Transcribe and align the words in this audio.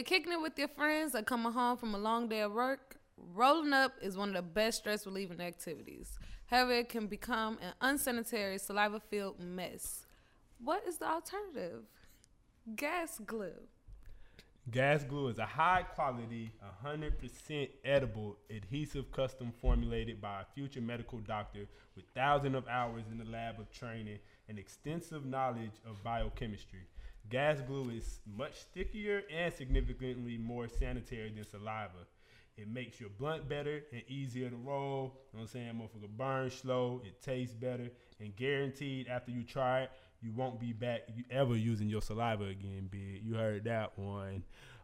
you're 0.00 0.18
kicking 0.18 0.32
it 0.32 0.40
with 0.40 0.58
your 0.58 0.68
friends 0.68 1.14
or 1.14 1.20
coming 1.20 1.52
home 1.52 1.76
from 1.76 1.94
a 1.94 1.98
long 1.98 2.26
day 2.26 2.40
of 2.40 2.52
work, 2.52 2.96
rolling 3.34 3.74
up 3.74 3.92
is 4.00 4.16
one 4.16 4.30
of 4.30 4.34
the 4.34 4.40
best 4.40 4.78
stress 4.78 5.04
relieving 5.04 5.42
activities. 5.42 6.18
However, 6.46 6.72
it 6.72 6.88
can 6.88 7.06
become 7.06 7.58
an 7.60 7.74
unsanitary, 7.82 8.56
saliva 8.56 8.98
filled 8.98 9.38
mess. 9.38 10.06
What 10.58 10.84
is 10.88 10.96
the 10.96 11.06
alternative? 11.06 11.82
Gas 12.76 13.20
glue. 13.26 13.52
Gas 14.70 15.04
glue 15.04 15.28
is 15.28 15.38
a 15.38 15.44
high 15.44 15.82
quality, 15.82 16.50
100% 16.82 17.68
edible 17.84 18.38
adhesive 18.48 19.12
custom 19.12 19.52
formulated 19.60 20.18
by 20.18 20.40
a 20.40 20.44
future 20.54 20.80
medical 20.80 21.18
doctor 21.18 21.66
with 21.94 22.06
thousands 22.14 22.56
of 22.56 22.66
hours 22.68 23.04
in 23.12 23.18
the 23.18 23.30
lab 23.30 23.60
of 23.60 23.70
training 23.70 24.18
and 24.48 24.58
extensive 24.58 25.26
knowledge 25.26 25.76
of 25.86 26.02
biochemistry. 26.02 26.86
Gas 27.30 27.60
glue 27.60 27.90
is 27.90 28.18
much 28.36 28.54
stickier 28.54 29.22
and 29.32 29.54
significantly 29.54 30.36
more 30.36 30.68
sanitary 30.68 31.30
than 31.30 31.44
saliva. 31.48 32.06
It 32.56 32.68
makes 32.68 33.00
your 33.00 33.08
blunt 33.08 33.48
better 33.48 33.84
and 33.92 34.02
easier 34.08 34.50
to 34.50 34.56
roll. 34.56 35.14
You 35.32 35.38
know 35.38 35.40
what 35.40 35.40
I'm 35.42 35.46
saying? 35.46 35.74
Motherfucker 35.74 36.10
burn 36.16 36.50
slow. 36.50 37.00
It 37.04 37.22
tastes 37.22 37.54
better. 37.54 37.88
And 38.18 38.34
guaranteed 38.34 39.06
after 39.06 39.30
you 39.30 39.44
try 39.44 39.82
it, 39.82 39.90
you 40.20 40.32
won't 40.32 40.58
be 40.58 40.72
back 40.72 41.02
ever 41.30 41.56
using 41.56 41.88
your 41.88 42.02
saliva 42.02 42.44
again, 42.44 42.88
big. 42.90 43.24
You 43.24 43.34
heard 43.34 43.64
that 43.64 43.96
one. 43.96 44.42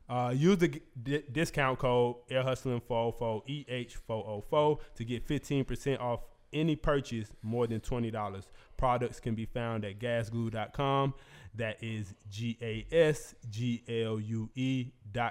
Uh, 0.09 0.33
use 0.35 0.59
the 0.59 0.81
d- 1.03 1.25
discount 1.33 1.81
code 1.81 2.17
airhustling404 2.31 3.67
EH404 4.09 4.79
to 4.95 5.05
get 5.05 5.27
15% 5.27 6.01
off 6.01 6.21
any 6.53 6.77
purchase 6.77 7.29
more 7.43 7.67
than 7.67 7.81
$20. 7.81 8.43
Products 8.77 9.21
can 9.21 9.35
be 9.35 9.47
found 9.47 9.85
at 9.85 9.99
gasglue.com. 9.99 11.15
That 11.57 11.83
is 11.83 12.15
G 12.29 12.59
A 12.61 12.87
S 12.93 13.35
G 13.49 13.83
L 13.89 14.21
U 14.21 14.51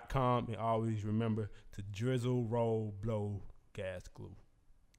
com. 0.09 0.47
And 0.47 0.57
always 0.57 1.03
remember 1.03 1.51
to 1.73 1.81
drizzle, 1.83 2.45
roll, 2.45 2.95
blow, 3.01 3.43
gas 3.73 4.07
glue. 4.13 4.35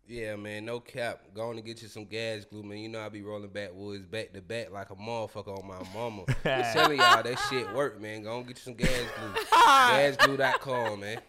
Yeah, 0.08 0.36
man, 0.36 0.64
no 0.64 0.78
cap. 0.78 1.22
Going 1.34 1.56
to 1.56 1.62
get 1.62 1.82
you 1.82 1.88
some 1.88 2.04
gas 2.04 2.44
glue, 2.44 2.62
man. 2.62 2.78
You 2.78 2.88
know 2.88 3.00
I 3.00 3.08
be 3.08 3.22
rolling 3.22 3.50
backwoods 3.50 4.06
back 4.06 4.32
to 4.34 4.40
back 4.40 4.70
like 4.70 4.90
a 4.90 4.94
motherfucker 4.94 5.58
on 5.58 5.66
my 5.66 5.82
mama. 5.92 6.22
I'm 6.44 6.72
telling 6.72 6.98
y'all 6.98 7.24
that 7.24 7.38
shit 7.50 7.72
work, 7.74 8.00
man. 8.00 8.22
Go 8.22 8.38
and 8.38 8.46
get 8.46 8.56
you 8.58 8.62
some 8.62 8.74
gas 8.74 8.88
glue. 9.18 9.42
Gasglue.com, 9.52 11.00
man. 11.00 11.20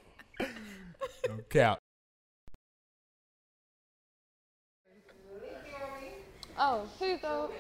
No 1.28 1.38
cap. 1.50 1.80
Oh, 6.60 6.88
here 7.00 7.14
you 7.14 7.18
go. 7.18 7.52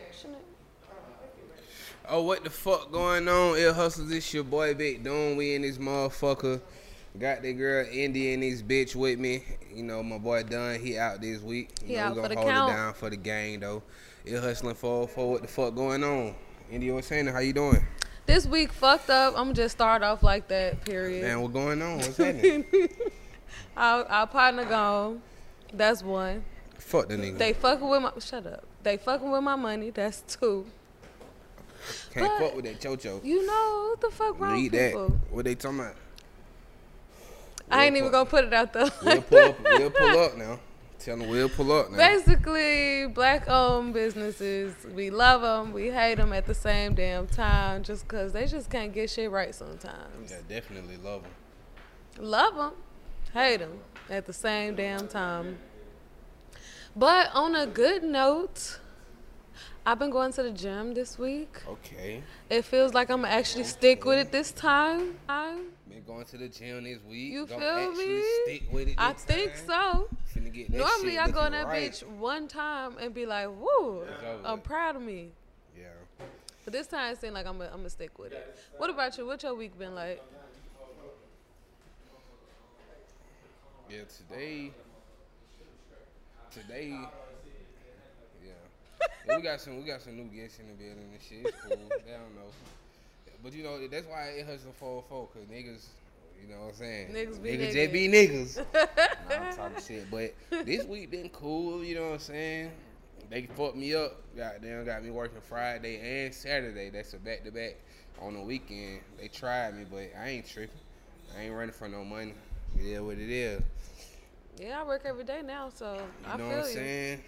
Oh, 2.09 2.21
what 2.21 2.43
the 2.43 2.49
fuck 2.49 2.91
going 2.91 3.27
on? 3.27 3.57
Ill 3.57 3.73
Hustlers, 3.73 4.09
this 4.09 4.33
your 4.33 4.45
boy 4.45 4.73
Big 4.73 5.03
Doom. 5.03 5.35
We 5.35 5.55
in 5.55 5.61
this 5.63 5.77
motherfucker. 5.77 6.61
Got 7.19 7.41
the 7.41 7.51
girl 7.53 7.85
Indy 7.91 8.33
and 8.33 8.43
this 8.43 8.61
bitch 8.61 8.95
with 8.95 9.19
me. 9.19 9.43
You 9.73 9.83
know, 9.83 10.01
my 10.03 10.17
boy 10.17 10.43
Dunn, 10.43 10.79
he 10.79 10.97
out 10.97 11.19
this 11.21 11.41
week. 11.41 11.69
You 11.85 11.97
know, 11.97 12.03
out 12.03 12.09
we 12.09 12.15
for 12.15 12.21
gonna 12.21 12.35
the 12.35 12.41
hold 12.41 12.51
count. 12.51 12.71
it 12.71 12.75
down 12.75 12.93
for 12.93 13.09
the 13.09 13.17
gang 13.17 13.59
though. 13.59 13.83
Ill 14.25 14.41
Hustling 14.41 14.75
404, 14.75 15.31
what 15.31 15.41
the 15.41 15.47
fuck 15.47 15.75
going 15.75 16.03
on? 16.03 16.35
Indy 16.71 16.91
what's 16.91 17.07
saying? 17.07 17.27
How 17.27 17.39
you 17.39 17.53
doing? 17.53 17.85
This 18.25 18.45
week 18.45 18.71
fucked 18.71 19.09
up. 19.09 19.33
I'm 19.35 19.45
gonna 19.45 19.53
just 19.53 19.75
start 19.75 20.03
off 20.03 20.21
like 20.23 20.47
that. 20.49 20.85
Period. 20.85 21.23
Man, 21.23 21.41
what 21.41 21.53
going 21.53 21.81
on? 21.81 21.97
What's 21.97 22.17
happening? 22.17 22.65
Our, 23.77 24.03
our 24.05 24.27
partner 24.27 24.65
gone. 24.65 25.21
That's 25.73 26.01
one. 26.03 26.43
fuck 26.77 27.09
the 27.09 27.15
nigga. 27.15 27.37
They 27.37 27.53
fucking 27.53 27.87
with 27.87 28.01
my 28.01 28.11
shut 28.19 28.45
up. 28.47 28.63
They 28.83 28.97
fucking 28.97 29.29
with 29.29 29.43
my 29.43 29.55
money. 29.55 29.89
That's 29.91 30.21
two. 30.21 30.65
Can't 32.13 32.27
but- 32.27 32.39
fuck 32.47 32.55
with 32.55 32.65
that 32.65 32.79
chocho. 32.79 33.23
You 33.23 33.45
know 33.45 33.87
what 33.91 34.01
the 34.01 34.09
fuck 34.15 34.39
wrong 34.39 34.55
Need 34.55 34.71
with 34.71 34.81
that. 34.81 34.87
people? 34.91 35.19
What 35.31 35.45
they 35.45 35.55
talking 35.55 35.79
about? 35.79 35.95
I 37.69 37.85
ain't 37.85 37.97
even 37.97 38.11
gonna 38.11 38.29
put 38.29 38.45
it 38.45 38.53
out 38.53 38.71
there. 38.73 38.89
We'll 39.03 39.21
pull 39.21 39.37
up. 39.39 39.55
We'll 39.63 39.89
pull 39.91 40.19
up 40.23 40.37
now. 40.37 40.59
Tell 40.99 41.17
them 41.17 41.29
we'll 41.29 41.49
pull 41.49 41.71
up 41.71 41.91
now. 41.91 41.97
Basically, 41.97 43.07
black-owned 43.07 43.93
businesses, 43.93 44.73
we 44.95 45.09
love 45.09 45.41
them, 45.41 45.71
we 45.71 45.89
hate 45.91 46.15
them 46.15 46.33
at 46.33 46.45
the 46.47 46.55
same 46.55 46.95
damn 46.95 47.27
time, 47.27 47.83
just 47.83 48.07
cause 48.07 48.33
they 48.33 48.45
just 48.47 48.69
can't 48.69 48.93
get 48.93 49.09
shit 49.09 49.29
right 49.29 49.53
sometimes. 49.53 50.31
Yeah, 50.31 50.37
definitely 50.49 50.97
love 50.97 51.21
them. 51.23 51.31
Love 52.19 52.55
them, 52.55 52.71
hate 53.33 53.57
them 53.59 53.79
at 54.09 54.25
the 54.25 54.33
same 54.33 54.75
damn 54.75 55.07
time. 55.07 55.59
But 56.95 57.29
on 57.33 57.55
a 57.55 57.67
good 57.67 58.03
note, 58.03 58.79
I've 59.87 59.99
been 59.99 60.09
going 60.09 60.33
to 60.33 60.43
the 60.43 60.51
gym 60.51 60.93
this 60.93 61.17
week. 61.17 61.61
Okay. 61.65 62.21
It 62.49 62.65
feels 62.65 62.93
like 62.93 63.09
I'm 63.09 63.21
gonna 63.21 63.33
actually 63.33 63.63
stick 63.63 64.03
with 64.03 64.19
it 64.19 64.33
this 64.33 64.51
time. 64.51 65.15
I, 65.29 65.61
Been 65.87 66.03
going 66.05 66.25
to 66.25 66.37
the 66.37 66.49
gym 66.49 66.83
this 66.83 66.99
week. 67.09 67.31
You 67.31 67.45
Gonna 67.45 67.61
feel 67.61 67.91
me? 67.93 68.23
Stick 68.43 68.63
with 68.69 68.89
it 68.89 68.95
I 68.97 69.13
think 69.13 69.53
time. 69.65 70.03
so. 70.35 70.41
Get 70.51 70.71
that 70.71 70.77
Normally, 70.77 71.17
I 71.17 71.29
go 71.29 71.39
looking 71.39 71.51
that 71.53 71.67
right. 71.67 71.89
bitch 71.91 72.05
one 72.05 72.49
time 72.49 72.97
and 72.99 73.13
be 73.13 73.25
like, 73.25 73.47
"Woo, 73.47 74.01
over 74.01 74.07
I'm 74.43 74.59
proud 74.59 74.97
of 74.97 75.01
me." 75.01 75.29
Yeah. 75.77 75.85
But 76.65 76.73
this 76.73 76.87
time 76.87 77.13
it 77.13 77.21
seemed 77.21 77.35
like 77.35 77.45
I'm 77.45 77.57
gonna 77.57 77.89
stick 77.89 78.19
with 78.19 78.33
it. 78.33 78.57
What 78.75 78.89
about 78.89 79.17
you? 79.17 79.25
What 79.25 79.41
your 79.41 79.55
week 79.55 79.79
been 79.79 79.95
like? 79.95 80.21
Yeah. 83.89 83.99
Today. 84.17 84.71
Today. 86.51 87.07
Yeah. 89.27 89.37
We 89.37 89.43
got 89.43 89.59
some. 89.61 89.77
We 89.77 89.83
got 89.83 90.01
some 90.01 90.15
new 90.15 90.23
guests 90.25 90.59
in 90.59 90.67
the 90.67 90.73
building 90.73 91.09
and 91.11 91.21
shit. 91.21 91.45
It's 91.45 91.61
cool. 91.61 91.77
they 91.89 92.11
don't 92.11 92.35
know. 92.35 92.51
But 93.43 93.53
you 93.53 93.63
know 93.63 93.87
that's 93.87 94.07
why 94.07 94.23
it 94.37 94.45
hustling 94.45 94.73
404 94.73 95.27
cause 95.27 95.43
niggas. 95.51 95.85
You 96.41 96.53
know 96.53 96.61
what 96.61 96.69
I'm 96.69 96.75
saying? 96.75 97.07
Niggas 97.09 97.41
be 97.41 97.49
niggas 97.49 97.59
niggas. 97.59 97.73
just 97.73 97.93
be 97.93 98.07
niggas. 98.07 98.65
nah, 99.29 99.35
I'm 99.35 99.55
talking 99.55 99.83
shit. 99.83 100.11
But 100.11 100.33
this 100.65 100.85
week 100.85 101.11
been 101.11 101.29
cool. 101.29 101.83
You 101.83 101.95
know 101.95 102.05
what 102.05 102.13
I'm 102.13 102.19
saying? 102.19 102.71
They 103.29 103.43
fucked 103.55 103.75
me 103.75 103.93
up. 103.95 104.21
Goddamn, 104.35 104.85
got 104.85 105.03
me 105.03 105.09
working 105.09 105.41
Friday 105.41 106.25
and 106.25 106.33
Saturday. 106.33 106.89
That's 106.89 107.13
a 107.13 107.17
back 107.17 107.43
to 107.43 107.51
back 107.51 107.75
on 108.21 108.33
the 108.33 108.41
weekend. 108.41 109.01
They 109.19 109.27
tried 109.27 109.75
me, 109.75 109.85
but 109.89 110.09
I 110.17 110.29
ain't 110.29 110.47
tripping. 110.47 110.79
I 111.37 111.43
ain't 111.43 111.53
running 111.53 111.73
for 111.73 111.87
no 111.89 112.05
money. 112.05 112.33
Yeah, 112.79 112.99
what 112.99 113.17
it 113.17 113.29
is. 113.29 113.61
Yeah, 114.59 114.81
I 114.81 114.85
work 114.85 115.03
every 115.05 115.23
day 115.23 115.41
now, 115.45 115.69
so 115.69 115.95
You 115.95 116.01
I 116.25 116.37
know 116.37 116.49
feel 116.49 116.57
what 116.59 116.67
I'm 116.67 116.73
you. 116.75 117.19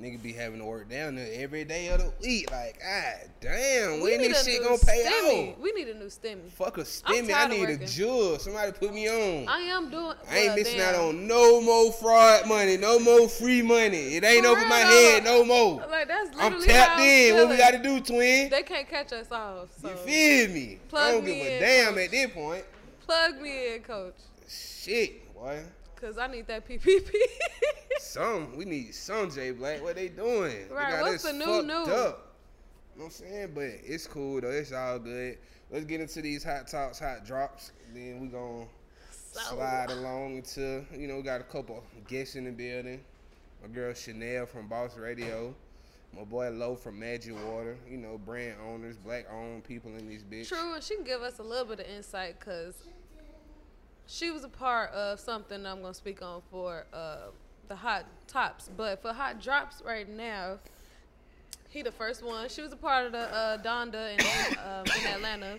Nigga 0.00 0.22
be 0.22 0.32
having 0.32 0.60
to 0.60 0.64
work 0.64 0.88
down 0.88 1.14
there 1.16 1.28
every 1.34 1.62
day 1.64 1.88
of 1.88 2.00
the 2.00 2.10
week. 2.22 2.50
Like, 2.50 2.80
ah, 2.82 3.12
damn, 3.40 3.96
We 4.00 4.12
when 4.12 4.20
need 4.22 4.30
this 4.30 4.46
shit 4.46 4.62
gonna 4.62 4.78
pay 4.78 5.04
stimmy. 5.04 5.52
off? 5.52 5.58
We 5.58 5.72
need 5.72 5.88
a 5.88 5.94
new 5.94 6.06
stimmy. 6.06 6.50
Fuck 6.52 6.78
a 6.78 6.82
stimmy. 6.82 7.34
I 7.34 7.46
need 7.48 7.68
a 7.68 7.76
jewel. 7.86 8.38
Somebody 8.38 8.72
put 8.72 8.94
me 8.94 9.08
on. 9.10 9.46
I 9.46 9.58
am 9.60 9.90
doing. 9.90 10.14
I 10.30 10.36
ain't 10.38 10.46
well, 10.48 10.56
missing 10.56 10.80
out 10.80 10.94
on 10.94 11.26
no 11.26 11.60
more 11.60 11.92
fraud 11.92 12.48
money, 12.48 12.78
no 12.78 12.98
more 12.98 13.28
free 13.28 13.60
money. 13.60 14.16
It 14.16 14.24
ain't 14.24 14.44
For 14.44 14.52
over 14.52 14.60
real, 14.60 14.68
my 14.70 14.78
head 14.78 15.24
no 15.24 15.44
more. 15.44 15.84
Like 15.90 16.08
that's 16.08 16.30
I'm 16.38 16.52
literally 16.54 16.66
tapped 16.66 17.00
I'm 17.00 17.00
in. 17.06 17.34
What 17.34 17.48
we 17.50 17.56
gotta 17.58 17.78
do, 17.82 18.00
twin? 18.00 18.48
They 18.48 18.62
can't 18.62 18.88
catch 18.88 19.12
us 19.12 19.30
off. 19.30 19.68
So 19.82 19.90
You 19.90 19.96
feel 19.96 20.48
me? 20.54 20.78
Plug 20.88 21.02
I 21.08 21.12
don't 21.12 21.24
me 21.24 21.34
give 21.34 21.46
a 21.46 21.54
in, 21.56 21.60
damn 21.60 21.94
coach. 21.94 22.04
at 22.04 22.10
this 22.10 22.30
point. 22.32 22.64
plug 23.04 23.40
me 23.42 23.74
in, 23.74 23.82
coach, 23.82 24.14
Shit, 24.48 25.34
boy. 25.34 25.60
Cause 26.00 26.16
I 26.18 26.26
need 26.28 26.46
that 26.46 26.66
PPP. 26.66 27.10
Some 27.98 28.56
we 28.56 28.64
need 28.64 28.94
some 28.94 29.30
J 29.30 29.50
Black. 29.50 29.82
What 29.82 29.96
they 29.96 30.08
doing? 30.08 30.68
Right, 30.70 30.90
got 30.92 31.02
what's 31.02 31.22
the 31.22 31.32
new 31.34 31.62
new? 31.62 31.72
Up. 31.74 31.86
You 31.86 31.92
know 31.92 32.16
what 32.94 33.04
I'm 33.04 33.10
saying? 33.10 33.52
But 33.54 33.70
it's 33.84 34.06
cool 34.06 34.40
though. 34.40 34.48
It's 34.50 34.72
all 34.72 34.98
good. 34.98 35.36
Let's 35.70 35.84
get 35.84 36.00
into 36.00 36.22
these 36.22 36.42
hot 36.42 36.66
talks, 36.66 36.98
hot 36.98 37.24
drops. 37.26 37.72
Then 37.92 38.20
we 38.20 38.28
gonna 38.28 38.64
So- 39.10 39.54
slide 39.56 39.90
along 39.90 40.36
into 40.36 40.84
you 40.96 41.06
know 41.06 41.16
we 41.16 41.22
got 41.22 41.40
a 41.42 41.44
couple 41.44 41.84
guests 42.08 42.36
in 42.36 42.44
the 42.44 42.50
building. 42.52 43.04
My 43.62 43.68
girl 43.68 43.92
Chanel 43.92 44.46
from 44.46 44.66
Boss 44.68 44.96
Radio. 44.96 45.54
My 46.16 46.24
boy 46.24 46.48
Low 46.50 46.74
from 46.74 46.98
Maji 47.00 47.32
Water. 47.32 47.76
You 47.88 47.98
know 47.98 48.18
brand 48.18 48.56
owners, 48.66 48.96
black 48.96 49.26
owned 49.30 49.62
people 49.64 49.94
in 49.96 50.08
these 50.08 50.24
bitch. 50.24 50.48
True, 50.48 50.74
and 50.74 50.82
she 50.82 50.94
can 50.96 51.04
give 51.04 51.20
us 51.20 51.38
a 51.38 51.42
little 51.42 51.66
bit 51.66 51.80
of 51.80 51.86
insight 51.86 52.40
because 52.40 52.74
she 54.10 54.32
was 54.32 54.42
a 54.42 54.48
part 54.48 54.90
of 54.90 55.20
something 55.20 55.64
I'm 55.64 55.82
gonna 55.82 55.94
speak 55.94 56.20
on 56.20 56.42
for 56.50 56.84
uh, 56.92 57.28
the 57.68 57.76
hot 57.76 58.06
tops. 58.26 58.68
But 58.76 59.00
for 59.00 59.12
hot 59.12 59.40
drops 59.40 59.82
right 59.86 60.08
now, 60.08 60.58
he 61.68 61.82
the 61.82 61.92
first 61.92 62.24
one. 62.24 62.48
She 62.48 62.60
was 62.60 62.72
a 62.72 62.76
part 62.76 63.06
of 63.06 63.12
the 63.12 63.32
uh, 63.32 63.58
Donda 63.58 64.14
in, 64.14 64.58
um, 64.58 64.84
in 64.98 65.06
Atlanta. 65.14 65.58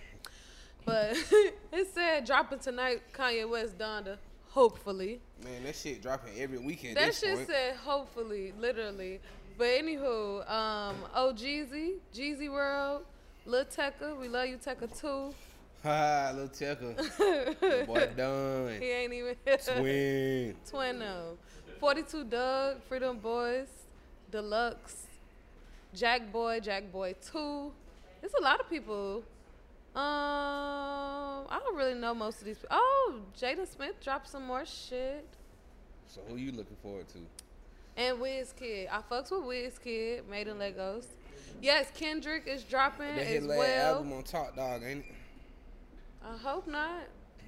But 0.85 1.11
it 1.71 1.87
said 1.93 2.25
dropping 2.25 2.59
tonight, 2.59 3.01
Kanye 3.13 3.49
West 3.49 3.77
Donda. 3.77 4.17
Hopefully, 4.49 5.21
Man, 5.41 5.63
that 5.63 5.77
shit 5.77 6.01
dropping 6.01 6.37
every 6.37 6.57
weekend. 6.57 6.97
that 6.97 7.15
shit 7.15 7.35
point. 7.35 7.47
said 7.47 7.75
hopefully, 7.77 8.51
literally. 8.59 9.21
But 9.57 9.67
anywho, 9.67 10.49
um, 10.51 10.97
oh 11.15 11.31
Jeezy, 11.33 11.93
Jeezy 12.13 12.51
World, 12.51 13.05
Lil 13.45 13.63
Tecca, 13.63 14.19
we 14.19 14.27
love 14.27 14.47
you 14.47 14.57
Tecca 14.57 14.99
too. 14.99 15.33
Ha, 15.83 16.31
little. 16.35 16.95
Your 17.61 17.85
boy 17.85 18.09
done. 18.15 18.79
He 18.79 18.89
ain't 18.91 19.13
even 19.13 19.35
Twin. 19.65 20.55
Twin 20.69 20.99
no. 20.99 21.37
42 21.79 22.25
Dugg, 22.25 22.83
Freedom 22.87 23.17
Boys, 23.17 23.67
Deluxe, 24.29 25.07
Jack 25.95 26.31
Boy, 26.31 26.59
Jack 26.59 26.91
Boy 26.91 27.15
2. 27.31 27.71
There's 28.21 28.33
a 28.39 28.43
lot 28.43 28.59
of 28.59 28.69
people 28.69 29.23
Um, 29.95 31.47
I 31.49 31.59
don't 31.63 31.75
really 31.75 31.95
know 31.95 32.13
most 32.13 32.39
of 32.39 32.45
these. 32.45 32.57
People. 32.59 32.77
Oh, 32.79 33.15
Jada 33.39 33.67
Smith 33.67 33.95
dropped 34.03 34.29
some 34.29 34.45
more 34.45 34.65
shit. 34.65 35.25
So 36.07 36.21
who 36.29 36.35
you 36.35 36.51
looking 36.51 36.77
forward 36.83 37.07
to? 37.09 37.17
And 37.97 38.19
Wizkid. 38.19 38.87
I 38.91 39.01
fucks 39.11 39.31
with 39.31 39.41
Wizkid, 39.43 40.27
Made 40.29 40.47
in 40.47 40.59
Lagos. 40.59 41.07
Yes, 41.61 41.87
Kendrick 41.93 42.47
is 42.47 42.63
dropping 42.63 43.15
That 43.15 43.25
as 43.27 43.45
well. 43.47 43.95
album 43.95 44.13
on 44.13 44.23
Top 44.23 44.55
Dawg, 44.55 44.83
ain't 44.83 44.99
it? 44.99 45.05
I 46.23 46.37
hope 46.37 46.67
not. 46.67 47.03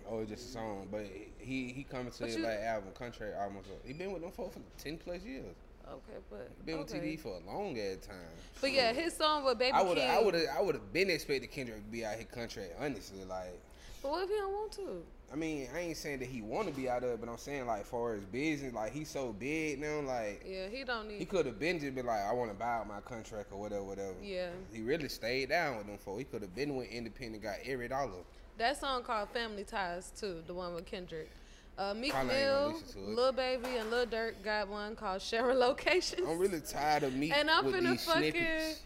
Oh, 0.09 0.19
it's 0.19 0.31
just 0.31 0.49
a 0.49 0.51
song, 0.53 0.87
but 0.91 1.05
he 1.37 1.71
he 1.71 1.83
coming 1.83 2.11
to 2.11 2.25
his 2.25 2.37
last 2.37 2.61
album, 2.61 2.91
Country 2.93 3.31
album. 3.33 3.59
So 3.65 3.71
he 3.85 3.93
been 3.93 4.11
with 4.11 4.21
them 4.21 4.31
for 4.31 4.49
for 4.49 4.59
ten 4.77 4.97
plus 4.97 5.23
years. 5.23 5.55
Okay, 5.87 6.17
but 6.29 6.49
He 6.57 6.63
been 6.71 6.81
okay. 6.81 6.99
with 6.99 7.03
TD 7.03 7.19
for 7.19 7.39
a 7.41 7.51
long 7.51 7.77
ass 7.77 8.05
time. 8.05 8.15
But 8.61 8.71
yeah, 8.71 8.93
his 8.93 9.15
song 9.15 9.43
with 9.45 9.59
Baby 9.59 9.73
I 9.73 9.81
would 9.81 9.97
I 9.97 10.21
would 10.21 10.35
I 10.35 10.61
would 10.61 10.75
have 10.75 10.93
been 10.93 11.09
expecting 11.09 11.49
Kendrick 11.49 11.77
to 11.85 11.91
be 11.91 12.05
out 12.05 12.15
here 12.15 12.25
country. 12.25 12.65
Honestly, 12.79 13.23
like 13.25 13.59
But 14.01 14.11
what 14.11 14.23
if 14.23 14.29
he 14.29 14.35
don't 14.35 14.51
want 14.53 14.71
to? 14.73 15.03
I 15.31 15.35
mean, 15.35 15.67
I 15.73 15.79
ain't 15.79 15.97
saying 15.97 16.19
that 16.19 16.27
he 16.27 16.41
want 16.41 16.67
to 16.67 16.73
be 16.73 16.87
out 16.87 17.01
there, 17.01 17.17
but 17.17 17.27
I'm 17.27 17.37
saying 17.37 17.65
like 17.65 17.85
for 17.85 18.13
his 18.13 18.23
business, 18.25 18.73
like 18.73 18.91
he's 18.93 19.09
so 19.09 19.33
big 19.33 19.79
now, 19.79 20.01
like 20.01 20.45
Yeah, 20.47 20.67
he 20.69 20.83
don't 20.83 21.07
need. 21.07 21.19
he 21.19 21.25
could 21.25 21.45
have 21.45 21.59
been 21.59 21.79
just 21.79 21.95
been 21.95 22.05
like, 22.05 22.21
I 22.21 22.33
want 22.33 22.51
to 22.51 22.55
buy 22.57 22.75
out 22.77 22.87
my 22.87 22.99
contract 23.01 23.51
or 23.51 23.59
whatever, 23.59 23.83
whatever. 23.83 24.15
Yeah, 24.21 24.49
He 24.71 24.81
really 24.81 25.09
stayed 25.09 25.49
down 25.49 25.77
with 25.77 25.87
them 25.87 25.97
for. 25.97 26.17
He 26.17 26.23
could 26.25 26.41
have 26.43 26.55
been 26.55 26.75
with 26.75 26.89
Independent, 26.89 27.43
got 27.43 27.55
every 27.65 27.87
dollar. 27.87 28.11
That 28.57 28.79
song 28.79 29.03
called 29.03 29.29
Family 29.29 29.63
Ties 29.63 30.11
too, 30.17 30.43
the 30.47 30.53
one 30.53 30.73
with 30.73 30.85
Kendrick. 30.85 31.29
Uh, 31.77 31.93
Meek 31.93 32.11
Probably 32.11 32.35
ain't 32.35 32.51
gonna 32.51 33.05
Mill. 33.07 33.15
Lil 33.15 33.31
Baby, 33.31 33.77
and 33.77 33.89
Lil 33.89 34.05
Durk 34.05 34.33
got 34.43 34.67
one 34.67 34.95
called 34.95 35.21
Sharing 35.21 35.57
Locations. 35.57 36.21
I'm 36.27 36.37
really 36.37 36.61
tired 36.61 37.03
of 37.03 37.15
me 37.15 37.31
and 37.31 37.49
I'm 37.49 37.65
with 37.65 37.75
finna 37.75 37.91
these 37.91 38.05
fucking, 38.05 38.31
snippets. 38.31 38.81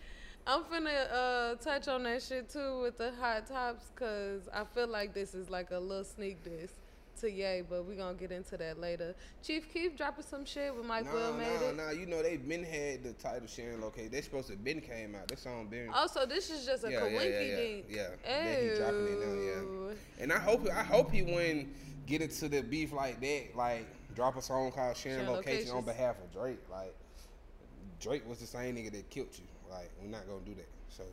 I'm 0.45 0.63
finna 0.63 1.11
uh, 1.11 1.55
touch 1.55 1.89
on 1.89 2.03
that 2.03 2.23
shit 2.23 2.49
too 2.49 2.81
with 2.81 2.97
the 2.97 3.11
hot 3.19 3.47
tops, 3.47 3.91
cause 3.95 4.47
I 4.53 4.63
feel 4.63 4.87
like 4.87 5.13
this 5.13 5.33
is 5.33 5.49
like 5.49 5.71
a 5.71 5.79
little 5.79 6.05
sneak 6.05 6.43
diss 6.43 6.71
to 7.21 7.31
Ye, 7.31 7.61
but 7.67 7.85
we're 7.85 7.95
gonna 7.95 8.13
get 8.15 8.31
into 8.31 8.57
that 8.57 8.79
later. 8.79 9.15
Chief 9.43 9.71
Keef 9.73 9.97
dropping 9.97 10.23
some 10.25 10.45
shit 10.45 10.75
with 10.75 10.85
Mike 10.85 11.05
Nah, 11.05 11.13
Will 11.13 11.33
made 11.33 11.61
nah, 11.61 11.67
it. 11.67 11.75
nah. 11.77 11.89
You 11.91 12.05
know 12.05 12.21
they've 12.23 12.47
been 12.47 12.63
had 12.63 13.03
the 13.03 13.13
title 13.13 13.47
sharing 13.47 13.81
location. 13.81 14.11
They 14.11 14.21
supposed 14.21 14.47
to 14.47 14.53
have 14.53 14.63
been 14.63 14.81
came 14.81 15.15
out. 15.15 15.27
This 15.27 15.41
song 15.41 15.67
been. 15.67 15.89
Oh, 15.89 16.01
also, 16.01 16.25
this 16.25 16.49
is 16.49 16.65
just 16.65 16.83
a 16.83 16.91
Yeah, 16.91 17.05
yeah, 17.05 17.11
yeah, 17.11 17.19
coinky 17.19 17.49
yeah. 17.49 17.55
dink. 17.55 17.85
Yeah, 17.89 18.07
then 18.25 18.69
he 18.69 18.77
dropping 18.77 19.07
it 19.07 19.27
now, 19.27 19.87
yeah. 19.89 20.23
And 20.23 20.31
I 20.33 20.39
hope 20.39 20.67
I 20.69 20.83
hope 20.83 21.11
he 21.11 21.21
wouldn't 21.23 21.67
get 22.05 22.21
into 22.21 22.47
the 22.47 22.61
beef 22.61 22.93
like 22.93 23.19
that. 23.21 23.55
Like 23.55 23.85
drop 24.15 24.35
a 24.37 24.41
song 24.41 24.71
called 24.71 24.97
sharing, 24.97 25.19
Sharing 25.19 25.31
location 25.35 25.71
on 25.71 25.83
behalf 25.85 26.15
of 26.23 26.31
Drake. 26.33 26.59
Like 26.71 26.93
Drake 27.99 28.27
was 28.27 28.39
the 28.39 28.47
same 28.47 28.75
nigga 28.75 28.91
that 28.91 29.09
killed 29.09 29.29
you. 29.33 29.45
Like 29.69 29.89
we're 30.01 30.09
not 30.09 30.27
gonna 30.27 30.45
do 30.45 30.55
that. 30.55 30.67
So 30.89 31.03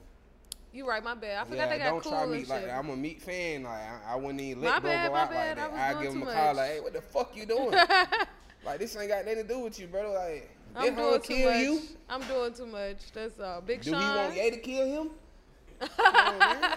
You 0.74 0.88
right, 0.88 1.04
my 1.04 1.14
bad. 1.14 1.38
I 1.40 1.44
forgot 1.44 1.68
yeah, 1.68 1.68
they 1.68 1.78
got 1.78 1.90
don't 1.90 2.02
cool 2.02 2.12
try 2.12 2.26
me 2.26 2.40
shit. 2.40 2.48
like 2.48 2.68
I'm 2.70 2.90
a 2.90 2.96
meat 2.96 3.22
fan. 3.22 3.62
Like 3.62 3.72
I, 3.80 4.00
I 4.08 4.16
wouldn't 4.16 4.40
even 4.40 4.64
My 4.64 4.70
let 4.70 4.82
bro 4.82 4.90
bad, 4.90 5.06
go 5.06 5.12
my 5.12 5.20
out 5.20 5.30
bad. 5.30 5.56
like 5.58 5.66
I 5.70 5.70
that. 5.70 5.80
I 5.88 5.92
doing 5.92 6.04
give 6.04 6.12
him 6.14 6.22
a 6.28 6.32
call 6.32 6.46
much. 6.46 6.56
like, 6.56 6.70
hey, 6.70 6.80
what 6.80 6.92
the 6.92 7.00
fuck 7.00 7.36
you 7.36 7.46
doing? 7.46 7.70
like 8.64 8.78
this 8.80 8.96
ain't 8.96 9.08
got 9.08 9.24
nothing 9.24 9.42
to 9.42 9.48
do 9.48 9.58
with 9.60 9.78
you, 9.78 9.86
bro. 9.86 10.12
Like 10.12 10.50
I'm 10.74 10.82
this 10.86 10.94
doing 10.96 11.20
too 11.20 11.28
kill 11.34 11.50
much. 11.50 11.60
you. 11.62 11.80
I'm 12.10 12.22
doing 12.22 12.54
too 12.54 12.66
much. 12.66 12.96
That's 13.14 13.38
all. 13.38 13.60
Big 13.60 13.82
Do 13.82 13.90
Sean. 13.92 14.02
he 14.02 14.08
want 14.18 14.34
Ye 14.36 14.50
to 14.50 14.56
kill 14.58 14.86
him? 14.86 15.10
On, 15.80 16.76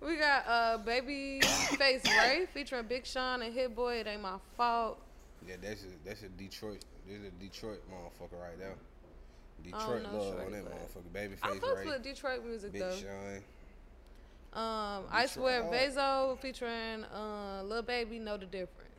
we 0.06 0.16
got 0.16 0.46
uh 0.46 0.78
Babyface 0.86 2.04
Ray 2.04 2.46
featuring 2.54 2.84
Big 2.86 3.04
Sean 3.06 3.42
and 3.42 3.52
Hit 3.52 3.74
Boy. 3.74 3.96
It 3.96 4.06
ain't 4.06 4.22
my 4.22 4.36
fault. 4.56 5.00
Yeah, 5.48 5.56
that's 5.60 5.82
a 5.82 5.86
that's 6.08 6.22
a 6.22 6.28
Detroit. 6.28 6.84
There's 7.08 7.24
a 7.24 7.30
Detroit 7.42 7.80
motherfucker 7.90 8.40
right 8.40 8.56
there. 8.58 8.76
I 9.72 9.78
Detroit 9.78 10.02
know 10.02 10.18
love 10.18 10.40
on 10.46 10.52
that 10.52 10.64
motherfucker. 10.64 11.14
I 11.14 11.18
Babyface 11.18 11.60
fucks 11.60 11.76
Ray, 11.76 11.86
with 11.86 12.02
Detroit 12.02 12.44
music 12.44 12.72
Big 12.72 12.82
though. 12.82 12.96
Sean. 12.96 13.42
Um, 14.52 15.04
Icewear 15.12 15.70
Vezzo 15.70 16.38
featuring 16.40 17.04
uh 17.04 17.62
Lil 17.64 17.82
Baby 17.82 18.18
know 18.18 18.36
the 18.36 18.46
difference. 18.46 18.90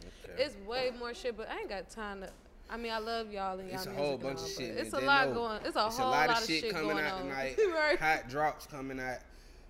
Okay. 0.00 0.42
It's 0.42 0.56
way 0.66 0.92
more 0.98 1.14
shit, 1.14 1.36
but 1.36 1.48
I 1.50 1.60
ain't 1.60 1.68
got 1.68 1.88
time 1.90 2.20
to. 2.20 2.30
I 2.68 2.76
mean, 2.76 2.92
I 2.92 2.98
love 2.98 3.32
y'all 3.32 3.58
and 3.58 3.68
y'all 3.68 3.78
It's 3.78 3.86
a 3.86 3.92
whole 3.92 4.16
bunch 4.16 4.40
of 4.40 4.48
shit. 4.48 4.76
It's 4.76 4.92
a 4.92 5.00
lot 5.00 5.28
know 5.28 5.34
going. 5.34 5.60
It's 5.64 5.76
a 5.76 5.86
it's 5.86 5.96
whole 5.96 6.08
a 6.08 6.10
lot, 6.10 6.28
lot 6.28 6.42
of 6.42 6.46
shit, 6.46 6.70
coming 6.70 6.88
going 6.90 7.04
out 7.04 7.14
on. 7.14 7.22
tonight. 7.22 7.56
right. 7.74 7.98
Hot 7.98 8.28
drops 8.28 8.66
coming 8.66 9.00
out. 9.00 9.18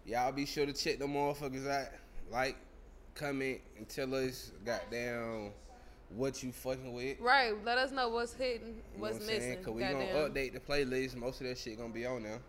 Y'all 0.04 0.32
be 0.32 0.44
sure 0.44 0.66
to 0.66 0.72
check 0.72 0.98
the 0.98 1.06
motherfuckers 1.06 1.68
out. 1.68 1.88
Like, 2.30 2.56
comment, 3.14 3.60
and 3.78 3.88
tell 3.88 4.14
us, 4.14 4.52
goddamn, 4.64 5.52
what 6.16 6.42
you 6.42 6.52
fucking 6.52 6.92
with. 6.92 7.20
Right. 7.20 7.52
Let 7.64 7.78
us 7.78 7.92
know 7.92 8.08
what's 8.08 8.34
hitting, 8.34 8.66
You 8.68 8.72
know 8.74 8.80
what's 8.98 9.18
what 9.18 9.26
missing. 9.26 9.62
Cause 9.62 9.74
we 9.74 9.80
Goddamn. 9.82 10.12
gonna 10.12 10.28
update 10.30 10.52
the 10.52 10.60
playlist. 10.60 11.16
Most 11.16 11.40
of 11.40 11.46
that 11.46 11.58
shit 11.58 11.78
gonna 11.78 11.92
be 11.92 12.06
on 12.06 12.22
there. 12.22 12.40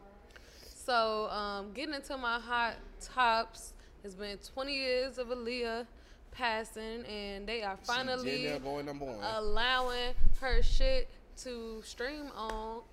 So, 0.86 1.30
um, 1.30 1.72
getting 1.74 1.94
into 1.94 2.18
my 2.18 2.40
hot 2.40 2.76
tops, 3.00 3.74
it's 4.04 4.16
been 4.16 4.38
20 4.54 4.74
years 4.74 5.18
of 5.20 5.28
Aaliyah 5.28 5.86
passing, 6.32 7.06
and 7.06 7.48
they 7.48 7.62
are 7.62 7.78
finally 7.84 8.52
going 8.64 8.88
allowing 8.90 10.14
her 10.40 10.64
shit 10.64 11.10
to 11.44 11.82
stream 11.84 12.32
on 12.36 12.52
all, 12.52 12.86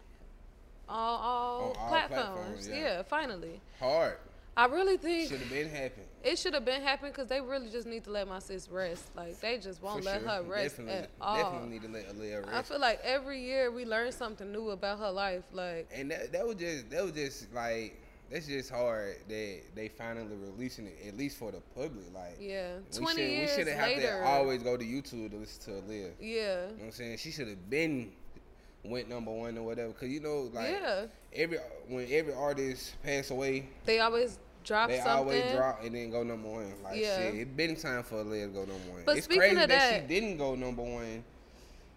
all, 0.89 1.61
On 1.71 1.77
all 1.77 1.89
platforms. 1.89 2.23
platforms, 2.25 2.69
yeah. 2.69 2.77
yeah. 2.77 3.03
finally. 3.03 3.61
Hard. 3.79 4.17
I 4.59 4.67
really 4.67 4.97
think 4.97 5.31
Should 5.31 5.39
have 5.39 5.51
been 5.51 5.69
happening. 5.69 6.07
it 6.25 6.37
should 6.37 6.53
have 6.55 6.65
been 6.65 6.83
happening 6.83 7.13
because 7.13 7.29
they 7.29 7.41
really 7.41 7.71
just 7.71 7.87
need 7.87 8.03
to 8.05 8.11
let 8.11 8.27
my 8.27 8.41
sis 8.41 8.69
rest. 8.69 9.09
Like 9.15 9.39
they 9.41 9.57
just 9.59 9.81
won't 9.81 10.03
For 10.03 10.11
let 10.11 10.21
sure. 10.23 10.29
her 10.31 10.43
rest 10.43 10.77
definitely, 10.79 11.03
at 11.05 11.11
all. 11.21 11.37
Definitely 11.37 11.69
need 11.69 11.83
to 11.83 11.89
let 11.89 12.09
Aaliyah 12.09 12.45
rest. 12.45 12.57
I 12.57 12.63
feel 12.63 12.81
like 12.81 13.01
every 13.05 13.41
year 13.41 13.71
we 13.71 13.85
learn 13.85 14.11
something 14.11 14.51
new 14.51 14.71
about 14.71 14.99
her 14.99 15.13
life. 15.13 15.45
Like 15.53 15.89
and 15.95 16.11
that, 16.11 16.33
that 16.33 16.45
was 16.45 16.57
just 16.57 16.91
that 16.91 17.05
was 17.05 17.13
just 17.13 17.55
like 17.55 18.03
that's 18.33 18.49
just 18.49 18.71
hard 18.71 19.15
that 19.29 19.61
they 19.77 19.89
finally 19.97 20.35
releasing 20.35 20.87
it 20.89 20.99
at 21.07 21.17
least 21.17 21.37
for 21.39 21.53
the 21.53 21.61
public. 21.77 22.13
Like 22.13 22.39
yeah, 22.41 22.79
we 22.93 22.99
20 22.99 23.13
should, 23.15 23.31
years 23.31 23.51
we 23.51 23.57
shouldn't 23.59 23.77
have 23.79 23.89
later. 23.91 24.19
to 24.23 24.27
always 24.27 24.63
go 24.65 24.77
to 24.77 24.85
YouTube 24.85 25.31
to 25.31 25.37
listen 25.37 25.63
to 25.73 25.81
Aaliyah. 25.83 25.89
You 25.89 26.01
know 26.01 26.13
yeah, 26.21 26.63
what 26.65 26.85
I'm 26.87 26.91
saying? 26.91 27.19
She 27.19 27.31
should 27.31 27.47
have 27.47 27.71
been 27.71 28.11
went 28.85 29.09
number 29.09 29.31
one 29.31 29.57
or 29.57 29.63
whatever. 29.63 29.93
Cause 29.93 30.09
you 30.09 30.19
know 30.19 30.51
like 30.53 30.71
yeah. 30.71 31.05
every 31.33 31.59
when 31.87 32.09
every 32.11 32.35
artist 32.35 33.01
pass 33.05 33.31
away, 33.31 33.69
They 33.85 34.01
always 34.01 34.39
drop 34.69 34.89
they 34.91 34.97
something. 34.99 35.13
always 35.13 35.53
drop 35.53 35.83
and 35.83 35.95
then 35.95 36.11
go 36.11 36.23
number 36.23 36.49
one. 36.49 36.73
Like 36.85 37.01
Yeah. 37.01 37.17
shit, 37.17 37.35
it 37.35 37.57
been 37.57 37.75
time 37.75 38.03
for 38.05 38.17
Aaliyah 38.23 38.47
to 38.47 38.53
go 38.53 38.61
number 38.61 38.93
one. 38.93 39.03
But 39.05 39.17
it's 39.17 39.25
speaking 39.25 39.41
crazy 39.41 39.63
of 39.63 39.69
that, 39.69 39.69
that- 39.69 40.03
she 40.03 40.07
didn't 40.07 40.37
go 40.39 40.55
number 40.55 40.83
one. 40.83 41.25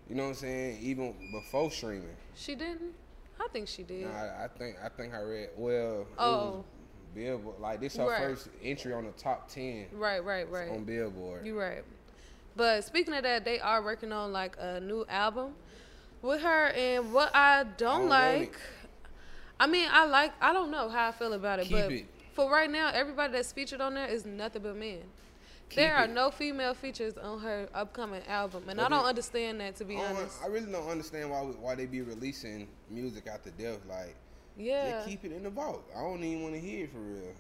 You 0.10 0.16
know 0.16 0.24
what 0.24 0.30
I'm 0.30 0.36
saying? 0.36 0.80
Even 0.82 1.14
before 1.32 1.70
streaming. 1.72 2.16
She 2.36 2.56
didn't. 2.56 2.94
I 3.40 3.48
think 3.54 3.68
she 3.68 3.84
did. 3.84 4.06
Nah, 4.06 4.12
I, 4.14 4.46
I 4.46 4.48
think 4.48 4.76
I 4.84 4.90
think 4.90 5.14
I 5.14 5.22
read 5.22 5.50
well. 5.58 6.02
It 6.02 6.08
Oh. 6.18 6.46
was 6.52 6.64
Billboard. 7.14 7.60
Like 7.60 7.80
this 7.82 7.98
her 7.98 8.08
Right. 8.08 8.22
first 8.22 8.50
entry 8.64 8.94
on 8.94 9.06
the 9.06 9.12
top 9.12 9.50
ten 9.50 9.88
Right, 9.92 10.24
right, 10.24 10.50
right. 10.50 10.70
on 10.72 10.84
Billboard. 10.86 11.46
You're 11.46 11.58
right. 11.60 11.84
But 12.56 12.84
speaking 12.84 13.14
of 13.14 13.24
that, 13.24 13.44
they 13.46 13.60
are 13.60 13.82
working 13.84 14.12
on 14.12 14.32
like 14.32 14.56
a 14.60 14.80
new 14.80 15.06
album 15.10 15.56
with 16.22 16.42
her, 16.42 16.68
and 16.68 17.12
what 17.14 17.34
I 17.36 17.64
don't, 17.64 17.78
don't 17.78 18.10
like. 18.10 18.56
I 19.60 19.68
mean, 19.68 19.88
I 19.92 20.06
like. 20.06 20.34
I 20.42 20.54
don't 20.54 20.72
know 20.72 20.90
how 20.90 21.10
I 21.10 21.12
feel 21.12 21.34
about 21.34 21.60
it, 21.60 21.64
Keep 21.68 21.78
but 21.78 21.92
it. 21.92 22.06
For 22.34 22.50
right 22.52 22.70
now, 22.70 22.90
everybody 22.94 23.34
that's 23.34 23.52
featured 23.52 23.82
on 23.82 23.94
there 23.94 24.08
is 24.08 24.26
nothing 24.26 24.62
but 24.64 24.76
men. 24.76 25.00
Keep 25.70 25.76
there 25.78 25.96
are 25.96 26.04
it. 26.06 26.10
no 26.12 26.32
female 26.32 26.74
features 26.74 27.18
on 27.18 27.40
her 27.40 27.70
upcoming 27.74 28.22
album, 28.28 28.64
and 28.68 28.78
But 28.78 28.86
I 28.86 28.90
don't 28.90 29.06
it- 29.06 29.10
understand 29.10 29.62
that 29.62 29.76
to 29.78 29.86
be 29.86 29.96
I, 29.98 30.06
honest. 30.06 30.38
I 30.44 30.48
really 30.48 30.72
don't 30.72 30.88
understand 30.90 31.30
why 31.32 31.42
we- 31.44 31.54
why 31.54 31.76
they 31.76 31.86
be 31.86 32.02
releasing 32.02 32.68
music 32.90 33.28
after 33.28 33.52
death. 33.52 33.80
Like, 33.88 34.16
Yeah. 34.58 35.04
keep 35.06 35.24
it 35.24 35.32
in 35.32 35.44
the 35.44 35.50
vault. 35.50 35.84
I 35.96 36.02
don't 36.02 36.22
even 36.24 36.44
want 36.44 36.56
to 36.56 36.60
hear 36.62 36.84
it 36.86 36.92
for 36.92 37.00
real. 37.00 37.34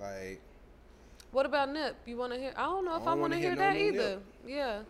Like, 0.00 0.40
What 1.32 1.46
about 1.46 1.68
Nip? 1.70 1.96
You 2.06 2.16
want 2.16 2.32
to 2.32 2.38
hear? 2.38 2.52
I 2.56 2.62
don't 2.64 2.84
know 2.84 2.94
if 2.96 3.02
I, 3.02 3.06
don't 3.06 3.20
want 3.20 3.32
to 3.32 3.38
hear, 3.38 3.50
hear 3.50 3.56
that 3.56 3.76
either. 3.76 4.08
Nip. 4.10 4.22
Yeah. 4.46 4.82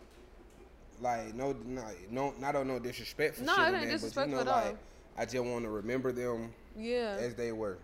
like 1.01 1.33
no, 1.35 1.51
no, 1.65 1.83
no, 2.09 2.33
not 2.39 2.55
on 2.55 2.67
no 2.69 2.79
disrespect 2.79 3.35
for 3.35 3.43
No, 3.43 3.53
shit, 3.55 3.59
it 3.59 3.65
ain't 3.65 4.01
man, 4.01 4.11
but 4.15 4.27
you 4.29 4.33
know, 4.35 4.39
at 4.41 4.47
all. 4.47 4.65
like, 4.65 4.77
I 5.17 5.25
just 5.25 5.43
want 5.43 5.65
to 5.65 5.69
remember 5.69 6.11
them 6.13 6.53
Yeah. 6.77 7.17
as 7.19 7.35
they 7.35 7.51
were. 7.51 7.77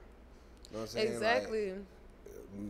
You 0.72 0.78
know 0.78 0.80
what 0.80 0.82
I'm 0.82 0.88
saying? 0.88 1.08
Like, 1.08 1.16
Exactly. 1.16 1.74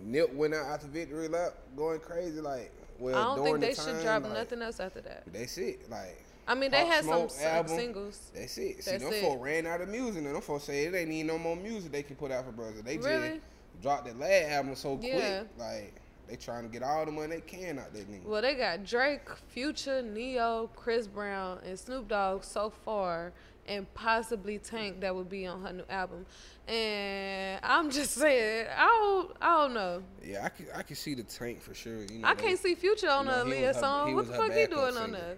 Nip 0.04 0.34
went 0.34 0.54
out 0.54 0.66
after 0.66 0.88
victory 0.88 1.28
lap, 1.28 1.54
going 1.76 2.00
crazy. 2.00 2.40
Like, 2.40 2.72
well, 3.00 3.16
I 3.16 3.36
don't 3.36 3.46
think 3.46 3.60
they 3.62 3.70
the 3.74 3.76
should 3.82 3.94
time, 3.96 4.04
drop 4.04 4.24
like, 4.24 4.34
nothing 4.34 4.62
else 4.62 4.80
after 4.80 5.02
that. 5.02 5.24
That's 5.32 5.58
it. 5.58 5.90
Like, 5.90 6.24
I 6.48 6.56
mean, 6.56 6.72
they 6.72 6.86
had 6.86 7.04
some 7.06 7.28
album. 7.42 7.76
singles. 7.76 8.32
that's 8.34 8.58
it. 8.58 8.84
See, 8.84 8.92
That's 8.92 9.04
them 9.04 9.14
it. 9.14 9.22
folk 9.22 9.42
ran 9.44 9.66
out 9.68 9.82
of 9.82 9.90
music, 9.90 10.24
and 10.26 10.36
them 10.36 10.42
folks 10.42 10.66
say 10.66 10.86
it 10.86 10.96
ain't 10.96 11.10
need 11.10 11.24
no 11.26 11.38
more 11.38 11.56
music 11.56 11.92
they 11.92 12.04
can 12.04 12.16
put 12.16 12.32
out 12.32 12.46
for 12.46 12.52
brothers. 12.52 12.82
They 12.84 12.98
Really? 12.98 13.30
just 13.30 13.42
dropped 13.82 14.08
the 14.08 14.14
last 14.16 14.50
album 14.52 14.76
so 14.76 15.00
Yeah. 15.02 15.40
quick. 15.44 15.50
Like, 15.58 15.94
they 16.28 16.36
trying 16.36 16.64
to 16.64 16.70
get 16.70 16.84
all 16.84 17.06
the 17.06 17.12
money 17.12 17.36
they 17.36 17.42
can 17.42 17.80
out 17.80 17.94
that 17.94 18.10
nigga. 18.12 18.24
Well, 18.26 18.42
they 18.42 18.56
got 18.56 18.84
Drake, 18.84 19.30
Future, 19.50 20.02
Ne-Yo, 20.02 20.70
Chris 20.76 21.08
Brown, 21.08 21.60
and 21.66 21.78
Snoop 21.80 22.08
Dogg 22.08 22.44
so 22.44 22.70
far, 22.70 23.34
and 23.68 23.92
possibly 23.94 24.58
Tank 24.58 25.02
that 25.02 25.16
would 25.16 25.30
be 25.30 25.46
on 25.48 25.62
her 25.62 25.74
new 25.74 25.84
album. 25.90 26.26
And 26.68 27.60
I'm 27.64 27.90
just 27.92 28.12
saying, 28.14 28.68
I 28.76 28.86
don't, 28.88 29.32
I 29.42 29.58
don't 29.62 29.74
know. 29.74 30.04
yeah, 30.24 30.46
I 30.46 30.50
can, 30.50 30.68
I 30.76 30.82
can 30.84 30.96
see 30.96 31.14
the 31.16 31.24
tank 31.24 31.62
for 31.62 31.74
sure. 31.74 32.04
You 32.04 32.20
know, 32.20 32.28
I 32.28 32.36
can't 32.36 32.58
see 32.60 32.76
Future 32.76 33.10
on 33.10 33.26
you 33.26 33.32
know, 33.32 33.46
he 33.46 33.52
Aaliyah 33.54 33.80
song. 33.80 34.16
What 34.16 34.28
the 34.28 34.34
fuck 34.34 34.52
he 34.54 34.66
doing 34.68 34.98
on 34.98 35.12
that? 35.12 35.38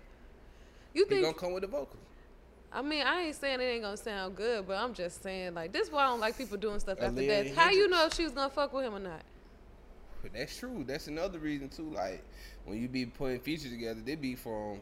You 0.93 1.05
He 1.05 1.09
think? 1.09 1.23
gonna 1.23 1.33
come 1.33 1.53
with 1.53 1.61
the 1.61 1.67
vocals. 1.67 1.97
I 2.71 2.81
mean, 2.81 3.05
I 3.05 3.23
ain't 3.23 3.35
saying 3.35 3.61
it 3.61 3.63
ain't 3.63 3.83
gonna 3.83 3.97
sound 3.97 4.35
good, 4.35 4.67
but 4.67 4.77
I'm 4.77 4.93
just 4.93 5.21
saying 5.21 5.53
like 5.53 5.71
this. 5.71 5.87
is 5.87 5.93
Why 5.93 6.03
I 6.03 6.07
don't 6.07 6.19
like 6.19 6.37
people 6.37 6.57
doing 6.57 6.79
stuff 6.79 6.99
after 7.01 7.21
Aaliyah 7.21 7.45
death. 7.45 7.55
How 7.55 7.69
you 7.69 7.87
know 7.87 8.05
if 8.07 8.13
she 8.13 8.23
was 8.23 8.31
gonna 8.31 8.49
fuck 8.49 8.73
with 8.73 8.85
him 8.85 8.95
or 8.95 8.99
not? 8.99 9.21
But 10.21 10.33
that's 10.33 10.57
true. 10.57 10.83
That's 10.87 11.07
another 11.07 11.37
reason 11.39 11.69
too. 11.69 11.91
Like 11.91 12.23
when 12.65 12.81
you 12.81 12.87
be 12.87 13.05
putting 13.05 13.39
features 13.39 13.71
together, 13.71 14.01
they 14.03 14.15
be 14.15 14.35
from 14.35 14.79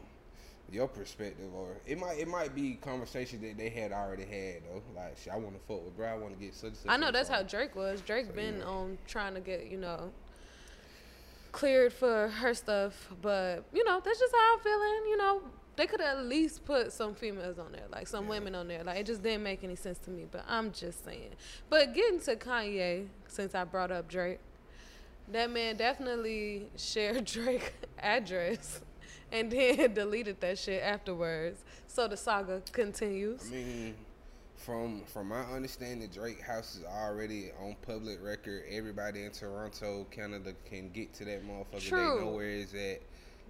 your 0.70 0.88
perspective, 0.88 1.52
or 1.54 1.68
it 1.86 1.98
might 1.98 2.18
it 2.18 2.28
might 2.28 2.54
be 2.54 2.74
conversations 2.74 3.42
that 3.42 3.58
they 3.58 3.68
had 3.68 3.92
already 3.92 4.24
had 4.24 4.62
though. 4.64 4.82
Like, 4.96 5.16
I 5.30 5.36
want 5.36 5.54
to 5.54 5.60
fuck 5.66 5.84
with 5.84 5.96
bro. 5.96 6.08
I 6.08 6.14
want 6.16 6.38
to 6.38 6.44
get 6.44 6.54
such. 6.54 6.74
such 6.74 6.88
I 6.90 6.96
know 6.96 7.10
that's 7.12 7.28
how. 7.28 7.42
Drake 7.42 7.74
was. 7.76 8.00
Drake 8.00 8.26
So, 8.26 8.32
been 8.32 8.58
yeah. 8.58 8.64
on 8.64 8.98
trying 9.06 9.34
to 9.34 9.40
get 9.40 9.66
you 9.66 9.76
know 9.78 10.12
cleared 11.52 11.92
for 11.92 12.28
her 12.28 12.54
stuff, 12.54 13.08
but 13.20 13.64
you 13.72 13.84
know 13.84 14.00
that's 14.02 14.18
just 14.18 14.34
how 14.34 14.54
I'm 14.54 14.60
feeling. 14.60 15.02
You 15.10 15.16
know 15.18 15.42
they 15.76 15.86
could 15.86 16.00
at 16.00 16.24
least 16.26 16.64
put 16.64 16.92
some 16.92 17.14
females 17.14 17.58
on 17.58 17.72
there, 17.72 17.84
like 17.90 18.06
some 18.06 18.24
Yeah. 18.24 18.30
women 18.30 18.54
on 18.54 18.68
there. 18.68 18.84
Like 18.84 18.98
it 18.98 19.06
just 19.06 19.22
didn't 19.22 19.42
make 19.42 19.62
any 19.64 19.76
sense 19.76 19.98
to 20.00 20.10
me. 20.10 20.26
But 20.30 20.44
I'm 20.48 20.72
just 20.72 21.04
saying. 21.04 21.30
But 21.68 21.94
getting 21.94 22.20
to 22.20 22.36
Kanye, 22.36 23.08
since 23.28 23.54
I 23.54 23.64
brought 23.64 23.90
up 23.90 24.08
Drake, 24.08 24.38
that 25.30 25.50
man 25.50 25.76
definitely 25.76 26.66
shared 26.76 27.24
Drake 27.26 27.72
address. 27.98 28.80
And 29.32 29.50
then 29.50 29.94
deleted 29.94 30.40
that 30.40 30.58
shit 30.58 30.82
afterwards. 30.82 31.64
So 31.88 32.06
the 32.06 32.16
saga 32.16 32.62
continues. 32.72 33.48
I 33.48 33.50
mean, 33.50 33.94
from 34.56 35.02
from 35.06 35.28
my 35.28 35.42
understanding, 35.42 36.08
Drake 36.08 36.40
house 36.40 36.76
is 36.76 36.84
already 36.84 37.50
on 37.60 37.76
public 37.82 38.22
record. 38.22 38.62
Everybody 38.70 39.24
in 39.24 39.32
Toronto, 39.32 40.06
Canada, 40.10 40.54
can 40.68 40.90
get 40.90 41.12
to 41.14 41.24
that 41.24 41.46
motherfucker. 41.46 41.88
True. 41.88 42.18
They 42.18 42.24
know 42.24 42.30
where 42.32 42.50
it's 42.50 42.74
at. 42.74 42.78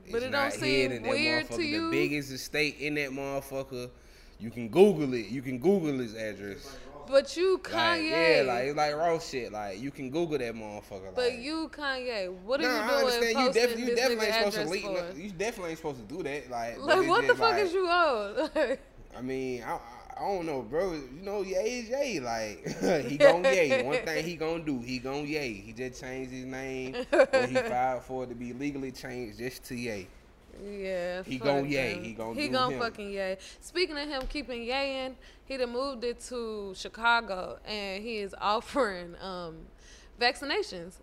It's 0.05 0.13
But 0.13 0.23
it 0.23 0.31
not 0.31 0.53
don't 0.53 0.61
seem 0.61 1.03
weird 1.03 1.47
to 1.49 1.53
motherfucker, 1.53 1.67
you? 1.67 1.85
The 1.85 1.91
biggest 1.91 2.33
estate 2.33 2.79
in 2.79 2.95
that 2.95 3.11
motherfucker. 3.11 3.91
You 4.39 4.51
can 4.51 4.69
Google 4.69 5.15
it. 5.15 5.27
You 5.27 5.43
can 5.43 5.59
Google 5.59 5.99
his 5.99 6.15
address. 6.15 6.77
But 7.09 7.37
you 7.37 7.55
Like, 7.55 7.63
Kanye. 7.65 8.11
yeah, 8.11 8.43
like 8.47 8.65
it's 8.67 8.77
like 8.77 8.95
raw 8.97 9.19
shit. 9.19 9.53
Like 9.53 9.81
you 9.81 9.91
can 9.91 10.11
Google 10.11 10.39
that 10.39 10.55
motherfucker. 10.55 11.15
But 11.15 11.31
like, 11.31 11.39
you, 11.41 11.69
Kanye, 11.73 12.33
what 12.45 12.61
are 12.61 12.65
Nah, 12.65 12.69
you 12.75 12.81
I 12.83 12.89
doing 12.89 13.13
understand. 13.13 13.39
You, 13.39 13.53
def- 13.53 13.79
you 13.79 13.95
definitely 13.97 14.27
ain't 14.27 14.35
supposed 14.37 14.57
to 14.57 14.65
leak. 14.69 14.85
no- 14.85 15.11
You 15.17 15.31
definitely 15.31 15.71
ain't 15.71 15.79
supposed 15.79 16.09
to 16.09 16.15
do 16.17 16.23
that. 16.23 16.51
Like, 16.51 16.79
Like, 16.81 17.09
what 17.09 17.27
the 17.27 17.35
fuck 17.35 17.53
like- 17.53 17.63
is 17.65 17.73
you 17.73 17.87
on? 17.89 18.49
I 19.17 19.21
mean, 19.21 19.63
I, 19.63 19.73
I- 19.75 19.79
I 20.15 20.25
don't 20.27 20.45
know, 20.45 20.61
bro. 20.61 20.93
You 20.93 21.23
know, 21.23 21.41
yay 21.43 21.81
is 21.81 21.89
yay. 21.89 22.21
Like 22.21 22.67
he 23.09 23.17
gon' 23.17 23.43
yay. 23.45 23.83
One 23.83 23.97
thing 24.05 24.25
he 24.25 24.37
gon' 24.37 24.63
do, 24.63 24.79
he 24.81 24.99
gon' 24.99 25.27
yay. 25.27 25.55
He 25.55 25.73
just 25.73 26.01
changed 26.03 26.31
his 26.31 26.45
name, 26.45 26.95
or 27.11 27.47
he 27.47 27.55
filed 27.71 28.03
for 28.05 28.25
it 28.25 28.29
to 28.29 28.35
be 28.35 28.53
legally 28.53 28.93
changed 28.93 29.39
just 29.39 29.65
to 29.65 29.75
yay. 29.75 30.07
Yeah, 30.65 31.23
He 31.23 31.39
gon' 31.39 31.69
yay. 31.69 31.99
He 32.03 32.13
gon' 32.13 32.35
he 32.35 32.49
gon' 32.49 32.79
fucking 32.79 33.11
yay. 33.11 33.39
Speaking 33.61 33.97
of 33.99 34.09
him 34.09 34.23
keeping 34.29 34.67
yaying, 34.67 35.15
he 35.45 35.57
done 35.57 35.73
moved 35.73 36.05
it 36.05 36.21
to 36.29 36.73
Chicago, 36.77 37.59
and 37.65 38.03
he 38.03 38.19
is 38.19 38.35
offering 38.41 39.15
um, 39.21 39.57
vaccinations. 40.21 40.95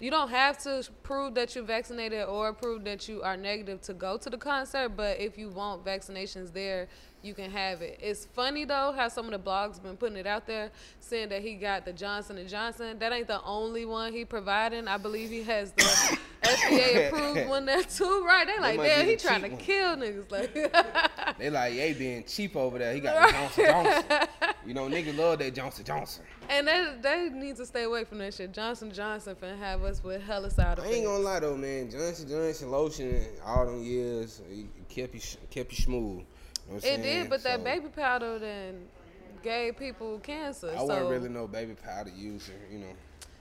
You 0.00 0.12
don't 0.12 0.30
have 0.30 0.58
to 0.58 0.86
prove 1.02 1.34
that 1.34 1.56
you're 1.56 1.64
vaccinated 1.64 2.24
or 2.28 2.52
prove 2.52 2.84
that 2.84 3.08
you 3.08 3.22
are 3.22 3.36
negative 3.36 3.80
to 3.82 3.94
go 3.94 4.16
to 4.16 4.30
the 4.30 4.36
concert, 4.36 4.90
but 4.90 5.18
if 5.18 5.36
you 5.36 5.48
want 5.48 5.84
vaccinations 5.84 6.52
there, 6.52 6.88
you 7.22 7.34
can 7.34 7.50
have 7.50 7.82
it. 7.82 7.98
It's 8.02 8.24
funny 8.26 8.64
though 8.64 8.92
how 8.96 9.08
some 9.08 9.26
of 9.26 9.32
the 9.32 9.38
blogs 9.38 9.82
been 9.82 9.96
putting 9.96 10.16
it 10.16 10.26
out 10.26 10.46
there, 10.46 10.70
saying 11.00 11.30
that 11.30 11.42
he 11.42 11.54
got 11.54 11.84
the 11.84 11.92
Johnson 11.92 12.38
and 12.38 12.48
Johnson. 12.48 12.98
That 12.98 13.12
ain't 13.12 13.26
the 13.26 13.42
only 13.42 13.84
one 13.84 14.12
he 14.12 14.24
providing. 14.24 14.86
I 14.88 14.96
believe 14.98 15.28
he 15.30 15.42
has 15.42 15.72
the 15.72 15.82
FDA 16.42 17.08
approved 17.08 17.48
one 17.48 17.64
there 17.66 17.82
too, 17.82 18.24
right? 18.26 18.46
They 18.46 18.58
like, 18.60 18.78
damn, 18.80 19.06
he 19.06 19.16
trying 19.16 19.42
to 19.42 19.48
one. 19.48 19.58
kill 19.58 19.96
niggas. 19.96 20.30
Like, 20.30 21.38
They 21.38 21.50
like 21.50 21.74
yay 21.74 21.92
being 21.92 22.24
cheap 22.24 22.56
over 22.56 22.78
there. 22.78 22.92
He 22.94 23.00
got 23.00 23.26
the 23.28 23.32
Johnson 23.32 23.64
Johnson. 23.66 24.28
You 24.66 24.74
know, 24.74 24.86
niggas 24.86 25.16
love 25.16 25.38
that 25.38 25.54
Johnson 25.54 25.82
Johnson. 25.84 26.24
and 26.50 26.68
they 26.68 26.86
they 27.00 27.28
need 27.30 27.56
to 27.56 27.64
stay 27.64 27.84
away 27.84 28.04
from 28.04 28.18
that 28.18 28.34
shit. 28.34 28.52
Johnson 28.52 28.92
Johnson 28.92 29.34
finna 29.34 29.58
have 29.58 29.82
us 29.82 30.04
with 30.04 30.20
hella 30.20 30.50
side 30.50 30.78
I 30.78 30.82
effects. 30.82 30.94
ain't 30.96 31.06
gonna 31.06 31.18
lie 31.24 31.40
though, 31.40 31.56
man. 31.56 31.90
Johnson 31.90 32.28
Johnson 32.28 32.70
lotion 32.70 33.24
all 33.46 33.64
them 33.64 33.82
years 33.82 34.42
it 34.50 34.66
kept 34.90 35.14
you 35.14 35.20
kept 35.50 35.72
you 35.72 35.78
smooth. 35.78 36.22
You 36.68 36.74
know 36.74 36.80
It 36.82 37.02
did, 37.02 37.30
but 37.30 37.42
that 37.44 37.64
baby 37.64 37.88
powder 37.88 38.38
then 38.38 38.86
gave 39.42 39.78
people 39.78 40.18
cancer. 40.18 40.70
I 40.70 40.78
so 40.78 40.84
wasn't 40.84 41.10
really 41.10 41.28
no 41.28 41.46
baby 41.46 41.74
powder 41.74 42.10
user, 42.14 42.52
you 42.70 42.78
know. 42.78 42.94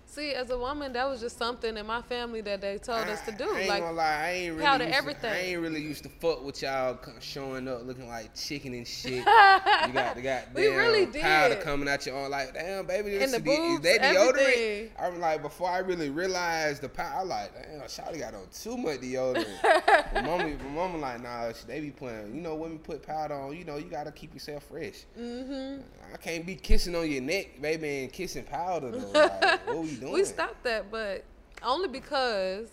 See, 0.08 0.32
as 0.34 0.50
a 0.50 0.58
woman, 0.58 0.94
that 0.94 1.08
was 1.08 1.20
just 1.22 1.38
something 1.38 1.78
in 1.78 1.86
my 1.86 2.02
family 2.02 2.42
that 2.42 2.62
they 2.62 2.78
told 2.78 3.08
us 3.08 3.22
to 3.22 3.32
do. 3.32 3.50
I 3.54 3.60
ain't 3.60 3.70
like 3.70 3.82
gonna 3.84 3.96
lie, 3.96 4.04
I 4.24 4.32
ain't 4.32 4.54
really 4.54 4.66
powder 4.66 4.84
used 4.86 4.94
to- 4.94 4.98
everything. 4.98 5.32
I 5.32 5.40
ain't 5.40 5.62
really 5.62 5.82
used 5.82 6.04
to 6.04 6.10
fuck 6.10 6.44
with 6.44 6.62
y'all 6.62 6.98
showing 7.20 7.68
up 7.68 7.86
looking 7.86 8.08
like 8.08 8.34
chicken 8.36 8.74
and 8.74 8.88
shit. 8.88 9.14
you 9.16 9.24
got 9.26 10.16
the 10.16 10.22
goddamn 10.22 10.54
We 10.56 10.68
really 10.68 11.06
powder 11.06 11.56
did. 11.56 11.64
coming 11.64 11.88
out 11.88 12.06
your 12.06 12.16
arm 12.18 12.32
like, 12.32 12.54
damn, 12.54 12.86
baby, 12.86 13.12
this 13.12 13.32
the 13.32 13.38
is, 13.38 13.44
the- 13.44 13.52
is 13.52 13.80
that 13.82 14.02
deodorant? 14.02 14.30
everything. 14.40 14.90
I'm 15.00 15.20
like, 15.20 15.42
before 15.42 15.70
I 15.70 15.80
really 15.80 16.10
realized 16.10 16.82
the 16.82 16.90
powder, 16.90 17.18
I'm 17.22 17.30
like, 17.30 17.54
damn, 17.54 17.82
Shawty 17.82 18.20
got 18.20 18.34
on 18.34 18.48
too 18.52 18.78
much 18.78 19.00
deodorant. 19.02 19.46
my 20.14 20.22
mama, 20.22 20.50
my 20.50 20.70
mama 20.74 20.98
like, 20.98 21.22
nah, 21.22 21.52
they 21.68 21.80
be 21.80 21.92
playing. 21.92 22.34
you 22.34 22.42
know, 22.42 22.56
women 22.56 22.80
put 22.80 23.04
powder 23.06 23.34
on, 23.36 23.56
you 23.56 23.66
know, 23.66 23.78
you 23.78 23.86
gotta 23.86 24.12
keep 24.12 24.34
yourself 24.34 24.64
fresh. 24.64 25.04
hmm 25.16 25.78
I 26.14 26.16
can't 26.18 26.46
be 26.46 26.56
kissing 26.56 26.96
on 26.96 27.12
your 27.12 27.22
neck, 27.22 27.62
baby, 27.62 28.04
and 28.04 28.14
kissing 28.14 28.46
powder 28.46 28.92
though. 28.92 29.12
Like, 29.12 29.68
what 29.68 29.80
we 29.84 29.96
doing? 29.98 30.14
we 30.14 30.24
stopped 30.24 30.64
that, 30.64 30.90
but 30.92 31.24
only 31.64 31.88
because 31.88 32.70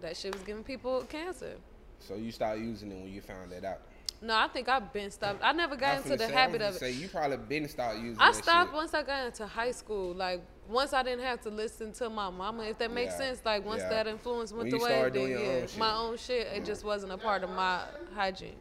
that 0.00 0.16
shit 0.16 0.32
was 0.34 0.42
giving 0.42 0.64
people 0.64 1.02
cancer. 1.08 1.54
So 2.00 2.14
you 2.14 2.32
started 2.32 2.64
using 2.64 2.90
it 2.92 3.00
when 3.02 3.12
you 3.12 3.20
found 3.20 3.52
that 3.52 3.64
out. 3.64 3.80
No, 4.22 4.34
I 4.36 4.48
think 4.48 4.68
I've 4.68 4.92
been 4.92 5.10
stopped. 5.10 5.40
I 5.42 5.52
never 5.52 5.76
got 5.76 5.94
I 5.94 5.96
into 5.96 6.10
the 6.10 6.26
say- 6.26 6.32
habit 6.32 6.60
of 6.60 6.74
it. 6.74 6.78
Say 6.78 6.92
you 6.92 7.08
probably 7.08 7.38
been 7.38 7.68
start 7.68 7.96
using. 7.96 8.18
I 8.20 8.32
stopped 8.32 8.70
shit. 8.70 8.76
once 8.76 8.92
I 8.92 9.02
got 9.02 9.26
into 9.26 9.46
high 9.46 9.70
school. 9.70 10.12
Like 10.14 10.42
once 10.68 10.92
I 10.92 11.02
didn't 11.02 11.24
have 11.24 11.40
to 11.42 11.50
listen 11.50 11.92
to 11.94 12.10
my 12.10 12.28
mama, 12.28 12.64
if 12.64 12.78
that 12.78 12.90
makes 12.90 13.12
Yeah, 13.12 13.18
sense. 13.18 13.40
Like 13.44 13.64
once 13.64 13.80
yeah. 13.80 13.88
that 13.88 14.06
influence 14.06 14.52
went 14.52 14.70
When 14.72 14.80
away, 14.80 15.10
then 15.10 15.28
yeah, 15.30 15.36
own 15.38 15.66
my 15.78 15.94
own 15.94 16.16
shit. 16.18 16.48
It 16.48 16.64
just 16.66 16.84
wasn't 16.84 17.12
a 17.12 17.18
part 17.18 17.42
of 17.44 17.50
my 17.50 17.80
hygiene. 18.14 18.56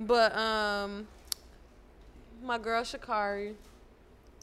But 0.00 0.36
um, 0.36 1.06
my 2.42 2.58
girl 2.58 2.82
Sha'Carri, 2.82 3.54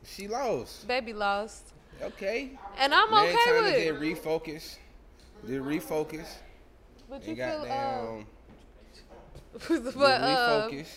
She 0.05 0.27
lost. 0.29 0.87
baby 0.87 1.11
lost, 1.11 1.73
Okay. 2.01 2.51
and 2.77 2.93
I'm 2.93 3.11
Man, 3.11 3.27
okay 3.27 3.37
time 3.45 3.63
with 3.63 3.75
it. 3.75 3.83
get 3.83 3.99
refocus. 3.99 4.77
Did 5.45 5.61
refocus. 5.61 6.27
But 7.09 7.21
you 7.27 7.35
feel, 7.35 7.35
get 7.35 7.61
but 9.95 10.21
uh, 10.21 10.67
refocus. 10.69 10.87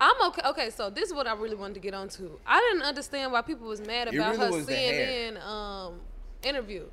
I'm 0.00 0.20
okay. 0.28 0.42
Okay, 0.48 0.70
so 0.70 0.90
this 0.90 1.08
is 1.08 1.14
what 1.14 1.26
I 1.26 1.34
really 1.34 1.56
wanted 1.56 1.74
to 1.74 1.80
get 1.80 1.94
onto. 1.94 2.38
I 2.46 2.60
didn't 2.60 2.82
understand 2.82 3.32
why 3.32 3.42
people 3.42 3.66
was 3.66 3.80
mad 3.80 4.08
about 4.08 4.36
really 4.36 4.60
her. 4.60 4.66
CNN 4.66 5.42
um, 5.46 6.00
interview. 6.42 6.84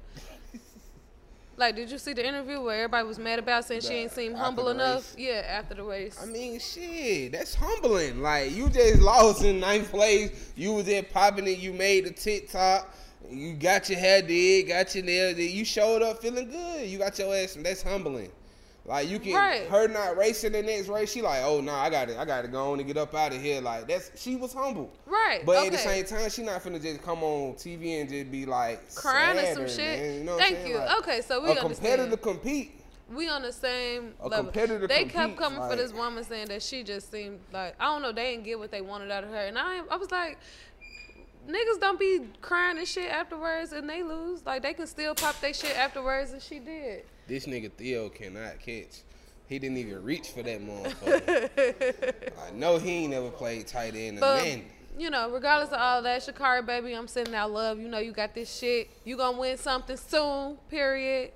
Like, 1.57 1.75
did 1.75 1.91
you 1.91 1.97
see 1.97 2.13
the 2.13 2.25
interview 2.25 2.59
where 2.61 2.75
everybody 2.83 3.07
was 3.07 3.19
mad 3.19 3.39
about 3.39 3.65
saying 3.65 3.81
she 3.81 3.87
The- 3.89 3.93
ain't 3.95 4.11
seem 4.11 4.33
humble 4.33 4.69
enough? 4.69 5.13
race? 5.15 5.25
Yeah, 5.27 5.43
after 5.47 5.75
the 5.75 5.83
race. 5.83 6.17
I 6.21 6.25
mean, 6.25 6.59
shit, 6.59 7.31
that's 7.31 7.55
humbling. 7.55 8.21
Like 8.21 8.51
you 8.51 8.69
just 8.69 9.01
lost 9.01 9.43
in 9.43 9.59
ninth 9.59 9.89
place. 9.91 10.51
You 10.55 10.73
was 10.73 10.85
there 10.85 11.03
popping 11.03 11.47
it. 11.47 11.59
You 11.59 11.73
made 11.73 12.05
the 12.05 12.11
TikTok. 12.11 12.95
You 13.29 13.53
got 13.53 13.89
your 13.89 13.99
hair 13.99 14.21
did, 14.21 14.67
got 14.67 14.93
your 14.95 15.03
nails 15.05 15.35
did. 15.35 15.49
You 15.51 15.63
showed 15.63 16.01
up 16.01 16.21
feeling 16.21 16.49
good. 16.49 16.87
You 16.87 16.97
got 16.97 17.17
your 17.17 17.33
ass. 17.33 17.57
That's 17.59 17.81
humbling. 17.81 18.29
Like 18.85 19.07
you 19.07 19.17
can 19.17 19.33
Right. 19.33 19.67
her 19.67 19.87
not 19.87 20.17
racing 20.17 20.51
the 20.51 20.61
next 20.61 20.89
race. 20.89 21.09
She 21.11 21.21
like, 21.21 21.41
oh 21.43 21.61
no, 21.61 21.73
I 21.73 21.89
got 21.89 22.09
to 22.09 22.19
I 22.19 22.25
got 22.25 22.41
to 22.41 22.49
go 22.49 22.73
on 22.73 22.79
and 22.79 22.87
get 22.87 22.97
up 22.97 23.15
out 23.15 23.33
of 23.33 23.41
here. 23.41 23.61
Like 23.61 23.87
that's 23.87 24.11
she 24.21 24.35
was 24.35 24.53
humble. 24.53 24.91
right. 25.05 25.45
But 25.45 25.57
okay. 25.57 25.67
at 25.67 25.71
the 25.71 25.77
same 25.77 26.05
time, 26.05 26.29
she 26.29 26.43
not 26.43 26.61
finna 26.61 26.81
just 26.81 27.01
come 27.01 27.23
on 27.23 27.53
TV 27.53 28.01
and 28.01 28.09
just 28.09 28.29
be 28.29 28.45
like 28.45 28.93
crying 28.93 29.37
and 29.37 29.55
some 29.55 29.69
shit. 29.69 29.99
man, 29.99 30.13
you 30.15 30.23
know 30.25 30.35
what 30.35 30.43
I'm 30.43 30.53
Thank 30.53 30.67
you. 30.67 30.77
Like, 30.79 30.99
okay, 30.99 31.21
so 31.21 31.41
we 31.41 31.51
a 31.51 31.55
competitor 31.55 32.03
understand. 32.03 32.21
compete. 32.21 32.71
we 33.09 33.29
on 33.29 33.41
the 33.43 33.53
same 33.53 34.15
A 34.19 34.27
level. 34.27 34.45
competitor 34.45 34.85
They 34.87 35.05
kept 35.05 35.37
coming 35.37 35.59
for 35.61 35.77
this 35.77 35.93
woman 35.93 36.23
saying 36.25 36.47
that 36.47 36.61
she 36.61 36.83
just 36.83 37.09
seemed 37.09 37.39
like 37.53 37.75
I 37.79 37.85
don't 37.85 38.01
know. 38.01 38.11
They 38.11 38.31
didn't 38.31 38.43
get 38.43 38.59
what 38.59 38.71
they 38.71 38.81
wanted 38.81 39.11
out 39.11 39.23
of 39.23 39.29
her, 39.29 39.45
and 39.45 39.57
I 39.57 39.81
I 39.89 39.95
was 39.95 40.11
like. 40.11 40.37
Niggas 41.45 41.77
don't 41.81 41.99
be 41.99 42.21
crying 42.39 42.77
and 42.77 42.87
shit 42.87 43.09
afterwards 43.11 43.73
and 43.73 43.89
they 43.89 44.01
lose. 44.01 44.45
Like 44.45 44.61
they 44.61 44.73
can 44.73 44.87
still 44.87 45.13
pop 45.13 45.37
their 45.41 45.53
shit 45.53 45.77
afterwards 45.77 46.31
and 46.31 46.41
she 46.41 46.57
did. 46.59 47.03
This 47.27 47.45
nigga 47.45 47.71
Theo 47.71 48.09
cannot 48.09 48.59
catch. 48.59 49.01
He 49.47 49.59
didn't 49.59 49.77
even 49.77 50.03
reach 50.03 50.29
for 50.29 50.43
that 50.43 50.61
motherfucker. 50.65 52.13
I 52.47 52.51
know 52.51 52.77
he 52.77 52.91
ain't 52.91 53.11
never 53.11 53.29
played 53.29 53.67
tight 53.67 53.95
end 53.95 54.19
But 54.19 54.57
you 54.97 55.09
know, 55.09 55.29
regardless 55.31 55.71
of 55.71 55.79
all 55.79 56.01
that, 56.03 56.21
Sha'Carri 56.21 56.65
baby, 56.65 56.93
I'm 56.93 57.07
sending 57.07 57.33
out 57.33 57.51
love. 57.51 57.79
You 57.79 57.87
know, 57.87 57.99
you 57.99 58.11
got 58.11 58.35
this 58.35 58.53
shit. 58.53 58.89
You 59.03 59.17
gonna 59.17 59.37
win 59.37 59.57
something 59.57 59.97
soon. 59.97 60.57
Period. 60.69 61.31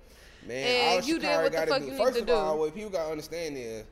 Man, 0.45 0.97
and 0.97 1.07
you 1.07 1.19
did 1.19 1.35
what 1.41 1.51
the 1.51 1.57
fuck 1.67 1.79
do. 1.79 1.85
you 1.85 1.91
need 1.91 1.97
First 1.97 2.17
to 2.17 2.23
of 2.23 2.29
all, 2.29 2.59
what 2.59 2.73
people 2.73 2.89
gotta 2.89 3.11
understand 3.11 3.57
is 3.57 3.83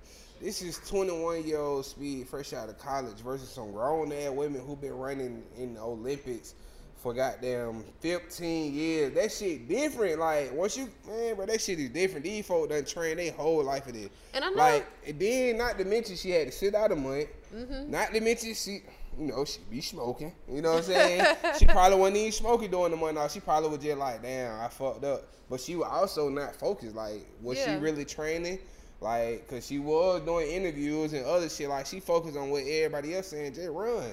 this 0.42 0.62
is 0.62 0.80
21 0.88 1.44
year 1.46 1.60
old 1.60 1.86
speed 1.86 2.28
fresh 2.28 2.54
out 2.54 2.70
of 2.70 2.78
college 2.78 3.18
versus 3.18 3.50
some 3.50 3.72
grown 3.72 4.12
ass 4.12 4.32
women 4.32 4.62
who've 4.62 4.80
been 4.80 4.98
running 4.98 5.44
in 5.58 5.74
the 5.74 5.82
Olympics 5.82 6.56
for 7.06 7.14
goddamn 7.14 7.84
15 8.00 8.74
years. 8.74 9.14
That 9.14 9.32
shit 9.32 9.68
different. 9.70 10.18
Like 10.20 10.52
once 10.52 10.76
you 10.76 10.90
man, 11.08 11.36
but 11.38 11.48
that 11.50 11.62
shit 11.62 11.80
is 11.80 11.90
different. 11.90 12.26
These 12.26 12.48
folks 12.48 12.70
done 12.70 12.84
train 12.84 13.18
their 13.18 13.32
whole 13.32 13.64
life 13.64 13.88
in 13.88 13.96
it. 13.96 14.12
And 14.34 14.44
I 14.44 14.50
know- 14.50 14.56
like 14.56 14.88
and 15.06 15.20
then 15.20 15.58
not 15.60 15.78
to 15.78 15.86
mention 15.86 16.16
she 16.16 16.32
had 16.32 16.48
to 16.48 16.52
sit 16.52 16.74
out 16.74 16.92
a 16.92 16.96
month. 16.96 17.28
Mm-hmm. 17.56 17.92
Not 17.92 18.12
to 18.12 18.20
mention 18.22 18.56
she 18.56 18.82
you 19.20 19.28
know, 19.28 19.46
she 19.46 19.60
be 19.70 19.82
smoking. 19.82 20.34
You 20.52 20.64
know 20.64 20.72
what 20.72 20.78
I'm 20.80 20.84
saying? 20.84 21.36
she 21.60 21.68
probably 21.68 22.00
wasn't 22.00 22.18
even 22.18 22.32
smoking 22.32 22.72
during 22.72 22.90
the 22.90 22.98
month. 22.98 23.14
No, 23.14 23.28
she 23.28 23.40
probably 23.40 23.70
was 23.70 23.78
just 23.80 23.98
like, 24.00 24.24
damn, 24.24 24.60
I 24.60 24.68
fucked 24.68 25.04
up. 25.04 25.26
But 25.48 25.62
she 25.62 25.76
was 25.76 25.88
also 25.90 26.28
not 26.28 26.56
focused. 26.56 26.96
Like, 26.96 27.24
was 27.40 27.60
Yeah. 27.60 27.76
she 27.76 27.82
really 27.84 28.04
training? 28.04 28.58
Like, 29.00 29.48
cause 29.48 29.68
she 29.68 29.78
was 29.78 30.22
doing 30.24 30.50
interviews 30.50 31.14
and 31.14 31.24
other 31.26 31.48
shit. 31.50 31.70
Like, 31.70 31.86
she 31.86 32.00
focused 32.00 32.36
on 32.36 32.50
what 32.50 32.64
everybody 32.64 33.16
else 33.16 33.28
saying. 33.28 33.54
Just 33.54 33.70
run. 33.70 34.04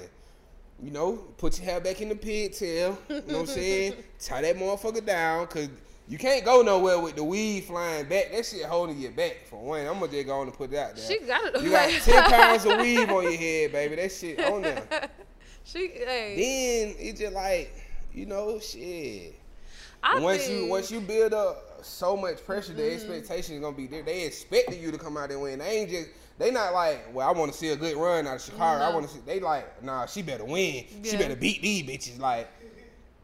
You 0.82 0.90
know, 0.90 1.12
put 1.38 1.58
your 1.58 1.70
hair 1.70 1.80
back 1.80 2.00
in 2.00 2.08
the 2.08 2.16
pigtail. 2.16 2.98
You 3.08 3.14
know 3.14 3.22
what 3.22 3.40
I'm 3.40 3.46
saying? 3.46 3.94
Tie 4.18 4.42
that 4.42 4.56
motherfucker 4.56 5.06
down, 5.06 5.46
cause 5.46 5.68
you 6.08 6.18
can't 6.18 6.44
go 6.44 6.62
nowhere 6.62 6.98
with 6.98 7.14
the 7.14 7.22
weed 7.22 7.64
flying 7.64 8.08
back. 8.08 8.32
That 8.32 8.44
shit 8.44 8.64
holding 8.64 8.98
you 8.98 9.10
back 9.10 9.46
for 9.48 9.62
one. 9.62 9.86
I'm 9.86 10.00
gonna 10.00 10.08
just 10.08 10.26
go 10.26 10.40
on 10.40 10.48
and 10.48 10.56
put 10.56 10.72
it 10.72 10.78
out 10.78 10.96
there. 10.96 11.04
She 11.04 11.20
got 11.20 11.54
it. 11.54 11.62
You 11.62 11.70
got 11.70 11.88
ten 12.02 12.24
pounds 12.30 12.66
of 12.66 12.80
weave 12.80 13.08
on 13.08 13.22
your 13.22 13.36
head, 13.36 13.72
baby. 13.72 13.96
That 13.96 14.12
shit 14.12 14.40
on 14.40 14.62
there. 14.62 15.10
She, 15.64 15.88
hey, 15.94 16.34
Then 16.88 16.96
it's 16.98 17.20
just 17.20 17.34
like, 17.34 17.72
you 18.12 18.26
know, 18.26 18.58
shit. 18.58 19.38
I 20.02 20.18
once 20.18 20.44
think, 20.44 20.64
you 20.64 20.68
once 20.68 20.90
you 20.90 21.00
build 21.00 21.32
up 21.32 21.84
so 21.84 22.16
much 22.16 22.44
pressure, 22.44 22.72
the 22.72 22.82
mm-hmm. 22.82 22.94
expectation 22.94 23.54
is 23.54 23.60
gonna 23.60 23.76
be 23.76 23.86
there. 23.86 24.02
They 24.02 24.24
expecting 24.24 24.82
you 24.82 24.90
to 24.90 24.98
come 24.98 25.16
out 25.16 25.30
and 25.30 25.40
win. 25.40 25.60
They 25.60 25.78
ain't 25.78 25.90
just 25.90 26.08
they 26.38 26.50
not 26.50 26.72
like, 26.72 27.06
well, 27.14 27.28
I 27.28 27.32
want 27.32 27.52
to 27.52 27.58
see 27.58 27.68
a 27.70 27.76
good 27.76 27.96
run 27.96 28.26
out 28.26 28.36
of 28.36 28.42
Chicago. 28.42 28.84
I 28.84 28.92
want 28.94 29.06
to 29.08 29.12
see. 29.14 29.20
They 29.24 29.40
like, 29.40 29.82
nah, 29.82 30.06
she 30.06 30.22
better 30.22 30.44
win. 30.44 30.84
She 31.04 31.16
better 31.16 31.36
beat 31.36 31.62
these 31.62 31.82
bitches. 31.84 32.18
Like, 32.18 32.48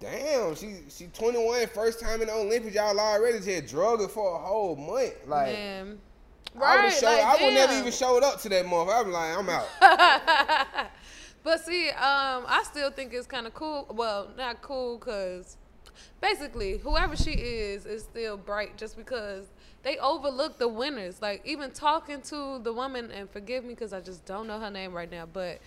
damn, 0.00 0.54
she 0.54 0.76
she 0.88 1.06
21, 1.06 1.66
first 1.68 2.00
time 2.00 2.20
in 2.20 2.28
the 2.28 2.34
Olympics. 2.34 2.74
Y'all 2.74 2.98
already 2.98 3.40
just 3.40 3.66
drug 3.72 4.00
her 4.00 4.08
for 4.08 4.36
a 4.36 4.38
whole 4.38 4.76
month. 4.76 5.14
Like, 5.26 5.52
man. 5.54 5.98
I 6.56 6.58
Right, 6.60 6.84
would 6.84 6.92
showed. 6.94 7.06
like, 7.06 7.24
I 7.40 7.44
would 7.44 7.54
never 7.54 7.72
even 7.74 7.92
showed 7.92 8.22
up 8.22 8.40
to 8.40 8.48
that 8.48 8.66
month. 8.66 8.90
I'm 8.92 9.12
like, 9.12 9.36
I'm 9.36 9.48
out. 9.48 10.90
But 11.44 11.64
see, 11.64 11.88
um, 11.90 12.44
I 12.46 12.62
still 12.64 12.90
think 12.90 13.14
it's 13.14 13.26
kind 13.26 13.46
of 13.46 13.54
cool. 13.54 13.86
Well, 13.90 14.30
not 14.36 14.60
cool 14.60 14.98
because 14.98 15.56
basically, 16.20 16.78
whoever 16.78 17.16
she 17.16 17.30
is 17.30 17.86
is 17.86 18.02
still 18.02 18.36
bright 18.36 18.76
just 18.76 18.96
because 18.96 19.46
they 19.88 19.98
overlook 19.98 20.58
the 20.58 20.68
winners. 20.68 21.22
Like 21.22 21.42
even 21.46 21.70
talking 21.70 22.20
to 22.22 22.58
the 22.62 22.72
woman, 22.72 23.10
and 23.10 23.28
forgive 23.30 23.64
me 23.64 23.70
because 23.70 23.92
I 23.92 24.00
just 24.00 24.24
don't 24.26 24.46
know 24.46 24.58
her 24.60 24.70
name 24.70 24.92
right 24.92 25.10
now, 25.10 25.26
but 25.26 25.60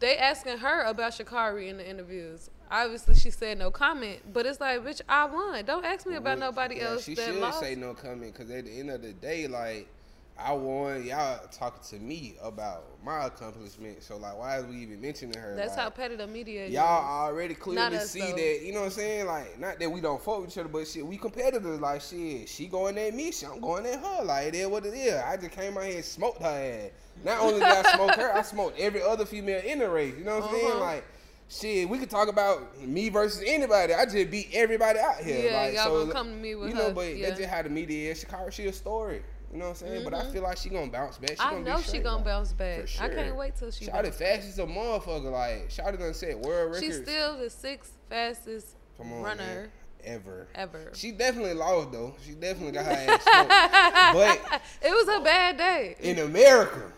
they 0.00 0.18
asking 0.18 0.58
her 0.58 0.82
about 0.82 1.12
Sha'Carri 1.12 1.68
in 1.68 1.78
the 1.78 1.88
interviews. 1.88 2.50
Obviously, 2.70 3.14
she 3.14 3.30
said 3.30 3.58
no 3.58 3.70
comment, 3.70 4.20
but 4.32 4.46
it's 4.46 4.60
like, 4.60 4.80
bitch, 4.84 5.00
I 5.08 5.24
won. 5.26 5.64
Don't 5.64 5.84
ask 5.84 6.06
me 6.06 6.16
about 6.16 6.38
nobody 6.38 6.76
Yeah, 6.76 6.90
else 6.90 7.04
She 7.04 7.14
that 7.14 7.26
should 7.26 7.36
lost. 7.40 7.60
say 7.60 7.74
no 7.74 7.94
comment 7.94 8.32
because 8.32 8.50
at 8.50 8.64
the 8.64 8.78
end 8.78 8.90
of 8.90 9.02
the 9.02 9.12
day, 9.12 9.46
like 9.46 9.88
I 10.36 10.52
won. 10.52 11.04
Y'all 11.04 11.40
talking 11.52 11.80
to 11.96 12.04
me 12.04 12.34
about 12.42 12.84
my 13.04 13.26
accomplishment. 13.26 14.02
So 14.02 14.16
like, 14.16 14.36
why 14.36 14.58
is 14.58 14.66
we 14.66 14.76
even 14.78 15.00
mentioning 15.00 15.38
her? 15.38 15.54
That's 15.54 15.76
like, 15.76 15.78
how 15.78 15.90
petty 15.90 16.16
the 16.16 16.26
media 16.26 16.66
is. 16.66 16.72
Y'all 16.72 16.84
already 16.84 17.54
clearly 17.54 17.96
us, 17.96 18.10
see 18.10 18.20
though. 18.20 18.32
that, 18.32 18.62
you 18.64 18.72
know 18.72 18.80
what 18.80 18.86
I'm 18.86 18.92
saying? 18.92 19.26
Like, 19.26 19.58
not 19.60 19.78
that 19.78 19.90
we 19.90 20.00
don't 20.00 20.20
fuck 20.20 20.40
with 20.40 20.50
each 20.50 20.58
other, 20.58 20.68
but 20.68 20.88
shit, 20.88 21.06
we 21.06 21.16
competitors. 21.16 21.80
Like, 21.80 22.00
shit, 22.00 22.48
she 22.48 22.66
going 22.66 22.98
at 22.98 23.14
me, 23.14 23.30
she, 23.30 23.46
I'm 23.46 23.60
going 23.60 23.86
at 23.86 24.00
her. 24.00 24.24
Like, 24.24 24.48
it 24.48 24.54
is 24.56 24.66
what 24.66 24.84
it 24.84 24.94
is. 24.94 25.14
I 25.14 25.36
just 25.36 25.52
came 25.52 25.76
out 25.78 25.84
here 25.84 25.96
and 25.96 26.04
smoked 26.04 26.42
her 26.42 26.48
ass. 26.48 26.90
Not 27.24 27.40
only 27.40 27.60
did 27.60 27.62
I 27.62 27.82
smoke 27.94 28.10
her, 28.12 28.34
I 28.34 28.42
smoked 28.42 28.78
every 28.78 29.02
other 29.02 29.24
female 29.24 29.62
in 29.64 29.78
the 29.78 29.88
race. 29.88 30.14
You 30.18 30.24
know 30.24 30.40
what 30.40 30.48
I'm 30.48 30.54
saying? 30.54 30.66
Uh-huh. 30.66 30.80
Like, 30.80 31.04
shit, 31.48 31.88
we 31.88 31.98
could 31.98 32.10
talk 32.10 32.28
about 32.28 32.80
me 32.82 33.08
versus 33.08 33.42
anybody. 33.46 33.94
I 33.94 34.04
just 34.04 34.30
beat 34.30 34.48
everybody 34.52 34.98
out 34.98 35.18
here. 35.18 35.50
Yeah, 35.50 35.62
like, 35.62 35.74
y'all 35.74 35.84
so, 35.84 36.00
gonna 36.00 36.12
come 36.12 36.28
to 36.30 36.36
me 36.36 36.54
with 36.56 36.70
You 36.70 36.74
know, 36.74 36.88
her, 36.88 36.94
but 36.94 37.16
yeah. 37.16 37.28
that's 37.28 37.38
just 37.38 37.50
how 37.50 37.62
the 37.62 37.70
media 37.70 38.10
is. 38.10 38.24
Shakara, 38.24 38.50
she 38.50 38.66
a 38.66 38.72
story. 38.72 39.22
You 39.54 39.60
know 39.60 39.66
what 39.66 39.82
I'm 39.82 39.88
saying? 39.88 40.02
But 40.02 40.14
I 40.14 40.22
mm-hmm. 40.22 40.32
feel 40.32 40.42
like 40.42 40.56
she 40.56 40.68
gonna 40.68 40.90
bounce 40.90 41.16
back. 41.16 41.30
She 41.30 41.38
I 41.38 41.50
gonna 41.50 41.64
know 41.64 41.76
be 41.76 41.82
she 41.84 41.98
gonna 41.98 42.16
like, 42.16 42.24
bounce 42.24 42.52
back. 42.52 42.88
for 42.88 43.04
I 43.04 43.08
can't 43.08 43.36
wait 43.36 43.54
till 43.54 43.70
she. 43.70 43.84
Shawty 43.84 44.02
bounce 44.02 44.16
fast 44.16 44.48
as 44.48 44.58
a 44.58 44.64
motherfucker. 44.64 45.30
Like, 45.30 45.70
Shawty 45.70 45.96
done 45.96 46.12
set 46.12 46.36
world 46.40 46.72
records. 46.72 46.84
She's 46.84 46.96
still 46.96 47.38
the 47.38 47.48
sixth 47.48 47.92
fastest 48.10 48.74
Come 48.98 49.12
on, 49.12 49.22
runner 49.22 49.44
man. 49.44 49.68
ever. 50.02 50.48
ever. 50.56 50.90
She 50.94 51.12
definitely 51.12 51.54
lost 51.54 51.92
though. 51.92 52.16
She 52.26 52.32
definitely 52.32 52.72
got 52.72 52.86
her 52.86 52.90
ass 52.90 53.22
smoked. 53.22 54.50
but 54.50 54.62
it 54.82 54.90
was 54.90 55.20
a 55.20 55.22
bad 55.22 55.56
day. 55.56 55.94
in 56.00 56.18
America, 56.18 56.90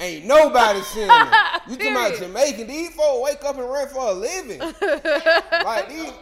ain't 0.00 0.24
nobody 0.24 0.80
seeing 0.80 1.08
her. 1.08 1.30
You 1.68 1.76
talking 1.76 1.92
about 1.92 2.16
Jamaican? 2.16 2.66
These 2.66 2.96
folks 2.96 3.30
wake 3.30 3.44
up 3.44 3.56
and 3.56 3.70
run 3.70 3.86
for 3.86 4.10
a 4.10 4.12
living. 4.12 4.58
like 5.64 5.88
these, 5.88 6.12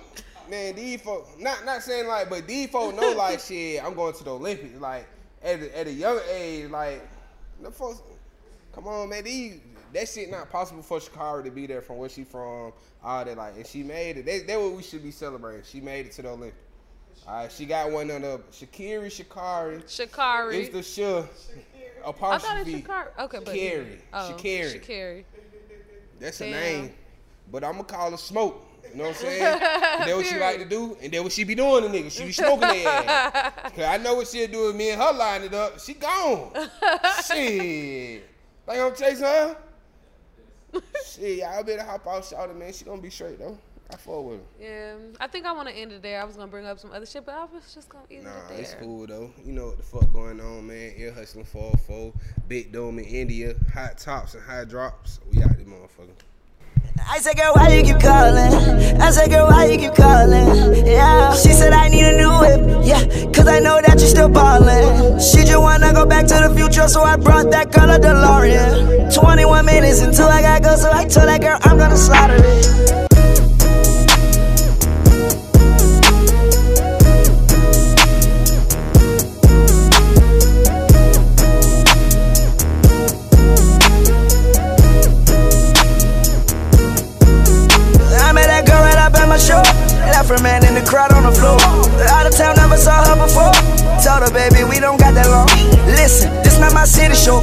man, 0.50 0.76
these 0.76 1.00
folks. 1.00 1.30
Not 1.38 1.64
not 1.64 1.82
saying 1.82 2.06
like, 2.06 2.28
but 2.28 2.46
these 2.46 2.68
folks 2.68 3.00
know 3.00 3.12
like 3.12 3.40
shit. 3.40 3.82
I'm 3.82 3.94
going 3.94 4.12
to 4.12 4.24
the 4.24 4.34
Olympics. 4.34 4.78
Like 4.78 5.06
at 5.42 5.60
a, 5.60 5.78
at 5.78 5.86
a 5.86 5.92
young 5.92 6.20
age, 6.30 6.70
like 6.70 7.06
the 7.62 7.70
folks. 7.70 8.02
Come 8.72 8.86
on, 8.86 9.08
man. 9.08 9.24
These 9.24 9.60
that 9.92 10.08
shit 10.08 10.30
not 10.30 10.50
possible 10.50 10.82
for 10.82 10.98
Shakira 10.98 11.44
to 11.44 11.50
be 11.50 11.66
there 11.66 11.80
from 11.80 11.98
where 11.98 12.08
she 12.08 12.24
from. 12.24 12.72
All 13.02 13.24
that 13.24 13.36
like, 13.36 13.56
and 13.56 13.66
she 13.66 13.82
made 13.82 14.18
it. 14.18 14.26
They, 14.26 14.40
they 14.40 14.56
what 14.56 14.72
we 14.72 14.82
should 14.82 15.02
be 15.02 15.10
celebrating. 15.10 15.62
She 15.64 15.80
made 15.80 16.06
it 16.06 16.12
to 16.12 16.22
the 16.22 16.28
Olympics. 16.30 16.56
All 17.26 17.34
right, 17.34 17.52
she 17.52 17.66
got 17.66 17.90
one 17.90 18.10
of 18.10 18.22
the 18.22 18.40
Shakiri 18.52 19.06
Shakari. 19.06 19.82
Shakari. 19.84 20.54
It's 20.54 20.68
the 20.70 20.82
sh 20.82 21.00
I 22.04 22.08
apostrophe. 22.10 22.82
thought 22.82 23.04
it's 23.04 23.16
Shakari. 23.16 23.24
Okay, 23.24 23.38
but 23.44 23.54
Shakari. 23.54 23.98
Oh, 24.12 24.36
Shakari. 24.36 24.80
Shakari. 24.80 25.24
That's 26.20 26.40
a 26.40 26.44
Damn. 26.44 26.52
name. 26.52 26.94
But 27.50 27.64
I'm 27.64 27.72
gonna 27.72 27.84
call 27.84 28.10
her 28.10 28.16
smoke. 28.16 28.64
You 28.92 28.96
know 28.98 29.04
what 29.08 29.16
I'm 29.16 29.22
saying? 29.22 29.40
that 29.60 30.16
what 30.16 30.26
she 30.26 30.38
like 30.38 30.58
to 30.58 30.64
do, 30.64 30.96
and 31.02 31.12
that 31.12 31.22
what 31.22 31.32
she 31.32 31.44
be 31.44 31.54
doing 31.54 31.82
to 31.84 31.88
niggas. 31.88 32.12
She 32.12 32.24
be 32.24 32.32
smoking 32.32 32.60
their 32.60 32.88
ass. 32.88 33.52
Cause 33.74 33.84
I 33.84 33.96
know 33.98 34.14
what 34.14 34.26
she'll 34.28 34.48
do 34.48 34.70
if 34.70 34.76
me 34.76 34.90
and 34.90 35.00
her 35.00 35.12
line 35.12 35.42
it 35.42 35.54
up. 35.54 35.78
She 35.80 35.94
gone. 35.94 36.52
Shit. 37.26 38.24
Think 38.66 38.80
I'm 38.80 38.94
chasing 38.94 39.24
her? 39.24 39.56
Shit, 41.06 41.38
y'all 41.38 41.62
better 41.64 41.82
hop 41.82 42.06
out, 42.06 42.24
shout 42.24 42.54
man. 42.56 42.72
She 42.72 42.84
gonna 42.84 43.00
be 43.00 43.10
straight 43.10 43.38
though. 43.38 43.56
I 43.90 43.96
fuck 43.96 44.22
with 44.22 44.40
her. 44.40 44.44
Yeah, 44.60 44.94
I 45.18 45.26
think 45.28 45.46
I 45.46 45.52
want 45.52 45.68
to 45.68 45.74
end 45.74 45.92
it 45.92 46.02
there. 46.02 46.20
I 46.20 46.24
was 46.24 46.36
gonna 46.36 46.50
bring 46.50 46.66
up 46.66 46.78
some 46.78 46.92
other 46.92 47.06
shit, 47.06 47.24
but 47.24 47.34
I 47.34 47.44
was 47.46 47.72
just 47.74 47.88
gonna 47.88 48.04
end 48.10 48.24
Nah, 48.24 48.30
it 48.30 48.48
there. 48.50 48.58
it's 48.58 48.74
cool 48.74 49.06
though. 49.06 49.30
You 49.46 49.52
know 49.52 49.68
what 49.68 49.78
the 49.78 49.82
fuck 49.82 50.12
going 50.12 50.40
on, 50.40 50.66
man. 50.66 50.92
Ear 50.98 51.12
hustling 51.12 51.46
404, 51.46 52.12
Big 52.48 52.70
Dome 52.70 52.98
in 52.98 53.06
India, 53.06 53.54
hot 53.72 53.96
tops 53.96 54.34
and 54.34 54.42
high 54.42 54.64
drops. 54.64 55.20
We 55.32 55.42
out 55.42 55.56
this 55.56 55.66
motherfucker. 55.66 56.10
I 57.06 57.18
said, 57.20 57.36
girl, 57.36 57.52
why 57.54 57.68
you 57.68 57.82
keep 57.82 58.00
calling? 58.00 58.52
I 59.00 59.10
said, 59.10 59.30
girl, 59.30 59.46
why 59.46 59.66
you 59.66 59.78
keep 59.78 59.94
calling? 59.94 60.86
Yeah. 60.86 61.34
She 61.34 61.52
said, 61.52 61.72
I 61.72 61.88
need 61.88 62.04
a 62.04 62.16
new 62.16 62.30
whip. 62.40 62.84
Yeah, 62.86 63.04
cause 63.32 63.46
I 63.46 63.58
know 63.60 63.80
that 63.80 63.96
you're 63.98 64.08
still 64.08 64.28
ballin'. 64.28 65.20
She 65.20 65.44
just 65.44 65.58
wanna 65.58 65.92
go 65.92 66.06
back 66.06 66.26
to 66.28 66.34
the 66.34 66.54
future, 66.56 66.88
so 66.88 67.02
I 67.02 67.16
brought 67.16 67.50
that 67.50 67.72
girl 67.72 67.90
a 67.90 67.98
DeLorean. 67.98 69.14
21 69.14 69.66
minutes 69.66 70.00
until 70.00 70.28
I 70.28 70.42
gotta 70.42 70.64
go, 70.64 70.76
so 70.76 70.90
I 70.90 71.04
told 71.04 71.28
that 71.28 71.40
girl 71.40 71.58
I'm 71.62 71.78
gonna 71.78 71.96
slaughter 71.96 72.36
it. 72.38 72.97
Show. 89.38 89.62
Left 90.10 90.28
her 90.28 90.42
man 90.42 90.66
in 90.66 90.74
the 90.74 90.84
crowd 90.84 91.12
on 91.12 91.22
the 91.22 91.32
floor. 91.32 91.58
Out 92.10 92.26
of 92.26 92.34
town, 92.34 92.56
never 92.56 92.76
saw 92.76 93.06
her 93.06 93.16
before. 93.16 93.54
Told 94.02 94.26
her, 94.26 94.32
baby, 94.34 94.66
we 94.66 94.82
don't 94.82 94.98
got 94.98 95.14
that 95.14 95.30
long. 95.30 95.48
Listen, 95.94 96.34
this 96.42 96.58
not 96.58 96.74
my 96.74 96.84
city 96.84 97.14
show, 97.14 97.38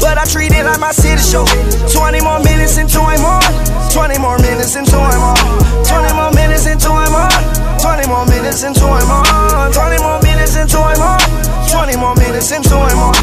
but 0.00 0.20
I 0.20 0.24
treat 0.28 0.52
it 0.52 0.64
like 0.64 0.80
my 0.80 0.92
city 0.92 1.20
show. 1.20 1.48
20 1.88 2.20
more 2.20 2.40
minutes 2.44 2.76
into 2.76 3.00
I'm 3.00 3.24
on. 3.24 3.42
20 3.90 4.20
more 4.20 4.38
minutes 4.38 4.76
into 4.76 4.96
I'm 4.96 5.24
on. 5.24 5.40
20 5.88 6.12
more 6.12 6.32
minutes 6.36 6.66
into 6.68 6.92
I'm 6.92 7.16
on. 7.16 7.32
20 7.80 8.08
more 8.08 8.26
minutes 8.28 8.62
into 8.62 8.84
I'm 8.84 9.08
on. 9.08 9.72
20 9.72 9.98
more 10.04 10.20
minutes 10.20 10.56
into 10.56 10.78
I'm 10.78 11.00
on. 11.00 11.20
20 11.72 11.96
more 11.96 12.14
minutes 12.16 12.52
into 12.52 12.76
I'm 12.76 13.00
on. 13.00 13.14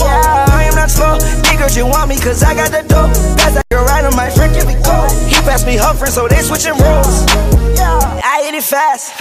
Yeah, 0.00 0.56
I 0.56 0.64
am 0.68 0.74
not 0.74 0.90
slow. 0.90 1.20
Niggas, 1.44 1.76
you 1.76 1.86
want 1.86 2.08
me 2.08 2.16
cause 2.16 2.42
I 2.42 2.54
got 2.54 2.72
the 2.72 2.82
dope. 2.88 3.12
Pass 3.36 3.54
that 3.54 3.64
girl 3.70 3.84
right 3.84 4.04
on 4.04 4.16
my 4.16 4.30
friend, 4.30 4.54
give 4.54 4.64
me 5.44 5.50
go. 5.50 5.50
He 5.50 5.50
passed 5.50 5.66
me 5.66 5.76
her 5.76 5.94
friend, 5.94 6.12
so 6.12 6.28
they 6.28 6.42
switching 6.42 6.76
roles. 6.80 7.24
I 8.24 8.42
hit 8.44 8.54
it 8.54 8.64
fast, 8.64 9.12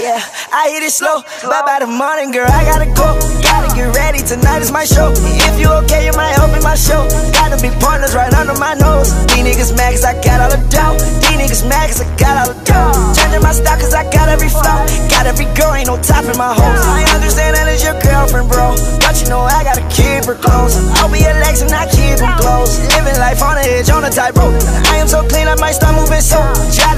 yeah. 0.00 0.18
I 0.52 0.70
hit 0.70 0.82
it 0.82 0.90
slow, 0.90 1.22
but 1.42 1.64
by 1.64 1.78
the 1.80 1.86
morning, 1.86 2.32
girl, 2.32 2.50
I 2.50 2.64
gotta 2.64 2.86
go. 2.86 3.14
Gotta 3.42 3.70
get 3.74 3.94
ready, 3.94 4.18
tonight 4.18 4.60
is 4.60 4.72
my 4.72 4.84
show. 4.84 5.12
If 5.14 5.60
you 5.60 5.68
okay, 5.84 6.06
you 6.06 6.12
might 6.12 6.34
help 6.34 6.56
in 6.56 6.62
my 6.62 6.74
show. 6.74 7.06
Gotta 7.32 7.56
be 7.62 7.70
partners 7.78 8.14
right 8.14 8.32
under 8.34 8.54
my 8.58 8.74
nose. 8.74 9.14
Lean 9.34 9.46
niggas 9.46 9.76
mad 9.76 9.94
cause 9.94 10.04
I 10.04 10.14
got 10.20 10.40
all 10.42 10.50
the 10.50 10.60
dough. 10.68 10.98
These 11.22 11.38
niggas 11.38 11.62
mad 11.68 11.88
cause 11.88 12.02
I 12.02 12.08
got 12.18 12.34
all 12.42 12.48
the 12.52 12.58
dough. 12.66 13.14
Changing 13.14 13.42
my 13.42 13.52
style 13.52 13.78
cause 13.78 13.94
I 13.94 14.04
got 14.10 14.28
every 14.28 14.50
flow. 14.50 14.82
Got 15.08 15.26
every 15.26 15.46
girl, 15.54 15.72
ain't 15.74 15.86
no 15.86 15.96
top 16.02 16.26
in 16.26 16.36
my 16.36 16.52
hoes. 16.52 16.82
I 16.84 17.06
understand 17.14 17.56
that 17.56 17.70
it's 17.70 17.84
your 17.84 17.96
girlfriend, 18.02 18.50
bro. 18.50 18.74
But 19.00 19.20
you 19.22 19.30
know 19.30 19.46
I 19.46 19.62
gotta 19.62 19.86
keep 19.88 20.26
her 20.26 20.36
close. 20.36 20.76
I'll 20.98 21.10
be 21.10 21.22
a 21.22 21.32
Lex 21.40 21.62
and 21.62 21.72
I 21.72 21.86
keep 21.88 22.18
them 22.18 22.34
close. 22.42 22.82
Living 22.98 23.16
life 23.22 23.40
on 23.40 23.56
the 23.56 23.64
edge, 23.64 23.88
on 23.90 24.02
the 24.02 24.10
tightrope. 24.10 24.58
I 24.90 24.98
am 24.98 25.08
so 25.08 25.22
clean, 25.28 25.46
I 25.48 25.54
might 25.56 25.67
start 25.72 25.96
moving 25.96 26.20
so. 26.20 26.40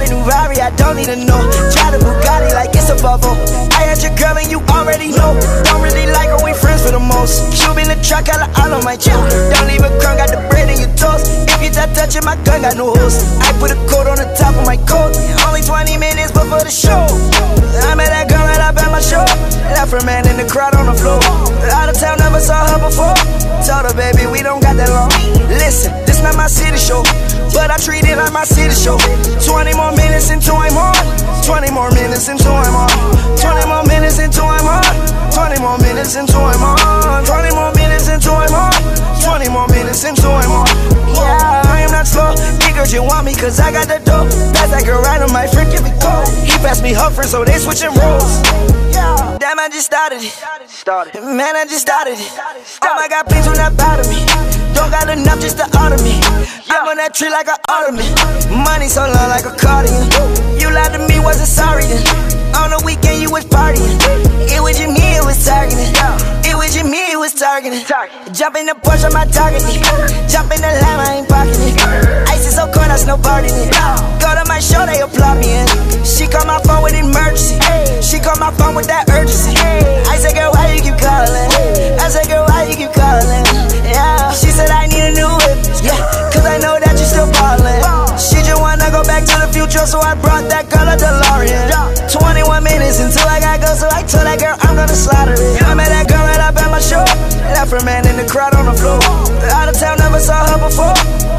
The 0.01 0.09
new 0.09 0.25
I 0.25 0.73
don't 0.81 0.97
need 0.97 1.13
to 1.13 1.15
know. 1.15 1.37
The 1.91 1.99
Bugatti 1.99 2.55
like 2.55 2.71
it's 2.71 2.89
a 2.89 2.95
bubble. 3.03 3.35
I 3.75 3.91
had 3.91 3.99
your 3.99 4.15
girl 4.15 4.39
and 4.39 4.49
you 4.49 4.63
already 4.71 5.11
know. 5.11 5.35
Don't 5.67 5.83
really 5.83 6.07
like 6.07 6.31
her, 6.31 6.39
we 6.39 6.55
friends 6.55 6.87
for 6.87 6.95
the 6.95 7.03
most. 7.03 7.51
Cube 7.51 7.77
in 7.83 7.91
the 7.91 7.99
truck, 7.99 8.31
I 8.31 8.47
all 8.63 8.71
on 8.71 8.81
my 8.87 8.95
chip. 8.95 9.13
Don't 9.13 9.67
leave 9.67 9.83
a 9.83 9.91
crumb, 9.99 10.15
got 10.17 10.31
the 10.31 10.39
bread 10.47 10.71
in 10.71 10.79
your 10.79 10.93
toast. 10.95 11.27
If 11.51 11.59
you 11.59 11.69
touch 11.69 11.93
touching 11.93 12.23
my 12.23 12.39
gun, 12.47 12.63
got 12.63 12.79
no 12.79 12.95
host. 12.95 13.27
I 13.43 13.51
put 13.59 13.75
a 13.75 13.79
coat 13.91 14.07
on 14.07 14.17
the 14.17 14.25
top 14.39 14.55
of 14.55 14.63
my 14.63 14.79
coat. 14.87 15.13
Only 15.45 15.61
20 15.61 15.99
minutes 15.99 16.31
before 16.31 16.63
the 16.63 16.71
show. 16.73 17.05
I 17.83 17.93
met 17.93 18.09
that 18.09 18.31
girl 18.31 18.47
right 18.47 18.63
up 18.63 18.79
at 18.79 18.89
my 18.89 19.03
show. 19.03 19.27
Left 19.75 19.91
her 19.91 20.01
man 20.07 20.25
in 20.31 20.39
the 20.39 20.47
crowd 20.47 20.73
on 20.79 20.87
the 20.87 20.95
floor. 20.95 21.19
Out 21.75 21.91
of 21.91 21.99
town, 21.99 22.17
never 22.23 22.39
saw 22.39 22.63
her 22.71 22.79
before. 22.79 23.13
Told 23.67 23.85
her, 23.85 23.93
baby, 23.93 24.25
we 24.31 24.41
don't 24.41 24.63
got 24.63 24.79
that 24.79 24.89
long. 24.89 25.11
Listen, 25.51 25.91
not 26.23 26.35
my 26.37 26.47
city 26.47 26.77
show. 26.77 27.03
But 27.53 27.69
I 27.71 27.77
treat 27.77 28.05
it 28.05 28.17
like 28.17 28.31
my 28.31 28.43
city 28.43 28.73
show. 28.73 28.97
20 28.97 29.73
more 29.75 29.91
minutes 29.97 30.29
until 30.29 30.55
I'm 30.55 30.77
on. 30.77 30.95
20 31.43 31.71
more 31.71 31.91
minutes 31.91 32.27
until 32.27 32.53
I'm 32.53 32.75
on. 32.75 32.89
20 33.37 33.67
more 33.67 33.83
minutes 33.85 34.19
until 34.19 34.45
I'm 34.45 34.67
on. 34.67 34.83
20 35.33 35.59
more 35.61 35.77
minutes 35.79 36.15
until 36.15 36.41
I'm 36.41 36.63
on. 36.63 37.25
20 37.25 37.55
more 37.55 37.71
minutes 37.73 38.07
until 38.07 38.35
I'm 38.35 38.53
on. 38.53 38.71
20 39.21 39.49
more 39.49 39.67
minutes 39.67 40.03
until 40.03 40.31
I'm 40.31 40.51
on. 40.51 40.67
Yeah, 41.13 41.61
I 41.65 41.81
am 41.81 41.91
not 41.91 42.07
slow. 42.07 42.33
Niggas, 42.61 42.93
you 42.93 43.03
want 43.03 43.25
me 43.25 43.33
cause 43.35 43.59
I 43.59 43.71
got 43.71 43.87
the 43.87 43.99
dope. 44.03 44.29
Pass 44.55 44.71
that 44.71 44.83
girl 44.85 45.01
right 45.01 45.21
on 45.21 45.31
my 45.33 45.47
friend, 45.47 45.69
give 45.71 45.85
it 45.85 45.97
go. 46.01 46.23
He 46.45 46.55
passed 46.63 46.83
me 46.83 46.93
her 46.93 47.09
friend, 47.09 47.29
so 47.29 47.43
they 47.43 47.57
switching 47.59 47.93
roles. 47.99 48.41
Damn, 49.39 49.59
I 49.59 49.69
just 49.69 49.85
started 49.85 50.21
it. 50.21 50.33
Started. 50.67 51.15
Man, 51.21 51.55
I 51.55 51.65
just 51.65 51.81
started 51.81 52.17
it. 52.17 52.31
Oh 52.81 52.95
my 52.95 53.07
god, 53.07 53.23
please 53.27 53.45
do 53.45 53.53
not 53.53 53.75
bother 53.75 54.07
me. 54.09 54.60
Don't 54.73 54.91
got 54.91 55.09
enough 55.09 55.39
just 55.39 55.57
to 55.57 55.65
order 55.79 56.01
me. 56.03 56.19
I'm 56.71 56.87
on 56.87 56.97
that 56.97 57.13
tree 57.13 57.29
like 57.29 57.47
an 57.47 57.59
ornament. 57.67 58.11
Money 58.51 58.87
so 58.87 59.03
long 59.03 59.29
like 59.29 59.45
a 59.45 59.53
cardigan. 59.55 60.07
You 60.59 60.71
lied 60.71 60.93
to 60.93 61.01
me, 61.07 61.19
wasn't 61.19 61.49
sorry 61.49 61.85
then. 61.85 62.03
On 62.55 62.69
the 62.69 62.81
weekend, 62.85 63.21
you 63.21 63.31
was 63.31 63.45
partying. 63.45 63.95
It 64.51 64.61
was 64.61 64.79
your 64.79 64.91
me, 64.91 65.15
it 65.15 65.23
was 65.23 65.39
targeting. 65.43 65.91
It 66.43 66.55
was 66.55 66.75
your 66.75 66.85
me, 66.85 67.11
it 67.11 67.19
was 67.19 67.33
targeting. 67.33 67.79
Jump 68.33 68.55
in 68.55 68.65
the 68.67 68.75
Porsche, 68.75 69.11
my 69.11 69.25
target. 69.27 69.63
Jump 70.27 70.51
in 70.51 70.59
the 70.59 70.71
lamb, 70.83 70.99
I 70.99 71.23
ain't 71.23 71.27
it. 71.27 72.29
Ice 72.29 72.47
is 72.47 72.55
so 72.55 72.67
cold, 72.71 72.91
I 72.91 72.99
snowboarding 72.99 73.55
it. 73.55 73.71
Go 74.19 74.29
to 74.35 74.43
my 74.47 74.59
show, 74.59 74.85
they 74.85 74.99
applaud 75.01 75.39
me 75.39 75.63
in. 75.63 75.67
She 76.03 76.27
call 76.27 76.45
my 76.45 76.59
phone 76.63 76.83
with 76.83 76.93
emergency. 76.93 77.59
She 78.03 78.19
call 78.19 78.35
my 78.37 78.51
phone 78.59 78.75
with 78.75 78.87
that 78.87 79.09
urgency. 79.09 79.55
I 80.11 80.17
said, 80.17 80.35
girl, 80.35 80.51
why 80.51 80.73
you 80.75 80.81
keep 80.81 80.97
calling? 80.99 81.49
I 81.99 82.09
said, 82.09 82.27
girl, 82.27 82.45
why 82.47 82.67
you 82.67 82.75
keep 82.75 82.91
calling? 82.93 83.60
She 84.31 84.47
said, 84.47 84.71
I 84.71 84.87
need 84.87 85.03
a 85.03 85.11
new 85.11 85.27
whip. 85.43 85.59
Yeah, 85.83 85.99
cause 86.31 86.47
I 86.47 86.57
know 86.57 86.79
that 86.79 86.95
you 86.95 87.03
still 87.03 87.27
ballin'. 87.35 87.83
She 88.15 88.39
just 88.47 88.61
wanna 88.61 88.87
go 88.87 89.03
back 89.03 89.27
to 89.27 89.35
the 89.43 89.49
future, 89.51 89.83
so 89.85 89.99
I 89.99 90.15
brought 90.15 90.47
that 90.47 90.71
girl 90.71 90.87
a 90.87 90.95
DeLorean. 90.95 91.67
21 92.07 92.63
minutes 92.63 92.99
until 92.99 93.27
I 93.27 93.39
gotta 93.43 93.59
go, 93.59 93.75
so 93.75 93.87
I 93.91 94.03
told 94.07 94.23
that 94.23 94.39
girl 94.39 94.55
I'm 94.63 94.75
gonna 94.79 94.95
slaughter 94.95 95.35
it. 95.35 95.63
I 95.63 95.73
met 95.75 95.91
that 95.91 96.07
girl 96.07 96.30
up 96.51 96.59
at 96.59 96.69
my 96.71 96.79
show. 96.79 97.03
Left 97.55 97.71
her 97.71 97.83
man 97.83 98.07
in 98.07 98.17
the 98.19 98.27
crowd 98.27 98.53
on 98.55 98.65
the 98.67 98.75
floor. 98.75 98.99
Out 99.55 99.71
of 99.71 99.75
town, 99.79 99.97
never 99.99 100.19
saw 100.19 100.43
her 100.51 100.59
before. 100.59 100.93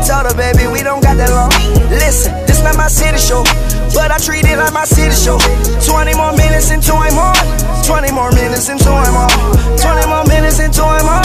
Told 0.09 0.27
her, 0.27 0.35
baby, 0.37 0.67
we 0.67 0.83
don't 0.83 1.03
got 1.05 1.17
that 1.21 1.31
long. 1.31 1.53
Listen, 1.93 2.33
this 2.49 2.65
not 2.65 2.77
my 2.77 2.89
city 2.89 3.19
show, 3.19 3.45
but 3.93 4.11
I 4.11 4.19
treat 4.19 4.49
it 4.49 4.57
like 4.57 4.73
my 4.73 4.85
city 4.85 5.15
show. 5.15 5.39
20 5.85 6.17
more 6.17 6.33
minutes 6.33 6.71
until 6.71 6.97
I'm 6.97 7.19
on. 7.19 7.37
20 7.85 8.13
more 8.13 8.33
minutes 8.33 8.69
until 8.69 8.97
I'm 8.97 9.17
on. 9.17 9.31
20 9.77 10.09
more 10.09 10.25
minutes 10.25 10.59
until 10.59 10.89
I'm 10.89 11.07
on. 11.07 11.25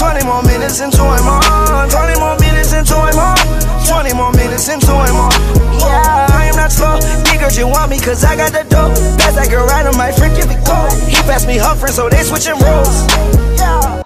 20 0.00 0.24
more 0.24 0.42
minutes 0.42 0.80
until 0.80 1.06
I'm 1.06 1.28
on. 1.28 1.88
20 1.90 2.18
more 2.18 2.36
minutes 2.40 2.72
until 2.72 3.00
I'm 3.04 3.18
on. 3.18 3.36
20 3.84 4.14
more 4.14 4.32
minutes 4.32 4.68
until 4.68 4.96
I'm 4.96 5.16
on. 5.16 5.32
Yeah, 5.82 6.35
Not 6.66 6.72
slow. 6.72 6.98
Niggas, 7.22 7.56
you 7.56 7.68
want 7.68 7.92
me 7.92 8.00
cause 8.00 8.24
I 8.24 8.34
got 8.34 8.50
the 8.50 8.64
dope. 8.68 8.90
Pass 9.22 9.36
that 9.36 9.48
girl 9.48 9.68
right 9.68 9.86
on 9.86 9.96
my 9.96 10.10
friend, 10.10 10.34
give. 10.34 10.50
He 10.50 11.14
passed 11.22 11.46
me 11.46 11.58
her 11.58 11.76
friend, 11.76 11.94
so 11.94 12.08
they 12.08 12.24
switching 12.24 12.58
roles. 12.58 13.06
Yeah. 13.54 14.02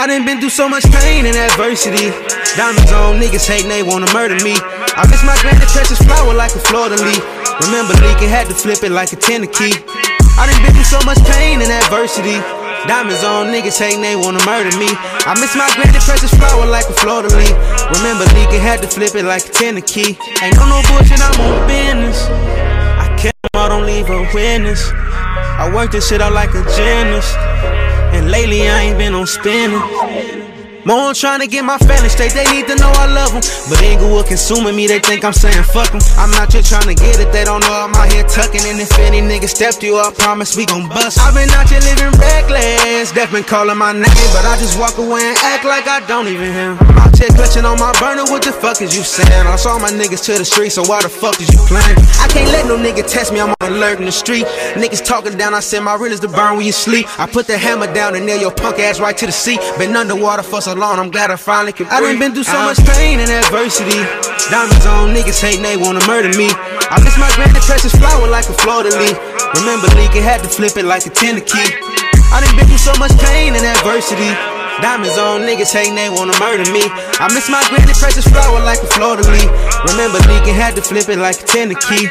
I 0.00 0.08
done 0.08 0.24
been 0.24 0.40
through 0.40 0.56
so 0.56 0.64
much 0.64 0.80
pain 1.04 1.28
and 1.28 1.36
adversity. 1.36 2.08
Diamonds 2.56 2.88
on 2.88 3.20
niggas 3.20 3.44
hating, 3.44 3.68
they 3.68 3.84
wanna 3.84 4.08
murder 4.16 4.32
me. 4.40 4.56
I 4.96 5.04
miss 5.12 5.20
my 5.28 5.36
granny 5.44 5.60
precious 5.76 6.00
flower 6.00 6.32
like 6.32 6.56
a 6.56 6.62
Florida 6.72 6.96
leaf. 7.04 7.20
Remember 7.68 7.92
leaking, 8.00 8.32
had 8.32 8.48
to 8.48 8.56
flip 8.56 8.80
it 8.80 8.96
like 8.96 9.12
a 9.12 9.20
tenner 9.20 9.52
key. 9.52 9.76
I 10.40 10.48
done 10.48 10.56
been 10.64 10.72
through 10.72 10.88
so 10.88 11.04
much 11.04 11.20
pain 11.36 11.60
and 11.60 11.68
adversity. 11.68 12.40
Diamonds 12.88 13.20
on 13.28 13.52
niggas 13.52 13.76
hating, 13.76 14.00
they 14.00 14.16
wanna 14.16 14.40
murder 14.48 14.72
me. 14.80 14.88
I 15.28 15.36
miss 15.36 15.52
my 15.52 15.68
granny 15.76 16.00
precious 16.00 16.32
flower 16.32 16.64
like 16.64 16.88
a 16.88 16.96
Florida 16.96 17.28
leaf. 17.36 17.52
Remember 18.00 18.24
leaking, 18.32 18.64
had 18.64 18.80
to 18.80 18.88
flip 18.88 19.12
it 19.12 19.28
like 19.28 19.44
a 19.44 19.52
tenner 19.52 19.84
key. 19.84 20.16
Ain't 20.40 20.56
no 20.56 20.64
no 20.64 20.80
bullshit, 20.88 21.20
I'm 21.20 21.36
on 21.44 21.68
business. 21.68 22.24
I 22.24 23.04
kill 23.20 23.36
them 23.52 23.68
don't 23.68 23.84
leave 23.84 24.08
a 24.08 24.24
witness. 24.32 24.80
I 25.60 25.68
work 25.68 25.92
this 25.92 26.08
shit 26.08 26.24
out 26.24 26.32
like 26.32 26.56
a 26.56 26.64
gymnast. 26.72 27.36
And 28.12 28.30
lately 28.30 28.68
I 28.68 28.82
ain't 28.82 28.98
been 28.98 29.14
on 29.14 29.26
spinning. 29.26 30.39
More 30.84 31.12
on 31.12 31.14
trying 31.14 31.40
to 31.40 31.46
get 31.46 31.64
my 31.64 31.76
family 31.78 32.08
straight, 32.08 32.32
they 32.32 32.44
need 32.48 32.66
to 32.68 32.76
know 32.76 32.88
I 32.96 33.04
love 33.12 33.32
them. 33.36 33.44
But 33.68 33.82
Inglewood 33.84 34.26
consuming 34.26 34.74
me, 34.76 34.86
they 34.86 34.98
think 34.98 35.24
I'm 35.24 35.32
saying 35.32 35.62
fuck 35.64 35.92
them. 35.92 36.00
I'm 36.16 36.30
not 36.32 36.48
just 36.48 36.68
trying 36.72 36.88
to 36.88 36.96
get 36.96 37.20
it, 37.20 37.32
they 37.32 37.44
don't 37.44 37.60
know 37.60 37.72
I'm 37.72 37.94
out 37.94 38.10
here 38.12 38.24
tucking. 38.24 38.64
And 38.64 38.80
if 38.80 38.96
any 38.98 39.20
nigga 39.20 39.48
stepped 39.48 39.82
you 39.82 39.96
I 39.96 40.10
promise 40.16 40.56
we 40.56 40.64
gon' 40.64 40.88
bust. 40.88 41.18
I've 41.20 41.34
been 41.34 41.50
out 41.50 41.68
here 41.68 41.80
living 41.84 42.16
reckless, 42.16 43.12
Death 43.12 43.32
been 43.32 43.44
calling 43.44 43.76
my 43.76 43.92
name, 43.92 44.30
but 44.32 44.44
I 44.48 44.56
just 44.56 44.78
walk 44.80 44.96
away 44.96 45.20
and 45.20 45.36
act 45.44 45.64
like 45.64 45.86
I 45.86 46.00
don't 46.06 46.28
even 46.28 46.48
hear 46.48 46.72
him. 46.72 46.78
I'm 46.80 46.98
out 46.98 47.18
here 47.18 47.28
clutching 47.28 47.64
on 47.64 47.78
my 47.78 47.92
burner, 48.00 48.24
what 48.32 48.42
the 48.42 48.52
fuck 48.52 48.80
is 48.80 48.96
you 48.96 49.02
saying? 49.02 49.46
I 49.46 49.56
saw 49.56 49.78
my 49.78 49.90
niggas 49.90 50.24
to 50.26 50.38
the 50.38 50.44
street, 50.44 50.70
so 50.70 50.82
why 50.84 51.02
the 51.02 51.10
fuck 51.10 51.40
is 51.40 51.52
you 51.52 51.60
playing? 51.68 51.98
I 52.16 52.28
can't 52.32 52.48
let 52.48 52.64
no 52.64 52.80
nigga 52.80 53.04
test 53.04 53.32
me, 53.32 53.40
I'm 53.40 53.52
on 53.60 53.72
alert 53.72 53.98
in 53.98 54.06
the 54.06 54.12
street. 54.12 54.46
Niggas 54.80 55.04
talking 55.04 55.36
down, 55.36 55.52
I 55.52 55.60
send 55.60 55.84
my 55.84 55.94
realest 55.94 56.22
to 56.22 56.28
burn 56.28 56.56
when 56.56 56.64
you 56.64 56.72
sleep. 56.72 57.06
I 57.20 57.26
put 57.26 57.46
the 57.46 57.58
hammer 57.58 57.92
down 57.92 58.16
and 58.16 58.24
nail 58.24 58.40
your 58.40 58.52
punk 58.52 58.78
ass 58.78 58.98
right 58.98 59.16
to 59.16 59.26
the 59.26 59.32
seat. 59.32 59.60
Been 59.78 59.94
underwater 59.94 60.42
for 60.42 60.60
so 60.60 60.69
long, 60.74 60.98
I'm 60.98 61.10
glad 61.10 61.30
I 61.30 61.36
finally 61.36 61.72
can 61.72 61.86
breathe. 61.86 61.98
I 61.98 62.00
done 62.00 62.18
been 62.18 62.32
through 62.32 62.48
so 62.48 62.58
uh, 62.58 62.70
much 62.70 62.80
pain 62.96 63.20
and 63.20 63.30
adversity. 63.30 64.00
Diamonds 64.50 64.86
on 64.86 65.14
niggas 65.14 65.40
hating, 65.40 65.62
they 65.62 65.76
wanna 65.76 66.02
murder 66.06 66.30
me. 66.36 66.50
I 66.90 66.98
miss 67.04 67.14
my 67.18 67.30
granny 67.38 67.60
precious 67.62 67.94
flower 67.94 68.26
like 68.26 68.48
a 68.50 68.56
Florida 68.60 68.90
leaf. 68.98 69.16
Remember 69.62 69.86
leaking, 69.98 70.22
had 70.22 70.42
to 70.42 70.50
flip 70.50 70.76
it 70.76 70.84
like 70.84 71.06
a 71.06 71.12
tenner 71.12 71.44
key. 71.44 71.68
I 72.30 72.42
done 72.42 72.54
been 72.56 72.66
through 72.66 72.82
so 72.82 72.94
much 72.98 73.14
pain 73.30 73.54
and 73.54 73.64
adversity. 73.66 74.30
Diamonds 74.80 75.18
on 75.18 75.42
niggas 75.44 75.70
hating, 75.70 75.94
they 75.94 76.08
wanna 76.08 76.32
murder 76.40 76.64
me. 76.72 76.86
I 77.20 77.28
miss 77.34 77.50
my 77.50 77.60
granny 77.68 77.92
precious 77.94 78.26
flower 78.26 78.60
like 78.64 78.80
a 78.80 78.88
Florida 78.96 79.26
leaf. 79.28 79.50
Remember 79.92 80.18
leaking, 80.30 80.56
had 80.56 80.74
to 80.76 80.82
flip 80.82 81.08
it 81.08 81.18
like 81.18 81.36
a 81.42 81.46
tenner 81.46 81.76
key. 81.76 82.08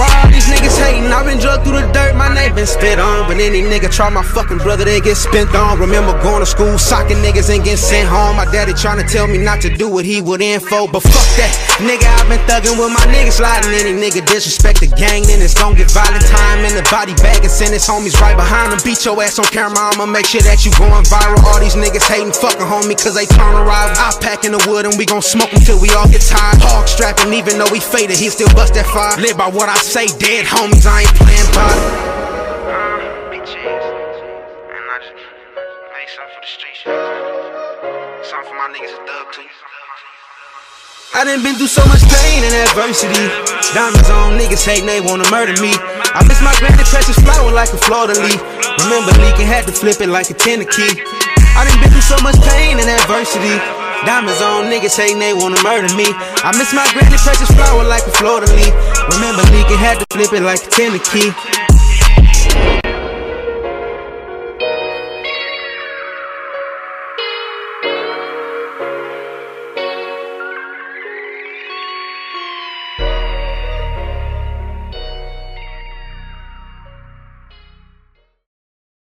Why 0.00 0.08
all 0.24 0.32
these 0.32 0.48
niggas 0.48 0.80
hating? 0.80 1.12
I've 1.12 1.28
been 1.28 1.36
drugged 1.36 1.68
through 1.68 1.76
the 1.76 1.84
dirt, 1.92 2.16
my 2.16 2.32
name 2.32 2.56
been 2.56 2.64
spit 2.64 2.96
on. 2.96 3.28
But 3.28 3.36
any 3.36 3.60
nigga 3.60 3.92
try 3.92 4.08
my 4.08 4.24
fucking 4.24 4.64
brother, 4.64 4.88
they 4.88 4.96
get 5.04 5.20
spent 5.20 5.52
on. 5.52 5.76
Remember 5.76 6.16
going 6.24 6.40
to 6.40 6.48
school, 6.48 6.80
socking 6.80 7.20
niggas 7.20 7.52
and 7.52 7.60
getting 7.60 7.76
sent 7.76 8.08
home. 8.08 8.40
My 8.40 8.48
daddy 8.48 8.72
trying 8.72 8.96
to 8.96 9.04
tell 9.04 9.28
me 9.28 9.36
not 9.36 9.60
to 9.60 9.68
do 9.68 9.92
what 9.92 10.08
he 10.08 10.24
would 10.24 10.40
info. 10.40 10.88
But 10.88 11.04
fuck 11.04 11.28
that, 11.36 11.52
nigga, 11.84 12.08
I've 12.16 12.32
been 12.32 12.40
thugging 12.48 12.80
with 12.80 12.88
my 12.96 13.04
niggas 13.12 13.44
sliding. 13.44 13.76
Any 13.76 13.92
nigga 13.92 14.24
disrespect 14.24 14.80
the 14.80 14.88
gang, 14.88 15.28
then 15.28 15.44
it's 15.44 15.52
gon' 15.52 15.76
get 15.76 15.92
violent. 15.92 16.24
Time 16.24 16.64
in 16.64 16.72
the 16.72 16.86
body 16.88 17.12
bag 17.20 17.44
and 17.44 17.52
send 17.52 17.76
his 17.76 17.84
homies 17.84 18.16
right 18.24 18.40
behind 18.40 18.72
him. 18.72 18.80
Beat 18.80 19.04
your 19.04 19.20
ass 19.20 19.36
on 19.36 19.44
camera, 19.52 19.92
I'ma 19.92 20.08
make 20.08 20.24
sure 20.24 20.40
that 20.48 20.64
you 20.64 20.72
going 20.80 21.04
viral. 21.12 21.44
All 21.44 21.60
these 21.60 21.76
niggas 21.76 22.08
hating, 22.08 22.32
fucking 22.32 22.64
homie, 22.64 22.96
cause 22.96 23.12
they 23.12 23.28
turn 23.28 23.52
around. 23.52 24.00
I 24.00 24.16
pack 24.24 24.48
in 24.48 24.56
the 24.56 24.62
wood 24.64 24.88
and 24.88 24.96
we 24.96 25.04
gon' 25.04 25.20
smoke 25.20 25.52
until 25.52 25.76
we 25.76 25.92
all 25.92 26.08
get 26.08 26.24
tired. 26.24 26.56
Hog 26.64 26.88
strapping, 26.88 27.36
even 27.36 27.60
though 27.60 27.68
we 27.68 27.84
faded, 27.84 28.16
he 28.16 28.32
still 28.32 28.48
bust 28.56 28.72
that 28.80 28.88
fire. 28.88 29.12
Live 29.20 29.36
by 29.36 29.52
what 29.52 29.68
I 29.68 29.76
say, 29.90 30.06
dead 30.22 30.46
homies, 30.46 30.86
I 30.86 31.02
ain't 31.02 31.14
playing 31.18 31.50
by. 31.50 31.66
Uh, 31.66 33.26
Big 33.26 33.42
cheese. 33.42 33.58
And 33.58 34.84
I 34.86 34.96
just 35.02 35.18
made 35.18 36.06
something 36.14 36.30
for 36.30 36.42
the 36.46 36.46
streets. 36.46 36.86
Something 38.22 38.46
for 38.46 38.54
my 38.54 38.70
niggas 38.70 38.94
that 38.94 39.02
thug 39.02 39.26
too. 39.34 39.50
I 41.10 41.26
done 41.26 41.42
been 41.42 41.58
through 41.58 41.74
so 41.74 41.82
much 41.90 42.06
pain 42.06 42.46
and 42.46 42.54
adversity. 42.70 43.18
Diamonds 43.74 44.06
on 44.14 44.38
niggas 44.38 44.62
hating, 44.62 44.86
they 44.86 45.02
wanna 45.02 45.26
murder 45.26 45.58
me. 45.58 45.74
I 45.74 46.22
miss 46.22 46.38
my 46.38 46.54
granny 46.62 46.86
precious 46.86 47.18
flower 47.18 47.50
like 47.50 47.74
a 47.74 47.80
Florida 47.82 48.14
leaf. 48.14 48.38
Remember 48.86 49.10
leaking, 49.18 49.50
had 49.50 49.66
to 49.66 49.74
flip 49.74 49.98
it 49.98 50.06
like 50.06 50.30
a 50.30 50.38
tenner 50.38 50.70
key. 50.70 51.02
I 51.58 51.66
done 51.66 51.74
been 51.82 51.90
through 51.90 52.06
so 52.06 52.18
much 52.22 52.38
pain 52.46 52.78
and 52.78 52.86
adversity. 52.86 53.58
Diamonds 54.06 54.40
on 54.40 54.64
niggas 54.72 54.96
hating 54.96 55.18
they 55.18 55.34
wanna 55.34 55.62
murder 55.62 55.94
me. 55.94 56.06
I 56.08 56.56
miss 56.56 56.72
my 56.72 56.88
granny 56.92 57.16
precious 57.18 57.50
flower 57.52 57.84
like 57.84 58.06
a 58.06 58.10
Florida 58.12 58.50
leaf. 58.56 58.72
Remember 59.12 59.42
leaking, 59.52 59.76
had 59.76 59.98
to 60.00 60.06
flip 60.10 60.32
it 60.32 60.42
like 60.42 60.64
a 60.64 60.70
tenner 60.70 60.98
key. 60.98 61.30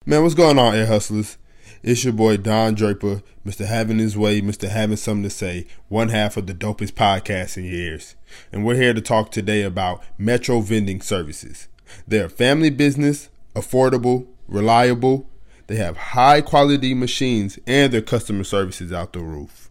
Man, 0.07 0.23
what's 0.23 0.35
going 0.35 0.59
on, 0.59 0.75
Ear 0.75 0.87
Hustlers? 0.87 1.37
It's 1.89 2.05
your 2.05 2.13
boy 2.13 2.37
Don 2.37 2.75
Draper, 2.75 3.23
Mr. 3.47 3.65
Having 3.65 3.97
His 3.97 4.15
Way, 4.15 4.43
Mr. 4.43 4.69
Having 4.69 4.99
Something 4.99 5.23
to 5.23 5.31
Say, 5.31 5.67
one 5.89 6.11
half 6.11 6.37
of 6.37 6.47
the 6.47 6.53
dopest 6.53 6.93
podcast 6.93 7.57
in 7.57 7.65
years. 7.65 8.15
And 8.53 8.63
we're 8.63 8.75
here 8.75 8.93
to 8.93 9.01
talk 9.01 9.31
today 9.31 9.63
about 9.63 10.05
Metro 10.19 10.61
Vending 10.61 11.01
Services. 11.01 11.67
They're 12.07 12.27
a 12.27 12.29
family 12.29 12.69
business, 12.69 13.31
affordable, 13.57 14.27
reliable. 14.49 15.31
They 15.67 15.77
have 15.77 15.97
high 15.97 16.43
quality 16.43 16.93
machines 16.93 17.59
and 17.67 17.91
their 17.91 18.03
customer 18.03 18.45
service 18.45 18.83
is 18.83 18.93
out 18.93 19.15
the 19.15 19.21
roof. 19.21 19.71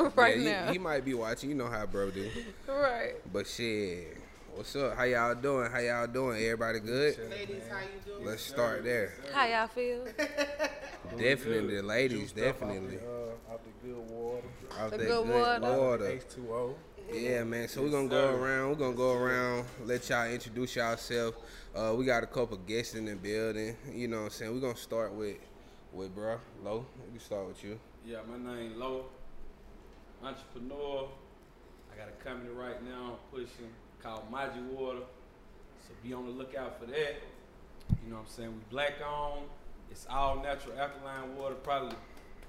right 0.16 0.36
Yeah, 0.38 0.42
he- 0.42 0.44
now. 0.66 0.72
He, 0.72 0.78
might 0.78 1.04
be 1.04 1.14
watching. 1.14 1.50
You 1.50 1.54
know 1.54 1.68
how 1.68 1.86
bro 1.86 2.10
do. 2.10 2.28
right. 2.68 3.12
But 3.32 3.46
shit, 3.46 4.16
what's 4.54 4.74
up? 4.76 4.96
How 4.96 5.04
y'all 5.04 5.34
doing? 5.34 5.70
How 5.70 5.78
y'all 5.78 6.06
doing? 6.06 6.42
Everybody 6.42 6.80
good? 6.80 7.18
Ladies, 7.30 7.62
how 7.70 7.80
you 7.80 7.86
doing? 8.12 8.26
Let's 8.26 8.42
start 8.42 8.84
there. 8.84 9.14
How 9.32 9.46
y'all 9.46 9.68
feel? 9.68 10.04
Definitely, 11.18 11.76
the 11.76 11.82
ladies, 11.82 12.32
definitely. 12.32 12.96
Uh, 12.98 13.52
out 13.52 13.60
the 13.64 13.86
good 13.86 14.10
water. 14.10 14.42
Out 14.80 14.90
The 14.92 14.98
that 14.98 15.06
good 15.06 15.28
water. 15.28 15.78
water. 15.78 16.04
H2O. 16.04 16.74
Yeah, 17.12 17.44
man. 17.44 17.68
So 17.68 17.82
we're 17.82 17.90
gonna 17.90 18.08
go 18.08 18.34
around. 18.34 18.70
We're 18.70 18.74
gonna 18.76 18.96
go 18.96 19.12
around. 19.12 19.66
Let 19.84 20.08
y'all 20.08 20.26
introduce 20.26 20.76
yourself. 20.76 21.34
Uh, 21.74 21.94
we 21.96 22.06
got 22.06 22.22
a 22.22 22.26
couple 22.26 22.56
guests 22.58 22.94
in 22.94 23.04
the 23.04 23.14
building. 23.16 23.76
You 23.92 24.08
know 24.08 24.18
what 24.18 24.24
I'm 24.24 24.30
saying? 24.30 24.54
We're 24.54 24.60
gonna 24.60 24.76
start 24.76 25.12
with 25.12 25.36
with 25.92 26.14
bro 26.14 26.38
Low. 26.64 26.86
We 27.04 27.10
can 27.18 27.20
start 27.20 27.48
with 27.48 27.62
you. 27.62 27.78
Yeah, 28.06 28.18
my 28.26 28.38
name 28.54 28.78
Lo, 28.78 29.04
entrepreneur. 30.22 31.08
I 31.92 31.96
got 31.98 32.08
a 32.08 32.24
company 32.24 32.50
right 32.54 32.82
now 32.82 33.18
I'm 33.18 33.38
pushing 33.38 33.68
called 34.02 34.30
Maji 34.30 34.62
Water. 34.70 35.00
So 35.86 35.92
be 36.02 36.12
on 36.12 36.26
the 36.26 36.32
lookout 36.32 36.78
for 36.78 36.86
that. 36.86 37.16
You 38.04 38.10
know 38.10 38.16
what 38.16 38.22
I'm 38.22 38.28
saying? 38.28 38.50
We 38.50 38.60
black 38.70 38.94
on. 39.06 39.44
It's 39.90 40.06
all 40.08 40.42
natural 40.42 40.78
alkaline 40.78 41.36
water, 41.36 41.54
probably 41.56 41.96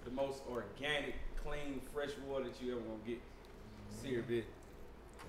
the 0.06 0.12
most 0.12 0.44
organic, 0.50 1.16
clean, 1.44 1.82
fresh 1.94 2.12
water 2.28 2.46
that 2.46 2.62
you 2.62 2.72
ever 2.74 2.82
gonna 2.82 2.98
get. 3.06 3.22
Serious 4.02 4.22
mm-hmm. 4.24 4.34
bit. 4.34 4.46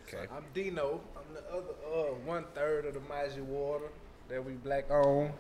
Okay. 0.06 0.26
I'm 0.32 0.44
Dino. 0.52 1.00
I'm 1.16 1.34
the 1.34 1.40
other 1.50 1.74
uh 1.84 2.14
one 2.24 2.44
third 2.54 2.87
of 2.87 2.94
the 2.94 3.00
Maji 3.00 3.42
Water 3.42 3.87
that 4.28 4.44
we 4.44 4.52
black 4.52 4.90
on. 4.90 5.32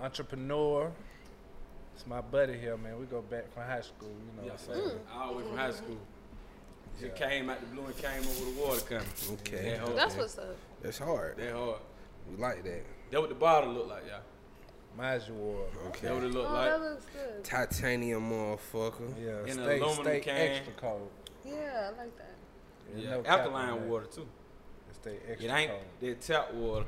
Entrepreneur. 0.00 0.92
It's 1.94 2.06
my 2.06 2.20
buddy 2.20 2.58
here, 2.58 2.76
man. 2.76 2.98
We 2.98 3.06
go 3.06 3.22
back 3.22 3.52
from 3.52 3.62
high 3.64 3.80
school, 3.80 4.08
you 4.08 4.42
know 4.42 4.46
Yeah, 4.46 4.52
what 4.52 4.76
I'm 4.76 4.82
saying? 4.82 4.98
Mm. 4.98 5.16
all 5.16 5.30
the 5.30 5.38
way 5.38 5.44
from 5.44 5.56
high 5.56 5.68
mm-hmm. 5.68 5.76
school. 5.76 5.98
Just 7.00 7.16
came 7.16 7.50
out 7.50 7.60
the 7.60 7.66
blue 7.66 7.84
and 7.86 7.96
came 7.96 8.20
over 8.20 8.44
the 8.50 8.60
water 8.60 8.80
coming. 8.80 9.06
Okay. 9.32 9.70
That 9.70 9.78
hard. 9.80 9.96
That's 9.96 10.16
what's 10.16 10.38
up. 10.38 10.56
That's 10.82 10.98
hard. 10.98 11.36
That 11.36 11.52
hard. 11.52 11.76
We 12.30 12.36
like 12.36 12.62
that. 12.64 12.82
That 13.10 13.20
what 13.20 13.28
the 13.28 13.34
bottle 13.34 13.72
look 13.72 13.88
like, 13.88 14.04
y'all. 14.06 14.20
Maji 14.98 15.30
Water. 15.30 15.64
Okay. 15.88 16.06
That 16.06 16.14
what 16.14 16.24
it 16.24 16.30
look 16.32 16.48
Oh, 16.48 16.52
like. 16.52 16.70
that 16.70 16.80
looks 16.80 17.06
good. 17.06 17.44
Titanium 17.44 18.30
motherfucker. 18.30 19.12
Yeah, 19.20 19.42
In 19.42 19.58
a 19.58 19.64
stay, 19.64 19.80
aluminum 19.80 20.04
stay 20.04 20.20
can. 20.20 20.36
extra 20.36 20.72
cold. 20.74 21.10
Yeah, 21.44 21.52
I 21.92 21.98
like 21.98 22.16
that. 22.16 22.34
There's 22.92 23.04
Yeah, 23.04 23.10
no 23.16 23.22
alkaline 23.24 23.88
water 23.88 24.06
too. 24.06 24.28
Stay 24.92 25.16
extra 25.28 25.48
It 25.48 25.52
ain't 25.52 25.70
cold. 25.72 25.82
that 26.00 26.20
tap 26.20 26.54
water. 26.54 26.86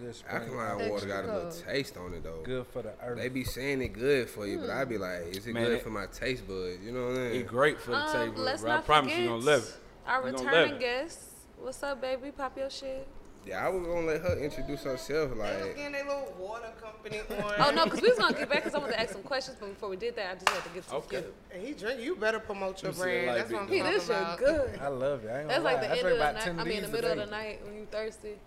Good 0.00 0.14
spring. 0.16 0.42
Alkaline 0.42 0.70
Extra 0.70 0.90
water 0.90 1.06
got 1.06 1.24
a 1.24 1.32
little 1.34 1.50
taste 1.52 1.96
on 1.98 2.14
it 2.14 2.22
though. 2.24 2.40
Good 2.42 2.66
for 2.68 2.82
the 2.82 2.92
earth. 3.02 3.18
They 3.18 3.28
be 3.28 3.44
saying 3.44 3.82
it 3.82 3.88
good 3.92 4.30
for 4.30 4.46
you, 4.46 4.58
but 4.58 4.70
I 4.70 4.84
be 4.84 4.96
like, 4.98 5.22
is 5.36 5.46
it 5.46 5.52
Man, 5.54 5.64
good 5.64 5.72
it- 5.74 5.82
for 5.82 5.90
my 5.90 6.06
taste 6.06 6.46
bud? 6.48 6.78
You 6.82 6.92
know 6.92 7.08
what 7.08 7.16
I 7.16 7.18
mean? 7.18 7.40
It's 7.42 7.50
great 7.50 7.78
for 7.78 7.90
the 7.90 7.96
Um, 7.98 8.12
table, 8.30 8.42
let's 8.42 8.62
bro. 8.62 8.70
I 8.70 8.74
not 8.76 8.86
promise 8.86 9.12
forget 9.12 9.22
you 9.24 9.28
gonna 9.28 9.44
love 9.44 9.62
it. 9.68 9.74
Our 10.06 10.16
You 10.26 10.32
gonna 10.32 10.36
love 10.36 10.46
returning 10.46 10.74
it. 10.76 10.80
guest. 10.80 11.18
What's 11.58 11.82
up, 11.82 12.00
baby? 12.00 12.30
Pop 12.30 12.56
your 12.56 12.70
shit. 12.70 13.06
Yeah, 13.46 13.64
I 13.66 13.68
was 13.70 13.86
gonna 13.86 14.06
let 14.06 14.20
her 14.20 14.38
introduce 14.38 14.82
herself. 14.82 15.34
Like, 15.36 15.74
Getting 15.76 15.94
a 15.94 15.98
little 16.04 16.34
water 16.38 16.72
company 16.80 17.20
on. 17.42 17.54
Oh 17.58 17.70
no, 17.70 17.84
because 17.84 18.00
we 18.02 18.08
was 18.10 18.18
gonna 18.18 18.36
get 18.36 18.48
back 18.50 18.58
because 18.64 18.74
I 18.74 18.78
wanted 18.78 18.92
to 18.92 19.00
ask 19.00 19.12
some 19.12 19.22
questions, 19.22 19.56
but 19.60 19.68
before 19.70 19.88
we 19.90 19.96
did 19.96 20.14
that, 20.16 20.30
I 20.30 20.34
just 20.34 20.48
had 20.48 20.62
to 20.64 20.68
get 20.70 20.88
to 20.88 20.94
Okay. 20.96 21.16
you. 21.18 21.34
And 21.52 21.62
he 21.66 21.72
drink. 21.74 22.00
You 22.00 22.16
better 22.16 22.38
promote 22.40 22.82
your 22.82 22.92
You 22.92 22.98
brand. 22.98 23.26
like 23.28 23.36
That's 23.36 23.52
what 23.52 23.62
I'm 23.62 23.66
big 23.68 23.76
He, 23.76 23.80
talking 23.82 23.94
this 23.98 24.06
shit 24.06 24.16
about. 24.16 24.38
good. 24.38 24.78
I 24.80 24.88
love 24.88 25.24
it. 25.24 25.30
I 25.30 25.40
ain't 25.40 25.48
That's 25.48 25.64
like 25.64 25.76
lie. 25.76 25.80
the 25.82 25.86
I 25.88 25.96
end 25.96 26.06
of 26.08 26.18
the 26.18 26.32
night. 26.32 26.48
I 26.60 26.64
mean, 26.64 26.76
in 26.78 26.82
the 26.82 26.88
middle 26.88 27.10
of 27.12 27.16
the 27.18 27.26
night 27.26 27.64
when 27.64 27.74
you 27.76 27.86
thirsty. 27.90 28.38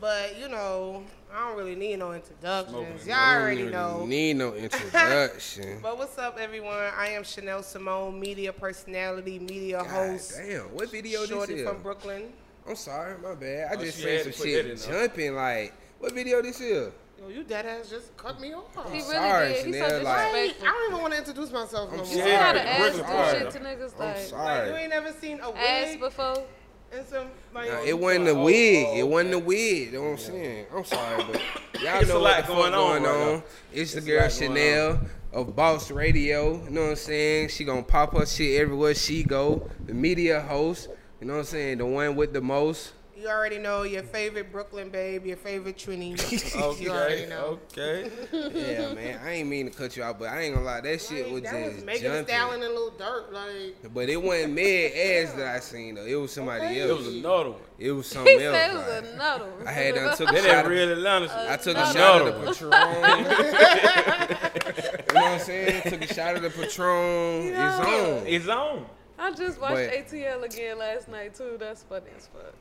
But 0.00 0.38
you 0.38 0.48
know, 0.48 1.02
I 1.34 1.48
don't 1.48 1.58
really 1.58 1.74
need 1.74 1.98
no 1.98 2.12
introductions. 2.12 3.06
Y'all 3.06 3.16
I 3.16 3.34
don't 3.34 3.42
already 3.42 3.60
even 3.62 3.72
know. 3.72 4.06
Need 4.06 4.34
no 4.36 4.54
introduction. 4.54 5.80
But 5.82 5.98
what's 5.98 6.16
up, 6.18 6.38
everyone? 6.38 6.76
I 6.96 7.08
am 7.08 7.24
Chanel 7.24 7.62
Simone, 7.62 8.18
media 8.20 8.52
personality, 8.52 9.38
media 9.40 9.78
God 9.78 9.86
host, 9.88 10.34
damn, 10.36 10.62
what 10.74 10.90
video 10.90 11.20
this 11.20 11.30
shorty 11.30 11.54
is? 11.54 11.68
from 11.68 11.82
Brooklyn. 11.82 12.32
I'm 12.68 12.76
sorry, 12.76 13.16
my 13.18 13.34
bad. 13.34 13.72
I 13.72 13.74
Oh, 13.74 13.84
just 13.84 13.96
she 13.96 14.02
said 14.04 14.22
some 14.24 14.32
shit 14.46 14.64
that 14.66 14.70
in 14.72 14.78
there. 14.92 15.08
jumping. 15.08 15.34
Like, 15.34 15.72
what 15.98 16.12
video 16.12 16.42
this 16.42 16.60
is? 16.60 16.92
Yo, 17.18 17.28
you 17.28 17.42
dead 17.42 17.66
ass 17.66 17.88
just 17.90 18.16
cut 18.16 18.40
me 18.40 18.52
off. 18.54 18.66
He 18.92 18.98
really 18.98 19.00
sorry, 19.02 19.48
did. 19.54 19.66
He's 19.66 19.78
so 19.78 19.88
Chanel, 19.88 20.04
like- 20.04 20.56
I 20.62 20.64
don't 20.64 20.90
even 20.92 21.00
want 21.02 21.12
to 21.14 21.18
introduce 21.18 21.50
myself 21.50 21.90
no 21.90 21.98
I'm 22.02 22.04
more. 22.04 22.14
You 22.14 22.20
sorry. 22.20 22.30
see 22.30 22.36
how 22.36 22.52
to 22.52 22.58
Yeah, 22.58 22.64
ask 22.64 22.94
Brooklyn 22.98 23.40
shit 23.40 23.50
to 23.50 23.58
niggas 23.58 23.92
I'm 23.98 24.06
like 24.06 24.32
Like, 24.32 24.66
you 24.68 24.76
ain't 24.76 24.90
never 24.90 25.12
seen 25.14 25.40
a 25.40 25.48
ass 25.50 25.88
wig 25.88 26.00
before. 26.00 26.44
And 26.92 27.06
some 27.06 27.26
like. 27.54 27.70
Nah, 27.70 27.82
it 27.82 27.92
oh, 27.92 27.96
wasn't 27.96 28.24
the 28.26 28.30
oh, 28.32 28.44
wig. 28.44 28.86
oh, 28.88 28.96
it 28.96 29.08
wasn't 29.08 29.30
the 29.32 29.38
wig. 29.38 29.92
You 29.92 29.92
know 29.92 30.02
what 30.02 30.10
I'm 30.10 30.18
saying? 30.18 30.66
I'm 30.74 30.84
sorry, 30.84 31.24
but 31.24 31.42
y'all 31.82 32.06
know 32.06 32.20
lot 32.20 32.22
what 32.22 32.36
the 32.36 32.42
fuck 32.42 32.46
going 32.46 32.74
on 32.74 33.02
going 33.02 33.02
right 33.02 33.12
on. 33.12 33.34
now. 33.34 33.42
It's 33.72 33.92
the 33.92 33.98
It's 33.98 34.06
a 34.06 34.10
girl 34.10 34.28
Chanel 34.28 35.00
of 35.32 35.56
Boss 35.56 35.90
Radio. 35.90 36.62
You 36.64 36.70
know 36.70 36.82
what 36.82 36.90
I'm 36.90 36.96
saying? 36.96 37.48
She 37.48 37.64
gonna 37.64 37.82
pop 37.82 38.16
her 38.16 38.26
shit 38.26 38.60
everywhere 38.60 38.94
she 38.94 39.22
go. 39.22 39.68
The 39.86 39.94
media 39.94 40.40
host. 40.40 40.88
You 41.20 41.26
know 41.26 41.34
what 41.34 41.40
I'm 41.40 41.44
saying? 41.46 41.78
The 41.78 41.86
one 41.86 42.16
with 42.16 42.32
the 42.32 42.40
most. 42.40 42.92
You 43.20 43.26
already 43.28 43.58
know 43.58 43.82
your 43.82 44.04
favorite 44.04 44.52
Brooklyn 44.52 44.90
babe, 44.90 45.26
your 45.26 45.36
favorite 45.36 45.76
Trini. 45.76 46.16
You 46.80 46.90
already 46.90 47.22
Okay, 47.22 47.26
know. 47.28 47.58
okay. 47.72 48.10
Yeah, 48.32 48.94
man. 48.94 49.18
I 49.24 49.30
ain't 49.32 49.48
mean 49.48 49.68
to 49.68 49.72
cut 49.76 49.96
you 49.96 50.04
out, 50.04 50.18
but 50.20 50.28
I 50.28 50.42
ain't 50.42 50.54
gonna 50.54 50.64
lie. 50.66 50.80
That 50.82 51.00
shit 51.00 51.24
Like, 51.24 51.32
was 51.32 51.42
that 51.42 51.54
was 51.64 51.74
just 51.74 51.86
Megan 51.86 52.12
Thee 52.12 52.22
Stallion 52.24 52.60
jumping. 52.60 52.62
and 52.62 52.74
Lil 52.74 52.92
Durk. 52.92 53.32
Like, 53.32 53.92
But 53.92 54.08
it 54.08 54.22
wasn't 54.22 54.54
mad 54.54 54.92
ass 54.92 55.32
that 55.32 55.56
I 55.56 55.60
seen 55.60 55.96
though. 55.96 56.04
It 56.06 56.14
was 56.14 56.30
somebody 56.32 56.64
Okay. 56.66 56.78
It 56.80 56.90
else. 56.90 56.98
was 57.06 57.14
another 57.16 57.50
one. 57.50 57.60
It 57.78 57.90
was 57.92 58.08
He 58.08 58.14
something 58.14 58.38
said 58.38 58.70
else. 58.70 58.72
it 58.72 58.76
was 58.76 58.86
like. 59.04 59.14
another 59.14 59.44
one. 59.50 59.66
I 59.66 59.72
had 59.72 59.94
done 59.96 60.16
took 60.16 60.30
a 60.30 60.34
shot 60.36 60.44
that 60.44 60.64
of 60.64 60.70
real 60.70 60.92
Atlanta. 60.92 61.26
Uh, 61.26 61.46
I 61.50 61.56
took 61.56 61.76
a 61.76 61.80
Another 61.80 61.98
shot 61.98 62.20
of 62.22 62.26
the 62.26 62.32
Patron. 62.46 62.72
you 65.08 65.14
know 65.14 65.22
what 65.22 65.32
I'm 65.32 65.38
saying? 65.40 65.82
Took 65.82 66.02
a 66.10 66.14
shot 66.14 66.36
of 66.36 66.42
the 66.42 66.50
Patron. 66.50 67.52
It's 67.52 67.80
on. 67.80 68.26
It's 68.26 68.48
on. 68.48 68.86
I 69.18 69.32
just 69.32 69.60
watched 69.60 69.74
But- 69.74 69.90
ATL 70.08 70.42
again 70.44 70.78
last 70.78 71.08
night 71.08 71.34
too. 71.34 71.56
That's 71.58 71.82
funny 71.82 72.06
as 72.16 72.28
fuck. 72.28 72.54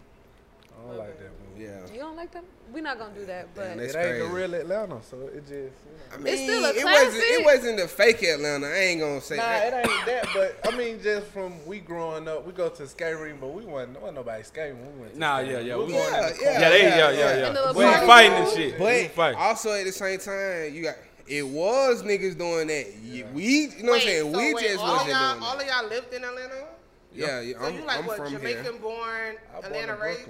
I 0.78 0.90
don't 0.90 0.98
like 0.98 1.20
that 1.20 1.32
movie. 1.42 1.64
Yeah. 1.64 1.94
You 1.94 2.00
don't 2.00 2.16
like 2.16 2.32
them? 2.32 2.44
We're 2.72 2.84
not 2.84 3.00
gonna 3.00 3.16
do 3.16 3.26
that. 3.26 3.48
But 3.56 3.64
Damn, 3.64 3.80
it 3.80 3.96
ain't 3.96 4.20
the 4.20 4.26
real 4.26 4.54
Atlanta, 4.54 5.02
so 5.02 5.18
it 5.34 5.42
just. 5.42 5.52
You 5.52 5.60
know. 5.60 5.70
I 6.14 6.18
mean, 6.18 6.34
it's 6.34 6.44
still 6.44 6.66
a 6.66 6.74
classic. 6.74 6.80
It 6.80 6.86
wasn't, 6.86 7.24
it 7.24 7.46
wasn't 7.46 7.78
the 7.78 7.88
fake 7.88 8.24
Atlanta. 8.24 8.68
I 8.68 8.76
ain't 8.76 9.02
gonna 9.02 9.22
say. 9.22 9.38
Nah, 9.38 9.44
that. 9.44 9.74
it 9.74 9.90
ain't 9.90 10.06
that. 10.06 10.28
But 10.34 10.74
I 10.74 10.78
mean, 10.78 11.02
just 11.02 11.28
from 11.28 11.66
we 11.66 11.80
growing 11.80 12.28
up, 12.28 12.46
we 12.46 12.54
go 12.54 12.70
to 12.70 12.88
skating, 12.88 13.38
but 13.40 13.54
we 13.54 13.66
wasn't, 13.66 14.00
wasn't 14.00 14.16
nobody 14.16 14.44
skating. 14.44 14.80
We 14.80 15.02
went. 15.02 15.14
To 15.14 15.20
nah, 15.20 15.38
skating. 15.38 15.54
yeah, 15.54 15.60
yeah, 15.60 15.78
we, 15.78 15.86
we 15.86 15.92
going 15.94 16.14
yeah, 16.14 16.30
yeah, 16.42 16.60
yeah, 16.60 16.70
they, 16.70 16.82
yeah, 16.82 16.98
yeah, 16.98 17.12
yeah. 17.12 17.54
yeah. 17.54 17.72
We 17.72 18.08
fighting 18.08 18.34
and 18.34 18.52
shit. 18.52 18.78
But 18.78 19.12
fighting. 19.12 19.40
also 19.40 19.72
at 19.72 19.86
the 19.86 19.92
same 19.92 20.20
time, 20.20 20.74
you 20.74 20.84
got. 20.84 20.96
It 21.28 21.46
was 21.46 22.04
niggas 22.04 22.38
doing 22.38 22.68
that. 22.68 22.94
Yeah. 23.04 23.26
We, 23.34 23.44
you 23.44 23.84
know 23.84 23.92
wait, 23.92 23.92
what 23.92 23.96
I'm 23.96 24.02
saying? 24.02 24.32
So 24.32 24.38
we 24.38 24.54
wait, 24.54 24.64
just 24.64 24.80
all 24.80 24.92
wasn't 24.94 25.08
doing 25.08 25.20
that. 25.20 25.40
All 25.42 25.60
of 25.60 25.68
y'all 25.68 25.90
lived 25.90 26.14
in 26.14 26.24
Atlanta. 26.24 26.68
Yeah, 27.14 27.42
yeah. 27.42 27.60
So 27.60 27.66
I'm, 27.66 27.76
you 27.76 27.82
like 27.82 28.00
I'm 28.00 28.06
what? 28.06 28.30
Jamaican 28.30 28.78
born, 28.78 29.36
Atlanta 29.62 29.98
raised. 29.98 30.30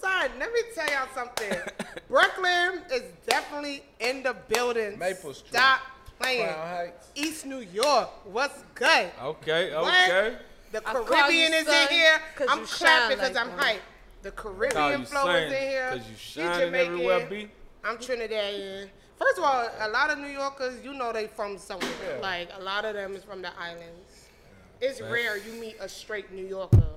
Son, 0.00 0.30
let 0.38 0.52
me 0.52 0.60
tell 0.74 0.88
y'all 0.88 1.08
something. 1.14 1.58
Brooklyn 2.08 2.82
is 2.92 3.02
definitely 3.26 3.82
in 4.00 4.22
the 4.22 4.36
building. 4.48 4.98
Maple 4.98 5.34
Street. 5.34 5.50
Stop 5.50 5.80
playing. 6.18 6.92
East 7.14 7.46
New 7.46 7.60
York. 7.60 8.10
What's 8.32 8.62
good? 8.74 9.10
Okay, 9.22 9.74
okay. 9.74 9.74
What? 9.74 10.40
The 10.72 10.80
Caribbean 10.80 11.52
is 11.52 11.66
son, 11.66 11.82
in 11.82 11.88
here. 11.88 12.20
I'm 12.48 12.64
clapping 12.64 13.16
because 13.16 13.34
like 13.34 13.44
I'm 13.44 13.56
that. 13.56 13.64
hype. 13.64 13.82
The 14.22 14.30
Caribbean 14.30 15.04
flow 15.04 15.28
is 15.30 15.52
in 15.52 15.68
here. 15.68 15.90
Because 15.92 16.08
you 16.08 16.16
shining 16.16 16.74
everywhere, 16.74 17.26
B. 17.28 17.48
I'm 17.82 17.96
Trinidadian. 17.96 18.88
First 19.18 19.38
of 19.38 19.44
all, 19.44 19.68
a 19.80 19.88
lot 19.88 20.10
of 20.10 20.18
New 20.18 20.28
Yorkers, 20.28 20.82
you 20.84 20.94
know 20.94 21.12
they 21.12 21.26
from 21.26 21.58
somewhere. 21.58 21.90
Yeah. 22.06 22.22
Like 22.22 22.48
a 22.58 22.62
lot 22.62 22.84
of 22.84 22.94
them 22.94 23.14
is 23.14 23.24
from 23.24 23.42
the 23.42 23.50
islands. 23.58 24.28
It's 24.80 24.98
That's... 24.98 25.12
rare 25.12 25.36
you 25.36 25.52
meet 25.60 25.76
a 25.80 25.88
straight 25.88 26.32
New 26.32 26.46
Yorker. 26.46 26.89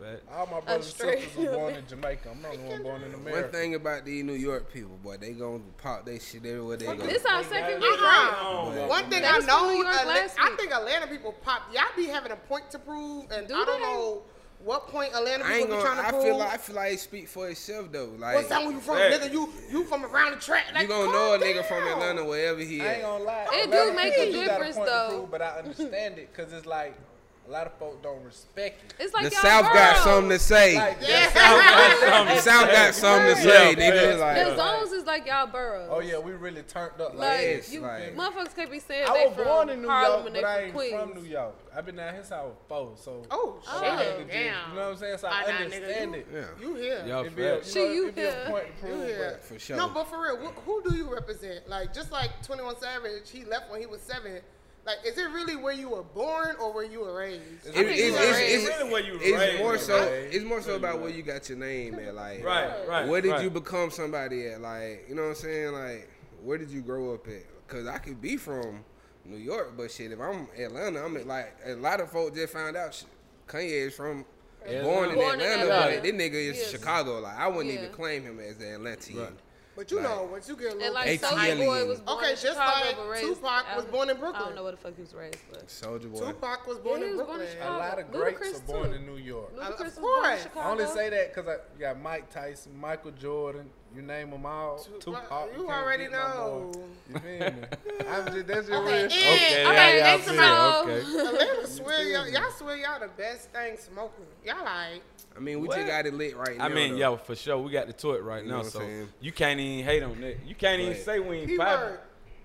Facts. 0.00 0.22
All 0.32 0.46
my 0.46 0.60
brothers 0.60 1.00
and 1.00 1.20
sisters 1.20 1.46
born 1.46 1.74
in 1.74 1.86
Jamaica. 1.88 2.30
I'm 2.30 2.42
the 2.42 2.48
one 2.48 2.82
born 2.82 3.02
in 3.02 3.14
America. 3.14 3.42
One 3.42 3.50
thing 3.50 3.74
about 3.74 4.04
these 4.04 4.24
New 4.24 4.32
York 4.34 4.72
people, 4.72 4.98
boy, 5.02 5.18
they 5.18 5.32
gonna 5.32 5.60
pop 5.76 6.06
their 6.06 6.18
shit 6.18 6.46
everywhere 6.46 6.78
they 6.78 6.86
go. 6.86 6.96
This 6.96 7.24
our 7.26 7.44
second 7.44 7.82
year. 7.82 7.92
Uh-huh. 7.92 8.86
One 8.86 9.10
thing 9.10 9.22
I 9.24 9.38
know, 9.38 9.84
I 9.86 10.56
think 10.58 10.72
Atlanta 10.72 11.06
people 11.06 11.32
pop. 11.32 11.62
Y'all 11.72 11.82
be 11.96 12.06
having 12.06 12.32
a 12.32 12.36
point 12.36 12.70
to 12.70 12.78
prove, 12.78 13.30
and 13.30 13.46
Do 13.46 13.54
I 13.54 13.64
don't 13.64 13.82
know. 13.82 14.22
What 14.62 14.88
point 14.88 15.14
Atlanta 15.14 15.44
people 15.44 15.68
gonna, 15.68 15.76
be 15.76 15.82
trying 15.82 15.96
to 15.96 16.18
I? 16.18 16.22
Feel 16.22 16.36
like, 16.36 16.52
I 16.52 16.56
feel 16.58 16.76
like 16.76 16.92
it 16.92 17.00
speak 17.00 17.28
for 17.28 17.48
itself 17.48 17.90
though. 17.90 18.12
Like 18.18 18.34
what's 18.34 18.48
that 18.48 18.62
you 18.62 18.78
from, 18.80 18.98
hey. 18.98 19.18
nigga? 19.18 19.32
You 19.32 19.50
you 19.70 19.84
from 19.84 20.04
around 20.04 20.32
the 20.32 20.36
track? 20.36 20.66
Like, 20.74 20.82
you 20.82 20.88
gonna 20.88 21.10
know 21.10 21.32
a 21.32 21.38
down. 21.38 21.48
nigga 21.48 21.64
from 21.64 21.88
Atlanta 21.88 22.24
wherever 22.26 22.60
he 22.60 22.76
is. 22.76 22.82
I 22.82 22.92
ain't 22.94 23.02
gonna 23.02 23.24
lie. 23.24 23.46
It 23.52 23.64
Atlanta 23.64 23.90
do 23.90 23.96
make 23.96 24.18
a 24.18 24.32
difference 24.32 24.76
though. 24.76 25.08
Prove, 25.10 25.30
but 25.30 25.40
I 25.40 25.58
understand 25.60 26.18
it 26.18 26.28
because 26.30 26.52
it's 26.52 26.66
like 26.66 26.94
a 27.48 27.50
lot 27.50 27.66
of 27.66 27.72
folks 27.78 27.98
don't 28.02 28.22
respect 28.22 28.84
it. 28.84 28.94
It's 29.00 29.12
like 29.12 29.24
the 29.24 29.30
South 29.30 29.72
got 29.72 29.96
something 30.04 30.30
to 30.30 30.38
say. 30.38 30.74
The 30.74 32.40
South, 32.40 32.70
got 32.70 32.94
something 32.94 33.34
to 33.34 33.42
say, 33.42 33.70
yeah, 33.70 33.74
nigga. 33.74 34.18
Like, 34.20 34.46
the 34.46 34.56
zones 34.56 34.92
is 34.92 35.04
like 35.04 35.26
y'all 35.26 35.46
boroughs. 35.46 35.88
Oh 35.90 36.00
yeah, 36.00 36.18
we 36.18 36.32
really 36.32 36.62
turned 36.62 37.00
up. 37.00 37.16
Like, 37.16 37.40
like, 37.40 37.72
you, 37.72 37.80
like 37.80 38.14
motherfuckers 38.14 38.54
can't 38.54 38.70
be 38.70 38.78
saying 38.78 39.08
I 39.08 39.10
was 39.10 39.30
they 39.30 39.34
from 39.34 39.44
born 39.44 39.68
in 39.70 39.82
New 39.82 39.88
Harlem 39.88 40.22
York, 40.22 40.34
but 40.34 40.44
I 40.44 40.62
ain't 40.64 40.74
Queens. 40.74 40.94
from 40.94 41.14
New 41.14 41.28
York. 41.28 41.54
I've 41.74 41.86
been 41.86 41.96
down 41.96 42.14
here 42.14 42.22
since 42.22 42.32
I 42.32 42.42
was 42.42 42.54
four, 42.68 42.92
so 42.96 43.26
oh, 43.30 43.58
shit. 43.64 44.28
damn. 44.28 44.70
You 44.70 44.76
know 44.76 44.82
what 44.82 44.90
I'm 44.92 44.96
saying? 44.96 45.18
So 45.18 45.28
I, 45.28 45.44
I 45.46 45.52
understand 45.64 46.14
it. 46.14 46.26
You, 46.60 46.68
you 46.68 46.74
here? 46.76 47.04
Yo, 47.06 47.62
she, 47.62 47.72
to 47.72 47.80
you 47.80 48.12
here? 48.14 49.40
For 49.42 49.58
sure. 49.58 49.76
No, 49.76 49.88
but 49.88 50.04
for 50.04 50.22
real, 50.22 50.36
who 50.36 50.82
do 50.88 50.94
you 50.94 51.12
represent? 51.12 51.68
Like 51.68 51.92
just 51.92 52.12
like 52.12 52.30
Twenty 52.44 52.62
One 52.62 52.78
Savage, 52.78 53.30
he 53.30 53.44
left 53.44 53.70
when 53.70 53.80
he 53.80 53.86
was 53.86 54.00
seven 54.02 54.40
like, 54.86 54.98
is 55.04 55.18
it 55.18 55.30
really 55.30 55.56
where 55.56 55.74
you 55.74 55.90
were 55.90 56.02
born 56.02 56.56
or 56.60 56.72
where 56.72 56.84
you 56.84 57.00
were 57.00 57.14
raised? 57.14 57.42
It's, 57.66 57.66
it's, 57.66 57.76
it's, 57.76 58.38
it's 58.38 58.64
really 58.66 58.90
where 58.90 59.02
you 59.02 59.12
were 59.12 59.18
it's 59.20 59.38
raised. 59.38 59.58
More 59.58 59.78
so. 59.78 60.02
It's 60.02 60.44
more 60.44 60.62
so 60.62 60.76
about 60.76 61.00
where 61.00 61.10
you 61.10 61.22
got 61.22 61.48
your 61.48 61.58
name 61.58 61.98
at. 61.98 62.14
Like, 62.14 62.42
right, 62.42 62.88
right. 62.88 63.06
Where 63.06 63.20
did 63.20 63.32
right. 63.32 63.42
you 63.42 63.50
become 63.50 63.90
somebody 63.90 64.46
at? 64.46 64.60
Like, 64.60 65.04
you 65.08 65.14
know 65.14 65.22
what 65.22 65.28
I'm 65.28 65.34
saying? 65.34 65.72
Like, 65.72 66.10
where 66.42 66.56
did 66.58 66.70
you 66.70 66.80
grow 66.80 67.14
up 67.14 67.26
at? 67.28 67.44
Because 67.66 67.86
I 67.86 67.98
could 67.98 68.20
be 68.20 68.36
from 68.36 68.84
New 69.24 69.36
York, 69.36 69.74
but 69.76 69.90
shit, 69.90 70.12
if 70.12 70.20
I'm 70.20 70.48
Atlanta, 70.58 71.04
I'm 71.04 71.26
like, 71.28 71.54
a 71.64 71.74
lot 71.74 72.00
of 72.00 72.10
folks 72.10 72.36
just 72.36 72.52
found 72.52 72.76
out 72.76 72.94
shit, 72.94 73.08
Kanye 73.46 73.86
is 73.86 73.94
from 73.94 74.24
born, 74.64 75.10
in, 75.10 75.18
Atlanta, 75.18 75.44
in 75.44 75.60
Atlanta, 75.60 75.68
but 75.68 76.02
this 76.02 76.12
nigga 76.12 76.32
is, 76.32 76.58
is, 76.58 76.70
Chicago. 76.70 77.20
Like, 77.20 77.38
I 77.38 77.48
wouldn't 77.48 77.72
yeah. 77.72 77.80
even 77.80 77.92
claim 77.92 78.22
him 78.22 78.40
as 78.40 78.56
the 78.56 78.74
Atlantean. 78.74 79.18
Right. 79.18 79.32
But 79.80 79.90
you 79.90 79.96
like, 79.96 80.10
know, 80.10 80.28
once 80.30 80.46
you 80.46 80.56
get 80.56 80.72
a 80.72 80.74
little, 80.74 80.84
and 80.84 80.94
like 80.94 81.20
Soulja 81.22 81.56
Boy 81.56 81.86
was 81.86 82.00
born 82.00 82.18
okay, 82.18 82.32
in 82.32 82.36
just 82.36 82.58
like 82.58 82.96
Tupac 83.22 83.76
was, 83.76 83.86
born 83.86 84.10
in 84.10 84.18
Brooklyn. 84.18 84.42
I 84.42 84.44
don't 84.44 84.54
know 84.54 84.64
what 84.64 84.72
the 84.72 84.76
fuck 84.76 84.94
he 84.94 85.00
was 85.00 85.14
raised, 85.14 85.38
but 85.50 85.68
Soulja 85.68 86.12
Boy. 86.12 86.18
Tupac 86.18 86.66
was 86.66 86.76
born 86.80 87.00
yeah, 87.00 87.06
in 87.06 87.16
Brooklyn. 87.16 87.38
Born 87.38 87.48
in 87.48 87.62
a 87.62 87.78
lot 87.78 87.98
of 87.98 88.12
greats 88.12 88.40
Ludacris 88.42 88.56
are 88.58 88.66
born 88.66 88.88
too. 88.90 88.96
in 88.96 89.06
New 89.06 89.16
York. 89.16 89.54
I, 89.58 89.68
of 89.68 89.80
was 89.80 89.94
course. 89.94 90.44
born 90.52 90.62
in 90.62 90.66
I 90.66 90.70
only 90.70 90.84
say 90.84 91.08
that 91.08 91.34
because 91.34 91.48
I 91.48 91.80
got 91.80 91.98
Mike 91.98 92.28
Tyson, 92.28 92.78
Michael 92.78 93.12
Jordan. 93.12 93.70
You 93.96 94.02
name 94.02 94.32
them 94.32 94.44
all. 94.44 94.86
Tupac. 95.00 95.48
You, 95.56 95.62
you 95.62 95.70
already 95.70 96.08
know. 96.08 96.72
You 97.08 97.18
feel 97.18 97.38
me? 97.38 97.40
I'm 98.06 98.26
just, 98.26 98.46
that's 98.48 98.68
your 98.68 98.82
okay, 98.82 98.96
real. 98.98 99.06
Okay, 99.06 99.66
okay, 99.66 100.00
next. 100.02 100.28
Okay. 100.28 101.64
Swear 101.64 102.02
y'all, 102.02 102.28
y'all 102.28 102.50
swear 102.50 102.76
y'all 102.76 103.00
the 103.00 103.08
best 103.16 103.48
thing 103.48 103.78
smoking. 103.78 104.26
Y'all 104.44 104.62
like. 104.62 105.00
I 105.36 105.40
mean, 105.40 105.60
we 105.60 105.68
what? 105.68 105.76
just 105.76 105.88
got 105.88 106.06
it 106.06 106.14
lit 106.14 106.36
right 106.36 106.56
now. 106.56 106.64
I 106.64 106.68
mean, 106.68 106.92
though. 106.92 106.98
yo, 106.98 107.16
for 107.16 107.34
sure, 107.34 107.58
we 107.58 107.70
got 107.70 107.86
the 107.86 107.92
tour 107.92 108.22
right 108.22 108.44
you 108.44 108.50
now. 108.50 108.62
So 108.62 108.82
you 109.20 109.32
can't 109.32 109.60
even 109.60 109.84
hate 109.84 110.02
on 110.02 110.20
that. 110.20 110.38
You 110.46 110.54
can't 110.54 110.80
even 110.80 110.96
say 110.96 111.20
we 111.20 111.38
ain't 111.38 111.58
popping. 111.58 111.98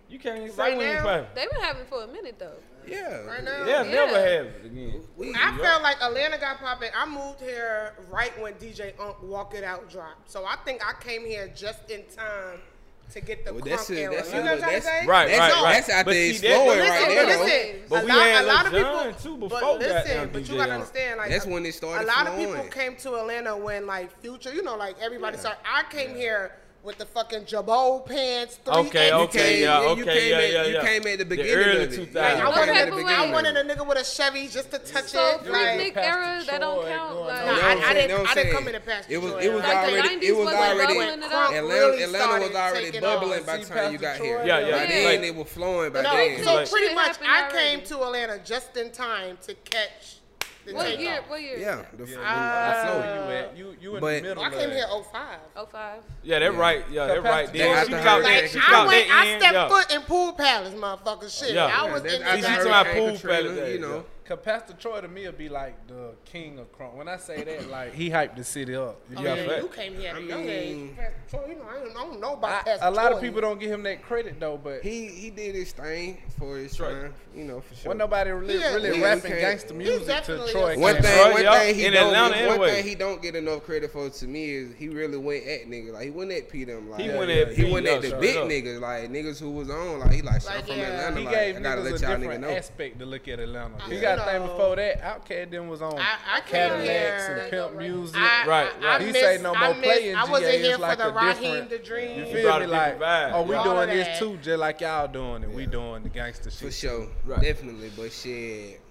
You 0.07 0.19
can't 0.19 0.37
even 0.37 0.51
say 0.51 0.61
right 0.61 0.77
we 0.77 0.83
ain't 0.83 1.03
popping. 1.03 1.25
They 1.33 1.47
been 1.51 1.61
having 1.61 1.85
for 1.87 2.03
a 2.03 2.07
minute 2.07 2.37
though. 2.37 2.57
Yeah. 2.87 3.25
Right 3.25 3.43
now. 3.43 3.65
Yeah, 3.65 3.83
yeah. 3.83 3.91
never 3.91 4.19
have 4.19 4.65
again. 4.65 5.01
We, 5.17 5.33
I 5.33 5.57
felt 5.59 5.81
like 5.81 6.01
Atlanta 6.01 6.37
got 6.37 6.59
popping. 6.59 6.91
I 6.95 7.05
moved 7.07 7.41
here 7.41 7.95
right 8.11 8.39
when 8.39 8.53
DJ 8.53 8.93
Unk 8.99 9.21
Walk 9.23 9.55
It 9.55 9.63
Out 9.63 9.89
dropped. 9.89 10.29
So 10.29 10.45
I 10.45 10.55
think 10.63 10.81
I 10.85 10.93
came 11.01 11.25
here 11.25 11.51
just 11.55 11.89
in 11.89 12.03
time 12.15 12.59
to 13.11 13.21
get 13.21 13.45
the 13.45 13.53
well, 13.53 13.61
crunk 13.61 13.89
era. 13.97 14.15
That's, 14.15 14.33
you 14.33 14.39
know 14.39 14.43
what 14.43 14.53
I'm 14.53 14.59
trying 14.59 14.75
to 14.75 14.81
say? 14.81 15.05
Right, 15.05 15.27
that's, 15.27 15.39
right, 15.39 15.49
no. 15.49 15.63
That's 15.63 15.89
out 15.89 16.05
but 16.05 16.11
there 16.11 16.29
exploring 16.29 16.79
right 16.79 17.15
now. 17.15 17.25
But 17.25 17.39
listen, 17.39 17.81
but 17.89 18.03
a, 18.03 18.05
we 18.05 18.11
lot, 18.11 18.25
had 18.25 18.43
a 18.43 18.47
lot 18.47 18.65
of 18.65 18.71
people. 18.71 19.13
Too 19.23 19.37
before 19.37 19.61
but 19.61 19.79
listen, 19.79 20.29
but 20.33 20.49
you 20.49 20.57
gotta 20.57 20.73
understand, 20.73 21.17
like 21.17 21.29
that's 21.29 21.45
when 21.45 21.65
it 21.65 21.73
started. 21.73 22.05
A 22.05 22.07
lot 22.07 22.27
of 22.27 22.37
people 22.37 22.63
came 22.65 22.95
to 22.97 23.15
Atlanta 23.15 23.55
when 23.55 23.85
like 23.87 24.11
Future, 24.21 24.53
you 24.53 24.63
know, 24.63 24.75
like 24.75 24.95
everybody 25.01 25.37
started. 25.37 25.59
I 25.65 25.83
came 25.89 26.15
here 26.15 26.51
with 26.85 26.97
the 26.99 27.05
fucking 27.05 27.41
Girbaud 27.41 28.05
pants. 28.05 28.59
Three 28.63 28.73
okay, 28.73 29.09
inches. 29.09 29.35
okay, 29.35 29.61
yeah, 29.61 29.79
okay, 29.79 29.97
you 29.97 30.05
came 30.05 30.29
yeah, 30.29 30.37
at, 30.37 30.51
yeah, 30.51 30.63
yeah. 30.63 30.67
You 30.67 30.87
came 30.87 31.07
at 31.07 31.17
the 31.17 31.25
beginning 31.25 31.53
the 31.53 31.83
of 31.83 31.93
it. 31.93 31.95
2000. 31.95 32.13
Like, 32.13 32.35
I, 32.35 32.49
wanted, 32.49 32.69
okay, 32.69 33.03
but 33.03 33.11
I 33.11 33.31
wanted 33.31 33.57
a 33.57 33.63
nigga 33.63 33.87
with 33.87 33.97
a 33.97 34.03
Chevy 34.03 34.47
just 34.47 34.71
to 34.71 34.77
touch 34.77 35.07
so 35.07 35.39
it. 35.43 35.49
Like, 35.49 35.97
era, 35.97 36.43
that 36.45 36.61
don't 36.61 36.85
count. 36.85 37.19
Like, 37.21 37.45
no, 37.45 37.55
no, 37.55 37.61
I, 37.61 37.89
I 37.89 37.93
didn't. 37.93 38.27
I 38.27 38.33
didn't 38.35 38.53
come 38.53 38.67
in 38.67 38.73
the 38.73 38.79
past. 38.79 39.09
It 39.09 39.17
was. 39.17 39.33
It 39.43 39.51
was 39.51 39.63
like 39.63 39.77
already. 39.77 40.25
It 40.25 40.37
was 40.37 40.47
already. 40.47 40.99
Atlanta, 40.99 42.03
Atlanta 42.03 42.47
was 42.47 42.55
already 42.55 42.99
bubbling 42.99 43.43
by 43.43 43.57
the 43.57 43.65
time 43.65 43.91
you 43.91 43.97
got 43.97 44.17
here. 44.17 44.43
Yeah, 44.45 44.59
yeah. 44.59 44.71
By 44.77 44.85
then 44.85 45.23
it 45.23 45.35
was 45.35 45.47
flowing. 45.47 45.91
By 45.91 46.03
then, 46.03 46.43
so 46.43 46.65
pretty 46.67 46.93
much, 46.93 47.17
I 47.27 47.49
came 47.51 47.83
to 47.85 48.03
Atlanta 48.03 48.39
just 48.45 48.77
in 48.77 48.91
time 48.91 49.37
to 49.43 49.55
catch 49.55 50.19
what 50.71 50.99
year? 50.99 51.19
Off. 51.19 51.29
What 51.29 51.41
year? 51.41 51.59
Yeah, 51.59 51.85
the, 51.95 52.05
yeah. 52.05 52.17
Uh, 52.17 52.69
the 52.69 52.87
flow. 52.87 52.97
You 52.97 53.31
at 53.31 53.57
you 53.57 53.75
you 53.81 53.95
in 53.95 54.01
but, 54.01 54.15
the 54.15 54.29
middle. 54.29 54.43
I 54.43 54.49
came 54.49 54.71
here 54.71 54.87
05. 54.89 55.39
05. 55.71 56.03
Yeah, 56.23 56.39
they're 56.39 56.51
yeah. 56.51 56.59
right. 56.59 56.85
Yeah, 56.89 57.07
they're 57.07 57.21
right. 57.21 57.51
Then 57.51 57.85
she 57.85 57.91
caught 57.93 58.23
like, 58.23 58.47
she 58.47 58.59
I 58.59 58.85
went. 58.85 59.11
I 59.11 59.37
stepped 59.37 59.53
yeah. 59.53 59.67
foot 59.67 59.93
in 59.93 60.01
pool 60.01 60.33
palace, 60.33 60.73
motherfucker. 60.73 61.39
Shit, 61.39 61.53
yeah. 61.53 61.65
I 61.65 61.91
was 61.91 62.03
yeah, 62.03 62.33
in. 62.33 62.37
She's 62.37 62.45
talking 62.45 62.67
about 62.67 62.87
pool 62.87 63.17
palace. 63.17 63.73
You 63.73 63.79
know. 63.79 64.05
Cause 64.27 64.39
Pastor 64.43 64.73
Troy 64.73 65.01
to 65.01 65.07
me 65.07 65.27
would 65.27 65.37
be 65.37 65.49
like 65.49 65.85
the 65.85 66.15
king 66.25 66.57
of 66.57 66.75
crunk. 66.75 66.95
When 66.95 67.07
I 67.07 67.17
say 67.17 67.43
that, 67.43 67.69
like 67.69 67.93
he 67.93 68.09
hyped 68.09 68.35
the 68.35 68.43
city 68.43 68.75
up. 68.75 68.99
You, 69.07 69.17
oh, 69.19 69.21
yeah, 69.23 69.57
you 69.57 69.67
came 69.67 69.95
here 69.95 70.13
I 70.15 70.19
mean, 70.19 70.27
young 70.29 70.43
you 71.47 71.55
know, 71.55 71.65
I 71.69 71.93
don't, 71.93 72.19
know 72.19 72.33
about 72.33 72.67
I, 72.67 72.77
A 72.81 72.89
lot 72.89 73.09
Troy. 73.09 73.17
of 73.17 73.21
people 73.21 73.41
don't 73.41 73.59
give 73.59 73.69
him 73.69 73.83
that 73.83 74.01
credit 74.01 74.39
though, 74.39 74.57
but 74.57 74.81
he 74.81 75.05
he 75.05 75.29
did 75.29 75.53
his 75.53 75.73
thing 75.73 76.23
for 76.39 76.57
his 76.57 76.75
Troy. 76.75 76.91
time, 76.91 77.13
you 77.35 77.43
know, 77.43 77.61
for 77.61 77.75
sure. 77.75 77.89
When 77.89 77.99
nobody 77.99 78.31
really, 78.31 78.57
yeah, 78.57 78.73
really 78.73 78.97
yeah, 78.97 79.05
rapping 79.05 79.31
gangster 79.31 79.75
music 79.75 80.23
to 80.23 80.37
Troy. 80.51 80.75
One 80.79 80.95
thing, 80.95 81.03
Troy, 81.03 81.43
one 81.43 81.59
thing 81.59 81.75
he 81.75 81.89
don't, 81.91 82.47
one 82.47 82.67
thing 82.67 82.83
he 82.83 82.95
don't 82.95 83.21
get 83.21 83.35
enough 83.35 83.63
credit 83.63 83.91
for 83.91 84.09
to 84.09 84.27
me 84.27 84.49
is 84.49 84.73
he 84.75 84.89
really 84.89 85.19
went 85.19 85.45
at 85.45 85.67
niggas. 85.67 85.93
Like 85.93 86.05
he 86.05 86.09
went 86.09 86.31
at 86.31 86.49
P 86.49 86.63
them. 86.63 86.89
Like 86.89 87.01
he 87.01 87.09
went 87.09 87.29
at 87.29 87.53
he 87.53 87.71
went 87.71 87.85
at 87.85 88.01
the 88.01 88.15
big 88.19 88.37
niggas, 88.37 88.81
like 88.81 89.11
niggas 89.11 89.39
who 89.39 89.51
was 89.51 89.69
on. 89.69 89.99
Like 89.99 90.11
he 90.11 90.23
like, 90.23 90.41
I'm 90.49 90.63
from 90.63 90.79
Atlanta. 90.79 91.19
Like 91.21 91.35
I 91.35 91.51
gotta 91.59 91.81
let 91.81 92.01
y'all 92.01 92.17
niggas 92.17 92.39
know. 92.39 92.49
Aspect 92.49 92.97
to 92.97 93.05
look 93.05 93.27
at 93.27 93.39
Atlanta 93.39 93.75
got 94.15 94.27
thing 94.27 94.41
before 94.41 94.75
that. 94.75 95.01
Outkast 95.01 95.51
then 95.51 95.67
was 95.67 95.81
on 95.81 95.97
I, 95.99 96.15
I 96.35 96.41
Cadillacs 96.41 97.29
and 97.29 97.51
Pimp 97.51 97.77
Music. 97.77 98.19
I, 98.19 98.47
right, 98.47 98.83
right. 98.83 99.01
he 99.01 99.11
say 99.13 99.39
no 99.41 99.53
more 99.55 99.73
playing. 99.75 100.15
I 100.15 100.29
wasn't 100.29 100.55
here 100.55 100.77
like 100.77 100.99
for 100.99 101.05
the 101.05 101.13
Raheem 101.13 101.67
the 101.69 101.77
Dream. 101.79 102.19
You 102.19 102.25
feel 102.25 102.59
me? 102.59 102.67
Like, 102.67 102.99
oh, 103.01 103.43
we 103.43 103.55
doing 103.63 103.89
this 103.89 104.19
too, 104.19 104.37
just 104.41 104.59
like 104.59 104.81
y'all 104.81 105.07
doing 105.07 105.43
it. 105.43 105.51
We 105.51 105.65
doing 105.65 106.03
the 106.03 106.09
gangster 106.09 106.49
shit. 106.49 106.59
For 106.59 106.71
sure, 106.71 107.07
definitely. 107.41 107.91
But 107.95 108.11
shit, 108.11 108.81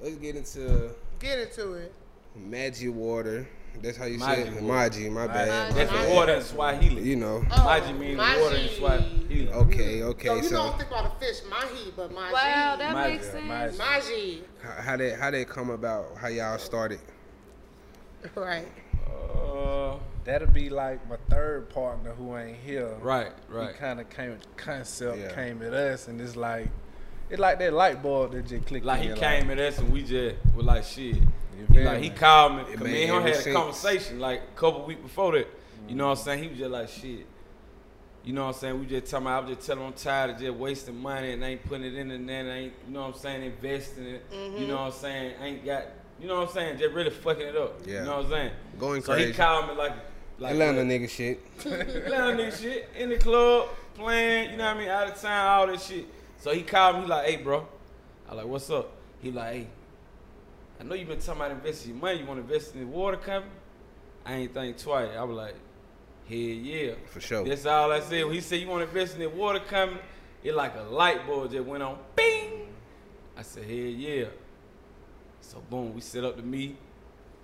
let's 0.00 0.16
get 0.16 0.36
into 0.36 0.90
get 1.18 1.38
into 1.38 1.74
it. 1.74 1.92
Magic 2.36 2.92
Water. 2.92 3.46
That's 3.82 3.96
how 3.98 4.06
you 4.06 4.18
Maji 4.18 4.34
say 4.34 4.42
it. 4.42 4.62
Maji, 4.62 5.10
my 5.10 5.26
bad. 5.26 5.74
That's 5.74 5.90
Maji. 5.90 6.14
water 6.14 6.34
in 6.34 6.42
Swahili. 6.42 7.02
You 7.02 7.16
know. 7.16 7.44
Oh, 7.50 7.54
Maji 7.54 7.98
means 7.98 8.18
Maji. 8.18 8.40
water 8.40 8.56
in 8.56 8.68
Swahili. 8.70 9.48
Okay, 9.52 10.02
okay. 10.02 10.28
So 10.28 10.34
you 10.36 10.50
don't 10.50 10.78
think 10.78 10.90
about 10.90 11.16
a 11.16 11.20
fish, 11.20 11.40
mahi, 11.48 11.92
but 11.94 12.10
Maji. 12.10 12.32
Wow, 12.32 12.76
that 12.76 12.94
Maji. 12.94 13.10
makes 13.10 13.30
sense. 13.30 13.76
Maji. 13.76 14.40
How, 14.62 14.82
how 14.82 14.96
did 14.96 15.18
how 15.18 15.30
did 15.30 15.48
come 15.48 15.70
about? 15.70 16.16
How 16.16 16.28
y'all 16.28 16.58
started? 16.58 17.00
Right. 18.34 18.68
Uh, 19.06 19.96
that'll 20.24 20.48
be 20.48 20.70
like 20.70 21.06
my 21.08 21.16
third 21.28 21.68
partner 21.68 22.12
who 22.12 22.36
ain't 22.38 22.56
here. 22.56 22.94
Right, 23.02 23.32
right. 23.48 23.72
He 23.72 23.78
kind 23.78 24.00
of 24.00 24.08
came 24.08 24.38
concept 24.56 25.18
yeah. 25.18 25.34
came 25.34 25.60
at 25.62 25.74
us, 25.74 26.08
and 26.08 26.20
it's 26.20 26.36
like 26.36 26.68
it's 27.28 27.40
like 27.40 27.58
that 27.58 27.74
light 27.74 28.02
bulb 28.02 28.32
that 28.32 28.46
just 28.46 28.66
clicked. 28.66 28.86
Like 28.86 29.02
he 29.02 29.08
came 29.08 29.48
like, 29.48 29.58
at 29.58 29.58
us, 29.58 29.78
and 29.78 29.92
we 29.92 30.02
just 30.02 30.36
were 30.54 30.62
like, 30.62 30.84
shit 30.84 31.18
you 31.70 31.80
He, 31.80 31.84
like 31.84 32.02
he 32.02 32.10
called 32.10 32.56
me. 32.56 32.62
It 32.62 32.78
Cause 32.78 32.86
me 32.86 33.02
and 33.02 33.10
him 33.10 33.16
every 33.18 33.32
had 33.32 33.46
a 33.46 33.52
conversation 33.52 34.20
like 34.20 34.42
a 34.42 34.58
couple 34.58 34.84
weeks 34.84 35.02
before 35.02 35.32
that. 35.32 35.48
You 35.88 35.94
know 35.94 36.04
mm-hmm. 36.04 36.10
what 36.10 36.18
I'm 36.18 36.24
saying? 36.24 36.42
He 36.42 36.48
was 36.48 36.58
just 36.58 36.70
like 36.70 36.88
shit. 36.88 37.26
You 38.24 38.32
know 38.32 38.46
what 38.46 38.54
I'm 38.54 38.60
saying? 38.60 38.80
We 38.80 38.86
just 38.86 39.10
talking 39.10 39.26
about, 39.26 39.44
I 39.44 39.46
was 39.46 39.56
just 39.56 39.66
telling 39.66 39.82
him 39.82 39.88
I'm 39.88 39.92
tired 39.92 40.30
of 40.30 40.38
just 40.38 40.54
wasting 40.54 40.98
money 40.98 41.32
and 41.32 41.44
ain't 41.44 41.62
putting 41.66 41.84
it 41.84 41.94
in 41.94 42.08
the 42.08 42.16
net, 42.16 42.46
ain't, 42.46 42.72
you 42.86 42.94
know 42.94 43.02
what 43.02 43.16
I'm 43.16 43.20
saying, 43.20 43.42
investing 43.42 44.06
it. 44.06 44.22
You 44.32 44.38
mm-hmm. 44.38 44.66
know 44.66 44.76
what 44.76 44.80
I'm 44.86 44.92
saying? 44.92 45.34
Ain't 45.42 45.64
got, 45.64 45.82
you 46.18 46.26
know 46.26 46.40
what 46.40 46.48
I'm 46.48 46.54
saying? 46.54 46.78
Just 46.78 46.94
really 46.94 47.10
fucking 47.10 47.48
it 47.48 47.56
up. 47.56 47.80
Yeah. 47.86 47.98
You 47.98 48.04
know 48.06 48.16
what 48.16 48.24
I'm 48.24 48.30
saying? 48.30 48.50
Going 48.78 49.02
crazy. 49.02 49.22
so 49.22 49.26
he 49.28 49.32
called 49.34 49.68
me 49.68 49.74
like, 49.74 49.92
like 50.38 50.52
Atlanta 50.52 50.78
what? 50.78 50.86
nigga 50.86 51.10
shit. 51.10 51.40
Atlanta 51.66 52.42
nigga 52.42 52.62
shit 52.62 52.88
in 52.96 53.10
the 53.10 53.18
club, 53.18 53.68
playing, 53.94 54.52
you 54.52 54.56
know 54.56 54.64
what 54.64 54.76
I 54.76 54.78
mean, 54.78 54.88
out 54.88 55.08
of 55.08 55.20
town, 55.20 55.46
all 55.46 55.66
that 55.66 55.82
shit. 55.82 56.06
So 56.38 56.54
he 56.54 56.62
called 56.62 56.96
me, 56.96 57.02
he 57.02 57.08
like, 57.08 57.26
hey, 57.26 57.36
bro. 57.36 57.68
I 58.26 58.34
like, 58.34 58.46
what's 58.46 58.70
up? 58.70 58.90
He 59.20 59.30
like, 59.30 59.52
hey, 59.52 59.66
I 60.80 60.84
know 60.84 60.94
you 60.94 61.06
been 61.06 61.18
talking 61.18 61.40
about 61.40 61.50
investing 61.52 61.92
your 61.92 62.00
money. 62.00 62.18
You 62.20 62.26
want 62.26 62.46
to 62.46 62.52
invest 62.52 62.74
in 62.74 62.80
the 62.80 62.86
water 62.86 63.16
company? 63.16 63.52
I 64.26 64.34
ain't 64.34 64.54
think 64.54 64.78
twice. 64.78 65.10
I 65.16 65.22
was 65.22 65.36
like, 65.36 65.54
hell 66.28 66.36
yeah. 66.38 66.92
For 67.06 67.20
sure. 67.20 67.44
That's 67.44 67.66
all 67.66 67.92
I 67.92 68.00
said. 68.00 68.24
When 68.24 68.34
he 68.34 68.40
said 68.40 68.60
you 68.60 68.68
want 68.68 68.82
to 68.82 68.88
invest 68.88 69.14
in 69.14 69.20
the 69.20 69.28
water 69.28 69.60
company, 69.60 70.00
it 70.42 70.54
like 70.54 70.74
a 70.76 70.82
light 70.82 71.26
bulb 71.26 71.50
just 71.52 71.64
went 71.64 71.82
on. 71.82 71.98
Bing! 72.16 72.68
I 73.36 73.42
said, 73.42 73.64
hell 73.64 73.74
yeah. 73.74 74.26
So 75.40 75.62
boom, 75.70 75.94
we 75.94 76.00
set 76.00 76.24
up 76.24 76.36
the 76.36 76.42
meet. 76.42 76.76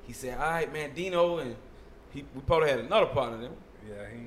He 0.06 0.12
said, 0.12 0.38
all 0.38 0.50
right, 0.50 0.72
man, 0.72 0.90
Dino, 0.94 1.38
and 1.38 1.54
he, 2.12 2.24
we 2.34 2.40
probably 2.42 2.70
had 2.70 2.80
another 2.80 3.06
partner 3.06 3.38
then. 3.38 3.50
Yeah, 3.88 4.04
he. 4.12 4.20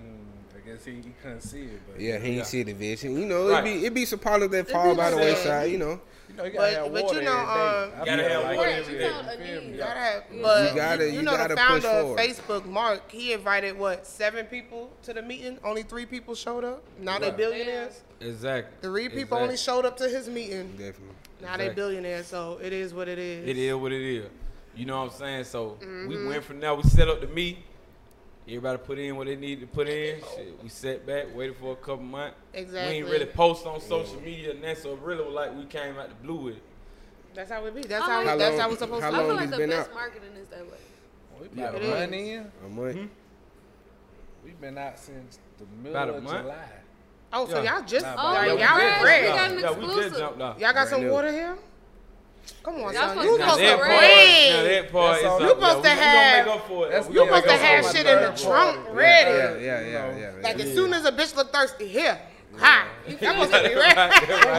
I 0.56 0.66
guess 0.66 0.86
he, 0.86 0.94
he 0.94 1.12
couldn't 1.22 1.42
see 1.42 1.64
it, 1.64 1.82
but 1.92 2.00
Yeah, 2.00 2.20
he 2.20 2.28
ain't 2.30 2.38
Yeah. 2.38 2.44
see 2.44 2.64
the 2.64 2.72
vision. 2.74 3.18
You 3.20 3.26
know, 3.26 3.50
Right. 3.50 3.60
it 3.68 3.82
be 3.82 3.86
it 3.86 3.94
be 3.94 4.06
some 4.06 4.20
partners 4.20 4.50
that 4.52 4.70
fall 4.70 4.96
by 4.96 5.10
the 5.10 5.18
wayside. 5.18 5.72
You 5.72 5.78
know, 5.78 6.02
you 6.34 6.38
know, 6.38 6.44
you 6.46 6.52
gotta 6.52 6.58
But- 6.58 6.74
have 6.84 6.94
but 6.94 7.16
you 7.16 7.22
know, 7.22 7.32
um, 7.38 7.92
I 8.02 8.06
Gotta 8.06 8.24
have 8.30 8.44
water 8.44 8.70
every 8.70 8.74
every 8.74 8.94
day. 8.94 9.00
day. 9.00 9.10
found 9.10 9.28
a 9.28 9.32
You 9.32 9.38
feel 9.54 9.62
need. 9.62 9.72
me? 9.72 9.78
Gotta 9.78 10.00
have, 10.00 10.24
but 10.42 10.70
You 10.70 10.76
gotta- 10.76 11.06
you, 11.10 11.12
you 11.18 11.22
know 11.22 11.48
the 11.48 11.56
founder 11.56 11.88
of. 11.88 12.18
Facebook, 12.18 12.66
Mark, 12.66 13.12
he 13.12 13.34
invited 13.34 13.78
what 13.78 14.08
seven 14.08 14.46
people 14.48 14.92
to 15.04 15.14
the 15.14 15.22
meeting. 15.22 15.60
Only 15.64 15.84
three 15.84 16.06
people 16.06 16.34
showed 16.36 16.64
up. 16.64 16.84
Now 17.00 17.20
they 17.20 17.28
Right. 17.28 17.38
billionaires. 17.38 18.02
Exactly. 18.20 18.74
Three 18.82 19.10
people 19.10 19.20
Exactly. 19.38 19.44
only 19.44 19.58
showed 19.58 19.86
up 19.86 19.98
to 19.98 20.10
his 20.10 20.28
meeting. 20.28 20.72
definitely. 20.72 21.16
Now 21.42 21.58
they 21.58 21.70
billionaires, 21.70 22.26
so 22.28 22.58
it 22.64 22.72
is 22.74 22.94
what 22.94 23.08
it 23.08 23.20
is. 23.20 23.48
It 23.48 23.58
is 23.58 23.76
what 23.76 23.92
it 23.92 24.02
is. 24.02 24.26
You 24.76 24.86
know 24.88 24.98
what 25.04 25.12
I'm 25.12 25.18
saying? 25.20 25.44
So 25.44 25.78
Mm-hmm. 25.82 26.08
we 26.08 26.26
went 26.26 26.44
from 26.44 26.60
there. 26.60 26.74
We 26.74 26.84
set 26.84 27.08
up 27.10 27.22
the 27.22 27.28
meet. 27.28 27.58
Everybody 28.46 28.78
put 28.80 29.00
in 29.00 29.16
what 29.16 29.28
they 29.28 29.36
needed 29.38 29.62
to 29.62 29.68
put 29.68 29.88
in. 29.88 30.20
Shit, 30.36 30.62
we 30.62 30.68
sat 30.70 31.06
back, 31.08 31.34
waited 31.34 31.56
for 31.56 31.72
a 31.74 31.76
couple 31.78 32.00
months. 32.04 32.36
Exactly. 32.54 32.94
We 32.96 33.00
ain't 33.00 33.08
really 33.14 33.26
post 33.26 33.66
on 33.66 33.80
social 33.80 34.20
media 34.20 34.52
and 34.52 34.62
that, 34.64 34.78
so 34.80 34.94
it 34.94 35.00
really 35.00 35.24
like 35.30 35.56
we 35.56 35.64
came 35.66 35.98
out 35.98 36.10
the 36.10 36.16
blue 36.16 36.36
with 36.46 36.56
it. 36.58 36.64
That's 37.34 37.50
how 37.50 37.66
it 37.66 37.74
be. 37.74 37.82
That's 37.84 38.04
How 38.04 38.10
how. 38.22 38.24
long- 38.26 38.38
that's 38.38 38.56
How 38.56 38.62
how 38.64 38.68
long- 38.68 38.78
supposed 38.78 39.04
how 39.04 39.10
to 39.12 39.16
I 39.16 39.20
be. 39.20 39.26
feel 39.26 39.28
long 39.28 39.38
like 39.38 39.50
the 39.50 39.58
been 39.58 39.70
best 39.70 39.90
out? 39.90 39.96
marketing 39.96 40.34
is 40.42 40.48
that 40.50 40.66
way. 40.66 40.78
We 41.40 41.48
Yeah. 41.60 41.70
about 41.70 41.82
It 41.82 41.86
a 41.86 41.90
month 41.90 42.14
in. 42.14 42.52
A 42.66 42.70
month. 42.70 42.96
Hmm? 42.98 43.06
We've 44.44 44.62
been 44.62 44.78
out 44.78 45.00
since 45.00 45.40
the 45.58 45.66
middle 45.78 45.92
About 45.92 46.10
a 46.10 46.18
of 46.18 46.24
month? 46.24 46.42
July. 46.44 46.56
Oh, 47.32 47.48
so 47.48 47.62
Yeah. 47.64 47.78
y'all 47.78 47.86
just 47.88 48.06
Oh, 48.06 48.10
y'all, 48.10 48.34
yeah, 48.34 48.46
y'all 48.46 48.56
we 48.56 48.62
y'all 48.62 48.78
just- 48.92 49.04
ready? 49.06 49.26
We 49.28 49.34
got 49.34 49.52
an 49.52 49.60
yeah, 49.60 49.72
we 49.72 50.02
just 50.04 50.20
jumped 50.20 50.42
out. 50.42 50.60
Y'all 50.60 50.74
got 50.74 50.88
some 50.90 51.02
new. 51.02 51.12
water 51.12 51.32
here? 51.32 51.58
Come 52.64 52.76
on, 52.76 52.82
Y'all 52.82 52.94
son. 52.94 53.10
supposed 53.10 53.26
You 53.28 53.38
to 53.38 53.44
supposed 53.44 53.60
have 53.60 53.60
to 53.60 53.64
that 53.64 53.78
part, 53.78 54.00
bring. 54.00 54.54
now 54.54 54.64
that 54.64 54.92
part 54.94 55.12
That's 55.12 55.20
is 55.20 55.26
all- 55.28 55.36
up. 55.36 55.42
You 55.42 55.48
Yeah, 55.48 55.54
supposed 55.54 55.84
to 55.84 55.90
have- 55.90 56.46
make 56.46 56.56
up 56.56 56.68
for 56.68 56.88
it. 56.88 56.90
You 56.90 57.14
gonna 57.14 57.26
supposed 57.26 57.44
to 57.46 57.58
have 57.66 57.86
it. 57.86 57.92
shit 57.96 58.06
in 58.08 58.22
the 58.22 58.32
trunk 58.44 58.88
ready. 58.92 59.32
Yeah, 59.66 59.82
yeah, 59.82 59.82
yeah, 59.82 60.18
yeah. 60.18 60.32
Like 60.42 60.60
as 60.62 60.74
soon 60.74 60.94
as 60.94 61.06
a 61.06 61.12
bitch 61.12 61.36
look 61.36 61.52
thirsty, 61.52 61.88
here, 61.90 62.18
ha, 62.58 62.88
you 63.08 63.18
supposed 63.18 63.52
to 63.52 63.64
be 63.70 63.76
ready. 63.76 63.96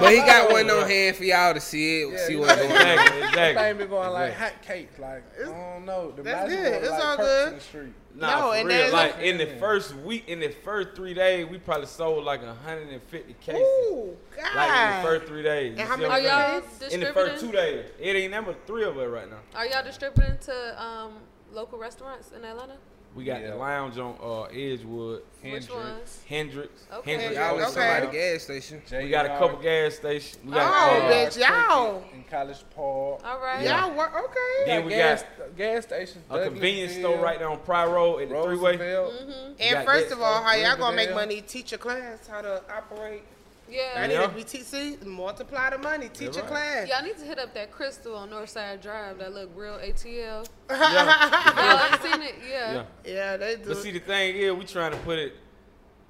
But 0.00 0.10
he 0.12 0.18
got 0.18 0.50
one 0.52 0.70
on 0.70 0.88
hand 0.88 1.16
for 1.16 1.24
y'all 1.24 1.54
to 1.54 1.60
see 1.60 2.02
it, 2.02 2.12
Yeah, 2.12 2.26
see 2.26 2.32
you 2.32 2.40
what's 2.40 2.56
know, 2.56 2.68
going 2.68 2.72
on. 2.72 2.80
Exactly, 2.88 3.22
exactly. 3.22 3.62
thing 3.64 3.78
been 3.78 3.88
going 3.88 4.10
like 4.12 4.34
hot 4.34 4.52
cakes. 4.62 4.98
Like 4.98 5.24
I 5.40 5.44
don't 5.44 5.84
know. 5.84 6.10
The 6.12 6.22
That's 6.22 6.50
Magic 6.50 6.64
good. 6.64 6.72
Water 6.72 6.84
It's 6.84 6.90
like 6.90 7.04
all 7.04 7.16
good. 7.16 7.52
In 7.52 7.60
the. 7.60 7.94
Nah, 8.16 8.28
No, 8.40 8.50
for 8.52 8.56
and 8.58 8.68
real. 8.68 8.92
Like 8.92 9.18
in 9.20 9.38
the 9.38 9.46
first 9.58 9.94
week, 9.96 10.28
in 10.28 10.40
the 10.40 10.50
first 10.50 10.90
three 10.94 11.14
days, 11.14 11.46
we 11.46 11.58
probably 11.58 11.86
sold 11.86 12.24
like 12.24 12.42
150 12.42 13.32
cases. 13.40 13.60
Ooh, 13.60 14.16
God. 14.36 14.56
Like 14.56 14.70
in 14.70 15.02
the 15.02 15.08
first 15.08 15.26
three 15.26 15.42
days. 15.42 15.78
And 15.78 15.88
how 15.88 15.96
many 15.96 16.08
Are 16.10 16.20
y'all 16.20 16.62
saying? 16.78 16.92
In 16.92 17.00
the 17.00 17.12
first 17.12 17.40
two 17.44 17.50
days. 17.50 17.86
It 17.98 18.14
ain't 18.16 18.30
number 18.30 18.54
three 18.66 18.84
of 18.84 18.96
it 18.98 19.04
right 19.06 19.28
now. 19.28 19.38
Are 19.54 19.66
y'all 19.66 19.82
distributing 19.82 20.38
to 20.42 20.82
um, 20.84 21.14
local 21.52 21.78
restaurants 21.78 22.30
in 22.30 22.44
Atlanta? 22.44 22.76
We 23.14 23.22
got 23.24 23.42
Yeah. 23.42 23.50
the 23.50 23.56
lounge 23.56 23.96
on 23.96 24.16
uh, 24.20 24.42
Edgewood, 24.44 25.22
Which 25.40 25.52
Hendrix. 25.52 25.70
ones? 25.72 26.20
Hendrix. 26.28 26.86
Okay. 26.92 27.10
Hendrix 27.12 27.36
Y'all 27.36 27.54
Okay. 27.54 27.62
in 27.64 27.70
somebody 27.70 28.06
gas 28.18 28.42
station. 28.42 28.82
We 28.90 29.08
got 29.08 29.26
a 29.26 29.28
couple 29.38 29.58
gas 29.58 29.94
stations. 29.94 30.38
We 30.44 30.50
Oh, 30.50 30.54
got, 30.54 31.02
uh, 31.02 31.10
bitch, 31.12 31.38
y'all. 31.38 32.04
In 32.12 32.24
College 32.24 32.64
Park. 32.74 33.20
All 33.24 33.38
right. 33.40 33.64
Y'all 33.64 33.96
work 33.96 34.12
okay. 34.16 34.66
Then 34.66 34.84
we 34.84 34.90
gas, 34.90 35.22
got 35.38 35.56
gas 35.56 35.84
stations. 35.84 36.24
a 36.28 36.42
convenience 36.44 36.94
store 36.94 37.18
right 37.18 37.38
there 37.38 37.48
on 37.48 37.60
Pryor 37.60 37.90
Road 37.90 38.22
at 38.22 38.28
the 38.30 38.42
three 38.42 38.56
way. 38.58 38.76
Roosevelt. 38.76 39.12
And 39.60 39.86
first 39.86 40.10
of 40.10 40.20
all, 40.20 40.42
how 40.42 40.54
y'all 40.56 40.76
gonna 40.76 40.96
make 40.96 41.14
money? 41.14 41.40
Teach 41.40 41.72
a 41.72 41.78
class 41.78 42.26
how 42.26 42.40
to 42.42 42.62
operate. 42.68 43.22
I 43.68 43.72
Yeah. 43.72 44.06
need 44.06 44.14
Yeah. 44.14 44.26
to 44.26 44.28
be 44.28 44.44
te- 44.44 44.62
see 44.62 44.96
multiply 45.04 45.70
the 45.70 45.78
money. 45.78 46.08
Teach 46.08 46.36
a 46.36 46.40
right. 46.40 46.46
class. 46.48 46.88
Y'all 46.88 47.02
need 47.02 47.16
to 47.18 47.24
hit 47.24 47.38
up 47.38 47.54
that 47.54 47.70
Krystal 47.72 48.16
on 48.16 48.30
Northside 48.30 48.80
Drive 48.82 49.18
that 49.18 49.32
look 49.32 49.50
real 49.54 49.78
ATL. 49.78 50.46
Yeah. 50.70 51.88
Y'all 51.90 52.12
seen 52.12 52.22
it? 52.22 52.34
Yeah. 52.48 52.74
yeah. 52.74 52.84
Yeah, 53.04 53.36
they 53.36 53.56
do. 53.56 53.68
But 53.68 53.76
see, 53.78 53.90
the 53.90 53.98
thing 54.00 54.36
is, 54.36 54.52
we 54.52 54.64
trying 54.64 54.92
to 54.92 54.98
put 54.98 55.18
it. 55.18 55.34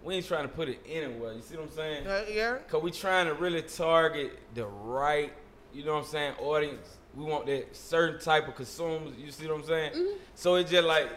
We 0.03 0.17
ain't 0.17 0.27
trying 0.27 0.43
to 0.43 0.49
put 0.49 0.69
it 0.69 0.81
anywhere. 0.87 1.33
You 1.33 1.41
see 1.43 1.57
what 1.57 1.65
I'm 1.69 1.73
saying? 1.75 2.07
Uh, 2.07 2.25
yeah. 2.31 2.59
Cause 2.69 2.83
we 2.83 2.91
trying 2.91 3.27
to 3.27 3.35
really 3.35 3.63
target 3.63 4.39
the 4.55 4.67
right, 4.67 5.33
you 5.73 5.83
know 5.85 5.95
what 5.95 6.05
I'm 6.05 6.11
saying, 6.11 6.35
audience. 6.41 6.99
We 7.15 7.25
want 7.25 7.47
that 7.47 7.75
certain 7.75 8.21
type 8.21 8.47
of 8.49 8.55
consumers. 8.55 9.15
You 9.17 9.31
see 9.31 9.47
what 9.47 9.61
I'm 9.61 9.65
saying? 9.65 9.93
Mm-hmm. 9.93 10.17
So 10.35 10.57
it's 10.57 10.71
just 10.71 10.85
like 10.87 11.09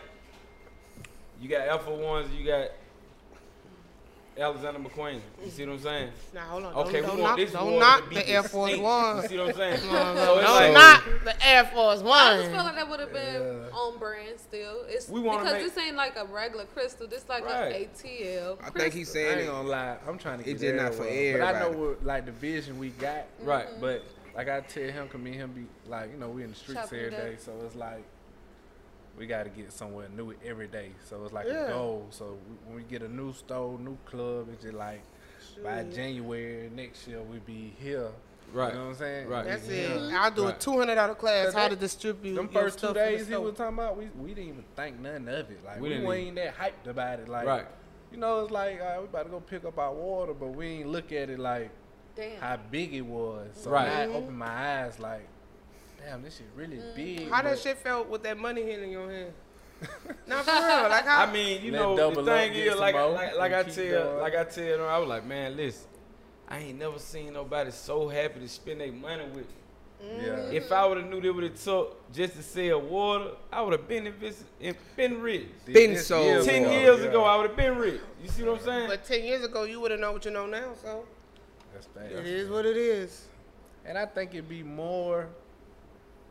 you 1.41 1.49
got 1.49 1.67
Alpha 1.67 1.91
Ones, 1.93 2.33
you 2.33 2.45
got 2.45 2.69
Alexander 4.39 4.79
McQueen. 4.79 5.19
You 5.43 5.49
see 5.49 5.65
what 5.65 5.73
I'm 5.73 5.79
saying? 5.79 6.09
Now 6.33 6.41
hold 6.49 6.63
on. 6.65 6.73
Okay, 6.75 7.01
don't, 7.01 7.03
we 7.03 7.07
don't 7.07 7.19
want 7.21 7.21
knock, 7.21 7.37
this 7.37 7.51
don't 7.53 7.79
knock 7.79 8.09
the 8.13 8.29
Air 8.29 8.43
Force 8.43 8.69
distinct. 8.71 8.83
One. 8.83 9.21
You 9.23 9.27
see 9.27 9.37
what 9.37 9.49
I'm 9.49 9.55
saying? 9.55 9.87
No, 9.87 10.13
no, 10.13 10.25
so 10.25 10.37
it's 10.39 10.47
don't 10.47 10.55
like 10.55 10.73
knock 10.73 11.23
the 11.23 11.47
Air 11.47 11.65
Force 11.65 12.01
One. 12.01 12.11
I 12.17 12.37
just 12.37 12.49
feel 12.51 12.63
like 12.63 12.75
that 12.75 12.89
would 12.89 12.99
have 12.99 13.13
been 13.13 13.65
on 13.73 13.97
brand 13.97 14.39
still. 14.39 14.83
It's 14.87 15.09
We 15.09 15.19
wanna 15.19 15.39
because 15.43 15.53
make- 15.63 15.73
this 15.73 15.83
ain't 15.83 15.95
like 15.95 16.15
a 16.17 16.25
regular 16.25 16.65
Krystal. 16.75 17.09
This 17.09 17.27
like 17.29 17.45
Right. 17.45 17.71
a 17.73 18.07
ATL. 18.07 18.59
I 18.63 18.69
think 18.69 18.93
he's 18.93 19.11
saying 19.11 19.31
ain't 19.31 19.41
it. 19.41 19.45
gonna 19.47 19.67
lie. 19.67 19.97
I'm 20.07 20.17
trying 20.17 20.43
to 20.43 20.49
It's 20.49 20.61
get 20.61 20.71
just 20.77 20.83
not 20.83 20.93
for 20.95 21.03
everywhere. 21.07 21.39
But 21.39 21.55
I 21.55 21.59
know 21.59 21.71
what 21.77 22.05
like 22.05 22.25
the 22.25 22.31
vision 22.31 22.77
we 22.79 22.89
got. 22.89 23.25
Mm-hmm. 23.39 23.45
Right. 23.49 23.67
But 23.79 24.03
like 24.35 24.49
I 24.49 24.59
tell 24.61 24.83
him, 24.83 25.07
can 25.09 25.23
me 25.23 25.31
and 25.31 25.41
him 25.41 25.51
be 25.53 25.89
like, 25.89 26.11
you 26.11 26.17
know, 26.17 26.29
we 26.29 26.43
in 26.43 26.49
the 26.51 26.55
streets 26.55 26.81
Chopping 26.81 26.99
every 26.99 27.15
it 27.15 27.33
up. 27.35 27.39
so 27.39 27.51
it's 27.65 27.75
like 27.75 28.03
we 29.17 29.25
got 29.27 29.43
to 29.43 29.49
get 29.49 29.71
somewhere 29.73 30.07
new 30.15 30.33
every 30.45 30.67
day. 30.67 30.91
So 31.09 31.23
it's 31.23 31.33
like 31.33 31.47
Yeah. 31.47 31.65
a 31.65 31.69
goal. 31.69 32.07
So 32.11 32.37
when 32.65 32.75
we 32.75 32.83
get 32.83 33.01
a 33.01 33.07
new 33.07 33.33
store, 33.33 33.77
new 33.79 33.97
club, 34.05 34.47
it's 34.53 34.63
just 34.63 34.75
like 34.75 35.01
by 35.63 35.83
January 35.83 36.69
next 36.75 37.07
year 37.07 37.21
we 37.21 37.39
be 37.39 37.73
here. 37.79 38.09
Right. 38.53 38.69
You 38.71 38.79
know 38.79 38.85
what 38.85 38.89
I'm 38.91 38.95
saying? 38.95 39.27
Right. 39.27 39.45
That's 39.45 39.67
be 39.67 39.73
it. 39.75 39.89
here. 40.09 40.17
I'll 40.19 40.31
do 40.31 40.43
a 40.43 40.45
Right. 40.47 40.59
two 40.59 40.77
hundred 40.77 40.95
dollar 40.95 41.15
class 41.15 41.45
Cause 41.47 41.53
how 41.55 41.67
to 41.67 41.75
distribute. 41.75 42.35
Them 42.35 42.49
your 42.51 42.63
first 42.63 42.75
two 42.79 42.87
stuff 42.87 42.95
days 42.95 43.27
he 43.27 43.35
was 43.35 43.55
talking 43.55 43.73
about, 43.77 43.97
we 43.97 44.05
we 44.17 44.29
didn't 44.33 44.49
even 44.49 44.63
think 44.75 44.99
nothing 44.99 45.27
of 45.27 45.51
it. 45.51 45.65
Like 45.65 45.81
We 45.81 45.89
we, 45.89 45.95
didn't 45.95 46.11
ain't 46.13 46.35
that 46.35 46.55
hyped 46.57 46.87
about 46.89 47.19
it. 47.19 47.27
Like 47.27 47.45
Right. 47.45 47.65
you 48.11 48.17
know, 48.17 48.43
it's 48.43 48.51
like 48.51 48.79
uh, 48.79 48.97
we 48.99 49.05
about 49.05 49.23
to 49.23 49.29
go 49.29 49.39
pick 49.41 49.65
up 49.65 49.77
our 49.79 49.93
water, 49.93 50.33
but 50.33 50.47
we 50.49 50.67
ain't 50.67 50.87
look 50.89 51.11
at 51.11 51.29
it 51.29 51.39
like 51.39 51.71
Damn. 52.15 52.39
how 52.39 52.57
big 52.71 52.93
it 52.93 53.01
was. 53.01 53.49
So 53.55 53.71
Right. 53.71 53.87
now 53.87 54.01
it 54.03 54.15
opened 54.15 54.37
my 54.37 54.47
eyes 54.83 54.97
like, 54.99 55.27
damn, 55.97 56.21
this 56.21 56.37
shit 56.37 56.47
really 56.55 56.77
mm. 56.77 56.95
big. 56.95 57.29
How 57.29 57.41
that 57.41 57.51
but- 57.51 57.59
shit 57.59 57.77
felt 57.77 58.09
with 58.09 58.23
that 58.23 58.37
money 58.37 58.63
hitting 58.63 58.91
your 58.91 59.09
hand? 59.11 59.33
Not 60.27 60.43
for 60.43 60.51
real. 60.51 60.89
Like 60.89 61.05
how? 61.05 61.23
I 61.27 61.31
mean, 61.31 61.63
you 61.63 61.71
Let 61.71 61.81
know, 61.81 62.11
the 62.11 62.23
thing 62.23 62.53
is, 62.53 62.75
like, 62.77 62.95
like, 62.95 63.35
like 63.37 63.51
I 63.53 63.59
and 63.59 63.67
keep 63.67 63.75
tell, 63.75 64.03
going. 64.05 64.19
like 64.21 64.35
I 64.35 64.43
tell 64.43 64.77
them, 64.79 64.87
I 64.87 64.97
was 64.97 65.07
like, 65.07 65.25
man, 65.25 65.55
listen, 65.55 65.85
I 66.47 66.59
ain't 66.59 66.79
never 66.79 66.97
seen 66.97 67.33
nobody 67.33 67.69
so 67.69 68.07
happy 68.07 68.39
to 68.39 68.47
spend 68.47 68.81
their 68.81 68.91
money 68.91 69.25
with. 69.25 69.45
me. 69.45 69.53
Yeah. 70.01 70.49
If 70.51 70.71
I 70.71 70.85
would 70.85 70.97
have 70.99 71.07
knew 71.07 71.21
they 71.21 71.29
would 71.29 71.43
have 71.43 71.63
took 71.63 72.11
just 72.13 72.35
to 72.37 72.43
sell 72.43 72.81
water, 72.81 73.31
I 73.51 73.61
would 73.61 73.73
have 73.73 73.87
been 73.87 74.07
invest, 74.07 74.43
in- 74.59 74.75
been 74.95 75.21
rich. 75.21 75.47
Been 75.65 75.93
This 75.93 76.07
sold. 76.07 76.25
year 76.25 76.43
Ten 76.43 76.63
ago, 76.63 76.71
years 76.71 76.99
yeah. 77.01 77.07
ago, 77.09 77.23
I 77.23 77.35
would 77.37 77.47
have 77.47 77.57
been 77.57 77.77
rich. 77.77 78.01
You 78.23 78.29
see 78.29 78.43
what 78.43 78.59
I'm 78.59 78.65
saying? 78.65 78.87
but 78.89 79.03
ten 79.05 79.23
years 79.23 79.43
ago, 79.43 79.63
you 79.63 79.79
would 79.79 79.91
have 79.91 79.99
known 79.99 80.13
what 80.13 80.25
you 80.25 80.31
know 80.31 80.45
now. 80.47 80.73
So 80.81 81.05
That's 81.73 81.87
bad. 81.87 82.11
it 82.11 82.25
is 82.25 82.49
what 82.49 82.65
it 82.65 82.77
is. 82.77 83.25
And 83.85 83.95
I 83.97 84.05
think 84.07 84.33
it'd 84.33 84.49
be 84.49 84.63
more 84.63 85.27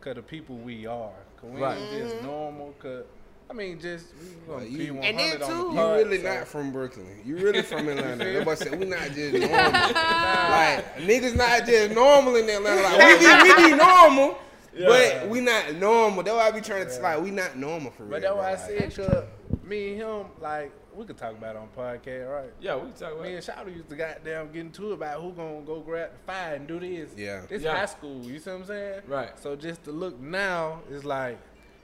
cause 0.01 0.15
the 0.15 0.21
people 0.21 0.55
we 0.57 0.85
are. 0.85 1.11
Cause 1.41 1.49
we 1.51 1.61
Right. 1.61 1.77
ain't 1.77 1.91
just 2.03 2.15
mm-hmm. 2.15 2.25
normal. 2.25 2.73
Cause 2.79 3.03
I 3.49 3.53
mean, 3.53 3.79
just 3.79 4.07
we 4.19 4.27
gonna 4.45 4.57
Well, 4.59 4.65
you- 4.65 4.77
be 4.77 4.87
And 4.87 4.97
100 5.17 5.17
then, 5.17 5.41
on 5.43 5.49
too- 5.49 5.75
the 5.75 5.81
You 5.81 5.87
really 5.95 6.17
so- 6.21 6.33
not 6.33 6.47
from 6.47 6.71
Brooklyn. 6.71 7.21
You 7.25 7.37
really 7.37 7.61
from 7.61 7.87
Atlanta. 7.89 8.33
Nobody 8.33 8.57
said 8.57 8.79
we 8.79 8.85
not 8.85 9.11
just 9.11 9.33
normal. 9.33 9.57
like 9.71 10.95
niggas 10.97 11.35
not 11.35 11.65
just 11.65 11.93
normal 11.95 12.35
in 12.35 12.49
Atlanta. 12.49 12.81
Like 12.81 12.97
we 12.97 13.17
be 13.19 13.63
we 13.63 13.71
be 13.71 13.77
normal, 13.83 14.37
but 14.77 15.27
we 15.29 15.39
not 15.41 15.73
normal. 15.75 16.23
That's 16.23 16.35
why 16.35 16.47
I 16.47 16.51
be 16.51 16.61
trying 16.61 16.87
to 16.87 17.01
like 17.01 17.21
we 17.21 17.31
not 17.31 17.57
normal 17.57 17.91
for 17.91 18.03
real. 18.03 18.11
But 18.11 18.21
that's 18.23 18.35
why 18.35 18.51
I 18.51 18.55
said, 18.55 18.95
cause 18.95 19.23
me 19.63 19.91
and 19.93 20.01
him, 20.01 20.25
like, 20.41 20.71
we 20.97 21.05
could 21.05 21.17
talk 21.17 21.31
about 21.31 21.55
it 21.55 21.59
on 21.59 21.67
podcast, 21.77 22.29
right? 22.33 22.49
yeah, 22.59 22.75
we 22.75 22.81
can 22.89 22.93
talk 22.93 23.11
about 23.11 23.21
Me 23.23 23.29
and 23.29 23.37
it. 23.37 23.45
Shawty 23.45 23.75
used 23.75 23.89
to 23.89 23.95
goddamn 23.95 24.47
get 24.51 24.61
into 24.61 24.91
it 24.91 24.93
about 24.95 25.21
who 25.21 25.31
gonna 25.31 25.61
go 25.61 25.79
grab 25.81 26.09
the 26.11 26.17
fire 26.31 26.55
and 26.55 26.67
do 26.67 26.79
this. 26.79 27.11
Yeah. 27.15 27.41
This 27.47 27.61
Yeah. 27.61 27.77
high 27.77 27.85
school, 27.85 28.23
you 28.23 28.39
see 28.39 28.49
what 28.49 28.59
I'm 28.61 28.65
saying? 28.65 29.01
Right. 29.07 29.39
So 29.39 29.55
just 29.55 29.83
to 29.83 29.91
look 29.91 30.19
now 30.19 30.81
is 30.89 31.05
like, 31.05 31.37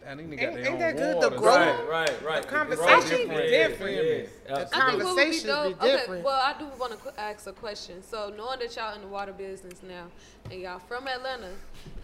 And 0.06 0.20
these 0.20 0.28
niggas 0.28 0.40
got 0.40 0.44
Ain't- 0.48 0.56
their 0.56 0.68
ain't 0.72 0.80
that 0.80 0.98
good? 0.98 1.16
water, 1.16 1.30
The 1.30 1.36
so- 1.36 1.42
growth- 1.42 1.56
Right, 1.56 1.88
right, 1.90 2.22
right. 2.24 2.42
The 2.42 2.48
The 2.48 2.54
conversation 2.56 3.28
growth 3.28 3.42
be 3.42 3.48
different. 3.50 3.96
Yes, 3.96 4.30
The 4.46 4.52
absolutely. 4.52 4.54
I 4.54 4.60
think 4.60 4.74
what 4.76 4.86
would 4.94 5.00
be 5.00 5.04
Conversations 5.06 5.50
Okay, 5.50 5.92
different. 5.98 6.24
well, 6.26 6.42
I 6.44 6.60
do 6.60 6.66
want 6.80 7.04
to 7.04 7.20
ask 7.20 7.48
a 7.48 7.54
question. 7.54 8.04
So, 8.04 8.30
knowing 8.36 8.60
that 8.60 8.76
y'all 8.76 8.96
in 8.96 9.02
the 9.02 9.08
water 9.08 9.32
business 9.34 9.82
now, 9.82 10.08
and 10.52 10.60
y'all 10.62 10.80
from 10.80 11.08
Atlanta, 11.08 11.52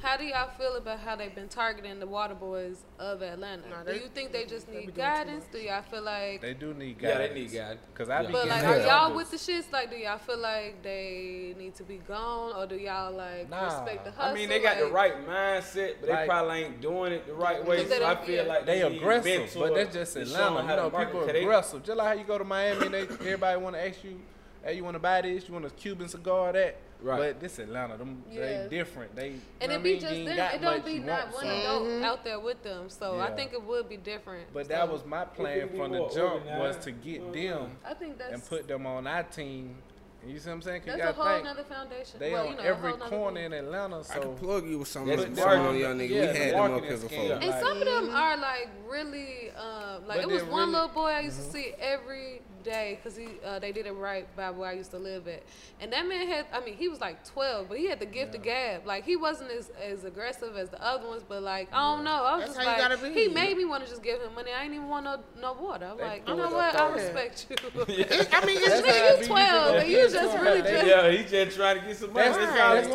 how 0.02 0.16
do 0.16 0.24
y'all 0.24 0.50
feel 0.58 0.76
about 0.78 1.00
how 1.00 1.16
they've 1.18 1.36
been 1.36 1.50
targeting 1.50 2.00
the 2.00 2.08
water 2.08 2.36
boys 2.36 2.78
of 3.00 3.22
Atlanta? 3.22 3.68
Nah, 3.70 3.84
do 3.84 3.93
you 3.93 4.08
think 4.14 4.32
they 4.32 4.45
just 4.45 4.70
need 4.70 4.95
guidance? 4.95 5.45
Do 5.52 5.58
y'all 5.60 5.82
feel 5.82 6.02
like? 6.02 6.41
They 6.41 6.54
do 6.54 6.74
need 6.74 7.00
guidance? 7.00 7.02
Yeah, 7.02 7.10
guidance. 7.12 7.34
they 7.34 7.39
need 7.41 7.52
guidance. 7.52 7.82
Cause 7.95 8.10
I 8.10 8.22
Yeah. 8.22 8.28
be 8.28 8.34
But 8.34 8.47
like, 8.47 8.64
are 8.64 8.80
y'all 8.80 9.14
with 9.14 9.32
the 9.32 9.38
shits? 9.38 9.72
Like, 9.74 9.89
do 9.89 9.97
y'all 9.97 10.18
feel 10.18 10.38
like 10.38 10.82
they 10.84 11.54
need 11.58 11.76
to 11.76 11.84
be 11.84 11.97
gone, 11.97 12.54
or 12.56 12.66
do 12.66 12.76
y'all 12.76 13.12
like 13.12 13.50
Nah. 13.50 13.66
respect 13.66 14.06
the 14.06 14.12
hustle? 14.12 14.32
I 14.32 14.34
mean, 14.34 14.47
they 14.47 14.62
got 14.62 14.78
the 14.78 14.88
right 14.88 15.28
mindset, 15.28 15.95
but 16.00 16.08
they 16.08 16.14
Like- 16.14 16.30
probably 16.30 16.64
ain't 16.64 16.80
doing 16.82 17.12
it 17.12 17.28
the 17.28 17.34
right 17.34 17.64
way. 17.66 17.84
Because 17.90 18.00
they 18.00 18.06
So 18.06 18.06
I 18.06 18.14
don't- 18.16 18.26
feel 18.26 18.46
like 18.46 18.66
They 18.66 18.90
need 18.90 18.98
aggressive, 18.98 19.54
but 19.56 19.76
that's 19.76 19.94
just 19.94 20.14
to 20.14 20.22
Atlanta. 20.22 20.62
You 20.62 20.68
know, 20.68 20.90
people 20.90 21.00
people 21.06 21.20
'cause 21.22 21.32
they- 21.34 21.42
aggressive. 21.42 21.84
Just 21.84 21.98
like 21.98 22.08
how 22.08 22.14
you 22.14 22.24
go 22.24 22.38
to 22.38 22.44
Miami, 22.44 22.88
they 22.88 23.02
everybody 23.02 23.60
want 23.62 23.76
to 23.76 23.88
ask 23.88 24.04
you, 24.04 24.20
"Hey, 24.64 24.74
you 24.76 24.84
want 24.84 24.96
to 24.96 25.00
buy 25.00 25.22
this? 25.22 25.48
You 25.48 25.54
want 25.54 25.66
a 25.66 25.70
Cuban 25.70 26.08
cigar?" 26.08 26.54
That. 26.54 26.78
Right. 27.02 27.18
But 27.18 27.40
this 27.40 27.60
Atlanta, 27.60 27.96
them 27.96 28.26
Yeah. 28.30 28.64
they 28.64 28.68
different. 28.70 29.16
They 29.16 29.36
And 29.62 29.72
it 29.72 29.82
be 29.82 29.92
mean? 29.94 30.02
just 30.02 30.14
You 30.16 30.26
them. 30.26 30.52
It 30.54 30.62
don't 30.62 30.84
be 30.86 30.94
you 30.96 31.00
not 31.00 31.32
want, 31.32 31.36
one 31.36 31.46
so. 31.46 31.50
adult 31.52 31.84
mm-hmm. 31.84 32.04
out 32.04 32.24
there 32.26 32.40
with 32.42 32.62
them. 32.62 32.90
So 32.90 33.18
I 33.22 33.32
think 33.32 33.54
it 33.54 33.64
would 33.64 33.88
be 33.88 33.96
different. 33.96 34.54
But 34.54 34.66
So, 34.66 34.74
that 34.74 34.92
was 34.92 35.06
my 35.06 35.24
plan 35.24 35.70
from 35.70 35.94
the 35.94 36.10
jump 36.10 36.46
was 36.46 36.76
to 36.80 36.92
get 36.92 37.32
them 37.32 37.78
I 37.86 37.94
think 37.94 38.18
that's 38.18 38.34
and 38.34 38.46
put 38.46 38.68
them 38.68 38.86
on 38.86 39.08
our 39.08 39.24
team. 39.24 39.78
And 40.22 40.32
you 40.32 40.40
see 40.40 40.50
what 40.50 40.56
I'm 40.56 40.62
saying? 40.62 40.82
'Cause 40.82 40.88
that's 40.88 40.98
you 40.98 41.04
a 41.04 41.08
gotta 41.14 41.22
whole 41.22 41.34
think, 41.34 41.44
nother 41.46 41.64
foundation. 41.64 42.20
They 42.20 42.32
well, 42.34 42.44
on 42.46 42.52
you 42.52 42.58
know, 42.58 42.64
every 42.64 42.90
a 42.90 42.92
whole 42.92 43.00
nother 43.00 43.10
corner 43.16 43.40
in 43.42 43.54
Atlanta. 43.54 44.04
so 44.04 44.14
I 44.14 44.20
can 44.20 44.36
plug 44.36 44.66
you 44.68 44.80
with 44.80 44.88
some 44.90 45.10
of 45.10 45.18
the 45.18 45.24
some 45.24 45.32
of 45.32 45.38
marketing- 45.38 45.82
y'all 45.82 45.94
niggas. 45.96 46.10
yeah, 46.10 46.22
we 46.22 46.28
the 46.28 46.34
had 46.34 46.54
them 46.54 46.60
up 46.60 46.70
marketing 46.72 46.90
here 46.90 47.10
before. 47.10 47.32
And 47.38 47.46
Like- 47.50 47.60
some 47.62 47.78
of 47.78 47.86
them 47.86 48.10
are 48.16 48.38
like 48.38 48.70
really, 48.88 49.52
um, 49.52 50.08
like 50.08 50.18
But 50.18 50.20
it 50.20 50.28
was 50.28 50.44
one 50.44 50.60
really- 50.60 50.72
little 50.74 50.88
boy 50.90 51.08
I 51.08 51.20
used 51.22 51.38
to 51.38 51.44
see 51.52 51.74
every 51.80 52.42
day 52.64 52.97
because 53.01 53.18
he 53.18 53.28
uh, 53.45 53.60
they 53.60 53.72
did 53.72 53.86
it 53.86 53.91
right 53.93 54.28
by 54.36 54.49
where 54.51 54.70
I 54.70 54.74
used 54.74 54.91
to 54.91 54.97
live 54.97 55.28
at, 55.28 55.43
and 55.80 55.91
that 55.93 56.07
man 56.07 56.28
had 56.28 56.45
I 56.53 56.60
mean 56.62 56.76
he 56.76 56.88
was 56.88 56.99
like 56.99 57.24
twelve, 57.26 57.70
but 57.70 57.78
he 57.78 57.88
had 57.88 57.99
the 57.99 58.05
gift 58.05 58.36
of 58.36 58.43
gab. 58.43 58.86
Like 58.86 59.05
he 59.05 59.16
wasn't 59.16 59.51
as, 59.51 59.70
as 59.84 60.03
aggressive 60.05 60.55
as 60.57 60.70
the 60.70 60.84
other 60.84 61.07
ones, 61.07 61.24
but 61.28 61.41
like 61.43 61.70
I 61.74 61.80
don't 61.95 62.03
know, 62.03 62.24
I 62.24 62.38
was 62.38 62.41
That's 62.45 62.55
just 62.55 62.60
how 62.68 62.72
like 62.74 62.78
gotta 62.78 62.97
be. 62.97 63.14
he 63.14 63.28
made 63.30 63.57
me 63.57 63.66
want 63.66 63.84
to 63.84 63.89
just 63.89 64.03
give 64.03 64.22
him 64.22 64.34
money. 64.36 64.51
I 64.51 64.64
ain't 64.64 64.74
even 64.74 64.88
want 64.88 65.05
no 65.05 65.20
no 65.39 65.53
water. 65.53 65.88
I'm 65.91 65.97
They 65.97 66.03
like 66.03 66.28
you 66.28 66.36
know 66.36 66.49
what, 66.51 66.76
I 66.76 66.89
respect 66.91 67.47
you. 67.49 67.55
It- 67.88 68.30
I 68.34 68.45
mean, 68.45 68.57
it's 68.57 68.70
That's 68.82 68.88
just, 68.88 69.18
you 69.18 69.20
be 69.22 69.28
twelve, 69.28 69.74
used 69.76 69.84
and 69.84 69.91
you 69.91 70.10
just 70.30 70.38
really 70.43 70.62
just 70.62 70.86
yeah, 70.88 71.10
he 71.12 71.24
just 71.24 71.57
trying 71.57 71.80
to 71.80 71.86
get 71.88 71.97
some 71.97 72.14
money. 72.14 72.26
That's, 72.30 72.38
That's, 72.38 72.53
that's, 72.53 72.60
all 72.60 72.76
that's 72.76 72.88
the 72.88 72.93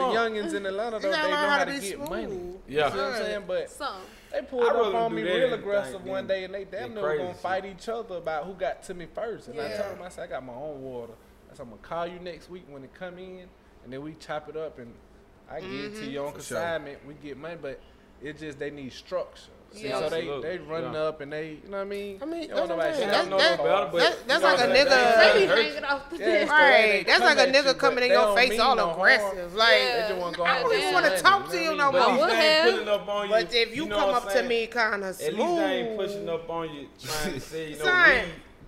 youngins 0.51 0.55
in 0.55 0.67
Atlanta 0.67 0.99
though. 0.99 1.09
They 1.11 1.15
gotta 1.17 1.29
know 1.31 1.37
how 1.37 1.49
how 1.59 1.65
to 1.65 1.73
to 1.75 1.81
get 1.81 1.95
smooth. 1.97 2.09
money. 2.09 2.39
Yeah. 2.69 2.87
You 2.87 2.91
see 2.93 2.97
what 2.99 3.07
I'm 3.07 3.23
saying? 3.23 3.45
But 3.47 3.71
some. 3.71 4.01
They 4.35 4.43
pulled 4.43 4.65
I'd 4.65 4.71
up 4.71 4.77
rather 4.77 4.97
on 4.97 5.15
me 5.15 5.23
real 5.23 5.55
aggressive 5.55 6.03
think 6.03 6.07
one 6.07 6.27
day, 6.27 6.45
and 6.45 6.53
they 6.53 6.65
damn 6.65 6.95
they 6.95 7.01
near 7.01 7.03
were 7.03 7.17
gonna 7.17 7.35
fight 7.35 7.65
each 7.65 7.89
other 7.89 8.17
about 8.17 8.45
who 8.45 8.55
got 8.55 8.83
to 8.85 8.95
me 8.95 9.07
first. 9.15 9.49
And 9.49 9.61
I 9.61 9.77
told 9.77 9.97
them, 9.97 10.03
I 10.03 10.09
said, 10.09 10.25
I 10.25 10.27
got 10.27 10.45
my 10.45 10.53
own 10.53 10.83
water. 10.83 11.13
I 11.51 11.55
said, 11.55 11.63
I'm 11.63 11.71
gonna 11.71 11.83
call 11.83 12.07
you 12.07 12.19
next 12.19 12.51
week 12.51 12.65
when 12.69 12.83
it 12.83 12.93
come 12.95 13.19
in, 13.19 13.47
and 13.85 13.93
then 13.93 14.03
we 14.03 14.15
chop 14.15 14.49
it 14.49 14.57
up, 14.57 14.79
and 14.79 14.93
I 15.51 15.61
get 15.61 15.71
it 15.71 15.95
to 15.95 16.01
mm-hmm. 16.01 16.11
you 16.11 16.25
on 16.25 16.33
For 16.33 16.43
sure. 16.43 16.59
consignment. 16.59 17.07
We 17.07 17.15
get 17.15 17.37
money, 17.37 17.59
but 17.61 17.81
it 18.23 18.39
just 18.39 18.59
they 18.59 18.71
need 18.71 18.93
structure. 18.93 19.53
See, 19.75 19.89
Yeah. 19.89 19.99
so 19.99 20.09
they 20.09 20.23
they 20.41 20.59
running 20.59 20.93
Yeah. 20.95 21.01
up 21.03 21.21
and 21.21 21.33
they, 21.33 21.59
you 21.65 21.69
know 21.69 21.79
what 21.79 21.83
I 21.83 21.85
mean? 21.85 22.19
I 22.23 22.25
mean, 22.27 22.43
You 22.43 22.49
that's 22.49 22.61
don't 22.61 22.69
know 22.69 22.77
what 22.77 22.87
I'm 22.87 22.93
about 22.93 22.95
saying. 22.95 23.09
shit. 23.09 23.11
That's- 23.11 23.27
know 23.29 23.39
that- 23.39 23.59
better, 23.59 23.89
but 23.91 23.99
that- 23.99 24.29
that's 24.29 24.43
like 24.45 24.53
a 24.55 24.57
what 24.57 24.69
I'm 24.69 24.75
saying? 24.75 24.87
nigga- 24.87 24.91
They 24.91 25.33
They 25.35 25.41
ain't 25.43 25.51
hurt 25.51 25.65
hanging 25.67 25.85
off 25.85 26.11
the 26.11 26.17
Yeah, 26.17 26.25
the 26.27 26.33
way 26.33 26.39
they 26.39 26.47
right. 26.47 27.07
That's 27.07 27.19
come 27.19 27.27
like 27.27 27.39
a 27.39 27.41
at 27.43 27.49
you, 27.49 27.55
nigga 27.55 27.79
coming 27.79 28.05
in 28.05 28.11
your 28.13 28.37
face 28.37 28.61
all 28.61 28.77
no 28.77 28.85
harm. 28.87 28.97
aggressive. 28.99 29.55
Like, 29.57 29.69
Yeah. 29.75 29.95
They 30.03 30.09
just 30.09 30.21
want 30.21 30.33
to 30.35 30.39
go 30.39 30.45
I 30.45 30.55
don't 30.63 30.65
a 30.65 30.75
even 30.75 30.81
good 30.87 30.95
wanna 30.95 31.09
money, 31.09 31.21
talk 31.23 31.41
you 31.45 31.51
to 31.51 31.57
know 31.57 31.63
you 31.63 31.69
what 31.71 31.75
I 31.75 31.77
no 31.77 31.85
mean? 31.85 31.93
But 31.93 32.03
I 32.09 32.13
more. 32.15 32.21
would 32.27 32.35
have. 32.37 32.71
pulling 32.71 32.89
up 32.89 33.09
on 33.09 33.25
you. 33.27 33.31
but 33.35 33.55
if 33.55 33.77
you, 33.77 33.87
come 33.89 34.11
up 34.15 34.33
to 34.33 34.43
me 34.45 34.67
kind 34.69 35.03
of 35.05 35.09
At 35.11 35.17
smooth, 35.17 35.39
least 35.39 35.57
they 35.57 35.65
ain't 35.75 35.97
pushing 35.99 36.29
up 36.29 36.51
on 36.51 36.75
you 36.75 36.89
trying 37.05 37.35
to 37.35 37.41
say, 37.41 37.71
you 37.71 37.79
know, 37.79 37.85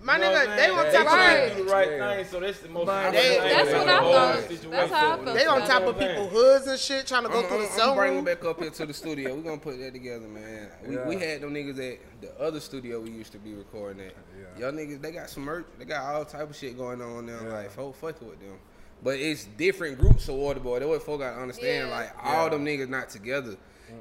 Son, 0.07 0.19
we- 0.19 0.25
my 0.25 0.31
you 0.31 0.33
know 0.33 0.39
nigga, 0.39 0.55
they 0.57 0.69
on 0.69 0.85
They 0.85 0.91
top 0.91 1.01
of 1.01 1.07
trying 1.07 1.37
it. 1.37 1.49
to 1.49 1.55
do 1.57 1.65
the 1.65 1.71
right 1.71 1.91
Yeah. 1.91 2.15
thing, 2.15 2.25
so 2.25 2.39
that's 2.39 2.59
the 2.59 2.69
most 2.69 2.85
But 2.85 3.11
they- 3.11 3.21
thing 3.21 3.41
That's 3.41 3.71
what 3.71 3.87
I 3.87 3.99
thought. 3.99 4.39
situation. 4.41 4.71
That's 4.71 4.91
how 4.91 5.11
I 5.11 5.23
felt. 5.23 5.37
they 5.37 5.45
on 5.45 5.61
top 5.67 5.83
of 5.83 5.99
people 5.99 6.27
hoods 6.29 6.67
and 6.67 6.79
shit, 6.79 7.07
trying 7.07 7.23
to 7.23 7.29
go 7.29 7.39
I'm, 7.39 7.45
through 7.47 7.57
I'm, 7.57 7.75
the 7.75 7.83
I'm 7.83 7.95
bringing 7.97 8.21
sunroof. 8.21 8.25
back 8.25 8.45
up 8.45 8.59
here 8.61 8.69
to 8.69 8.85
the 8.85 8.93
studio. 8.93 9.35
We're 9.35 9.41
gonna 9.41 9.57
put 9.57 9.79
that 9.79 9.93
together, 9.93 10.27
man. 10.27 10.69
We, 10.85 10.97
we 10.97 11.15
had 11.17 11.41
them 11.41 11.53
niggas 11.53 11.93
at 11.93 11.99
the 12.21 12.41
other 12.41 12.59
studio 12.59 12.99
we 13.01 13.11
used 13.11 13.31
to 13.33 13.37
be 13.37 13.53
recording 13.53 14.05
at. 14.05 14.13
Y'all 14.59 14.71
niggas, 14.71 15.01
they 15.01 15.11
got 15.11 15.29
some 15.29 15.43
merch. 15.43 15.65
They 15.77 15.85
got 15.85 16.03
all 16.15 16.25
type 16.25 16.49
of 16.49 16.55
shit 16.55 16.77
going 16.77 17.01
on 17.01 17.25
now. 17.25 17.39
Yeah. 17.43 17.53
Like, 17.53 17.71
folk 17.71 17.95
fuck 17.95 18.19
with 18.21 18.39
them. 18.39 18.57
But 19.03 19.19
it's 19.19 19.43
different 19.43 19.99
groups 19.99 20.27
of 20.27 20.35
water 20.35 20.59
boy. 20.59 20.79
That's 20.79 20.89
what 20.89 21.03
folk 21.03 21.19
gotta 21.19 21.39
understand. 21.39 21.89
Yeah. 21.89 21.95
Like 21.95 22.11
all 22.23 22.45
Yeah. 22.45 22.49
them 22.49 22.65
niggas 22.65 22.89
not 22.89 23.09
together. 23.09 23.55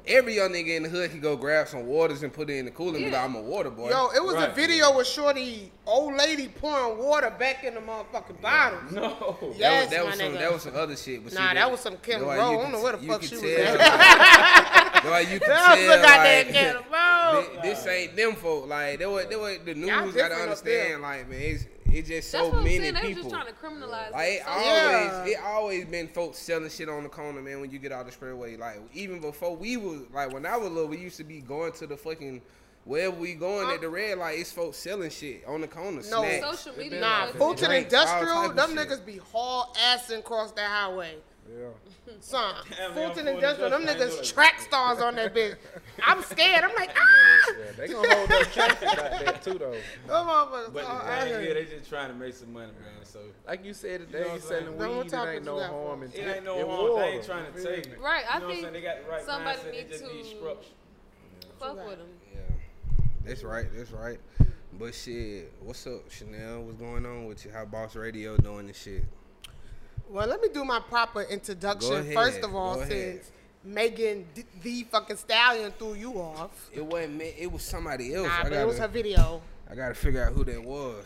Every 0.06 0.34
young 0.36 0.50
nigga 0.50 0.76
in 0.76 0.82
the 0.84 0.88
hood 0.88 1.10
can 1.10 1.20
go 1.20 1.36
grab 1.36 1.68
some 1.68 1.86
waters 1.86 2.22
and 2.22 2.32
put 2.32 2.50
it 2.50 2.54
in 2.56 2.64
the 2.64 2.70
cooler 2.70 2.96
and 2.96 3.06
Yeah. 3.06 3.12
like, 3.12 3.24
I'm 3.24 3.34
a 3.36 3.40
water 3.40 3.70
boy. 3.70 3.90
Yo, 3.90 4.08
it 4.14 4.22
was 4.24 4.34
a 4.34 4.48
video 4.54 4.96
with 4.96 5.06
Shorty, 5.06 5.70
old 5.86 6.14
lady 6.16 6.48
pouring 6.48 6.98
water 6.98 7.30
back 7.38 7.62
in 7.64 7.74
the 7.74 7.80
motherfucking 7.80 8.40
bottle. 8.40 8.78
No. 8.92 9.36
That 9.40 9.58
Yes, 9.58 9.84
was, 9.84 9.90
that 9.90 10.00
my 10.04 10.10
was 10.10 10.18
some 10.18 10.28
nigga. 10.32 10.38
that 10.38 10.52
was 10.52 10.62
some 10.62 10.76
other 10.76 10.96
shit. 10.96 11.22
But 11.24 11.32
see, 11.32 11.38
Nah, 11.38 11.54
that 11.54 11.70
was 11.70 11.80
some 11.80 11.96
Kim 11.98 12.20
that's 12.20 12.24
why 12.24 12.36
Rowe. 12.36 12.58
I 12.58 12.62
don't 12.62 12.72
know 12.72 12.82
where 12.82 12.92
the 12.96 13.02
you 13.04 13.08
fuck 13.12 13.22
she 13.22 13.34
was 13.36 13.42
tell, 13.42 13.78
at. 13.80 14.82
That's 15.02 15.06
why 15.06 15.20
you 15.20 15.40
can 15.40 15.48
tell, 15.48 16.02
like, 16.02 16.48
Kim 16.52 16.76
this 17.62 17.86
ain't 17.86 18.16
them 18.16 18.34
folk. 18.34 18.68
Like 18.68 18.98
they 18.98 19.06
what 19.06 19.28
they 19.28 19.36
what 19.36 19.64
the 19.64 19.74
news 19.74 20.14
gotta 20.14 20.34
understand. 20.34 21.02
Like 21.02 21.28
man, 21.28 21.40
it's 21.40 21.66
it's 21.90 22.08
just 22.08 22.30
so 22.30 22.38
That's 22.38 22.50
what 22.50 22.58
I'm 22.58 22.64
many 22.64 22.78
saying. 22.78 22.94
They 22.94 23.00
people. 23.00 23.22
just 23.22 23.34
trying 23.34 23.46
to 23.46 23.52
criminalize 23.52 24.12
Like 24.12 24.28
it. 24.28 24.34
it 24.34 24.46
always, 24.46 24.66
Yeah. 24.66 25.26
it 25.26 25.38
always 25.44 25.84
been 25.86 26.08
folks 26.08 26.38
selling 26.38 26.68
shit 26.68 26.88
on 26.88 27.04
the 27.04 27.08
corner, 27.08 27.40
man. 27.40 27.60
When 27.60 27.70
you 27.70 27.78
get 27.78 27.92
out 27.92 28.06
the 28.06 28.12
spreadway, 28.12 28.58
like 28.58 28.80
even 28.92 29.20
before 29.20 29.56
we 29.56 29.76
was 29.76 30.00
like 30.12 30.32
when 30.32 30.46
I 30.46 30.56
was 30.56 30.70
little, 30.70 30.88
we 30.88 30.98
used 30.98 31.16
to 31.18 31.24
be 31.24 31.40
going 31.40 31.72
to 31.72 31.86
the 31.86 31.96
fucking 31.96 32.42
wherever 32.84 33.16
we 33.16 33.34
going 33.34 33.70
at 33.70 33.80
the 33.80 33.86
uh-huh. 33.86 33.96
red 33.96 34.18
light. 34.18 34.38
It's 34.38 34.52
folks 34.52 34.78
selling 34.78 35.10
shit 35.10 35.44
on 35.46 35.60
the 35.60 35.68
corner. 35.68 36.02
No. 36.10 36.22
snacks. 36.22 36.62
Social 36.62 36.78
media. 36.78 37.00
Nah, 37.00 37.26
was- 37.26 37.36
Fulton 37.36 37.68
Drinks, 37.70 37.92
Industrial, 37.92 38.34
type 38.34 38.50
of 38.50 38.56
them 38.56 38.76
shit. 38.76 38.88
niggas 38.88 39.06
be 39.06 39.16
haul 39.32 39.74
assing 39.92 40.18
across 40.18 40.52
that 40.52 40.68
highway. 40.68 41.16
Yeah. 41.48 41.68
Son, 42.20 42.54
Damn, 42.70 42.92
Fulton 42.92 42.94
Fulton 42.94 43.28
Industrial, 43.28 43.70
them 43.70 43.80
Industrial, 43.82 43.88
I 43.88 43.90
ain't 44.06 44.16
know 44.16 44.22
niggas 44.22 44.32
track 44.34 44.60
stars 44.60 45.00
on 45.00 45.14
that 45.16 45.34
bitch. 45.34 45.56
I'm 46.02 46.22
scared. 46.22 46.64
I'm 46.64 46.74
like, 46.74 46.90
ah! 46.96 47.52
Yeah, 47.58 47.72
they 47.76 47.88
gonna 47.88 48.14
hold 48.14 48.32
up 48.32 48.42
traffic 48.52 48.88
out 48.88 49.10
there 49.24 49.40
too, 49.42 49.58
though. 49.58 49.70
Them 50.06 50.26
motherfuckers 50.26 50.72
But 50.72 50.84
all 50.84 50.98
the 50.98 51.04
out 51.04 51.22
thing 51.22 51.28
here. 51.28 51.40
is, 51.40 51.68
they 51.70 51.76
just 51.76 51.88
trying 51.90 52.08
to 52.08 52.14
make 52.14 52.34
some 52.34 52.52
money, 52.52 52.72
man. 52.72 53.04
So 53.04 53.20
Like 53.46 53.64
you 53.64 53.74
said 53.74 54.00
today, 54.00 54.18
You 54.18 54.24
know 54.24 54.26
you 54.28 54.32
what 54.34 54.42
selling 54.42 54.66
weed, 54.78 54.84
it 55.12 55.14
ain't 55.36 55.44
no 55.44 55.58
got 55.58 55.70
harm 55.70 56.02
in 56.02 56.12
it 56.12 56.18
ain't 56.36 56.44
no 56.44 56.58
in 56.58 56.66
harm. 56.66 57.00
They 57.00 57.08
ain't 57.16 57.24
trying 57.24 57.52
to 57.52 57.62
take 57.62 57.86
me? 57.86 57.92
me. 57.92 57.98
Right, 58.02 58.24
I 58.30 58.34
You 58.34 58.40
know 58.40 58.46
what 58.46 58.48
I'm 58.48 58.48
think 58.48 58.60
saying? 58.62 58.72
They 58.74 58.80
got 58.82 59.04
the 59.04 59.10
right 59.10 59.24
somebody 59.24 59.58
mindset. 59.58 59.64
They 59.64 59.70
need 59.82 59.88
just 59.90 60.04
need 60.04 60.22
to- 60.22 60.36
structure. 60.36 60.68
Fuck 61.58 61.86
with 61.86 61.98
them. 61.98 62.08
Yeah, 62.34 62.40
that's 63.24 63.42
right. 63.42 63.66
That's 63.74 63.90
right. 63.92 64.18
But 64.78 64.94
shit, 64.94 65.52
what's 65.62 65.86
up, 65.86 66.10
Chanel? 66.10 66.62
What's 66.62 66.76
going 66.78 67.06
on 67.06 67.26
with 67.26 67.44
you? 67.46 67.50
How 67.50 67.64
Boss 67.64 67.96
Radio 67.96 68.36
doing 68.36 68.66
this 68.66 68.76
shit? 68.82 69.04
Well, 70.08 70.26
let 70.26 70.40
me 70.40 70.48
do 70.52 70.64
my 70.64 70.80
proper 70.80 71.22
introduction. 71.22 71.94
Ahead, 71.94 72.14
First 72.14 72.40
of 72.40 72.54
all, 72.54 72.82
since 72.84 73.30
Megan, 73.64 74.26
d- 74.34 74.44
the 74.62 74.84
fucking 74.84 75.16
stallion, 75.16 75.72
threw 75.78 75.94
you 75.94 76.12
off. 76.14 76.70
It 76.72 76.84
wasn't 76.84 77.14
me. 77.14 77.34
It 77.38 77.50
was 77.50 77.62
somebody 77.62 78.14
else. 78.14 78.28
Nah, 78.28 78.38
I 78.38 78.42
but 78.44 78.48
gotta, 78.50 78.62
it 78.62 78.66
was 78.66 78.78
her 78.78 78.88
video. 78.88 79.42
I 79.68 79.74
gotta 79.74 79.94
figure 79.94 80.24
out 80.24 80.32
who 80.32 80.44
that 80.44 80.62
was. 80.62 81.04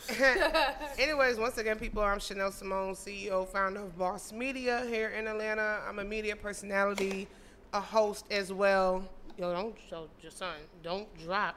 Anyways, 0.98 1.38
once 1.38 1.56
again, 1.56 1.78
people, 1.78 2.02
I'm 2.02 2.20
Chanel 2.20 2.52
Simone, 2.52 2.94
CEO, 2.94 3.48
founder 3.48 3.80
of 3.80 3.96
Bauce 3.96 4.32
Media 4.32 4.84
here 4.86 5.08
in 5.10 5.26
Atlanta. 5.26 5.80
I'm 5.88 5.98
a 5.98 6.04
media 6.04 6.36
personality, 6.36 7.26
a 7.72 7.80
host 7.80 8.26
as 8.30 8.52
well. 8.52 9.08
Yo, 9.38 9.50
don't 9.54 9.74
show 9.88 10.08
your 10.20 10.30
son. 10.30 10.56
Don't 10.82 11.08
drop. 11.24 11.56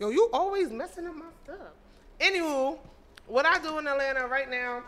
Yo, 0.00 0.08
you 0.08 0.30
always 0.32 0.70
messing 0.70 1.06
up 1.06 1.14
my 1.16 1.26
stuff. 1.44 1.58
Anywho, 2.18 2.78
what 3.26 3.44
I 3.44 3.58
do 3.58 3.76
in 3.78 3.86
Atlanta 3.86 4.26
right 4.26 4.48
now, 4.48 4.82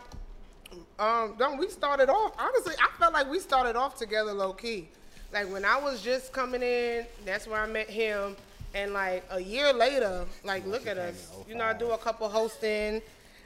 um, 0.99 1.35
don't 1.37 1.57
we 1.57 1.69
started 1.69 2.09
off? 2.09 2.33
Honestly, 2.37 2.73
I 2.79 2.89
felt 2.97 3.13
like 3.13 3.29
we 3.29 3.39
started 3.39 3.75
off 3.75 3.95
together 3.95 4.33
low 4.33 4.53
key. 4.53 4.87
Like 5.33 5.51
when 5.51 5.65
I 5.65 5.79
was 5.79 6.01
just 6.01 6.33
coming 6.33 6.61
in, 6.61 7.05
that's 7.25 7.47
where 7.47 7.61
I 7.61 7.67
met 7.67 7.89
him. 7.89 8.35
And 8.73 8.93
like 8.93 9.23
a 9.31 9.39
year 9.39 9.73
later, 9.73 10.25
like 10.43 10.65
look 10.65 10.87
at 10.87 10.97
us. 10.97 11.31
You 11.47 11.55
know, 11.55 11.65
I 11.65 11.73
do 11.73 11.91
a 11.91 11.97
couple 11.97 12.27
hosting. 12.29 13.01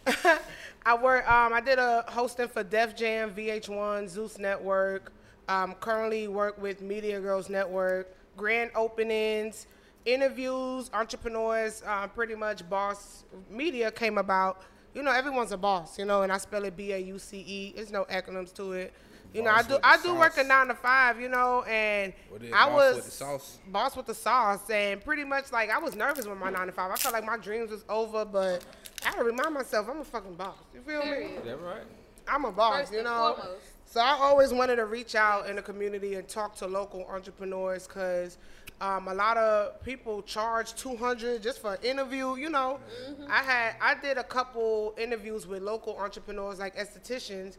I 0.86 0.96
work. 0.96 1.30
Um, 1.30 1.54
I 1.54 1.62
did 1.62 1.80
a 1.80 2.06
hosting 2.08 2.48
for 2.48 2.64
Def 2.64 2.96
Jam, 2.96 3.32
VH1, 3.32 4.08
Zeus 4.10 4.38
Network. 4.38 5.12
Um, 5.48 5.76
currently 5.76 6.28
work 6.28 6.62
with 6.62 6.82
Media 6.82 7.20
Girls 7.20 7.50
Network. 7.50 8.16
Grand 8.38 8.72
openings, 8.76 9.68
interviews, 10.06 10.90
entrepreneurs. 10.94 11.82
Uh, 11.86 12.08
pretty 12.08 12.36
much, 12.36 12.68
Bauce 12.70 13.24
media 13.50 13.92
came 13.92 14.18
about. 14.18 14.62
You 14.96 15.04
know, 15.04 15.12
everyone's 15.12 15.52
a 15.52 15.58
boss. 15.58 16.00
You 16.00 16.06
know, 16.06 16.24
and 16.24 16.32
I 16.32 16.38
spell 16.38 16.64
it 16.64 16.76
B 16.76 16.94
A 16.94 16.98
U 16.98 17.20
C 17.20 17.38
E. 17.40 17.74
There's 17.76 17.92
no 17.92 18.06
acronyms 18.06 18.54
to 18.56 18.72
it. 18.74 18.94
You 19.34 19.44
know, 19.44 19.52
I 19.52 19.64
do. 19.64 19.78
I 19.84 20.02
do 20.02 20.16
work 20.16 20.38
a 20.38 20.44
nine 20.44 20.68
to 20.68 20.74
five. 20.76 21.20
You 21.20 21.28
know, 21.28 21.64
and 21.64 22.14
What 22.30 22.42
is 22.42 22.54
I 22.54 22.66
boss 22.68 22.74
was 22.74 22.96
with 22.96 23.06
the 23.06 23.12
sauce? 23.12 23.58
boss 23.68 23.96
with 23.98 24.06
the 24.06 24.14
sauce, 24.16 24.70
and 24.70 25.04
pretty 25.04 25.26
much 25.26 25.52
like 25.52 25.70
I 25.70 25.78
was 25.78 25.96
nervous 25.96 26.26
with 26.26 26.40
my 26.40 26.50
nine 26.50 26.68
to 26.68 26.72
five. 26.72 26.90
I 26.90 26.96
felt 26.96 27.14
like 27.14 27.26
my 27.26 27.38
dreams 27.38 27.70
was 27.70 27.84
over, 27.90 28.24
but 28.24 28.64
I 29.04 29.10
had 29.10 29.16
to 29.18 29.24
remind 29.26 29.54
myself 29.54 29.88
I'm 29.90 30.00
a 30.00 30.04
fucking 30.06 30.36
boss. 30.36 30.56
You 30.74 30.80
feel 30.82 31.02
me? 31.06 31.36
Is 31.36 31.44
that 31.44 31.62
right? 31.62 31.84
I'm 32.28 32.46
a 32.46 32.52
boss, 32.52 32.82
First 32.82 32.94
you 32.94 33.04
know. 33.04 33.36
foremost. 33.38 33.66
So 33.88 34.00
I 34.00 34.12
always 34.20 34.52
wanted 34.54 34.78
to 34.78 34.86
reach 34.86 35.14
out 35.16 35.48
in 35.50 35.58
the 35.58 35.62
community 35.62 36.16
and 36.16 36.28
talk 36.28 36.56
to 36.56 36.66
local 36.68 37.06
entrepreneurs 37.08 37.88
because 37.88 38.38
Um, 38.82 39.08
a 39.08 39.14
lot 39.14 39.38
of 39.38 39.82
people 39.84 40.22
charge 40.22 40.74
two 40.76 40.98
hundred 40.98 41.42
just 41.42 41.62
for 41.62 41.76
an 41.76 41.84
interview. 41.84 42.36
You 42.36 42.50
know, 42.50 42.80
mm-hmm. 43.10 43.32
I 43.32 43.38
had 43.38 43.76
I 43.82 43.96
did 43.96 44.18
a 44.18 44.24
couple 44.24 44.94
interviews 44.98 45.48
with 45.48 45.64
local 45.64 45.98
entrepreneurs 45.98 46.60
like 46.60 46.76
estheticians, 46.76 47.58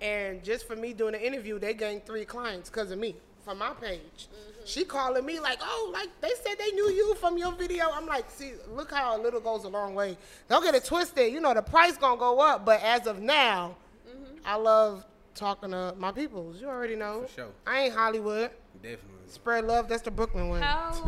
and 0.00 0.42
just 0.42 0.66
for 0.66 0.74
me 0.74 0.94
doing 0.94 1.12
the 1.12 1.24
interview, 1.24 1.58
they 1.58 1.74
gained 1.74 2.06
three 2.06 2.24
clients 2.24 2.70
because 2.70 2.90
of 2.90 2.98
me 2.98 3.14
from 3.44 3.58
my 3.58 3.72
page. 3.74 4.00
Mm-hmm. 4.16 4.64
She 4.64 4.84
calling 4.84 5.26
me 5.26 5.38
like, 5.38 5.58
oh, 5.60 5.90
like 5.92 6.08
they 6.22 6.32
said 6.42 6.54
they 6.58 6.70
knew 6.70 6.90
you 6.90 7.14
from 7.16 7.36
your 7.36 7.52
video. 7.52 7.90
I'm 7.92 8.06
like, 8.06 8.30
see, 8.30 8.52
look 8.70 8.90
how 8.90 9.20
a 9.20 9.20
little 9.20 9.40
goes 9.40 9.64
a 9.64 9.68
long 9.68 9.94
way. 9.94 10.16
Don't 10.48 10.64
get 10.64 10.74
it 10.74 10.86
twisted. 10.86 11.30
You 11.30 11.40
know, 11.40 11.52
the 11.52 11.60
price 11.60 11.98
gonna 11.98 12.16
go 12.16 12.40
up, 12.40 12.64
but 12.64 12.82
as 12.82 13.06
of 13.06 13.20
now, 13.20 13.76
mm-hmm. 14.08 14.38
I 14.46 14.56
love 14.56 15.04
talking 15.34 15.72
to 15.72 15.94
my 15.98 16.10
peoples. 16.12 16.58
You 16.58 16.68
already 16.68 16.96
know. 16.96 17.22
For 17.26 17.34
sure. 17.34 17.48
I 17.66 17.82
ain't 17.82 17.94
Hollywood. 17.94 18.50
Definitely. 18.82 19.23
Spread 19.34 19.64
love. 19.64 19.88
That's 19.88 20.02
the 20.02 20.12
Brooklyn 20.12 20.48
one. 20.48 20.62
How? 20.62 20.92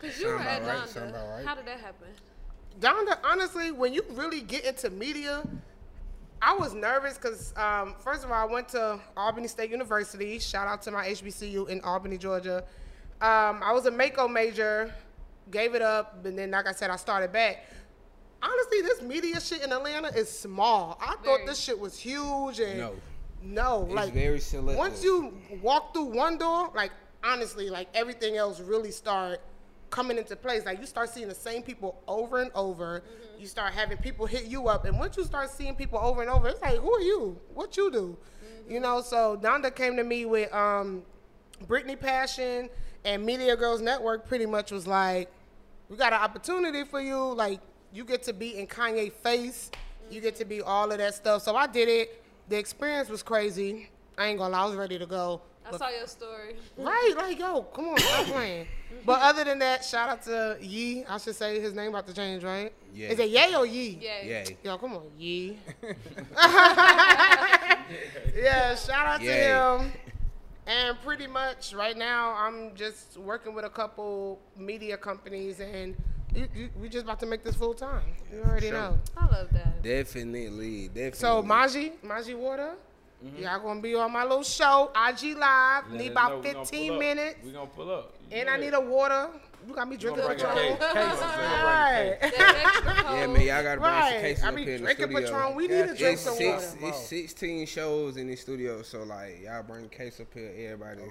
Because 0.00 0.20
you 0.20 0.28
were 0.28 0.38
at 0.38 0.62
about 0.62 0.78
right, 0.78 0.88
Donda. 1.12 1.36
right. 1.36 1.44
How 1.44 1.54
did 1.56 1.66
that 1.66 1.80
happen? 1.80 2.06
Donda, 2.78 3.18
honestly, 3.24 3.72
when 3.72 3.92
you 3.92 4.04
really 4.10 4.40
get 4.40 4.64
into 4.64 4.90
media, 4.90 5.42
I 6.40 6.54
was 6.54 6.72
nervous 6.72 7.14
because, 7.18 7.52
um, 7.56 7.96
first 7.98 8.24
of 8.24 8.30
all, 8.30 8.48
I 8.48 8.50
went 8.50 8.68
to 8.70 9.00
Albany 9.16 9.48
State 9.48 9.70
University. 9.70 10.38
Shout 10.38 10.68
out 10.68 10.82
to 10.82 10.92
my 10.92 11.08
HBCU 11.08 11.68
in 11.68 11.80
Albany, 11.80 12.16
Georgia. 12.16 12.58
Um, 13.20 13.60
I 13.60 13.72
was 13.72 13.86
a 13.86 13.90
Mako 13.90 14.28
major, 14.28 14.94
gave 15.50 15.74
it 15.74 15.82
up, 15.82 16.24
and 16.24 16.38
then, 16.38 16.52
like 16.52 16.68
I 16.68 16.72
said, 16.72 16.90
I 16.90 16.96
started 16.96 17.32
back. 17.32 17.64
Honestly, 18.40 18.82
this 18.82 19.02
media 19.02 19.40
shit 19.40 19.62
in 19.62 19.72
Atlanta 19.72 20.08
is 20.16 20.30
small. 20.30 20.96
I 21.00 21.16
thought 21.24 21.40
this 21.44 21.58
shit 21.58 21.78
was 21.78 21.98
huge 21.98 22.60
and 22.60 22.78
No. 22.78 22.94
No, 23.42 23.84
It's 23.84 23.94
like 23.94 24.12
very 24.12 24.40
selective. 24.40 24.78
once 24.78 25.02
you 25.04 25.32
walk 25.62 25.94
through 25.94 26.04
one 26.06 26.38
door, 26.38 26.70
like 26.74 26.92
honestly, 27.24 27.70
like 27.70 27.88
everything 27.94 28.36
else 28.36 28.60
really 28.60 28.90
start 28.90 29.40
coming 29.90 30.18
into 30.18 30.36
place. 30.36 30.64
Like 30.64 30.80
you 30.80 30.86
start 30.86 31.10
seeing 31.10 31.28
the 31.28 31.34
same 31.34 31.62
people 31.62 32.02
over 32.06 32.40
and 32.40 32.50
over. 32.54 33.00
Mm-hmm. 33.00 33.40
You 33.40 33.46
start 33.46 33.72
having 33.72 33.98
people 33.98 34.26
hit 34.26 34.44
you 34.44 34.68
up, 34.68 34.84
and 34.84 34.98
once 34.98 35.16
you 35.16 35.24
start 35.24 35.50
seeing 35.50 35.74
people 35.74 35.98
over 35.98 36.20
and 36.20 36.30
over, 36.30 36.48
it's 36.48 36.60
like, 36.60 36.78
who 36.78 36.92
are 36.92 37.00
you? 37.00 37.38
What 37.54 37.76
you 37.76 37.90
do? 37.90 38.16
Mm-hmm. 38.44 38.72
You 38.72 38.80
know. 38.80 39.00
So 39.00 39.36
Donda 39.40 39.74
came 39.74 39.96
to 39.96 40.04
me 40.04 40.24
with 40.24 40.52
um, 40.52 41.02
Brittany 41.66 41.96
Passion 41.96 42.68
and 43.04 43.24
Media 43.24 43.56
Girls 43.56 43.80
Network. 43.80 44.26
Pretty 44.26 44.46
much 44.46 44.72
was 44.72 44.86
like, 44.86 45.30
we 45.88 45.96
got 45.96 46.12
an 46.12 46.20
opportunity 46.20 46.84
for 46.84 47.00
you. 47.00 47.16
Like 47.34 47.60
you 47.92 48.04
get 48.04 48.22
to 48.24 48.32
be 48.32 48.58
in 48.58 48.66
Kanye 48.66 49.12
face. 49.12 49.70
You 50.10 50.20
get 50.20 50.36
to 50.36 50.44
be 50.44 50.62
all 50.62 50.90
of 50.90 50.98
that 50.98 51.14
stuff. 51.14 51.42
So 51.42 51.54
I 51.54 51.66
did 51.66 51.88
it. 51.88 52.24
The 52.48 52.56
experience 52.56 53.08
was 53.08 53.22
crazy. 53.22 53.90
I 54.16 54.26
ain't 54.26 54.38
gonna 54.38 54.52
lie, 54.52 54.62
I 54.62 54.66
was 54.66 54.74
ready 54.76 54.98
to 54.98 55.06
go. 55.06 55.40
I 55.66 55.70
But- 55.70 55.78
saw 55.80 55.88
your 55.90 56.06
story. 56.06 56.56
Right, 56.78 57.12
like 57.16 57.38
yo, 57.38 57.62
come 57.62 57.90
on, 57.90 57.98
stop 57.98 58.26
playing. 58.26 58.66
But 59.04 59.20
other 59.20 59.44
than 59.44 59.58
that, 59.58 59.84
shout 59.84 60.08
out 60.08 60.22
to 60.22 60.56
Yee. 60.60 61.04
I 61.06 61.18
should 61.18 61.36
say 61.36 61.60
his 61.60 61.74
name 61.74 61.90
about 61.90 62.06
to 62.06 62.14
change, 62.14 62.42
right? 62.42 62.72
Yeah. 62.94 63.08
Is 63.10 63.18
it 63.18 63.28
Yay 63.28 63.54
or 63.54 63.66
Yee? 63.66 63.98
Yeah. 64.00 64.44
Yo, 64.62 64.78
come 64.78 64.94
on, 64.96 65.10
Yee. 65.18 65.58
yeah, 68.34 68.74
shout 68.74 69.06
out 69.06 69.20
Yay. 69.20 69.26
to 69.28 69.34
him. 69.84 69.92
And 70.70 71.00
pretty 71.00 71.26
much 71.26 71.72
right 71.72 71.96
now, 71.96 72.34
I'm 72.34 72.74
just 72.74 73.16
working 73.16 73.54
with 73.54 73.64
a 73.64 73.70
couple 73.70 74.38
media 74.54 74.98
companies, 74.98 75.60
and 75.60 75.96
you, 76.34 76.48
you, 76.54 76.70
we 76.80 76.88
just 76.88 77.04
about 77.04 77.20
to 77.20 77.26
make 77.26 77.42
this 77.44 77.54
full 77.56 77.74
time. 77.74 78.02
You 78.32 78.42
already 78.42 78.68
Sure. 78.68 78.78
know. 78.78 78.98
I 79.16 79.26
love 79.26 79.48
that. 79.52 79.82
Definitely, 79.82 80.88
definitely. 80.88 81.18
So 81.18 81.42
Maji, 81.42 81.92
Maji 82.04 82.36
Water, 82.36 82.74
y'all 83.38 83.60
gonna 83.60 83.80
be 83.80 83.94
on 83.94 84.12
my 84.12 84.22
little 84.24 84.42
show, 84.42 84.90
IG 84.94 85.36
Live. 85.36 85.84
Mm-hmm. 85.84 85.92
Let 85.92 86.00
need 86.00 86.10
us 86.10 86.14
know 86.14 86.22
about 86.30 86.44
we 86.44 86.50
15 86.52 86.98
minutes. 86.98 87.36
We 87.44 87.50
gonna 87.52 87.66
pull 87.66 87.90
up. 87.90 88.14
You 88.30 88.36
And 88.38 88.48
I 88.50 88.56
that. 88.56 88.64
need 88.64 88.74
a 88.74 88.80
water. 88.80 89.28
You 89.66 89.74
got 89.74 89.88
me 89.88 89.96
drinking 89.96 90.22
gonna 90.22 90.34
bring 90.34 90.46
a 90.46 90.54
Patron. 90.54 90.78
case. 90.78 90.78
Case. 90.78 90.94
We 90.94 91.02
gonna 91.02 91.36
bring 91.36 91.50
a 91.50 91.64
Right. 91.64 92.18
case. 92.20 92.30
That 92.38 92.62
extra 92.64 92.92
cold. 93.04 93.18
yeah, 93.18 93.26
man, 93.26 93.42
y'all 93.42 93.62
gotta 93.62 93.80
bring 93.80 93.92
some 94.12 94.20
cases 94.22 94.44
I 94.44 94.48
up 94.48 94.54
be 94.54 94.64
here 94.64 94.74
in 94.76 94.84
the 94.84 94.90
studio. 94.90 95.20
Patron. 95.20 95.54
We 95.56 95.62
need 95.62 95.68
to 95.68 95.86
drink 95.86 96.00
It's 96.14 96.22
some 96.22 96.34
six, 96.36 96.74
water. 96.80 96.86
it's 96.88 97.06
16 97.06 97.66
shows 97.66 98.16
in 98.16 98.26
the 98.28 98.36
studio, 98.36 98.82
so 98.82 99.02
like 99.02 99.42
y'all 99.44 99.62
bring 99.64 99.84
a 99.84 99.88
case 99.88 100.20
up 100.20 100.28
here, 100.32 100.52
everybody. 100.72 101.00
You 101.00 101.06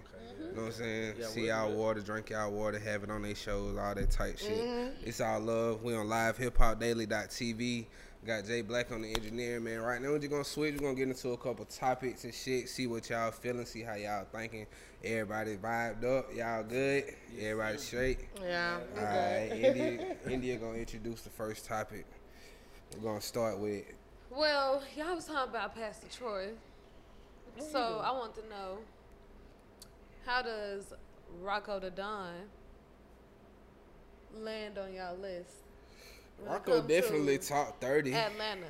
know 0.55 0.61
what 0.61 0.65
I'm 0.67 0.71
saying? 0.71 1.13
Yeah, 1.19 1.25
See 1.27 1.41
we'll 1.41 1.49
y'all 1.49 1.71
do 1.71 1.77
water, 1.77 1.99
drink 2.01 2.29
y'all 2.29 2.51
water, 2.51 2.79
have 2.79 3.03
it 3.03 3.11
on 3.11 3.21
their 3.23 3.35
shows, 3.35 3.77
all 3.77 3.93
that 3.93 4.09
type 4.09 4.37
shit. 4.39 4.51
Mm-hmm. 4.57 4.91
It's 5.07 5.19
all 5.21 5.39
love. 5.41 5.83
We 5.83 5.93
on 5.95 6.07
live 6.07 6.37
hip 6.37 6.57
hop 6.57 6.79
daily.tv. 6.79 7.85
Got 8.27 8.45
Jay 8.45 8.61
Black 8.61 8.91
on 8.91 9.03
the 9.03 9.07
engineer, 9.07 9.61
man. 9.61 9.79
Right 9.79 10.01
now 10.01 10.09
we're 10.09 10.19
just 10.19 10.31
gonna 10.31 10.43
switch. 10.43 10.73
We're 10.73 10.81
gonna 10.81 10.95
get 10.95 11.07
into 11.07 11.29
a 11.29 11.37
couple 11.37 11.63
topics 11.63 12.25
and 12.25 12.33
shit. 12.33 12.67
See 12.67 12.85
what 12.85 13.09
y'all 13.09 13.31
feeling. 13.31 13.65
See 13.65 13.83
how 13.83 13.95
y'all 13.95 14.25
thinking. 14.25 14.67
Everybody 15.01 15.55
vibed 15.55 16.03
up. 16.03 16.35
Y'all 16.35 16.61
good. 16.61 17.05
Everybody 17.39 17.77
straight. 17.77 18.19
Yeah. 18.43 18.79
All 18.97 19.03
right, 19.05 19.49
India, 19.53 20.17
India 20.29 20.57
gonna 20.57 20.77
introduce 20.77 21.21
the 21.21 21.29
first 21.29 21.65
topic. 21.65 22.05
We're 22.97 23.11
gonna 23.11 23.21
start 23.21 23.59
with 23.59 23.85
Well, 24.29 24.83
y'all 24.97 25.15
was 25.15 25.23
talking 25.23 25.49
about 25.49 25.73
Pastor 25.73 26.07
Troy. 26.09 26.49
So 27.71 28.01
I 28.03 28.11
want 28.11 28.35
to 28.35 28.41
know 28.49 28.79
how 30.25 30.41
does 30.41 30.93
Rocko 31.41 31.79
the 31.79 31.91
Don 31.91 32.33
land 34.35 34.77
on 34.77 34.93
y'all 34.93 35.15
list? 35.15 35.66
When 36.37 36.59
Rocko. 36.59 36.87
Definitely 36.87 37.37
top 37.39 37.79
thirty. 37.81 38.13
Atlanta. 38.13 38.65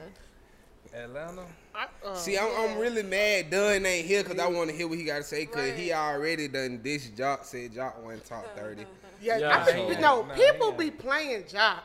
Atlanta. 0.94 1.44
I, 1.76 1.88
uh, 2.06 2.16
See, 2.16 2.38
I'm, 2.38 2.50
I'm 2.58 2.78
really 2.80 3.04
mad 3.04 3.50
Dunn 3.52 3.86
ain't 3.86 4.08
here 4.08 4.24
because 4.24 4.40
I 4.40 4.48
want 4.48 4.70
to 4.72 4.76
hear 4.76 4.88
what 4.88 4.98
he 4.98 5.04
got 5.04 5.18
to 5.18 5.24
say 5.24 5.46
because 5.46 5.78
he 5.78 5.94
already 5.94 6.48
done 6.48 6.80
this 6.84 7.08
Joc 7.10 7.44
said 7.44 7.74
Joc 7.74 8.02
went 8.02 8.26
top 8.26 8.46
thirty. 8.56 8.86
yeah, 9.22 9.38
Yeah, 9.38 9.60
I 9.60 9.64
think, 9.64 9.94
so- 9.94 10.00
no, 10.00 10.24
Nah, 10.24 10.34
people 10.34 10.72
yeah. 10.72 10.78
be 10.78 10.92
playing 10.92 11.44
Joc. 11.44 11.80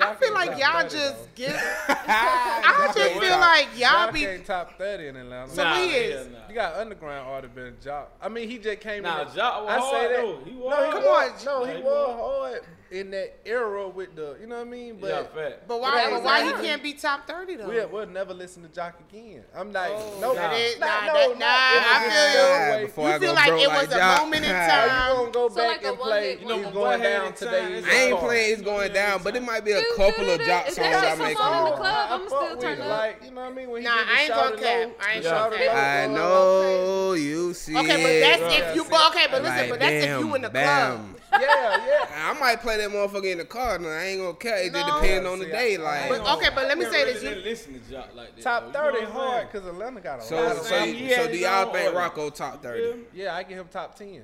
I 0.00 0.14
feel 0.14 0.32
like 0.32 0.58
y'all 0.58 0.82
30 0.82 0.88
just 0.88 1.14
though. 1.16 1.26
give. 1.34 1.52
I 1.88 2.92
just 2.94 2.98
ain't 2.98 3.20
feel 3.20 3.30
top- 3.30 3.40
like 3.40 3.68
y'all 3.78 4.08
Joc 4.08 4.12
be. 4.14 4.24
ain't 4.24 4.46
top 4.46 4.78
thirty 4.78 5.08
in 5.08 5.16
Atlanta. 5.16 5.50
So 5.52 5.64
Nah, 5.64 5.74
he 5.74 5.88
hell 5.92 6.00
is. 6.20 6.26
nah. 6.28 6.38
You 6.48 6.54
got 6.54 6.74
underground 6.76 7.28
artist 7.28 7.54
been 7.54 7.74
Joc. 7.84 8.06
I 8.20 8.28
mean, 8.28 8.48
he 8.48 8.58
just 8.58 8.80
came 8.80 9.02
Nah, 9.02 9.22
in. 9.22 9.28
the- 9.28 9.34
Joc 9.34 9.64
was 9.64 9.70
I 9.70 9.76
say 9.76 9.80
hard, 9.80 10.10
that. 10.10 10.16
though. 10.16 10.38
He 10.44 10.56
was 10.56 10.70
no, 10.70 10.86
he. 10.86 10.92
Come 10.92 11.02
was, 11.04 11.46
on, 11.46 11.46
no, 11.46 11.60
Nah, 11.60 11.66
he 11.72 11.76
he 11.78 11.82
was 11.82 11.92
was. 12.08 12.20
hard 12.52 12.62
in 12.92 13.10
that 13.12 13.34
era 13.46 13.88
with 13.88 14.14
the, 14.14 14.36
you 14.40 14.46
know 14.46 14.56
what 14.58 14.66
I 14.66 14.70
mean? 14.70 14.98
But 15.00 15.08
yeah, 15.08 15.22
fact. 15.24 15.66
But 15.66 15.80
why? 15.80 16.04
was 16.08 16.20
But 16.20 16.24
why 16.24 16.44
he 16.44 16.52
can't 16.66 16.82
be 16.82 16.92
top 16.92 17.26
thirty 17.26 17.56
though? 17.56 17.66
we'll, 17.66 17.88
we'll 17.88 18.06
never 18.06 18.34
listen 18.34 18.62
to 18.62 18.68
Joc 18.68 18.92
again. 19.08 19.44
I'm 19.56 19.72
like, 19.72 19.90
Oh, 19.94 20.18
no, 20.20 20.34
that 20.34 20.50
nah, 20.52 20.56
is- 20.58 20.78
nah, 20.78 20.86
nah, 20.86 21.06
no, 21.06 21.28
nah, 21.32 21.38
nah, 21.38 21.46
I 21.48 22.08
feel 22.12 22.80
you. 22.80 22.86
Before 22.86 23.08
You 23.08 23.14
I 23.14 23.18
feel 23.18 23.28
go 23.30 23.34
like 23.34 23.62
it 23.62 23.68
was 23.68 23.92
a 23.92 23.98
Joc. 23.98 24.18
moment 24.20 24.44
in 24.44 24.50
time. 24.52 25.08
you 25.08 25.16
gonna 25.16 25.30
go 25.32 25.48
So 25.48 25.54
back 25.56 25.68
like 25.68 25.84
and 25.86 25.98
one 25.98 26.08
play? 26.08 26.28
hit 26.36 26.40
You 26.42 26.46
wonder. 26.48 26.70
going 26.70 26.74
One 26.74 27.00
down 27.00 27.22
hand 27.24 27.36
today? 27.36 27.60
time. 27.62 27.72
is 27.72 27.84
I 27.86 27.90
ain't 27.94 28.18
playing. 28.20 28.52
It's 28.52 28.62
going 28.62 28.92
down, 28.92 29.22
but 29.24 29.36
it 29.36 29.42
might 29.42 29.64
be 29.64 29.72
a 29.72 29.82
couple 29.96 30.28
of. 30.30 30.40
Joc 30.42 30.70
songs 30.70 30.78
I 30.78 31.00
just 31.02 31.18
make. 31.22 31.36
some 31.38 31.46
on 31.54 31.64
the 31.70 31.76
club, 31.76 32.08
I 32.10 32.14
I'ma 32.14 32.26
still 32.26 32.50
with 32.56 32.60
turn 32.60 32.72
it. 32.72 32.80
up. 32.80 32.88
Like, 32.90 33.22
you 33.24 33.30
know 33.30 33.40
what 33.40 33.52
I 33.52 33.54
mean? 33.54 33.70
When 33.70 33.82
Nah, 33.84 33.90
I 33.90 34.20
ain't 34.22 34.28
gonna 34.34 34.56
cap. 34.56 34.90
I 35.00 35.14
ain't 35.14 35.22
the 35.24 35.30
gonna 35.30 35.56
cap. 35.56 35.74
I 35.76 36.06
know 36.08 37.12
you 37.14 37.54
see 37.54 37.76
Okay, 37.76 38.02
but 38.02 38.20
that's 38.20 38.54
if 38.70 38.76
you. 38.76 38.84
But 38.90 39.10
okay, 39.12 39.26
but 39.30 39.42
listen, 39.42 39.56
Like, 39.58 39.70
but 39.70 39.80
that's 39.80 39.94
if 40.04 40.18
you 40.20 40.26
bam, 40.26 40.34
in 40.36 40.42
the 40.42 40.50
club. 40.50 41.16
Yeah, 41.32 41.86
yeah. 41.86 42.30
I 42.30 42.38
might 42.38 42.60
play 42.60 42.76
that 42.78 42.90
motherfucker 42.90 43.32
in 43.32 43.38
the 43.38 43.44
car. 43.44 43.78
No, 43.78 43.88
I 43.88 44.04
ain't 44.04 44.20
gonna 44.20 44.34
care. 44.34 44.58
It 44.58 44.72
No. 44.72 45.00
depends 45.00 45.26
on 45.26 45.38
the 45.38 45.46
See, 45.46 45.50
day. 45.50 45.76
Like, 45.78 46.08
But 46.08 46.38
okay, 46.38 46.48
but 46.54 46.66
let 46.68 46.78
me 46.78 46.84
say 46.84 47.04
really 47.04 47.12
this. 47.14 47.22
You, 47.22 47.30
listen 47.42 47.74
to 47.74 47.94
Joc 47.94 48.14
like 48.14 48.36
that. 48.36 48.42
Top 48.42 48.72
though. 48.72 48.84
You 48.86 48.92
know 48.92 49.00
30 49.00 49.06
what 49.06 49.14
hard 49.14 49.52
because 49.52 49.68
Atlanta 49.68 50.00
got 50.00 50.30
a 50.30 50.34
lot 50.34 50.56
of 50.56 50.58
so, 50.58 50.62
saying? 50.64 51.10
so 51.10 51.28
do 51.28 51.38
y'all 51.38 51.72
think. 51.72 51.94
Rocko 51.94 52.34
top 52.34 52.62
thirty? 52.62 53.00
Yeah, 53.14 53.34
I 53.34 53.42
give 53.42 53.58
him 53.58 53.68
top 53.70 53.94
10. 53.96 54.22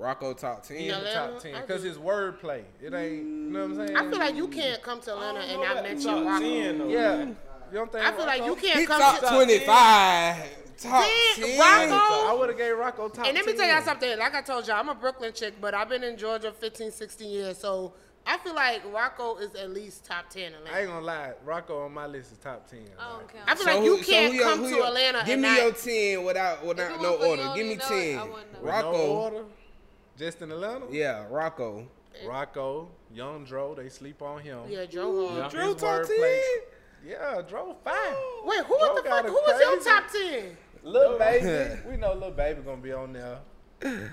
Rocko 0.00 0.36
top 0.36 0.62
ten. 0.62 0.78
He 0.78 0.88
Atlanta, 0.88 1.32
top 1.32 1.42
10 1.42 1.60
because 1.62 1.82
his 1.82 1.96
wordplay. 1.96 2.62
It 2.82 2.94
ain't, 2.94 3.12
you 3.12 3.24
know 3.24 3.60
what 3.60 3.64
I'm 3.64 3.76
mm. 3.76 3.86
saying? 3.86 3.96
I 3.96 4.10
feel 4.10 4.18
like 4.18 4.36
you 4.36 4.48
can't 4.48 4.82
come 4.82 5.00
to 5.02 5.12
Atlanta 5.12 5.40
and 5.40 5.60
not 5.60 5.82
mention 5.82 6.10
top 6.10 6.24
Rocko. 6.24 6.78
10. 6.78 6.90
Yeah. 6.90 7.26
You 7.72 7.78
don't 7.78 7.90
think 7.90 8.04
I 8.04 8.12
feel 8.12 8.26
like 8.26 8.44
you 8.44 8.54
can't 8.56 8.80
He 8.80 8.86
come 8.86 9.00
top 9.00 9.20
to. 9.20 9.28
twenty 9.28 9.58
five. 9.60 10.44
Top 10.78 11.04
Ten, 11.36 11.44
ten. 11.46 11.58
Rocko? 11.60 12.28
I 12.30 12.36
would 12.38 12.48
have 12.48 12.58
gave 12.58 12.74
Rocko 12.74 13.12
top 13.12 13.24
10. 13.24 13.26
And 13.26 13.34
let 13.36 13.46
me 13.46 13.52
tell 13.54 13.68
y'all 13.68 13.82
something. 13.82 14.18
Like 14.18 14.34
I 14.34 14.42
told 14.42 14.66
y'all, 14.66 14.76
I'm 14.76 14.88
a 14.88 14.94
Brooklyn 14.94 15.32
chick, 15.32 15.54
but 15.60 15.74
I've 15.74 15.88
been 15.88 16.02
in 16.04 16.16
Georgia 16.16 16.52
15, 16.52 16.90
16 16.90 17.30
years. 17.30 17.58
So 17.58 17.92
I 18.26 18.38
feel 18.38 18.54
like 18.54 18.82
Rocko 18.92 19.40
is 19.40 19.54
at 19.54 19.70
least 19.70 20.04
top 20.04 20.30
10 20.30 20.42
in 20.42 20.54
Atlanta. 20.54 20.76
I 20.76 20.80
ain't 20.80 20.88
gonna 20.88 21.04
lie. 21.04 21.32
Rocko 21.46 21.86
on 21.86 21.92
my 21.94 22.06
list 22.06 22.32
is 22.32 22.38
top 22.38 22.68
10. 22.70 22.80
I 22.98 23.08
don't 23.08 23.18
Like. 23.22 23.34
I 23.46 23.54
feel 23.54 23.64
So 23.64 23.70
like 23.70 23.78
who- 23.80 23.84
you 23.96 24.02
so 24.02 24.10
can't 24.12 24.32
who 24.32 24.38
your- 24.38 24.48
come 24.48 24.58
who 24.60 24.68
to 24.70 24.74
your- 24.76 24.86
Atlanta 24.86 25.18
Give 25.24 25.32
and 25.34 25.42
me 25.42 25.48
not. 25.48 25.58
your 25.62 25.72
ten 25.72 26.24
without 26.24 26.64
without 26.64 27.02
no 27.02 27.14
order. 27.16 27.42
Give 27.54 27.66
me 27.66 27.72
you 27.72 27.76
know 27.78 27.84
it, 27.84 27.88
ten. 27.88 28.30
wouldn't 28.30 28.52
know. 28.52 28.58
with 28.60 28.70
Rocko. 28.72 28.92
No 28.92 28.98
order, 29.22 29.44
just 30.16 30.42
in 30.42 30.52
Atlanta? 30.52 30.86
Yeah, 30.90 31.24
Rocko. 31.30 31.86
Rocko, 32.24 32.88
Young 33.12 33.44
Dro, 33.44 33.74
they 33.74 33.88
sleep 33.88 34.20
on 34.22 34.40
him. 34.42 34.60
yeah, 34.68 34.84
Joe 34.84 35.28
Hall. 35.28 35.38
Yeah. 35.38 35.48
Drew 35.48 35.74
top 35.74 36.06
ten. 36.06 36.18
Yeah, 37.06 37.42
Dro 37.48 37.76
fine. 37.84 37.94
Wait, 38.44 38.64
who 38.64 38.78
Joe 38.78 38.94
was 38.94 39.02
the 39.02 39.08
fuck? 39.08 39.24
a 39.24 39.28
Who 39.28 39.34
was 39.34 39.60
your 39.60 39.80
top 39.94 40.04
10? 40.10 40.56
Little 40.84 41.18
Baby, 41.18 41.80
we 41.88 41.96
know 41.96 42.12
little 42.14 42.30
Baby 42.30 42.60
gonna 42.62 42.76
be 42.80 42.92
on 42.92 43.12
there. 43.12 43.38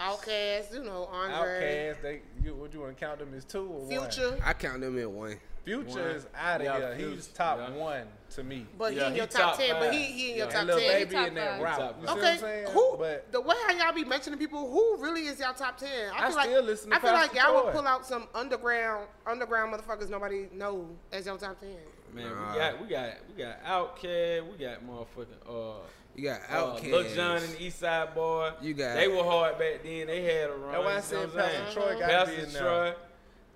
Outkast, 0.00 0.72
you 0.74 0.82
know, 0.82 1.04
Andre, 1.12 1.94
Outkast, 1.94 2.02
they 2.02 2.22
you 2.42 2.54
would 2.54 2.72
you 2.74 2.80
want 2.80 2.98
to 2.98 3.04
count 3.04 3.18
them 3.18 3.34
as 3.36 3.44
two 3.44 3.60
or 3.60 3.80
one? 3.86 3.88
Future. 3.88 4.38
I 4.42 4.52
count 4.52 4.80
them 4.80 4.98
in 4.98 5.14
one. 5.14 5.36
Future 5.64 5.86
One. 5.90 5.98
is 6.00 6.26
out 6.36 6.60
of 6.60 6.64
Yeah, 6.66 6.78
here. 6.78 6.96
Future, 6.96 7.10
He's 7.14 7.26
top 7.28 7.58
yeah. 7.58 7.70
one 7.76 8.06
to 8.30 8.42
me. 8.42 8.66
But 8.76 8.94
Yeah, 8.94 9.02
he 9.02 9.06
in 9.06 9.12
he 9.12 9.18
your 9.18 9.26
top, 9.28 9.50
top 9.52 9.58
ten. 9.58 9.76
But 9.78 9.92
he 9.94 10.02
he 10.02 10.30
in 10.32 10.36
your 10.38 10.46
and 10.46 10.54
top 10.56 10.66
Lil 10.66 10.78
ten. 10.80 10.88
Baby 10.88 11.14
Top 11.14 11.28
in 11.28 11.34
that 11.34 11.50
five. 11.52 11.62
route. 11.62 11.78
You 11.78 11.84
five. 11.84 11.94
see 11.94 12.00
what 12.00 12.10
I'm 12.10 12.18
Okay, 12.18 12.36
saying? 12.40 12.66
who 12.72 12.96
But 12.98 13.30
the 13.32 13.40
way 13.40 13.54
how 13.68 13.72
y'all 13.74 13.92
be 13.94 14.04
mentioning 14.04 14.38
people? 14.40 14.68
Who 14.72 14.96
really 15.00 15.26
is 15.26 15.38
y'all 15.38 15.54
top 15.54 15.78
ten? 15.78 16.10
I 16.18 16.26
feel 16.26 16.36
like 16.36 16.50
listen 16.64 16.90
to 16.90 16.96
I 16.96 16.98
feel 16.98 17.12
like 17.12 17.32
y'all 17.34 17.52
Troy. 17.52 17.64
would 17.66 17.74
pull 17.74 17.86
out 17.86 18.04
some 18.04 18.26
underground 18.34 19.06
underground 19.24 19.72
motherfuckers 19.72 20.10
nobody 20.10 20.48
know 20.52 20.88
as 21.12 21.26
your 21.26 21.38
top 21.38 21.60
ten. 21.60 21.76
Man, 22.14 22.24
Nah. 22.26 22.52
we 22.52 22.58
got 22.58 22.80
we 22.82 22.86
got 22.88 23.08
we 23.28 23.42
got 23.42 23.64
Outkast, 23.64 24.50
we 24.52 24.58
got 24.64 24.86
motherfucking 24.86 25.48
uh 25.48 25.80
You 26.14 26.24
got 26.24 26.40
uh, 26.50 26.54
Outkast. 26.76 26.90
Lil 26.90 27.14
Jon 27.14 27.36
and 27.38 27.52
the 27.54 27.62
East 27.62 27.78
Side 27.80 28.14
Boy. 28.14 28.50
You 28.60 28.74
got- 28.74 28.94
they 28.96 29.08
were 29.08 29.24
hard 29.24 29.58
back 29.58 29.82
then. 29.82 30.06
They 30.08 30.22
had 30.22 30.50
a 30.50 30.54
run. 30.54 30.72
That's 30.72 30.84
why 30.84 30.96
I 30.96 31.00
said 31.00 31.34
what 31.34 31.36
Pastor 31.38 31.72
Troy 31.80 31.98
got 31.98 32.24
to 32.26 32.30
be 32.30 32.36
Pastor 32.36 32.58
in. 32.58 32.62
Troy, 32.62 32.94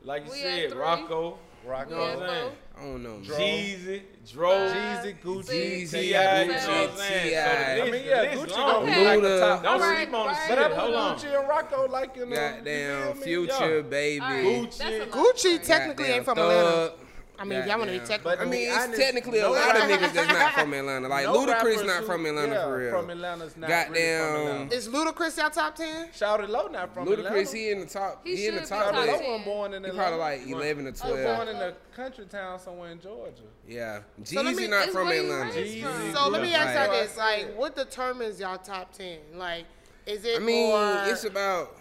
like 0.05 0.25
you 0.25 0.31
We 0.31 0.39
said, 0.39 0.59
had 0.61 0.71
three. 0.71 0.81
Rocko, 0.81 1.37
you 1.65 1.69
know 1.97 2.01
what 2.01 2.23
I'm 2.23 2.29
saying? 2.29 2.53
I 2.79 2.81
don't 2.83 3.03
know. 3.03 3.17
Jeezy, 3.25 4.03
Dro, 4.33 4.51
Jeezy, 4.51 5.21
Gucci, 5.21 5.83
Jeezy, 5.83 5.91
T.I., 5.91 6.43
you 6.43 6.49
know 6.49 6.55
Gucci, 6.55 6.97
saying? 6.97 7.29
T.I. 7.31 7.77
So 7.79 7.83
I 7.87 7.91
mean, 7.91 8.03
yeah, 8.07 8.35
Gucci 8.35 8.51
long. 8.57 8.85
gonna 8.85 8.95
be 8.95 9.05
like 9.05 9.23
the 9.23 9.41
top. 9.41 9.63
Don't 9.63 9.73
Alright, 9.83 9.97
sleep 10.09 10.15
on 10.15 10.27
the 10.29 10.35
shit. 10.35 10.49
But 10.51 10.59
I 10.59 10.69
put 10.69 10.77
Hold 10.79 10.95
on. 10.95 11.17
Gucci 11.19 11.39
and 11.41 11.49
Rocko 11.49 11.91
like 11.91 12.17
in 12.19 12.31
the 12.31 12.37
Goddamn 12.37 13.09
you 13.09 13.15
feel? 13.15 13.23
Future, 13.47 13.77
Yeah. 13.77 13.83
baby. 13.83 14.21
Gucci. 14.25 14.79
that's 14.79 14.81
a 14.95 14.99
lot. 14.99 15.11
Gucci 15.37 15.63
technically 15.67 16.05
Goddamn 16.05 16.17
ain't 16.17 16.25
from 16.25 16.37
Thug. 16.37 16.53
Atlanta. 16.53 16.93
I 17.39 17.45
mean, 17.45 17.59
if 17.59 17.67
y'all 17.67 17.79
want 17.79 17.91
to 17.91 17.93
be 17.93 17.99
Goddamn. 17.99 18.19
technical. 18.19 18.31
But 18.31 18.41
I 18.41 18.45
mean, 18.45 18.51
be 18.53 18.65
it's 18.65 18.85
honest, 18.85 19.01
technically 19.01 19.39
a 19.41 19.43
no 19.43 19.51
lot 19.53 19.77
of 19.77 19.83
niggas 19.83 20.13
that's 20.15 20.29
not 20.33 20.53
from 20.55 20.73
Atlanta. 20.73 21.09
Like 21.09 21.25
No 21.27 21.47
Ludacris 21.47 21.87
not 21.87 22.05
from 22.05 22.25
Atlanta 22.27 22.53
yeah, 22.55 22.65
for 22.65 22.79
real. 22.79 22.91
From 22.91 23.11
Atlanta's 23.11 23.57
not 23.57 23.69
really 23.69 23.85
from 23.85 23.93
Goddamn. 23.95 24.37
Atlanta. 24.37 24.75
is 24.75 24.89
Ludacris 24.89 25.37
y'all 25.39 25.51
top 25.51 25.75
ten? 25.75 26.09
Shout 26.15 26.41
it 26.41 26.49
low 26.51 26.67
not 26.69 26.95
from 26.95 27.07
Ludacris, 27.07 27.19
Atlanta. 27.27 27.57
he 27.57 27.71
in 27.71 27.81
the 27.81 27.87
top. 27.87 28.27
He 28.27 28.37
He, 28.37 28.47
in 28.47 28.55
the 28.55 28.61
top 28.63 28.85
top 28.87 28.95
Shout 28.95 29.07
it 29.09 29.11
list. 29.13 29.23
low 29.25 29.31
one 29.37 29.45
born 29.45 29.75
in 29.75 29.83
He 29.85 29.91
Atlanta. 29.91 30.09
probably 30.17 30.19
like 30.19 30.47
eleven 30.49 30.87
or 30.87 30.91
was 30.93 31.01
twelve. 31.01 31.37
born 31.37 31.49
in 31.49 31.57
a 31.57 31.73
country 31.95 32.25
town 32.27 32.59
somewhere 32.59 32.91
in 32.91 33.01
Georgia. 33.01 33.43
Yeah, 33.69 34.01
So 34.25 34.43
Jeezy 34.43 34.57
me- 34.57 34.69
not 34.69 34.89
from 34.89 35.09
Atlanta. 35.09 35.53
Jeezy. 35.53 36.13
So 36.15 36.29
let 36.31 36.41
me 36.43 36.55
ask 36.55 36.75
y'all 36.75 36.89
Right. 36.89 37.03
this: 37.07 37.17
like, 37.19 37.57
what 37.59 37.77
determines 37.77 38.41
y'all 38.41 38.57
top 38.59 38.93
ten? 38.93 39.19
Like, 39.35 39.65
is 40.07 40.25
it 40.25 40.37
I 40.41 40.45
mean, 40.45 40.71
more? 40.71 41.03
it's 41.13 41.25
about 41.25 41.77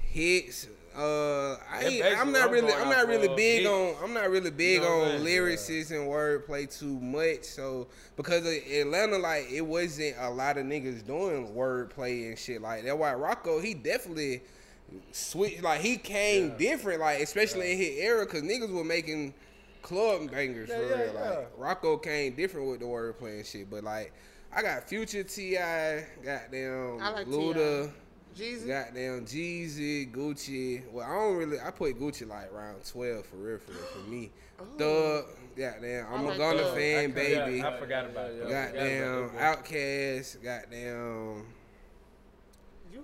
hits. 0.00 0.68
Uh, 0.96 1.54
I 1.54 1.56
That's 1.82 1.84
ain't, 1.86 2.02
basically 2.02 2.20
I'm 2.20 2.32
not 2.32 2.50
really, 2.50 2.72
I'm 2.72 2.88
not 2.88 3.08
really 3.08 3.28
big 3.34 3.62
hits. 3.62 3.68
on, 3.68 3.94
I'm 4.02 4.14
not 4.14 4.30
really 4.30 4.50
big 4.50 4.82
know 4.82 4.88
on 5.02 5.24
saying? 5.24 5.24
lyricists 5.24 5.90
and 5.90 6.08
wordplay 6.08 6.78
too 6.78 7.00
much. 7.00 7.42
So 7.44 7.88
because 8.16 8.46
of 8.46 8.52
Atlanta, 8.52 9.18
like 9.18 9.50
it 9.50 9.62
wasn't 9.62 10.14
a 10.20 10.30
lot 10.30 10.56
of 10.56 10.66
niggas 10.66 11.04
doing 11.04 11.48
wordplay 11.48 12.28
and 12.28 12.38
shit 12.38 12.62
like 12.62 12.84
that. 12.84 12.96
Why 12.96 13.10
Rocko, 13.12 13.62
he 13.62 13.74
definitely 13.74 14.42
switched, 15.10 15.62
like 15.62 15.80
he 15.80 15.96
came 15.96 16.56
different, 16.56 17.00
like 17.00 17.20
especially 17.20 17.72
in 17.72 17.78
his 17.78 17.98
era, 17.98 18.24
cause 18.26 18.42
niggas 18.42 18.70
were 18.70 18.84
making 18.84 19.34
club 19.82 20.30
bangers 20.30 20.68
Yeah, 20.68 20.76
for 20.78 20.84
yeah, 20.84 21.02
real. 21.02 21.12
yeah. 21.14 21.44
Like 21.58 21.80
Rocko 21.82 22.02
came 22.02 22.34
different 22.34 22.68
with 22.70 22.80
the 22.80 22.86
wordplay 22.86 23.36
and 23.38 23.46
shit, 23.46 23.68
but 23.68 23.82
like. 23.84 24.12
I 24.56 24.62
got 24.62 24.88
Future 24.88 25.24
T.I., 25.24 26.04
goddamn 26.24 27.00
I 27.02 27.10
like 27.10 27.26
Luda, 27.26 27.90
Jeezy. 28.36 28.66
Goddamn 28.66 29.24
Jeezy, 29.26 30.10
Gucci. 30.12 30.82
Well, 30.92 31.06
I 31.06 31.14
don't 31.14 31.36
really. 31.36 31.60
I 31.60 31.70
put 31.70 31.98
Gucci 31.98 32.26
like 32.28 32.52
around 32.52 32.76
twelve 32.84 33.24
for 33.26 33.36
real, 33.36 33.58
for 33.58 33.72
real, 33.72 33.80
for 33.82 34.10
me. 34.10 34.30
Oh. 34.60 34.64
Thug, 34.78 35.24
goddamn. 35.56 36.06
I'm 36.06 36.12
Oh. 36.12 36.16
I 36.16 36.20
a 36.20 36.26
like 36.28 36.38
Gunna 36.38 36.62
Thug. 36.62 36.74
fan, 36.76 36.98
I 36.98 37.04
could- 37.06 37.14
baby. 37.14 37.56
yeah, 37.58 37.68
I 37.68 37.78
forgot 37.78 38.04
about 38.06 38.38
that. 38.38 38.48
Goddamn 38.72 39.30
Outkast, 39.30 40.42
goddamn. 40.42 41.46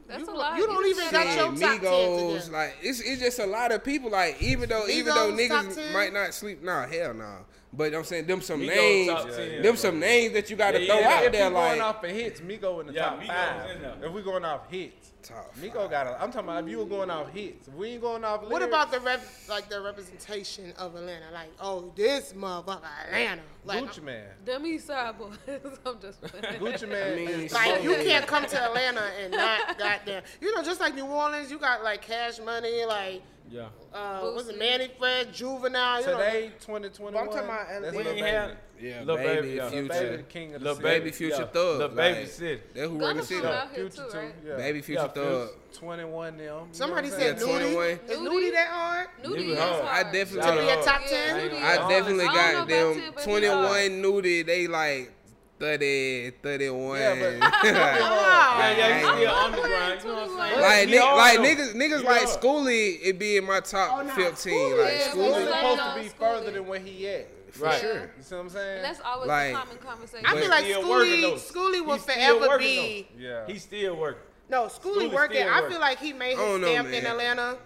That's 0.06 0.22
you, 0.22 0.30
a 0.30 0.36
lot. 0.36 0.56
You 0.58 0.66
don't 0.66 0.86
even 0.86 1.10
got 1.10 1.26
Shit, 1.26 1.36
your 1.36 1.46
top 1.46 1.56
ten 1.56 1.78
Migos, 1.80 2.32
together. 2.44 2.52
like 2.52 2.76
it's 2.82 3.00
it's 3.00 3.20
just 3.22 3.38
a 3.38 3.46
lot 3.46 3.70
of 3.72 3.84
people. 3.84 4.10
Like 4.10 4.40
even 4.42 4.68
though 4.68 4.86
even 4.88 5.14
though 5.14 5.32
niggas 5.32 5.74
10? 5.76 5.92
might 5.92 6.12
not 6.12 6.34
sleep, 6.34 6.62
nah, 6.62 6.86
hell 6.86 7.14
nah. 7.14 7.38
But 7.72 7.94
I'm 7.94 8.02
saying 8.02 8.26
them 8.26 8.40
some 8.40 8.60
Migos 8.60 8.66
names, 8.76 9.08
top 9.08 9.28
10, 9.30 9.36
them 9.36 9.64
yeah, 9.64 9.74
some 9.76 9.90
bro. 9.92 10.00
names 10.08 10.32
that 10.34 10.50
you 10.50 10.56
got 10.56 10.72
to 10.72 10.80
Yeah, 10.80 10.86
throw 10.92 11.00
yeah, 11.00 11.08
out 11.16 11.24
if 11.24 11.32
there. 11.32 11.48
we 11.48 11.54
going 11.54 11.80
off 11.80 12.02
of 12.04 12.10
hits, 12.10 12.40
Migo 12.40 12.80
in 12.80 12.86
the 12.88 12.92
Yeah, 12.92 13.04
top 13.04 13.20
Migos 13.20 13.26
five. 13.28 13.70
in. 13.98 14.04
If 14.04 14.12
we 14.12 14.22
going 14.22 14.44
off 14.44 14.68
hits, 14.70 15.09
Top 15.22 15.54
Migo 15.56 15.90
got. 15.90 16.06
A, 16.06 16.22
I'm 16.22 16.32
talking 16.32 16.48
about 16.48 16.64
if 16.64 16.70
you 16.70 16.78
were 16.78 16.86
going 16.86 17.10
off 17.10 17.30
hits. 17.30 17.68
If 17.68 17.74
we 17.74 17.90
ain't 17.90 18.02
going 18.02 18.24
off. 18.24 18.48
What 18.48 18.62
about 18.62 18.90
the 18.90 19.00
rep, 19.00 19.20
like 19.48 19.68
the 19.68 19.80
representation 19.80 20.72
of 20.78 20.94
Atlanta? 20.94 21.26
Like, 21.32 21.50
oh, 21.60 21.92
this 21.94 22.32
motherfucker 22.32 22.82
Atlanta. 23.06 23.42
Like, 23.64 23.84
Gucci 23.84 24.02
Mane? 24.02 24.22
Them 24.44 24.66
East 24.66 24.86
Side 24.86 25.18
boys. 25.18 25.36
I'm 25.86 26.00
just 26.00 26.22
playing. 26.22 26.60
Gucci 26.60 26.88
Mane. 26.88 27.28
I 27.28 27.36
mean, 27.36 27.48
like 27.52 27.82
you 27.82 27.94
can't 27.96 28.26
come 28.26 28.46
to 28.46 28.62
Atlanta 28.62 29.02
and 29.22 29.32
not 29.32 29.78
goddamn. 29.78 30.22
You 30.40 30.54
know, 30.54 30.62
just 30.62 30.80
like 30.80 30.94
New 30.94 31.06
Orleans, 31.06 31.50
you 31.50 31.58
got 31.58 31.84
like 31.84 32.02
Cash 32.02 32.38
Money, 32.40 32.84
like 32.86 33.22
Yeah. 33.50 33.66
uh, 33.92 34.20
what's 34.30 34.48
it, 34.48 34.58
Mannie 34.58 34.88
Fresh, 34.98 35.26
Juvenile. 35.32 36.00
You 36.00 36.06
know, 36.06 36.12
Today, 36.18 36.52
2021. 36.60 37.12
But 37.12 37.18
I'm 37.20 37.26
talking 37.26 37.44
about 37.48 37.66
that's 37.68 37.84
Atlanta. 37.86 37.96
We 37.98 38.04
Lil 38.04 38.14
Baby. 38.14 38.20
had 38.28 38.56
Yeah, 38.80 39.02
Lil 39.04 39.16
Baby, 39.16 39.40
Baby, 39.40 39.48
yeah. 39.56 39.68
Future. 39.70 39.82
Lil 39.82 39.88
Baby, 40.02 40.16
the 40.16 40.22
king 40.22 40.54
of 40.54 40.60
the 40.60 40.64
Lil 40.66 40.74
city. 40.76 40.88
Baby 40.88 41.10
Future 41.10 41.36
yeah. 41.40 41.46
Thug. 41.46 41.78
Lil 41.78 41.88
Baby 41.88 42.20
like, 42.20 42.28
City. 42.30 42.62
That 42.74 42.80
who 42.88 42.88
Gunna 42.98 43.04
run 43.06 43.16
the 43.16 43.22
city. 43.24 43.46
out 43.46 43.70
here 43.74 43.90
Future 43.90 44.04
too, 44.04 44.10
too. 44.12 44.18
right? 44.18 44.34
Yeah. 44.46 44.56
Baby 44.56 44.80
Future 44.82 45.00
Yeah, 45.02 45.08
Thug. 45.08 45.48
21 45.72 46.36
them. 46.36 46.40
you 46.44 46.46
know 46.50 46.66
somebody 46.72 47.10
said 47.10 47.40
saying? 47.40 47.50
Yeah, 47.50 47.56
Nudie. 47.58 47.74
21. 47.74 47.86
Is 47.86 48.18
Nudie. 48.18 48.28
Nudie 48.28 48.52
that 48.52 48.68
hard? 48.68 49.08
Nudie 49.22 49.36
Nudie 49.36 49.48
is 49.52 49.58
hard. 49.58 49.84
hard. 49.84 50.06
I 50.06 50.12
definitely 50.12 50.50
To 50.50 50.62
be 50.62 50.68
a 50.68 50.82
top 50.84 51.00
ten? 51.08 51.50
I 51.62 51.88
definitely 51.88 52.24
got 52.26 52.68
them 52.68 52.90
about 52.90 52.94
10, 53.02 53.12
but 53.14 53.24
he 53.24 53.30
21 53.30 53.56
hard. 53.66 53.90
nudie. 53.92 54.46
They 54.46 54.66
like 54.68 55.12
30, 55.60 56.30
31. 56.42 56.98
Yeah, 56.98 57.14
but- 57.38 57.52
Ah. 58.02 58.58
Yeah, 58.58 58.76
yeah, 58.76 58.96
he's 58.96 59.04
Like, 59.06 59.16
still 59.16 59.30
I'm 59.30 59.54
underground. 59.54 60.00
You 60.02 60.08
know 60.08 60.14
what 60.14 60.22
I'm 60.22 60.50
saying? 60.50 60.60
like, 60.60 60.88
ni- 60.88 60.98
like 61.00 61.38
niggas, 61.58 61.74
niggas 61.74 62.04
like 62.04 62.22
hard. 62.24 62.40
Skooly, 62.40 62.98
it 63.02 63.18
be 63.18 63.36
in 63.36 63.44
my 63.46 63.60
top 63.60 63.98
Oh, 63.98 64.02
nah, 64.02 64.14
15. 64.14 64.52
Skooly 64.52 64.78
like 64.84 64.92
is 64.94 65.04
He's 65.06 65.14
Skooly, 65.14 65.34
Skooly. 65.34 65.46
supposed 65.46 65.80
to 65.80 65.94
be 66.02 66.08
Skooly. 66.08 66.12
further 66.18 66.50
than 66.50 66.66
where 66.66 66.80
he 66.80 67.08
at. 67.08 67.28
for 67.52 67.64
Right. 67.64 67.80
sure. 67.80 68.10
You 68.16 68.22
see 68.22 68.34
what 68.36 68.40
I'm 68.42 68.48
saying? 68.50 68.76
And 68.76 68.84
that's 68.84 69.00
always 69.04 69.28
Like- 69.28 69.52
the 69.52 69.58
common 69.58 69.76
conversation. 69.78 70.24
I 70.26 70.32
But- 70.34 70.40
feel 70.40 70.50
like 70.50 70.64
still 70.64 70.88
working, 70.88 71.12
Skooly, 71.12 71.20
though. 71.52 71.60
Skooly 71.60 71.86
will 71.86 71.98
forever 71.98 72.48
working, 72.48 72.58
be. 72.66 73.08
yeah. 73.18 73.46
He's 73.48 73.62
still 73.64 73.96
working. 73.96 74.22
No, 74.48 74.62
Skooly 74.66 75.08
Skooly's 75.08 75.12
working. 75.14 75.48
I 75.48 75.68
feel 75.68 75.80
like 75.80 75.98
he 75.98 76.12
made 76.12 76.30
his 76.30 76.38
don't 76.38 76.60
know, 76.60 76.68
stamp 76.68 76.88
in. 76.92 77.04
Atlanta. 77.06 77.58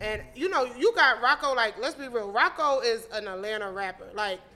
And 0.00 0.22
you 0.34 0.48
know, 0.50 0.64
you 0.76 0.92
got 0.94 1.22
Rocko. 1.22 1.54
Like, 1.54 1.74
let's 1.78 1.94
be 1.94 2.08
real. 2.08 2.30
Rocko 2.32 2.82
is 2.84 3.06
an 3.12 3.28
Atlanta 3.28 3.70
rapper. 3.70 4.08
Like, 4.14 4.40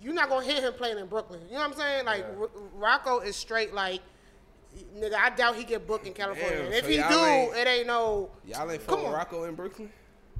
You're 0.00 0.14
not 0.14 0.28
gonna 0.28 0.44
hear 0.46 0.60
him 0.60 0.72
playing 0.74 0.98
in 0.98 1.06
Brooklyn. 1.06 1.40
You 1.48 1.54
know 1.54 1.60
what 1.60 1.70
I'm 1.72 1.76
saying? 1.76 2.04
Like, 2.06 2.24
Yeah. 2.28 2.46
R- 2.82 2.98
Rocko 2.98 3.24
is 3.24 3.34
straight. 3.36 3.74
Like, 3.74 4.00
nigga, 4.96 5.14
I 5.14 5.30
doubt 5.30 5.56
he 5.56 5.64
get 5.64 5.86
booked 5.86 6.06
in 6.06 6.12
California. 6.12 6.56
Damn, 6.58 6.66
and 6.66 6.74
if 6.74 6.84
so 6.84 6.90
he 6.90 6.96
do, 6.98 7.52
it 7.58 7.66
ain't 7.66 7.86
no. 7.86 8.30
Y'all 8.46 8.70
ain't 8.70 8.86
Come 8.86 9.00
fuck. 9.04 9.28
Rocko 9.30 9.48
in 9.48 9.54
Brooklyn? 9.54 9.90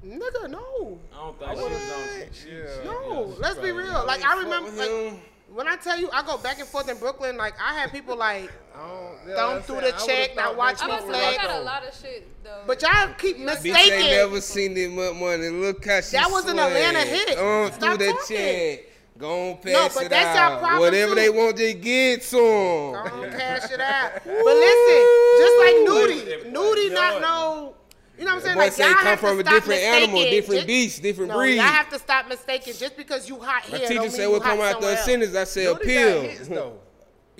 Nigga, 0.07 0.49
no. 0.49 0.99
I 1.13 1.55
don't 1.55 1.77
think 1.77 2.33
she 2.35 2.55
was 2.55 2.79
on. 2.79 2.85
Yeah. 2.85 2.85
No, 2.85 3.35
let's 3.41 3.59
be 3.59 3.73
real. 3.73 4.05
Like 4.07 4.25
I 4.25 4.39
remember, 4.41 4.71
like 4.71 5.21
when 5.53 5.67
I 5.67 5.75
tell 5.77 5.99
you 5.99 6.09
I 6.13 6.23
go 6.23 6.39
back 6.39 6.61
and 6.61 6.69
forth 6.69 6.89
in 6.89 6.99
Brooklyn, 6.99 7.37
like 7.37 7.55
I 7.61 7.75
had 7.81 7.91
people 7.91 8.17
like, 8.17 8.49
don't, 8.77 9.17
yeah, 9.27 9.35
Thumb 9.35 9.63
through 9.63 9.79
it. 9.79 9.81
the 9.81 9.95
I 9.97 10.07
check, 10.07 10.37
now 10.37 10.45
thought 10.51 10.57
watch 10.57 10.81
they 10.81 10.87
me 10.87 10.93
I 10.93 10.99
fuck 11.01 11.15
I 11.17 11.37
got 11.37 11.61
a 11.61 11.65
lot 11.65 11.85
of 11.85 11.95
shit 11.97 12.45
though. 12.45 12.63
but 12.69 12.81
y'all 12.81 13.13
keep 13.19 13.39
Bitch 13.39 13.43
Bitch 13.57 13.65
ain't 13.65 13.65
mistaking. 13.65 14.11
never 14.11 14.41
seen 14.41 14.75
that 14.75 14.91
much 14.91 15.15
money. 15.21 15.49
Look 15.49 15.85
how 15.85 16.01
she 16.01 16.13
That 16.17 16.31
was 16.31 16.45
an. 16.45 16.61
Atlanta 16.61 17.01
hit. 17.01 17.37
On 17.37 17.73
Stop 17.73 17.99
through 17.99 18.07
the 18.07 18.19
check. 18.29 18.85
Go 19.19 19.51
on, 19.51 19.57
pass 19.57 19.73
No, 19.73 19.89
but 19.95 20.05
it 20.05 20.11
that's 20.11 20.39
y'all 20.39 20.53
out. 20.53 20.61
problem, 20.61 20.81
Whatever 20.81 21.15
too. 21.15 21.21
they 21.21 21.31
want, 21.31 21.57
they 21.57 21.75
get 21.75 22.23
some. 22.23 22.39
Go 22.39 22.97
on, 22.97 23.31
cash 23.31 23.71
it 23.71 23.81
out. 23.81 24.13
But 24.25 24.57
listen, 24.57 25.01
just 25.39 25.59
like 25.59 25.75
Nudie, 25.89 26.53
Nudie 26.53 26.93
not 26.95 27.21
know. 27.21 27.75
You 28.19 28.25
know 28.25 28.35
what 28.35 28.37
I'm 28.37 28.43
saying? 28.43 28.55
Boy 28.57 28.61
Like 28.63 28.73
say 28.73 28.85
y'all 28.85 28.95
come 28.95 29.05
have 29.07 29.21
from 29.21 29.35
to 29.37 29.41
a 29.41 29.45
stop 29.45 29.55
different 29.55 29.81
animal, 29.83 30.21
different 30.23 30.59
Just- 30.61 30.67
beast, 30.67 31.03
different 31.03 31.31
no, 31.31 31.37
breed. 31.37 31.55
Y'all 31.57 31.65
have 31.65 31.89
to 31.91 31.99
stop 31.99 32.29
mistaking. 32.29 32.75
Just 32.75 32.97
because 32.97 33.29
you 33.29 33.39
hot 33.39 33.63
My 33.71 33.79
here, 33.79 33.89
teacher 33.89 34.01
don't 34.01 34.11
said 34.11 34.21
mean 34.23 34.31
what 34.33 34.43
come 34.43 34.59
hot 34.59 34.67
out 34.67 34.73
somewhere 34.73 34.91
the 34.93 34.97
else. 34.99 35.07
sentence. 35.07 35.37
I 35.37 35.45
say 35.45 35.61
Nudie 35.65 35.73
got 35.73 35.83
appeal. 35.83 36.21
hits, 36.23 36.49
though. 36.49 36.79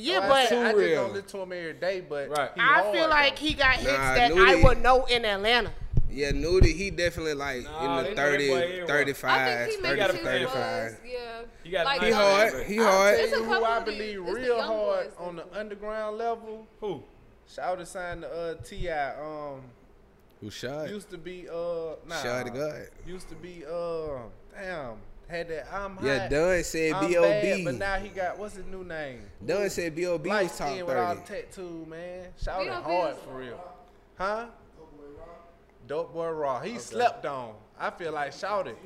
Yeah, 0.01 0.21
I, 0.21 0.29
but 0.29 0.49
too 0.49 0.57
I 0.61 0.73
just 0.73 0.95
don't 0.95 1.13
listen 1.13 1.29
to 1.31 1.39
him 1.41 1.53
every 1.53 1.73
day, 1.73 2.01
but 2.09 2.29
Right. 2.31 2.51
I 2.57 2.61
hard, 2.83 2.95
feel 2.95 3.09
like 3.09 3.35
though. 3.37 3.45
he 3.47 3.55
got 3.55 3.75
hits 3.75 3.93
Nah, 3.93 4.15
that 4.15 4.31
I 4.33 4.63
would 4.63 4.81
know 4.81 5.05
in 5.07 5.25
Atlanta. 5.25 5.73
Yeah, 6.11 6.33
Nudie, 6.33 6.75
he 6.75 6.91
definitely 6.91 7.35
like 7.35 7.65
Nah, 7.65 7.99
in 8.01 8.05
the 8.05 8.11
know 8.11 8.17
30, 8.17 8.87
35, 8.87 9.31
I 9.31 9.65
think 9.67 9.77
he 9.77 9.83
30 9.83 10.01
to 10.01 10.19
35. 10.25 10.99
Yeah. 11.07 11.19
He 11.63 11.71
got 11.71 11.85
Like, 11.85 12.03
He 12.03 12.11
hard. 12.11 12.47
numbers. 12.53 12.67
He 12.67 12.79
I'll 12.81 12.85
hard. 12.87 13.15
tell 13.17 13.25
It's 13.25 13.33
a 13.33 13.37
you 13.37 13.45
who 13.45 13.51
couple 13.51 13.67
I 13.67 13.77
of 13.79 13.85
these- 13.87 13.95
believe 13.99 14.27
it's 14.29 14.37
real 14.47 14.63
hard 14.63 15.05
boys 15.07 15.13
on 15.19 15.37
the 15.37 15.45
underground 15.59 16.19
level. 16.19 16.67
Who? 16.81 17.03
Shout 17.47 17.79
out 17.81 17.89
signed 17.89 18.23
to 18.23 18.31
uh, 18.31 18.55
Ti. 18.65 18.89
Um, 18.91 19.63
Who 20.41 20.51
shot? 20.51 20.89
used 20.91 21.11
to 21.11 21.19
be 21.19 21.49
uh, 21.49 21.97
nah, 22.07 22.23
Shot 22.23 22.47
to 22.47 22.53
God. 22.53 22.89
Used 23.07 23.29
to 23.31 23.35
be 23.35 23.65
uh, 23.71 24.19
damn, 24.55 24.97
had 25.29 25.49
that 25.49 25.67
I'm 25.73 25.97
hot. 25.97 26.05
Yeah, 26.05 26.29
Dunn 26.29 26.63
said 26.65 26.93
I'm 26.93 27.09
B.O.B. 27.09 27.65
but 27.65 27.75
now 27.75 27.97
he 27.97 28.09
got 28.09 28.39
what's 28.39 28.55
his 28.57 28.67
new 28.67 28.85
name? 28.85 29.23
Dunn 29.45 29.69
said 29.71 29.95
B.O.B. 29.95 30.29
Light 30.29 30.43
was 30.45 30.59
top 30.59 30.69
skin 30.69 30.87
with 30.87 30.97
all 30.97 31.15
30. 31.15 31.21
the 31.21 31.27
tattoo, 31.43 31.87
man. 31.89 32.27
Shout 32.43 32.61
B.O.B. 32.61 32.71
out 32.71 32.83
hard 32.85 33.17
for 33.17 33.37
real, 33.39 33.65
huh? 34.17 34.47
Dope 35.89 36.13
boy 36.13 36.29
raw. 36.31 36.61
He 36.61 36.79
slept 36.79 37.25
on. 37.27 37.55
I 37.81 37.91
feel 37.91 38.13
like 38.13 38.33
shouted 38.33 38.77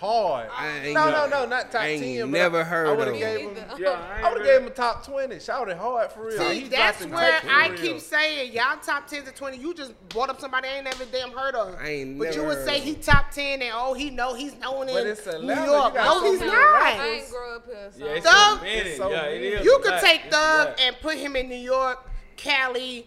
hard. 0.00 0.48
No, 0.92 1.10
no, 1.10 1.26
no, 1.28 1.46
not 1.46 1.70
top 1.72 1.82
I 1.82 1.88
ain't 1.88 2.02
ten. 2.02 2.30
never 2.30 2.50
but 2.58 2.60
I, 2.60 2.64
heard 2.64 2.86
I 2.88 2.92
would 2.92 3.06
have 3.08 3.16
gave 3.16 3.40
him. 3.40 3.54
him. 3.56 3.68
Yeah, 3.78 4.20
I 4.22 4.28
would 4.32 4.38
have 4.38 4.46
gave 4.46 4.60
him 4.62 4.66
a 4.68 4.70
top 4.70 5.04
twenty. 5.04 5.38
Shouted 5.40 5.76
hard 5.76 6.12
for 6.12 6.26
real. 6.26 6.38
See, 6.38 6.60
He 6.60 6.68
that's 6.68 7.04
where 7.06 7.40
I 7.48 7.68
real. 7.68 7.78
keep 7.78 8.00
saying 8.00 8.52
y'all 8.52 8.78
top 8.82 9.06
ten 9.08 9.24
to 9.24 9.32
twenty. 9.32 9.58
You 9.58 9.74
just 9.74 9.92
brought 10.08 10.30
up 10.30 10.40
somebody 10.40 10.68
I 10.68 10.76
ain't 10.76 10.84
never 10.84 11.04
damn 11.06 11.30
heard 11.32 11.54
of. 11.54 11.74
I 11.80 11.88
ain't 11.88 12.18
but 12.18 12.34
you 12.34 12.42
never 12.42 12.54
would 12.54 12.64
say 12.64 12.80
he 12.80 12.94
top 12.94 13.30
ten 13.32 13.60
and 13.62 13.72
oh 13.74 13.94
he 13.94 14.10
know 14.10 14.34
he's 14.34 14.54
known 14.56 14.86
But 14.86 15.02
in 15.04 15.06
it's 15.08 15.26
New 15.26 15.32
Atlanta, 15.32 15.60
you 15.64 15.70
York. 15.72 15.94
No, 15.94 16.20
so 16.20 16.30
he's 16.30 16.40
many 16.40 16.52
not. 16.52 16.82
I 16.82 17.08
ain't 17.08 17.30
grow 17.30 17.56
up 17.56 17.66
here, 17.66 17.90
so 17.96 18.04
Yeah, 18.04 18.12
it's 18.12 18.26
Thug- 18.26 18.58
so 18.98 19.04
so 19.04 19.10
yeah, 19.10 19.22
it 19.26 19.64
You 19.64 19.80
could 19.82 20.00
take 20.00 20.24
It's 20.26 20.34
Thug 20.34 20.68
and 20.80 20.96
put 21.02 21.16
him 21.16 21.36
in 21.36 21.48
New 21.48 21.56
York, 21.56 22.08
Cali, 22.36 23.00
El- 23.00 23.04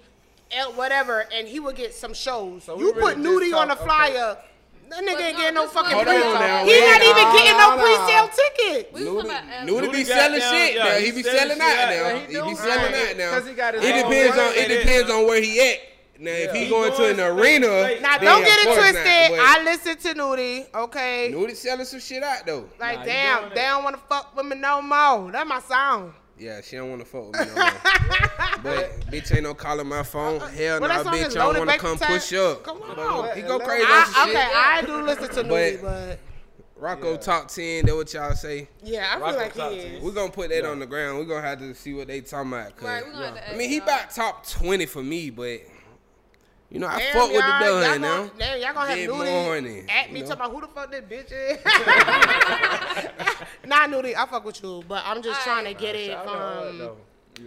whatever, 0.76 1.26
and 1.34 1.48
he 1.48 1.60
would 1.60 1.76
get 1.76 1.94
some 1.94 2.14
shows. 2.14 2.64
So 2.66 2.78
you 2.80 2.94
really 2.94 3.02
put 3.02 3.16
just 3.16 3.28
Nudie 3.28 3.56
on 3.58 3.68
the 3.70 3.76
talk- 3.76 3.86
flyer. 3.86 4.38
That 4.90 5.06
nigga 5.06 5.22
ain't 5.22 5.38
getting 5.38 5.54
no 5.56 5.68
fucking 5.68 5.96
one- 5.96 6.06
pre 6.06 6.18
Hold 6.22 6.36
on 6.36 6.42
now, 6.42 6.66
He 6.66 6.80
not 6.82 7.02
even 7.02 7.34
getting 7.34 7.58
no 7.58 7.78
pre-sale 7.78 8.28
ticket. 8.28 8.92
We 8.94 9.06
was 9.10 9.24
talking 9.24 9.32
about 9.32 9.44
uh, 9.44 9.66
Nudie, 9.66 9.92
be 9.94 10.04
selling 10.04 10.42
shit 10.42 10.76
yeah, 10.76 10.84
now. 10.84 10.96
he 10.96 11.06
He 11.06 11.12
be 11.14 11.24
selling 11.24 11.40
selling 11.58 11.62
out 11.62 11.78
out. 11.78 11.90
now. 11.90 12.16
He 12.20 12.26
he 12.26 12.50
be 12.50 12.56
selling 12.56 12.92
Right. 12.92 13.10
out 13.12 13.18
now. 13.18 13.32
'Cause 13.32 13.48
he 13.48 13.54
got 13.54 13.74
his 13.76 13.84
It 13.86 13.94
depends 13.94 14.38
on 14.38 14.54
it 14.54 14.68
depends 14.68 15.10
on 15.10 15.28
where 15.28 15.42
he 15.42 15.62
at. 15.62 15.80
Now 16.20 16.32
if 16.32 16.48
Yeah. 16.48 16.54
he 16.60 16.64
He 16.66 16.70
going 16.70 16.92
to 16.94 17.06
an 17.06 17.20
arena, 17.22 18.00
Now 18.02 18.18
don't 18.18 18.44
get 18.44 18.60
it 18.60 18.66
course 18.66 18.78
not, 18.78 18.92
twisted. 18.92 19.40
I 19.42 19.62
listen 19.64 19.96
to 19.98 20.14
Nudie, 20.22 20.76
okay? 20.76 21.32
Nudie 21.34 21.56
selling 21.56 21.86
some 21.86 22.00
shit 22.02 22.22
out 22.22 22.46
though. 22.46 22.66
Like 22.78 23.00
Nah, 23.00 23.06
damn, 23.06 23.50
they 23.52 23.62
don't 23.62 23.86
want 23.86 23.96
to 23.96 24.02
fuck 24.10 24.36
with 24.36 24.46
me 24.46 24.58
no 24.58 24.82
more. 24.82 25.32
That's 25.32 25.48
my 25.48 25.62
song. 25.62 26.14
Yeah, 26.42 26.62
she 26.62 26.76
don't 26.76 26.90
want 26.90 27.02
to 27.02 27.06
fuck 27.06 27.32
with 27.32 27.40
me 27.40 27.46
no 27.48 27.54
more. 27.62 27.72
but 28.64 29.00
bitch 29.12 29.32
ain't 29.34 29.44
no 29.44 29.54
calling 29.54 29.88
my 29.88 30.02
phone. 30.02 30.42
Uh, 30.42 30.46
uh, 30.46 30.48
Hell 30.50 30.80
no, 30.80 30.88
that 30.88 31.04
song 31.04 31.14
bitch. 31.14 31.28
is 31.28 31.36
I 31.38 31.40
don't 31.54 31.58
want 31.60 31.70
to 31.70 31.78
come 31.78 31.98
to 32.00 32.06
push 32.06 32.34
up. 32.34 32.64
Come 32.64 32.82
on. 32.82 33.22
But 33.28 33.36
he 33.38 33.44
go 33.44 33.60
crazy 33.60 33.84
let- 33.88 33.92
on 33.92 34.06
some 34.08 34.16
I, 34.16 34.26
shit. 34.26 34.36
okay, 34.36 34.52
I 34.56 34.82
do 34.82 35.02
listen 35.04 35.30
to 35.36 35.44
Nudie, 35.44 35.82
But- 35.82 36.20
but 36.20 36.20
Rocko 36.82 37.12
Yeah. 37.12 37.18
top 37.18 37.48
ten. 37.50 37.86
That 37.86 37.96
what 37.96 38.12
y'all 38.12 38.34
say? 38.34 38.68
yeah, 38.82 39.08
I 39.12 39.18
feel 39.20 39.28
Rocko 39.28 39.36
like 39.38 39.54
top 39.54 39.72
he 39.72 39.78
10. 39.82 39.92
is. 39.94 40.04
We're 40.04 40.12
gonna 40.14 40.32
put 40.32 40.50
that 40.50 40.66
on 40.66 40.80
the 40.80 40.88
ground. 40.88 41.20
We're 41.20 41.26
gonna 41.26 41.48
have 41.48 41.60
to 41.60 41.76
see 41.76 41.94
what 41.94 42.08
they 42.08 42.22
talking 42.22 42.52
about. 42.52 42.82
Right, 42.82 43.06
we 43.06 43.12
gonna 43.12 43.26
have 43.28 43.36
to 43.36 43.54
I 43.54 43.56
mean, 43.56 43.70
he 43.70 43.76
y'all. 43.76 43.84
about 43.84 44.10
top 44.10 44.48
twenty 44.50 44.88
for 44.88 45.04
me, 45.04 45.30
but 45.30 45.60
you 46.72 46.80
know, 46.80 46.88
I 46.88 47.00
Damn, 47.00 47.14
fuck 47.14 47.30
with 47.30 47.42
the 47.42 47.48
y'all, 47.48 47.62
y'all 47.62 47.82
gonna- 47.82 48.00
now. 48.00 48.32
Damn, 48.40 48.62
y'all 48.62 48.74
gonna 48.74 48.88
have 48.88 48.98
Big 48.98 49.10
Nudie 49.10 49.44
morning, 49.44 49.90
at 49.90 50.08
you 50.08 50.14
me 50.14 50.22
know? 50.22 50.28
talking 50.28 50.42
about 50.46 50.52
who 50.54 50.62
the 50.62 50.68
fuck 50.68 50.92
this 50.92 51.02
bitch 51.02 51.32
is. 51.32 51.60
nah, 53.66 53.88
Nudie, 53.88 54.16
I 54.16 54.26
fuck 54.26 54.46
with 54.46 54.62
you, 54.64 54.84
but 54.88 55.04
I'm 55.06 55.22
just 55.22 55.42
trying 55.42 55.66
to 55.66 55.74
get 55.74 55.96
it 55.96 56.12
it 56.12 56.18
hard, 56.18 56.68
from 56.70 56.78
though. 56.78 56.98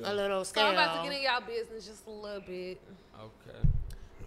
a 0.05 0.15
little 0.15 0.45
So. 0.45 0.61
I'm 0.61 0.75
about 0.75 1.03
to 1.05 1.11
get 1.11 1.19
in 1.19 1.23
y'all 1.25 1.41
business 1.41 1.87
just 1.87 2.07
a 2.07 2.11
little 2.11 2.41
bit. 2.43 2.81
Okay. 3.19 3.59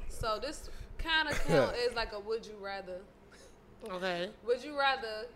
So 0.09 0.39
this 0.41 0.69
kind 0.97 1.29
of 1.29 1.39
count 1.45 1.75
as 1.87 1.93
like 1.95 2.13
a 2.13 2.19
would 2.19 2.45
you 2.45 2.55
rather. 2.59 2.99
Okay. 3.89 4.29
Would 4.47 4.63
you 4.63 4.77
rather 4.77 5.27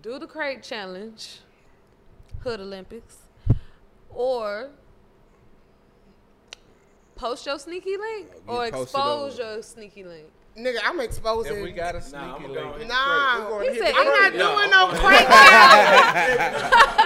do 0.00 0.18
the 0.18 0.26
crate 0.26 0.62
challenge, 0.62 1.40
Hood 2.42 2.60
Olympics, 2.60 3.18
or 4.10 4.70
post 7.18 7.44
your 7.46 7.58
sneaky 7.58 7.96
link 7.96 8.28
or 8.46 8.64
get 8.64 8.72
posted 8.72 8.94
expose 8.96 9.38
over. 9.40 9.52
your 9.54 9.62
sneaky 9.62 10.04
link? 10.04 10.26
Nigga, 10.58 10.78
I'm 10.84 10.98
exposing. 11.00 11.56
If 11.56 11.62
we 11.62 11.70
got 11.72 11.94
a 11.94 12.00
sneaky 12.02 12.24
Nah, 12.24 12.34
I'ma 12.36 12.46
link, 12.48 12.54
go 12.54 12.68
ahead. 12.74 12.88
Nah, 12.88 13.60
he 13.62 13.78
said, 13.78 13.92
I'm 13.94 14.06
not 14.06 14.32
doing 14.32 14.42
Yeah, 14.42 14.66
no 14.74 14.88
I'm 14.88 14.96
crank 14.98 15.28
challenge. 15.28 16.98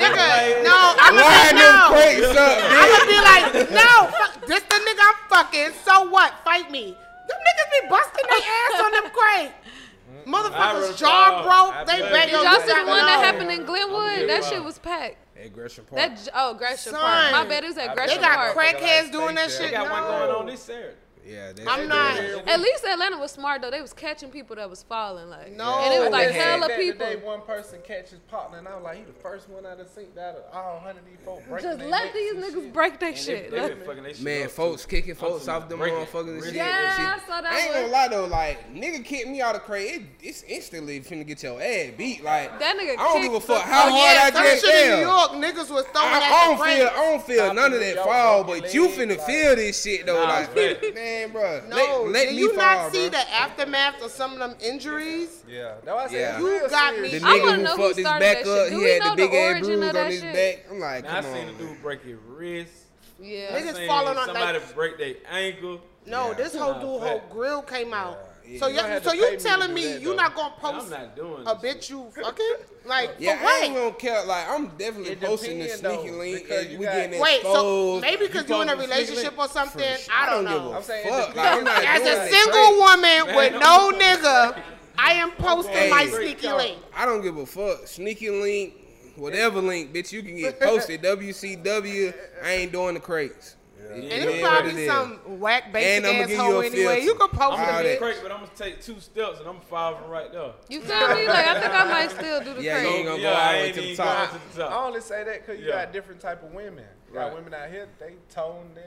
nigga, 0.00 0.28
no, 0.64 0.76
I'm 1.00 1.14
gonna 1.14 1.24
Line 1.24 1.46
say 1.46 1.56
them 1.56 1.72
no. 1.72 1.88
crates 1.92 2.36
up, 2.36 2.58
I'ma 2.68 2.98
be 3.08 3.18
like, 3.24 3.70
no, 3.70 3.90
fuck, 4.12 4.32
this 4.46 4.62
the 4.64 4.74
nigga 4.76 5.02
I'm 5.08 5.18
fucking. 5.28 5.70
So 5.84 6.08
what? 6.10 6.34
Fight 6.44 6.70
me. 6.70 6.92
Them 7.28 7.38
niggas 7.38 7.70
be 7.82 7.88
busting 7.88 8.26
their 8.28 8.44
ass 8.44 8.80
on 8.84 8.92
them 8.92 9.10
crate. 9.12 9.52
I 9.52 10.24
Motherfuckers 10.26 10.98
jaw 10.98 11.06
thought- 11.08 11.44
broke. 11.44 11.74
I 11.76 11.84
They 11.84 12.02
bet. 12.02 12.12
beg 12.12 12.22
Did 12.26 12.32
your 12.32 12.44
y'all 12.44 12.60
see 12.60 12.66
the 12.66 12.86
one 12.86 13.06
that 13.06 13.24
happened 13.24 13.50
in 13.50 13.64
Glenwood? 13.64 14.28
That 14.28 14.44
shit 14.44 14.62
was 14.62 14.78
packed. 14.78 15.16
At 15.42 15.52
Gresham 15.54 15.84
Park. 15.86 15.96
That 16.00 16.28
oh 16.34 16.54
Gresham 16.54 16.92
Son. 16.92 17.00
Park. 17.00 17.32
My 17.32 17.48
bad, 17.48 17.64
it 17.64 17.68
was 17.68 17.78
at 17.78 17.90
I 17.90 17.94
Gresham 17.94 18.16
They 18.16 18.22
got 18.22 18.54
Park. 18.54 18.56
crackheads 18.56 19.10
doing 19.10 19.34
that 19.36 19.50
shit. 19.50 19.60
They 19.62 19.70
got 19.70 19.90
one 19.90 20.02
going 20.02 20.30
on 20.30 20.46
this 20.46 20.62
Saturday. 20.62 20.96
Yeah, 21.26 21.52
that's 21.52 21.68
I'm 21.68 21.88
not. 21.88 22.18
At 22.48 22.60
least 22.60 22.84
Atlanta 22.84 23.18
was 23.18 23.30
smart 23.32 23.62
though. 23.62 23.70
They 23.70 23.80
was 23.80 23.92
catching 23.92 24.30
people 24.30 24.56
that 24.56 24.68
was 24.68 24.82
falling 24.82 25.28
like. 25.28 25.52
No. 25.56 25.78
and 25.80 25.94
it 25.94 26.00
was 26.00 26.10
like 26.10 26.28
They 26.28 26.34
had 26.34 26.42
hella 26.60 26.68
that 26.68 26.78
people. 26.78 27.06
Today, 27.06 27.22
one 27.24 27.42
person 27.42 27.80
catches 27.84 28.10
his 28.12 28.20
partner, 28.20 28.58
and 28.58 28.66
I 28.68 28.74
was 28.74 28.84
like, 28.84 28.98
he 28.98 29.04
the 29.04 29.12
first 29.12 29.48
one 29.48 29.66
I 29.66 29.74
done 29.76 29.86
seen 29.94 30.06
out 30.18 30.34
of 30.36 30.42
all 30.54 30.80
hundred 30.80 31.00
of 31.00 31.06
these 31.06 31.18
folks 31.24 31.42
breaking 31.48 31.70
Just 31.70 31.84
let 31.84 32.12
these 32.12 32.32
niggas 32.34 32.62
shit. 32.64 32.72
break 32.72 32.98
their 33.00 33.08
And 33.10 33.16
they, 33.18 33.22
shit. 33.22 33.50
they 33.50 33.60
Let- 33.60 34.02
they 34.04 34.12
shit 34.14 34.22
Man, 34.22 34.48
folks 34.48 34.82
too. 34.84 34.88
kicking 34.88 35.14
folks 35.14 35.46
off 35.48 35.68
them 35.68 35.78
breaking- 35.78 35.98
motherfuckers 35.98 36.34
and 36.34 36.44
shit. 36.44 36.54
Yeah, 36.54 36.96
See, 36.96 37.02
I 37.02 37.18
saw 37.26 37.40
that 37.40 37.52
I 37.52 37.58
ain't 37.60 37.72
one. 37.74 37.80
gonna 37.82 37.92
lie 37.92 38.08
though, 38.08 38.26
like 38.26 38.74
nigga 38.74 39.04
kicked 39.04 39.28
me 39.28 39.40
out 39.40 39.54
of 39.54 39.62
crate, 39.62 39.94
it, 39.94 40.02
it's 40.22 40.42
instantly 40.44 41.00
finna 41.00 41.26
get 41.26 41.42
your 41.42 41.60
ass 41.60 41.90
beat. 41.96 42.22
Like 42.24 42.58
That 42.58 42.76
nigga 42.76 42.92
I 42.98 43.12
don't 43.12 43.22
give 43.22 43.34
a 43.34 43.40
fuck 43.40 43.62
how 43.62 43.88
Oh 43.88 43.90
hard 43.90 44.16
yeah, 44.16 44.22
I 44.24 44.30
some 44.30 44.42
just 44.44 44.64
shit 44.64 44.90
in 44.90 44.96
New. 45.00 45.06
York, 45.06 45.30
niggas 45.32 45.70
was 45.70 45.84
throwing 45.86 46.08
I, 46.10 46.30
I 46.32 46.46
don't 46.56 46.66
feel, 46.66 46.86
I 46.86 47.10
don't 47.10 47.22
feel 47.22 47.54
none 47.54 47.72
of 47.72 47.80
that 47.80 47.96
fall, 47.96 48.44
but 48.44 48.72
you 48.74 48.88
finna 48.88 49.20
feel 49.26 49.56
this 49.56 49.82
shit 49.82 50.06
though. 50.06 50.22
Like, 50.24 50.54
bet. 50.54 50.80
Man, 51.10 51.30
bro, 51.32 51.62
No, 51.68 51.76
let, 52.04 52.12
let 52.12 52.24
did 52.26 52.34
me 52.34 52.38
you 52.40 52.48
fall, 52.54 52.56
not 52.64 52.92
see 52.92 53.08
bro. 53.08 53.18
the 53.18 53.32
aftermath 53.34 54.02
of 54.02 54.10
some 54.10 54.32
of 54.34 54.38
them 54.38 54.54
injuries? 54.62 55.42
Yeah, 55.48 55.74
that's 55.84 55.86
why 55.96 56.04
I 56.04 56.08
said 56.08 56.20
Yeah. 56.20 56.38
You 56.40 56.68
got 56.68 56.98
me- 56.98 57.08
The 57.18 57.26
I 57.26 57.30
nigga 57.38 57.40
wanna 57.42 57.56
who 57.56 57.62
know 57.62 57.76
who 57.76 57.82
fucked 57.82 57.96
his 57.96 58.06
started 58.06 58.20
back 58.24 58.36
that 58.38 58.44
shit. 58.44 58.66
up, 58.66 58.68
he 58.72 58.76
we 58.76 58.90
had 58.90 59.02
the 59.02 59.10
the 59.10 59.16
big 59.16 59.34
ass 59.34 59.46
origin 59.48 59.64
bruise 59.66 59.80
of 59.82 59.88
on 59.88 59.94
that 59.94 60.10
his 60.10 60.20
shit? 60.20 60.34
back. 60.34 60.66
I'm 60.70 60.80
like, 60.80 61.04
Now, 61.04 61.10
I 61.18 61.22
come 61.22 61.32
seen 61.32 61.44
a 61.44 61.48
on. 61.50 61.56
dude 61.58 61.82
break 61.82 62.02
his 62.04 62.16
wrist. 62.28 62.72
Yeah. 63.20 63.46
I 63.52 63.60
Niggas 63.60 63.74
seen 63.76 63.86
falling 63.88 64.16
on, 64.18 64.24
somebody 64.26 64.58
like- 64.58 64.74
break 64.74 64.98
their 64.98 65.14
ankle. 65.30 65.80
No, 66.06 66.28
Yeah. 66.28 66.34
this 66.34 66.54
whole 66.56 66.74
dude, 66.74 67.02
whole 67.06 67.22
grill 67.30 67.62
came 67.62 67.92
out. 67.92 68.18
Yeah. 68.50 68.58
So 68.58 68.66
You 68.68 68.74
you, 68.74 68.80
gonna 68.80 69.02
so 69.04 69.12
you 69.12 69.22
pay 69.24 69.30
me 69.30 69.36
to 69.36 69.42
telling 69.42 69.74
me 69.74 69.84
that, 69.86 70.00
you 70.02 70.08
though. 70.08 70.14
not 70.16 70.34
gonna 70.34 70.54
I'm 70.62 70.74
post 70.74 70.90
not 70.90 71.14
doing 71.16 71.42
a 71.46 71.54
bitch 71.54 71.82
shit. 71.82 71.90
you 71.90 72.10
fucking 72.22 72.54
like 72.86 73.10
Yeah, 73.18 73.38
for 73.38 73.46
I 73.46 73.60
ain't 73.64 73.74
what? 73.74 73.80
gonna 73.80 73.94
care. 73.94 74.24
Like, 74.24 74.48
I'm 74.48 74.66
definitely 74.76 75.12
It 75.12 75.20
posting 75.20 75.58
the 75.58 75.64
depend, 75.66 75.82
though, 75.82 76.00
sneaky 76.02 76.10
link 76.16 76.50
and 76.50 76.78
we 76.78 76.84
got- 76.84 76.94
getting 76.94 77.20
Wait, 77.20 77.42
so 77.42 78.00
maybe 78.00 78.26
because 78.26 78.48
you 78.48 78.54
are 78.56 78.62
in 78.62 78.68
a 78.70 78.76
relationship 78.76 79.38
or 79.38 79.48
something, 79.48 79.96
For 79.98 80.12
I 80.12 80.26
don't 80.30 80.46
sure. 80.48 80.58
know. 80.60 80.72
I'm 80.74 80.82
saying 80.82 81.08
Fuck, 81.08 81.36
like. 81.36 81.46
I'm 81.58 81.64
not 81.64 81.84
As 81.84 82.02
a 82.02 82.24
it. 82.26 82.32
single 82.32 82.76
woman 82.78 83.36
with 83.36 83.52
no 83.60 83.92
nigga, 83.92 84.60
I 84.98 85.12
am 85.12 85.30
posting 85.32 85.72
Hey. 85.74 85.90
my 85.90 86.06
sneaky 86.06 86.48
link. 86.50 86.78
I 86.94 87.06
don't 87.06 87.22
give 87.22 87.36
a 87.36 87.46
fuck. 87.46 87.86
Sneaky 87.86 88.30
link, 88.30 88.74
whatever 89.16 89.60
link, 89.60 89.92
bitch, 89.94 90.12
you 90.12 90.22
can 90.22 90.36
get 90.36 90.58
posted. 90.60 91.02
WCW, 91.02 92.12
I 92.44 92.50
ain't 92.52 92.72
doing 92.72 92.94
the 92.94 93.00
crates. 93.00 93.56
And 93.92 94.04
It 94.04 94.12
it's 94.28 94.40
probably 94.46 94.70
it 94.70 94.76
is. 94.78 94.86
some 94.90 95.40
whack 95.40 95.72
basic 95.72 96.04
And 96.04 96.30
ass 96.30 96.36
hoe 96.36 96.60
anyway. 96.60 97.02
You 97.02 97.14
can 97.14 97.28
post 97.28 97.40
All 97.42 97.52
I'm 97.52 97.60
a 97.62 97.66
gonna 97.66 97.76
that. 97.78 97.82
get 97.82 97.96
bitch. 97.96 97.98
crate, 98.00 98.16
but 98.22 98.30
I'm 98.32 98.38
gonna 98.40 98.50
take 98.56 98.80
two 98.82 99.00
steps 99.00 99.40
and 99.40 99.48
I'm 99.48 99.60
falling 99.60 100.00
from 100.00 100.10
right 100.10 100.32
there. 100.32 100.52
You 100.68 100.80
feel 100.80 101.08
me? 101.14 101.26
Like 101.26 101.46
I 101.46 101.60
think 101.60 101.74
I 101.74 101.84
might 101.84 102.10
still 102.10 102.42
do 102.44 102.54
the 102.54 102.62
Yeah, 102.62 102.82
you 102.82 102.88
ain't 102.88 103.06
gonna 103.06 103.22
Yeah, 103.22 103.30
go 103.30 103.34
all 103.36 103.40
I 103.42 103.52
the 103.52 103.58
way 103.58 103.66
ain't 103.66 103.74
to 103.74 103.80
the 103.82 103.96
top. 103.96 104.30
going 104.30 104.42
to 104.52 104.56
the 104.58 104.64
I 104.66 104.84
only 104.86 105.00
say 105.00 105.24
that 105.24 105.46
because 105.46 105.60
you 105.60 105.66
Yeah. 105.68 105.84
got 105.84 105.92
different 105.92 106.20
type 106.20 106.42
of 106.42 106.52
women. 106.52 106.84
You 107.08 107.14
got 107.14 107.24
Right. 107.26 107.34
women 107.34 107.54
out 107.54 107.68
here, 107.70 107.88
they 107.98 108.14
tone, 108.32 108.70
they, 108.74 108.80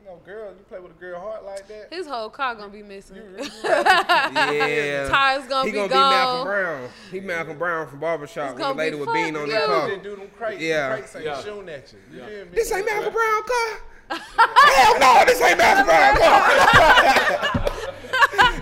you 0.00 0.06
know, 0.06 0.16
girl, 0.24 0.50
you 0.50 0.64
play 0.68 0.78
with 0.78 0.92
a 0.92 0.94
girl 0.94 1.20
heart 1.20 1.44
like 1.44 1.66
that. 1.68 1.88
His 1.92 2.06
whole 2.06 2.30
car 2.30 2.54
gonna 2.54 2.68
be 2.72 2.82
missing. 2.82 3.16
Yeah. 3.66 5.08
Tires 5.08 5.46
gonna 5.46 5.64
be 5.64 5.64
gone. 5.64 5.64
he 5.64 5.70
be 5.72 5.72
gonna 5.72 5.88
gone. 5.88 6.10
be 6.10 6.16
Malcolm 6.16 6.44
Brown. 6.44 6.88
He 7.10 7.20
Malcolm 7.20 7.58
Brown 7.58 7.88
from 7.88 8.00
Barbershop 8.00 8.44
It's 8.44 8.52
with 8.54 8.58
the 8.58 8.64
gonna 8.64 8.78
lady 8.78 8.90
be 8.96 9.00
with 9.00 9.06
fun. 9.06 9.14
bean 9.14 9.36
on 9.36 9.48
Yeah. 9.48 9.60
the 9.60 9.66
car. 9.66 9.88
They 9.88 9.96
do 9.98 10.16
them 10.16 10.30
crates. 10.36 10.62
Yeah. 10.62 10.92
Crates 10.96 11.16
ain't 11.16 11.24
Yeah. 11.24 11.42
shooting 11.42 11.68
at 11.68 11.92
you. 11.92 11.98
You 12.12 12.20
feel 12.20 12.44
me? 12.46 12.50
This 12.52 12.72
ain't 12.72 12.86
Malcolm 12.86 13.12
Brown 13.12 13.42
car. 13.42 13.80
Hell 14.10 14.98
no, 15.00 15.24
this 15.26 15.40
ain't 15.42 15.58
Malcolm 15.58 15.86
Brown 15.86 16.16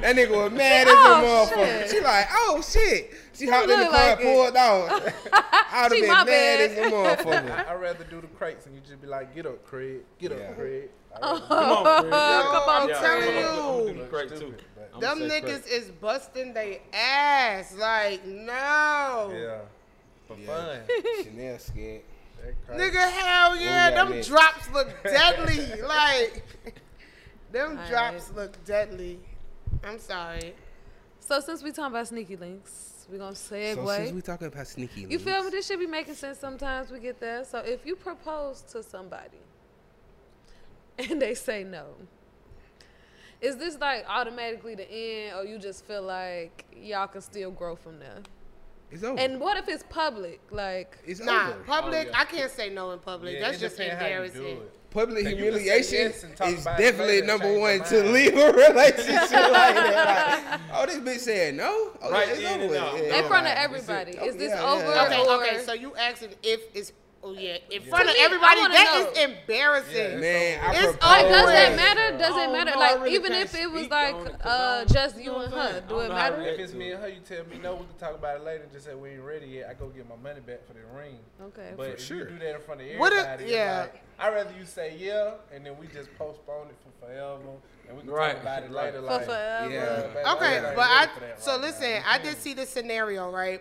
that 0.00 0.16
nigga 0.16 0.30
was 0.30 0.52
mad 0.52 0.86
as 0.86 0.94
Oh, 0.96 1.14
a 1.14 1.56
motherfucker. 1.56 1.80
shit. 1.82 1.90
She 1.90 2.00
like, 2.00 2.26
oh 2.32 2.62
shit. 2.62 3.14
She 3.34 3.48
hopped 3.48 3.68
in 3.70 3.80
the 3.80 3.86
car 3.86 3.92
like 4.10 4.20
and 4.20 4.28
pulled 4.28 4.56
out. 4.56 5.02
I'd 5.32 5.82
have 5.82 5.90
been 5.90 6.06
mad 6.06 6.26
bad. 6.26 6.70
as 6.70 6.78
a 6.78 6.90
motherfucker. 6.90 7.66
I'd 7.68 7.80
rather 7.80 8.04
do 8.04 8.20
the 8.20 8.26
crates 8.28 8.66
and 8.66 8.74
you 8.74 8.80
just 8.82 9.00
be 9.00 9.06
like, 9.08 9.34
get 9.34 9.46
up, 9.46 9.64
Craig. 9.64 10.00
Get 10.18 10.30
Yeah. 10.32 10.36
up, 10.38 10.54
Craig. 10.58 10.90
Come 11.20 11.32
on, 11.50 12.00
Chris. 12.02 12.12
Yo, 12.12 12.18
I'm 12.68 12.88
Yeah, 12.88 13.00
telling 13.00 13.28
I'm 13.28 13.34
gonna- 13.34 13.48
I'm 14.02 14.10
gonna 14.10 14.22
you. 14.24 14.28
too. 14.28 14.36
Stupid, 14.36 14.64
Them 15.00 15.18
niggas 15.20 15.62
crate. 15.62 15.66
is 15.72 15.90
busting 16.00 16.52
they 16.54 16.82
ass. 16.92 17.74
Like, 17.76 18.24
no. 18.26 19.32
Yeah. 19.32 19.58
For 20.28 20.36
Yeah. 20.36 20.46
fun. 20.46 20.80
Chanel 21.24 21.58
scared. 21.58 22.02
That 22.44 22.66
crazy. 22.66 22.90
Nigga, 22.96 23.10
hell 23.10 23.56
yeah. 23.56 23.90
got 23.90 24.04
Them 24.08 24.16
next? 24.16 24.28
drops 24.28 24.70
look 24.72 24.88
deadly. 25.02 25.82
like, 25.82 26.44
them 27.52 27.70
Alright. 27.72 27.88
drops 27.90 28.30
look 28.34 28.64
deadly. 28.64 29.20
I'm 29.82 29.98
sorry. 29.98 30.54
So 31.20 31.40
since 31.40 31.62
we 31.62 31.70
talking 31.70 31.86
about 31.92 32.08
sneaky 32.08 32.36
links, 32.36 33.06
we 33.10 33.18
gonna 33.18 33.34
So 33.34 33.54
segue. 33.54 33.96
since 33.96 34.12
we 34.12 34.20
talking 34.22 34.46
about 34.46 34.66
sneaky 34.66 35.00
links, 35.06 35.12
you 35.12 35.18
feel 35.18 35.42
me? 35.44 35.50
This 35.50 35.66
should 35.66 35.78
be 35.78 35.86
making 35.86 36.14
sense 36.14 36.38
sometimes. 36.38 36.90
We 36.90 36.98
get 37.00 37.20
there. 37.20 37.44
So 37.44 37.58
if 37.58 37.84
you 37.86 37.96
propose 37.96 38.62
to 38.72 38.82
somebody 38.82 39.38
and 40.98 41.20
they 41.20 41.34
say 41.34 41.64
no, 41.64 41.86
is 43.40 43.56
this 43.56 43.78
like 43.78 44.04
automatically 44.08 44.74
the 44.74 44.90
end, 44.90 45.36
or 45.36 45.44
you 45.44 45.58
just 45.58 45.84
feel 45.84 46.02
like 46.02 46.64
y'all 46.74 47.06
can 47.06 47.20
still 47.20 47.50
grow 47.50 47.76
from 47.76 47.98
there? 47.98 48.18
It's 48.94 49.02
over. 49.02 49.18
And 49.18 49.40
what 49.40 49.56
if 49.56 49.68
it's 49.68 49.82
public? 49.88 50.40
Like, 50.50 50.96
it's 51.06 51.20
Nah, 51.20 51.48
over. 51.50 51.58
public. 51.66 52.06
Oh, 52.06 52.10
yeah. 52.10 52.20
I 52.20 52.24
can't 52.24 52.50
say 52.50 52.70
no 52.70 52.92
in 52.92 53.00
public. 53.00 53.34
Yeah, 53.34 53.40
That's 53.40 53.58
just 53.60 53.76
depend 53.76 53.98
how 53.98 54.06
embarrassing. 54.06 54.58
Public 54.90 55.24
Like, 55.24 55.36
you 55.36 55.42
can 55.42 55.52
say 55.54 55.60
humiliation 55.60 56.12
yes 56.12 56.24
is 56.54 56.64
definitely 56.64 57.22
number 57.22 57.58
one 57.58 57.80
to 57.82 58.04
leave 58.04 58.32
a 58.36 58.52
relationship 58.52 59.32
like 59.32 59.74
that. 59.74 60.60
Like, 60.70 60.80
oh, 60.80 60.86
this 60.86 60.98
bitch 60.98 61.18
said 61.18 61.54
no. 61.56 61.90
Oh, 62.00 62.10
Right 62.12 62.28
it's 62.28 62.38
then 62.40 62.52
over 62.54 62.62
and 62.62 62.70
with. 62.70 62.80
out. 62.80 62.96
Yeah, 62.98 63.18
in 63.22 63.24
front 63.26 63.46
of 63.46 63.50
like, 63.54 63.58
everybody. 63.58 64.18
oh, 64.20 64.26
Is 64.26 64.36
this 64.36 64.52
oh, 64.54 64.78
yeah, 64.78 64.84
over? 64.84 64.94
yeah. 64.94 65.06
Okay, 65.06 65.20
or, 65.28 65.42
okay. 65.44 65.64
So 65.64 65.72
you 65.72 65.96
asking 65.96 66.30
if 66.44 66.60
it's 66.74 66.92
oh 67.24 67.32
yeah 67.32 67.56
in 67.70 67.82
To 67.82 67.88
front 67.88 68.08
of 68.08 68.14
everybody? 68.18 68.60
wanna 68.60 68.74
That 68.74 69.08
is 69.10 69.16
know. 69.16 69.22
embarrassing. 69.34 70.20
Man, 70.20 70.60
I 70.62 70.72
It's 70.74 70.82
propose. 70.82 71.00
Like, 71.02 71.22
does 71.28 71.42
over 71.42 71.52
that 71.52 71.76
matter? 71.76 72.18
Does 72.18 72.32
I 72.34 72.42
it 72.42 72.44
don't 72.46 72.52
matter? 72.52 72.70
know, 72.72 72.78
Like, 72.78 73.00
really 73.00 73.14
even 73.14 73.32
if 73.32 73.54
it 73.54 73.70
was 73.70 73.88
like 73.88 74.14
on 74.14 74.26
it 74.26 74.38
'cause 74.38 74.40
I 74.44 74.48
uh, 74.48 74.84
just 74.84 75.16
you 75.16 75.22
you 75.24 75.36
and 75.36 75.52
her, 75.54 75.70
saying? 75.72 75.82
do 75.88 75.98
it 76.00 76.00
don't 76.00 76.08
know 76.10 76.14
how 76.14 76.30
to 76.30 76.36
matter? 76.36 76.50
If 76.50 76.58
it's 76.60 76.72
me 76.74 76.90
and 76.92 77.02
her, 77.02 77.08
you 77.08 77.20
tell 77.20 77.44
me 77.46 77.58
no. 77.62 77.72
We 77.74 77.86
can 77.86 77.96
talk 77.98 78.14
about 78.14 78.36
it 78.36 78.44
later. 78.44 78.66
Just 78.72 78.84
say 78.86 78.94
we 78.94 79.10
ain't 79.10 79.22
ready 79.22 79.46
yet. 79.46 79.68
I 79.70 79.74
go 79.74 79.88
get 79.88 80.08
my 80.08 80.16
money 80.16 80.40
back 80.40 80.66
for 80.66 80.74
the 80.74 80.80
ring. 80.96 81.18
Okay. 81.42 81.72
But 81.76 81.86
For 81.86 81.92
if 81.94 82.00
sure. 82.00 82.18
you 82.18 82.24
do 82.26 82.38
that 82.40 82.54
in 82.56 82.60
front 82.60 82.80
of 82.82 82.86
What 82.98 83.12
if- 83.12 83.18
everybody, 83.24 83.50
yeah. 83.52 83.56
yeah. 83.74 83.80
Like, 83.80 84.02
I'd 84.18 84.34
rather 84.34 84.52
you 84.58 84.64
say 84.66 84.94
yeah, 84.98 85.32
and 85.52 85.64
then 85.66 85.76
we 85.78 85.86
just 85.88 86.08
postpone 86.18 86.68
it 86.68 86.76
for 86.84 87.06
forever, 87.06 87.40
and 87.88 87.96
we 87.96 88.02
can 88.04 88.10
Right. 88.12 88.32
talk 88.34 88.42
about 88.42 88.62
it 88.62 88.70
Right. 88.70 88.84
later. 88.86 88.98
For 88.98 89.06
like, 89.06 89.24
forever. 89.24 89.70
Yeah. 89.72 90.32
Okay, 90.34 90.56
ain't 90.56 90.76
but 90.76 90.86
I 90.88 90.98
ready 91.00 91.12
for 91.14 91.20
that 91.20 91.42
so 91.42 91.56
listen, 91.56 92.02
I 92.06 92.18
did 92.18 92.36
see 92.40 92.54
this 92.54 92.68
scenario 92.70 93.30
right. 93.30 93.60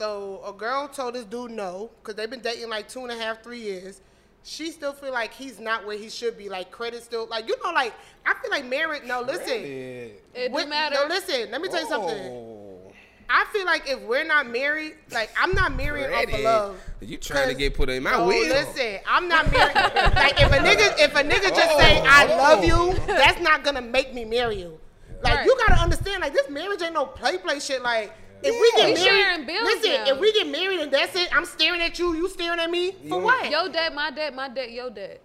So 0.00 0.40
a 0.46 0.52
girl 0.54 0.88
told 0.88 1.14
this 1.14 1.24
dude 1.24 1.50
no 1.50 1.90
because 2.00 2.14
they've 2.14 2.30
been 2.30 2.40
dating 2.40 2.70
like 2.70 2.88
two 2.88 3.00
and 3.02 3.12
a 3.12 3.14
half, 3.22 3.42
three 3.42 3.60
years. 3.60 4.00
She 4.42 4.70
still 4.70 4.94
feel 4.94 5.12
like 5.12 5.34
he's 5.34 5.60
not 5.60 5.86
where 5.86 5.98
he 5.98 6.08
should 6.08 6.38
be. 6.38 6.48
Like 6.48 6.70
credit 6.70 7.02
still, 7.02 7.26
like 7.26 7.46
you 7.46 7.54
know, 7.62 7.70
like 7.72 7.92
I 8.24 8.32
feel 8.40 8.50
like 8.50 8.64
married. 8.64 9.04
No, 9.04 9.20
listen, 9.20 9.44
Credit. 9.44 10.24
It 10.34 10.52
With- 10.52 10.64
do 10.64 10.70
matter. 10.70 10.94
No, 10.94 11.06
listen. 11.06 11.50
Let 11.50 11.60
me 11.60 11.68
tell 11.68 11.80
you 11.80 11.86
oh. 11.86 11.90
something. 11.90 12.16
Oh, 12.16 12.92
I 13.28 13.44
feel 13.52 13.66
like 13.66 13.90
if 13.90 14.00
we're 14.00 14.24
not 14.24 14.48
married, 14.48 14.94
like 15.12 15.28
I'm 15.38 15.52
not 15.52 15.76
marrying 15.76 16.10
off 16.10 16.32
of 16.32 16.40
love. 16.40 16.80
You 17.02 17.18
trying 17.18 17.48
to 17.48 17.54
get 17.54 17.74
put 17.74 17.90
in 17.90 18.02
my 18.02 18.12
No, 18.12 18.26
wheel? 18.26 18.48
listen, 18.48 19.00
I'm 19.06 19.28
not 19.28 19.52
married. 19.52 19.74
like 19.74 20.40
if 20.40 20.50
a 20.50 20.56
nigga, 20.56 20.98
if 20.98 21.14
a 21.14 21.22
nigga 21.22 21.54
just 21.54 21.72
oh. 21.72 21.78
say 21.78 22.00
I 22.06 22.26
Oh, 22.26 22.36
love 22.38 22.60
oh. 22.62 22.62
you, 22.62 23.06
that's 23.06 23.42
not 23.42 23.64
gonna 23.64 23.82
make 23.82 24.14
me 24.14 24.24
marry 24.24 24.60
you. 24.60 24.80
Like 25.22 25.34
Right. 25.36 25.44
you 25.44 25.54
gotta 25.58 25.78
understand, 25.78 26.22
like 26.22 26.32
this 26.32 26.48
marriage 26.48 26.80
ain't 26.80 26.94
no 26.94 27.04
play 27.04 27.36
play 27.36 27.60
shit. 27.60 27.82
Like 27.82 28.14
if 28.42 28.52
we 28.52 28.72
Yeah. 28.76 28.86
get 28.86 28.98
We 28.98 29.04
married, 29.04 29.22
sharing 29.22 29.46
bills 29.46 29.64
listen, 29.64 29.90
now. 29.92 30.04
if 30.12 30.18
we 30.18 30.32
get 30.32 30.46
married 30.48 30.80
and 30.80 30.92
that's 30.92 31.14
it, 31.16 31.28
I'm 31.36 31.44
staring 31.44 31.80
at 31.80 31.98
you, 31.98 32.14
you 32.14 32.28
staring 32.28 32.58
at 32.60 32.70
me 32.70 32.92
for 32.92 33.06
You- 33.06 33.16
what? 33.18 33.50
Your 33.50 33.68
dad, 33.68 33.94
my 33.94 34.10
dad, 34.10 34.34
my 34.34 34.48
dad, 34.48 34.70
your 34.70 34.90
dad. 34.90 35.18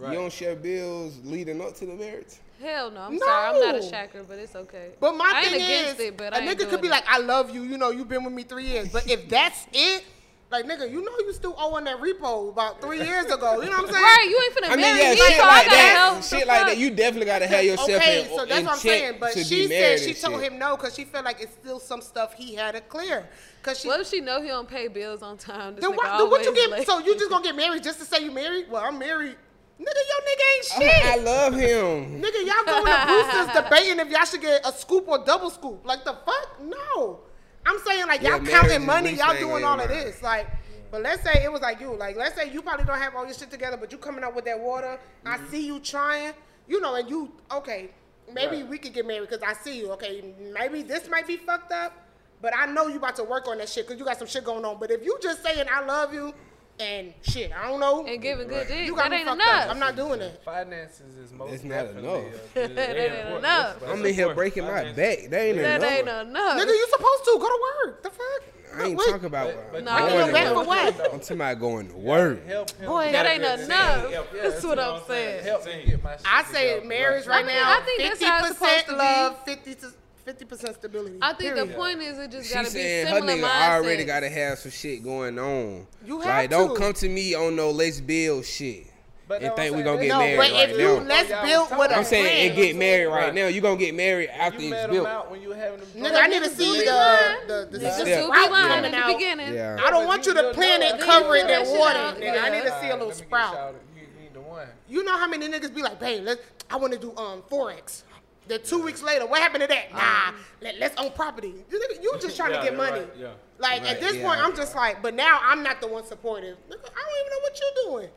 You 0.00 0.12
don't 0.12 0.32
share 0.32 0.56
bills 0.56 1.14
leading 1.24 1.60
up 1.60 1.74
to 1.76 1.86
the 1.86 1.94
marriage? 1.94 2.34
Hell 2.60 2.90
no. 2.90 3.00
I'm 3.02 3.18
sorry. 3.18 3.46
I'm 3.56 3.60
not 3.60 3.74
a 3.76 3.80
No. 3.80 3.84
shacker, 3.90 4.26
but 4.26 4.38
it's 4.38 4.56
okay. 4.56 4.90
But 4.98 5.16
my 5.16 5.30
I 5.34 5.40
ain't 5.40 5.48
thing 5.50 5.62
against 5.62 6.00
is, 6.00 6.06
it, 6.06 6.16
but 6.16 6.32
a 6.32 6.36
I 6.36 6.40
ain't 6.40 6.58
nigga 6.58 6.68
could 6.70 6.80
be 6.80 6.88
it. 6.88 6.90
like, 6.92 7.04
I 7.08 7.18
love 7.18 7.50
you, 7.54 7.62
you 7.62 7.76
know, 7.78 7.90
you've 7.90 8.08
been 8.08 8.24
with 8.24 8.32
me 8.32 8.42
three 8.44 8.66
years. 8.66 8.88
But 8.88 9.08
if 9.10 9.28
that's 9.28 9.66
it, 9.72 10.04
like 10.50 10.66
nigga, 10.66 10.90
you 10.90 11.02
know 11.04 11.12
you 11.18 11.32
still 11.32 11.54
owing 11.58 11.84
that 11.84 12.00
repo 12.00 12.50
about 12.50 12.80
three 12.80 12.98
years 13.02 13.26
ago. 13.26 13.60
You 13.60 13.70
know 13.70 13.78
what 13.78 13.88
I'm 13.88 13.92
saying? 13.92 14.04
Right, 14.04 14.26
you 14.28 14.40
ain't 14.44 14.54
finna 14.54 14.66
I 14.66 14.76
mean, 14.76 14.80
marry 14.82 15.02
yeah, 15.02 15.10
me, 15.10 15.16
shit 15.16 15.36
so 15.36 15.42
I 15.42 15.46
like 15.46 15.64
gotta 15.64 15.76
that. 15.76 15.96
help. 15.96 16.22
Shit 16.22 16.46
like 16.46 16.58
fuck. 16.58 16.68
that. 16.68 16.78
You 16.78 16.90
definitely 16.90 17.26
gotta 17.26 17.46
have 17.46 17.64
yourself 17.64 17.90
Okay, 17.90 18.22
in, 18.22 18.28
so 18.28 18.42
in 18.42 18.48
that's 18.48 18.64
what 18.64 18.72
I'm 18.72 18.78
saying. 18.78 19.16
But 19.18 19.32
she 19.32 19.66
said 19.66 20.00
she 20.00 20.14
told 20.14 20.40
shit. 20.40 20.52
him 20.52 20.58
no 20.58 20.76
because 20.76 20.94
she 20.94 21.04
felt 21.04 21.24
like 21.24 21.40
it's 21.40 21.54
still 21.54 21.80
some 21.80 22.00
stuff 22.00 22.34
he 22.34 22.54
had 22.54 22.74
to 22.74 22.80
clear. 22.80 23.28
Cause 23.62 23.80
she. 23.80 23.88
What 23.88 24.00
if 24.00 24.06
she 24.08 24.20
know 24.20 24.40
he 24.42 24.48
don't 24.48 24.68
pay 24.68 24.88
bills 24.88 25.22
on 25.22 25.38
time? 25.38 25.74
This 25.74 25.82
then 25.82 25.92
nigga 25.92 25.96
what, 25.96 26.18
then 26.18 26.30
what 26.30 26.44
you 26.44 26.54
get? 26.54 26.70
late. 26.70 26.86
So 26.86 26.98
you 26.98 27.14
just 27.18 27.30
gonna 27.30 27.44
get 27.44 27.56
married 27.56 27.82
just 27.82 27.98
to 27.98 28.04
say 28.04 28.22
you 28.22 28.30
married? 28.30 28.66
Well, 28.70 28.82
I'm 28.84 28.98
married. 28.98 29.36
Nigga, 29.80 29.86
your 29.86 30.20
nigga 30.22 30.44
ain't 30.54 30.66
I, 30.70 30.78
shit. 30.78 31.04
I 31.06 31.16
love 31.16 31.54
him. 31.54 32.22
Nigga, 32.22 32.46
y'all 32.46 32.64
going 32.64 32.86
to 32.86 33.06
Boosters 33.08 33.64
debating 33.64 33.98
if 33.98 34.08
y'all 34.08 34.24
should 34.24 34.40
get 34.40 34.64
a 34.64 34.70
scoop 34.72 35.08
or 35.08 35.24
double 35.24 35.50
scoop. 35.50 35.84
Like 35.84 36.04
the 36.04 36.12
fuck? 36.24 36.60
No. 36.62 37.20
I'm 37.66 37.78
saying 37.80 38.06
like 38.06 38.22
y'all 38.22 38.42
is 38.42 38.48
counting 38.48 38.84
money, 38.86 39.12
y'all 39.14 39.36
doing 39.38 39.64
all 39.64 39.80
of 39.80 39.88
this. 39.88 40.22
Like, 40.22 40.46
but 40.90 41.02
let's 41.02 41.22
say 41.22 41.42
it 41.42 41.50
was 41.50 41.60
like 41.62 41.80
you. 41.80 41.94
Like, 41.96 42.16
let's 42.16 42.34
say 42.36 42.50
you 42.52 42.62
probably 42.62 42.84
don't 42.84 42.98
have 42.98 43.14
all 43.16 43.24
your 43.24 43.34
shit 43.34 43.50
together, 43.50 43.76
but 43.76 43.90
you 43.90 43.98
coming 43.98 44.22
up 44.22 44.34
with 44.36 44.44
that 44.44 44.60
water. 44.60 44.98
I 45.24 45.36
Mm-hmm. 45.38 45.50
see 45.50 45.66
you 45.66 45.80
trying. 45.80 46.32
You 46.66 46.80
know, 46.80 46.94
and 46.94 47.08
you 47.10 47.30
okay. 47.52 47.90
Maybe 48.32 48.56
Right. 48.62 48.68
we 48.68 48.78
could 48.78 48.94
get 48.94 49.06
married 49.06 49.28
because 49.28 49.42
I 49.42 49.52
see 49.52 49.78
you. 49.78 49.90
Okay, 49.92 50.24
maybe 50.52 50.82
this 50.82 51.08
might 51.10 51.26
be 51.26 51.36
fucked 51.36 51.72
up, 51.72 51.92
but 52.40 52.54
I 52.56 52.64
know 52.66 52.86
you 52.86 52.96
about 52.96 53.16
to 53.16 53.24
work 53.24 53.46
on 53.48 53.58
that 53.58 53.68
shit 53.68 53.86
because 53.86 53.98
you 53.98 54.04
got 54.06 54.18
some 54.18 54.26
shit 54.28 54.44
going 54.44 54.64
on. 54.64 54.78
But 54.80 54.90
if 54.90 55.04
you 55.04 55.18
just 55.22 55.42
saying 55.42 55.66
I 55.70 55.84
love 55.84 56.14
you 56.14 56.32
and 56.80 57.14
shit, 57.22 57.52
I 57.52 57.68
don't 57.68 57.80
know. 57.80 58.04
and 58.06 58.20
giving 58.20 58.48
good 58.48 58.66
dick, 58.68 58.86
you 58.86 58.94
got 58.96 59.04
that 59.04 59.10
me 59.12 59.16
ain't 59.18 59.26
fucked 59.28 59.42
enough. 59.42 59.64
up. 59.64 59.70
I'm 59.70 59.78
not 59.78 59.94
doing 59.96 60.20
it. 60.20 60.40
Finances 60.44 61.16
is 61.16 61.32
most 61.32 61.52
It's 61.52 61.64
not 61.64 61.86
definitely 61.86 62.08
enough. 62.10 62.24
a 62.24 62.54
good- 62.68 62.76
That 62.76 62.96
ain't 62.96 63.12
important. 63.14 63.38
enough. 63.38 63.82
I'm 63.82 63.90
in 63.90 63.96
here 63.96 64.10
important. 64.10 64.36
breaking 64.36 64.62
my 64.64 64.68
Finances- 64.70 64.96
back. 64.96 65.30
They 65.30 65.48
ain't 65.50 65.58
that 65.58 65.76
enough. 65.82 65.90
ain't 65.92 66.08
enough. 66.30 66.58
Nigga, 66.60 66.66
you 66.66 66.86
supposed 66.90 67.24
to 67.24 67.38
go 67.40 67.46
to 67.48 67.60
work. 67.86 68.02
The 68.02 68.10
fuck? 68.10 68.42
I 68.76 68.86
ain't 68.86 68.98
Wait, 68.98 69.06
talking 69.08 69.26
about 69.26 69.46
But- 69.54 69.72
but 69.72 69.84
Nah, 69.84 69.98
going 70.00 70.12
I 70.12 70.16
to 70.18 70.24
get 70.24 70.34
back 70.34 70.54
work. 70.56 70.64
for 70.64 70.68
what? 70.68 71.12
I'm 71.14 71.20
talking 71.20 71.36
about 71.36 71.60
going 71.60 71.88
to 71.90 71.96
work. 71.96 72.46
Help 72.46 72.70
him. 72.72 72.86
Boy, 72.86 73.12
that 73.12 73.26
ain't 73.26 73.42
good 73.42 73.60
enough. 73.60 74.02
team. 74.02 74.10
Yeah, 74.34 74.42
That's 74.50 74.64
what 74.64 74.78
I'm 74.80 75.02
saying. 75.06 75.44
Help 75.44 75.64
me 75.66 75.84
get 75.86 76.02
my 76.02 76.16
shit 76.16 76.26
I 76.26 76.42
say 76.44 76.80
marriage 76.84 77.26
right 77.28 77.44
think- 77.46 77.56
now. 77.56 77.70
I 77.78 77.80
think 77.84 77.98
that's 78.00 78.10
Fifty 78.18 78.24
how 78.24 78.38
it's 78.46 78.48
supposed 78.58 78.58
to 78.58 78.74
percent 78.74 78.88
be. 78.88 78.94
love, 78.96 79.44
fifty 79.44 79.74
to 79.76 79.92
fifty 80.24 80.44
percent 80.44 80.74
stability. 80.76 81.18
I 81.20 81.34
think 81.34 81.54
period. 81.54 81.70
the 81.70 81.74
point 81.74 82.00
is 82.00 82.18
it 82.18 82.30
just 82.30 82.48
She 82.48 82.54
gotta 82.54 82.66
be 82.66 82.70
saying 82.72 83.06
her 83.08 83.14
similar 83.16 83.32
nigga 83.36 83.48
mindsets. 83.48 83.70
already 83.74 84.04
gotta 84.04 84.28
have 84.28 84.58
some 84.58 84.70
shit 84.70 85.02
going 85.04 85.38
on. 85.38 85.86
You 86.04 86.20
have 86.20 86.26
like, 86.28 86.50
don't 86.50 86.76
come 86.76 86.92
to 86.94 87.08
me 87.08 87.34
on 87.34 87.56
no 87.56 87.70
let's 87.70 88.00
build 88.00 88.44
shit. 88.44 88.86
But 89.26 89.36
and 89.40 89.48
no, 89.50 89.56
think 89.56 89.74
we 89.74 89.82
saying 89.82 89.84
gonna 89.84 90.02
get 90.02 90.08
that- 90.08 90.14
no, 90.14 90.18
married 90.18 90.36
but 90.36 90.50
right 90.52 90.68
if 90.70 90.76
now. 90.76 90.82
you 90.82 91.00
let's 91.08 91.30
Y'all 91.30 91.42
build 91.46 91.70
was 91.70 91.78
with 91.78 91.90
a 91.92 91.96
I'm 91.96 92.04
saying 92.04 92.46
and 92.48 92.56
get 92.56 92.76
married 92.76 93.06
right, 93.06 93.24
Right. 93.24 93.34
now. 93.34 93.46
You're 93.46 93.62
gonna 93.62 93.76
get 93.78 93.94
married 93.94 94.28
after 94.28 94.60
You 94.62 94.74
it's 94.74 94.86
built. 94.92 95.06
out 95.06 95.30
when 95.30 95.40
you 95.40 95.52
having 95.52 95.80
them. 95.80 95.88
Nigga, 95.96 96.20
I 96.22 96.26
need 96.26 96.42
to 96.42 96.50
see 96.50 96.78
the 96.84 97.36
the, 97.46 97.68
the, 97.70 97.78
The 97.78 97.84
Yeah. 97.84 97.98
the 97.98 98.04
two 98.04 98.26
sprout 98.26 98.50
coming 98.50 98.84
in 98.84 99.00
the 99.00 99.14
beginning. 99.14 99.54
Yeah. 99.54 99.78
I 99.82 99.90
don't 99.90 100.06
want 100.06 100.26
you 100.26 100.34
to 100.34 100.52
plant 100.52 100.82
it, 100.82 101.00
cover 101.00 101.36
it, 101.36 101.46
then 101.46 101.66
water 101.78 101.98
out. 101.98 102.16
it, 102.18 102.22
nigga. 102.22 102.42
I 102.42 102.50
need 102.50 102.64
to 102.64 102.78
see 102.82 102.88
a 102.90 102.92
little 102.96 103.08
Let 103.08 103.16
me 103.16 103.22
get 103.22 103.26
sprout. 103.28 103.74
You 103.96 104.02
need 104.22 104.34
the 104.34 104.40
one. 104.42 104.68
You 104.88 105.04
know 105.04 105.16
how 105.16 105.26
many 105.26 105.48
niggas 105.48 105.74
be 105.74 105.80
like, 105.82 105.98
babe, 105.98 106.22
let's, 106.24 106.42
I 106.70 106.76
want 106.76 106.92
to 106.92 106.98
do 106.98 107.16
um 107.16 107.42
forex. 107.50 108.02
Then 108.46 108.60
two 108.62 108.82
weeks 108.82 109.02
later, 109.02 109.26
what 109.26 109.40
happened 109.40 109.62
to 109.62 109.68
that? 109.68 109.92
Nah, 109.92 109.98
uh-huh. 109.98 110.32
let, 110.60 110.78
let's 110.78 111.00
own 111.00 111.12
property. 111.12 111.54
You, 111.70 111.82
you 112.02 112.14
just 112.20 112.36
trying 112.36 112.50
Yeah, 112.52 112.58
to 112.58 112.62
get 112.64 112.72
you're 112.74 112.82
money. 112.82 113.00
right, 113.00 113.10
yeah. 113.18 113.28
Like 113.58 113.80
Right, 113.82 113.90
at 113.92 114.00
this 114.00 114.16
yeah. 114.16 114.22
point, 114.26 114.40
I'm 114.40 114.54
just 114.54 114.74
like, 114.76 115.00
but 115.02 115.14
now 115.14 115.40
I'm 115.42 115.62
not 115.62 115.80
the 115.80 115.88
one 115.88 116.04
supportive. 116.04 116.56
I 116.68 116.70
don't 116.70 116.78
even 116.78 117.30
know 117.30 117.40
what 117.40 117.60
you're 117.60 117.92
doing. 118.00 118.10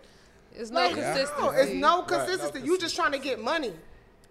It's 0.56 0.72
no 0.72 0.82
Like, 0.82 0.96
consistency. 0.96 1.42
no, 1.42 1.50
it's 1.52 1.72
no 1.74 2.00
Right, 2.00 2.08
consistency. 2.08 2.60
no 2.60 2.66
you 2.66 2.78
just 2.78 2.96
trying 2.96 3.12
to 3.14 3.20
get 3.20 3.40
money. 3.42 3.74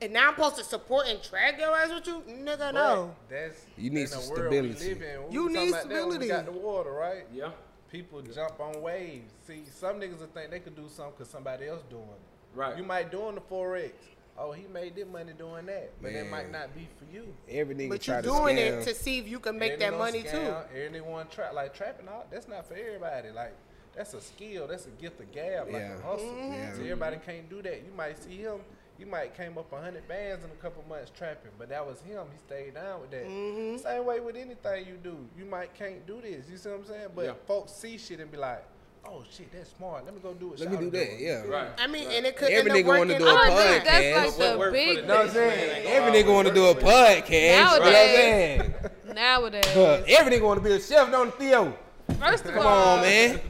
And 0.03 0.13
now 0.13 0.29
I'm 0.29 0.35
supposed 0.35 0.57
to 0.57 0.65
support 0.65 1.07
and 1.07 1.19
drag 1.23 1.59
your 1.59 1.75
ass 1.75 1.89
with 1.91 2.07
you? 2.07 2.23
Nigga, 2.29 2.75
no. 2.75 3.15
That's 3.31 3.65
You 3.79 3.89
need 3.91 4.09
some 4.11 4.23
the 4.23 4.29
world 4.43 4.53
we 4.53 4.73
stability. 4.75 4.89
live 4.91 5.03
in. 5.03 5.29
We 5.29 5.35
You 5.35 5.49
need 5.49 5.69
about 5.71 5.71
that 5.71 5.73
when 5.73 5.81
stability. 5.97 6.19
We 6.27 6.29
got 6.29 6.45
the 6.45 6.53
water, 6.53 6.91
right? 6.93 7.25
Yeah. 7.33 7.51
People 7.91 8.21
jump 8.21 8.61
on 8.61 8.83
waves. 8.83 9.33
See, 9.47 9.63
some 9.73 9.99
niggas 9.99 10.19
will 10.19 10.27
think 10.27 10.51
they 10.51 10.59
could 10.61 10.77
do 10.77 10.87
something 10.91 11.15
because 11.17 11.31
somebody 11.31 11.69
else 11.69 11.81
doing 11.89 12.03
it. 12.03 12.21
Right. 12.59 12.77
You 12.77 12.83
might 12.83 13.11
doing 13.11 13.37
the 13.37 13.41
forex. 13.41 13.93
Oh, 14.39 14.53
he 14.53 14.67
made 14.73 14.95
this 14.95 15.07
money 15.11 15.33
doing 15.37 15.67
that, 15.67 15.93
but 16.03 16.13
it 16.13 16.23
Man. 16.25 16.31
might 16.31 16.53
not 16.53 16.75
be 16.75 16.87
for 16.99 17.05
you. 17.15 17.27
Every 17.49 17.75
nigga 17.75 17.89
But 17.89 18.07
you're 18.07 18.17
to 18.17 18.23
doing 18.23 18.57
scam. 18.57 18.81
it 18.83 18.85
to 18.85 18.95
see 18.95 19.19
if 19.19 19.29
you 19.29 19.39
can 19.39 19.59
make 19.59 19.73
And 19.75 19.83
that 19.83 19.97
money 19.97 20.23
gonna 20.23 20.31
too. 20.71 20.77
scam, 20.79 20.87
Anyone 20.87 21.29
trap 21.29 21.55
like 21.55 21.75
trapping 21.75 22.09
out? 22.09 22.31
That's 22.31 22.47
not 22.47 22.67
for 22.67 22.75
everybody. 22.75 23.31
Like 23.31 23.55
that's 23.95 24.13
a 24.13 24.21
skill. 24.21 24.67
That's 24.67 24.87
a 24.87 24.91
gift 24.91 25.21
of 25.21 25.33
gab. 25.33 25.67
Like 25.69 25.77
Yeah. 25.83 25.99
a 25.99 26.01
hustle. 26.03 26.37
Yeah. 26.53 26.73
So 26.75 26.81
everybody 26.83 27.17
can't 27.25 27.49
do 27.49 27.63
that. 27.63 27.77
You 27.77 27.93
might 27.97 28.23
see 28.23 28.37
him. 28.37 28.61
You 28.99 29.07
might 29.07 29.35
came 29.37 29.57
up 29.59 29.71
a 29.73 29.81
hundred 29.81 30.07
bands 30.09 30.45
in 30.45 30.51
a 30.51 30.55
couple 30.55 30.83
months 30.89 31.11
trapping, 31.17 31.51
but 31.59 31.69
that 31.71 31.87
was 31.87 32.01
him. 32.03 32.25
He 32.33 32.39
stayed 32.39 32.75
down 32.75 33.01
with 33.03 33.11
that. 33.13 33.27
Mm-hmm. 33.27 33.77
Same 33.79 34.05
way 34.07 34.21
with 34.21 34.37
anything 34.37 34.87
you 34.87 34.97
do. 35.03 35.17
You 35.39 35.45
might 35.47 35.75
can't 35.75 36.07
do 36.07 36.21
this. 36.23 36.47
You 36.51 36.57
see 36.59 36.69
what 36.71 36.79
I'm 36.81 36.85
saying? 36.87 37.09
But 37.15 37.25
Yeah. 37.27 37.33
folks 37.47 37.73
see 37.73 37.97
shit 37.99 38.21
and 38.21 38.31
be 38.31 38.37
like, 38.39 38.65
"Oh 39.09 39.23
shit, 39.31 39.53
that's 39.53 39.71
smart. 39.77 40.05
Let 40.05 40.15
me 40.15 40.21
go 40.21 40.35
do 40.35 40.53
it." 40.53 40.61
Let 40.61 40.71
me 40.71 40.77
do 40.79 40.91
that. 40.91 41.19
Yeah. 41.19 41.43
Right. 41.43 41.69
I 41.79 41.87
mean, 41.87 42.09
and 42.11 42.27
it 42.27 42.37
could 42.37 42.51
Every 42.51 42.71
end 42.71 42.81
nigga 42.81 42.89
wanna 42.89 43.01
working 43.01 43.19
do 43.19 43.27
a 43.27 43.31
I 43.31 43.49
don't 43.49 43.53
out. 43.53 43.59
think 43.59 43.85
that's 43.85 44.37
podcast. 44.37 44.39
like 44.39 44.59
What 44.59 44.65
the 44.67 44.73
big 44.73 44.97
the 44.97 45.01
You 45.03 45.07
know 45.07 45.17
what 45.17 45.27
I'm 45.27 45.33
saying? 45.33 45.87
Every 45.87 46.23
nigga 46.23 46.33
want 46.33 46.49
to 46.49 46.55
do 46.55 46.65
a 46.65 46.69
always 46.69 46.85
work 46.85 46.95
podcast. 46.95 47.31
You 47.31 47.57
know 47.57 47.71
what 47.71 47.83
I'm 47.83 47.93
saying? 47.93 48.75
nowadays. 49.15 49.65
Every 50.09 50.33
nigga 50.37 50.43
want 50.43 50.63
to 50.63 50.69
be 50.69 50.75
a 50.75 50.81
chef, 50.81 51.11
don't 51.11 51.35
Theo? 51.39 51.77
First 52.21 52.45
of 52.45 52.55
Come 52.55 52.67
all, 52.67 52.97
on, 52.99 53.03
man. 53.03 53.41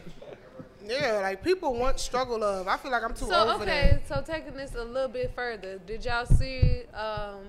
Yeah, 0.87 1.19
like 1.23 1.43
people 1.43 1.75
want 1.75 1.99
struggle 1.99 2.39
love. 2.39 2.69
I 2.69 2.77
feel 2.77 2.93
like 2.93 3.03
I'm 3.03 3.13
too 3.13 3.27
So 3.27 3.35
old 3.35 3.59
for 3.59 3.67
that 3.67 3.93
okay, 3.95 4.03
so 4.09 4.23
taking 4.25 4.57
this 4.57 4.75
a 4.77 4.85
little 4.85 5.09
bit 5.09 5.33
further, 5.35 5.79
did 5.79 6.05
y'all 6.05 6.27
see 6.27 6.83
um, 6.95 7.41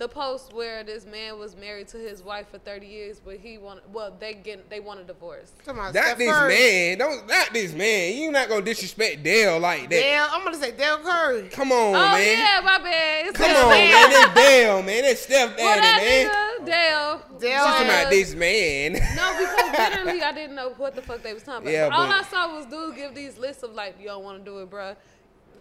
the 0.00 0.08
post 0.08 0.54
where 0.54 0.82
this 0.82 1.04
man 1.04 1.38
was 1.38 1.54
married 1.54 1.86
to 1.86 1.98
his 1.98 2.22
wife 2.22 2.48
for 2.50 2.56
30 2.58 2.86
years, 2.86 3.20
but 3.22 3.36
he 3.36 3.58
wanted 3.58 3.82
well 3.92 4.16
they 4.18 4.32
get 4.32 4.68
they 4.70 4.80
want 4.80 4.98
a 4.98 5.04
divorce. 5.04 5.52
Come 5.64 5.78
on, 5.78 5.92
Not 5.92 6.16
this 6.16 6.32
Curry. 6.32 6.54
man. 6.54 6.98
Don't 6.98 7.26
not 7.28 7.52
this 7.52 7.74
man. 7.74 8.16
You 8.16 8.32
not 8.32 8.48
gonna 8.48 8.62
disrespect 8.62 9.22
Dale 9.22 9.58
like 9.60 9.82
that. 9.82 9.90
Dale, 9.90 10.26
I'm 10.30 10.42
gonna 10.42 10.56
say 10.56 10.72
Dale 10.72 10.98
Curry. 11.04 11.48
Come 11.50 11.70
on, 11.70 11.94
oh 11.94 12.12
man. 12.16 12.38
yeah, 12.38 12.60
my 12.64 12.78
bad. 12.78 13.26
It's 13.26 13.36
Come 13.36 13.48
Dale. 13.50 13.62
on, 13.64 13.68
man. 13.70 14.10
That's 14.10 14.34
Dale, 14.34 14.82
man. 14.82 15.02
That's 15.02 15.20
Steph 15.20 15.56
Well, 15.58 15.76
that 15.76 16.00
man. 16.00 16.26
nigga, 16.26 16.66
Dale. 16.66 17.38
Dale 17.38 17.50
She's 17.50 17.58
talking 17.66 17.86
about 17.86 18.10
this 18.10 18.34
man. 18.34 18.92
No, 19.20 19.36
because 19.38 19.78
literally 19.78 20.22
I 20.22 20.32
didn't 20.32 20.56
know 20.56 20.70
what 20.78 20.94
the 20.96 21.02
fuck 21.02 21.22
they 21.22 21.34
was 21.34 21.42
talking 21.42 21.68
about. 21.68 21.72
Yeah, 21.72 21.88
All 21.92 22.06
but- 22.06 22.16
I 22.16 22.22
saw 22.22 22.56
was 22.56 22.64
dude 22.66 22.96
give 22.96 23.14
these 23.14 23.36
lists 23.36 23.62
of 23.62 23.74
like, 23.74 23.96
you 24.00 24.06
don't 24.06 24.24
want 24.24 24.38
to 24.38 24.50
do 24.50 24.60
it, 24.60 24.70
bruh 24.70 24.96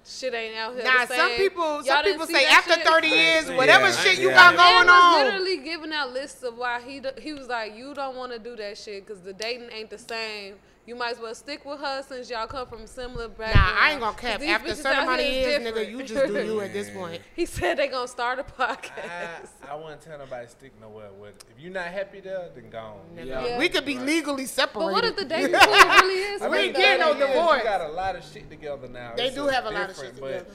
shit 0.05 0.33
ain't 0.33 0.55
out 0.55 0.75
here. 0.75 0.83
Nah, 0.83 1.05
some 1.05 1.31
people, 1.31 1.83
some 1.83 2.03
people 2.03 2.25
say 2.25 2.45
after 2.45 2.73
shit? 2.73 2.87
thirty 2.87 3.07
years, 3.07 3.49
whatever 3.51 3.85
yeah, 3.85 3.91
shit 3.91 4.19
you 4.19 4.29
yeah. 4.29 4.53
got 4.53 4.55
going 4.55 4.89
on. 4.89 5.23
Was 5.23 5.33
literally 5.33 5.57
giving 5.57 5.93
out 5.93 6.13
lists 6.13 6.43
of 6.43 6.57
why 6.57 6.81
he 6.81 7.01
he 7.19 7.33
was 7.33 7.47
like, 7.47 7.75
you 7.75 7.93
don't 7.93 8.15
want 8.15 8.31
to 8.31 8.39
do 8.39 8.55
that 8.55 8.77
shit 8.77 9.05
because 9.05 9.21
the 9.21 9.33
dating 9.33 9.69
ain't 9.71 9.89
the 9.89 9.97
same 9.97 10.55
you 10.85 10.95
might 10.95 11.11
as 11.11 11.19
well 11.19 11.35
stick 11.35 11.65
with 11.65 11.79
her 11.79 12.03
since 12.07 12.29
y'all 12.29 12.47
come 12.47 12.65
from 12.67 12.87
similar 12.87 13.27
backgrounds. 13.27 13.55
Nah, 13.55 13.79
I 13.79 13.91
ain't 13.91 13.99
gonna 13.99 14.17
cap. 14.17 14.41
After 14.41 14.73
certain 14.73 15.03
amount 15.03 15.21
of 15.21 15.27
years, 15.27 15.61
nigga, 15.61 15.89
you 15.89 16.03
just 16.03 16.33
do 16.33 16.43
you 16.43 16.61
at 16.61 16.73
this 16.73 16.89
point. 16.95 17.21
He 17.35 17.45
said 17.45 17.77
they 17.77 17.87
gonna 17.87 18.07
start 18.07 18.39
a 18.39 18.43
podcast. 18.43 19.49
I, 19.63 19.71
I 19.71 19.75
wouldn't 19.75 20.01
tell 20.01 20.17
nobody 20.17 20.47
stick 20.47 20.71
nowhere 20.81 21.09
with. 21.19 21.35
It. 21.35 21.45
If 21.55 21.63
you're 21.63 21.71
not 21.71 21.87
happy 21.87 22.21
there, 22.21 22.49
then 22.55 22.69
gone. 22.69 22.97
Yeah. 23.15 23.45
yeah. 23.45 23.59
We 23.59 23.69
could 23.69 23.85
be 23.85 23.97
right. 23.97 24.05
legally 24.05 24.45
separated. 24.45 24.85
But 24.85 24.93
what 24.93 25.05
if 25.05 25.15
the 25.15 25.25
dating 25.25 25.59
pool 25.59 25.73
really 25.73 26.21
is? 26.21 26.41
We 26.41 26.57
ain't 26.57 26.75
getting 26.75 26.99
no 27.01 27.13
divorce. 27.13 27.57
We 27.57 27.63
got 27.63 27.81
a 27.81 27.89
lot 27.89 28.15
of 28.15 28.23
shit 28.25 28.49
together 28.49 28.87
now. 28.87 29.13
They 29.15 29.27
it's 29.27 29.35
do 29.35 29.47
have 29.47 29.65
a 29.65 29.69
lot 29.69 29.89
of 29.89 29.95
shit 29.95 30.15
together. 30.15 30.45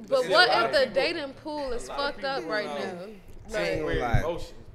But, 0.00 0.08
but 0.08 0.28
what 0.28 0.48
if 0.48 0.72
the 0.72 0.78
people, 0.78 0.94
dating 0.94 1.32
pool 1.34 1.72
is 1.72 1.88
fucked 1.88 2.24
up 2.24 2.46
right 2.46 2.66
now? 2.66 3.06
Like, 3.50 4.24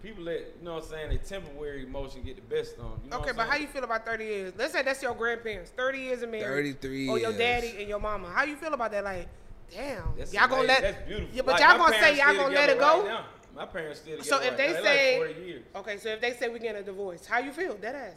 people 0.02 0.24
that 0.26 0.56
you 0.60 0.66
know 0.66 0.76
what 0.76 0.84
I'm 0.84 0.89
saying, 0.89 1.10
the 1.10 1.18
temporary 1.18 1.84
emotion 1.84 2.24
get 2.24 2.36
the 2.36 2.56
best 2.56 2.78
on 2.80 2.91
them. 2.91 3.00
You 3.04 3.10
know 3.12 3.18
okay, 3.20 3.32
but 3.36 3.47
how 3.47 3.56
you 3.56 3.68
feel 3.68 3.84
about 3.84 4.06
thirty 4.06 4.26
years? 4.26 4.54
Let's 4.58 4.74
say 4.74 4.82
that's 4.84 5.02
your 5.02 5.16
grandparents, 5.16 5.72
thirty 5.76 6.00
years 6.00 6.22
of 6.22 6.30
marriage, 6.30 6.45
thirty 6.45 6.74
three, 6.74 7.10
or 7.10 7.20
your 7.20 7.34
daddy 7.34 7.76
and 7.80 7.88
your 7.88 8.00
mama. 8.00 8.30
How 8.30 8.43
you 8.43 8.56
feel 8.56 8.74
about 8.74 8.91
that? 8.91 9.04
Like, 9.04 9.28
damn, 9.72 10.04
that's 10.18 10.34
y'all 10.34 10.47
gonna 10.47 10.68
let 10.68 10.82
that's 10.82 11.08
beautiful. 11.08 11.36
Yeah, 11.36 11.41
but 11.45 11.54
like, 11.54 11.62
y'all 11.62 11.78
gonna 11.78 12.00
say 12.00 12.18
y'all 12.18 12.36
gonna 12.36 12.56
let 12.56 12.70
it 12.70 12.80
go? 12.80 13.06
Right 13.06 13.24
my 13.60 13.66
parents 13.66 14.00
still. 14.00 14.22
So 14.22 14.38
if 14.38 14.50
right 14.50 14.58
they 14.58 14.74
now. 14.74 14.82
say, 14.82 15.20
they 15.20 15.54
like 15.54 15.88
okay, 15.88 15.97
so 15.97 16.10
if 16.10 16.22
they 16.22 16.32
say 16.32 16.47
we're 16.47 16.60
getting 16.60 16.82
a 16.82 16.86
divorce, 16.86 17.26
how 17.26 17.39
you 17.39 17.52
feel? 17.52 17.76
That 17.76 17.95
ass. 17.95 18.16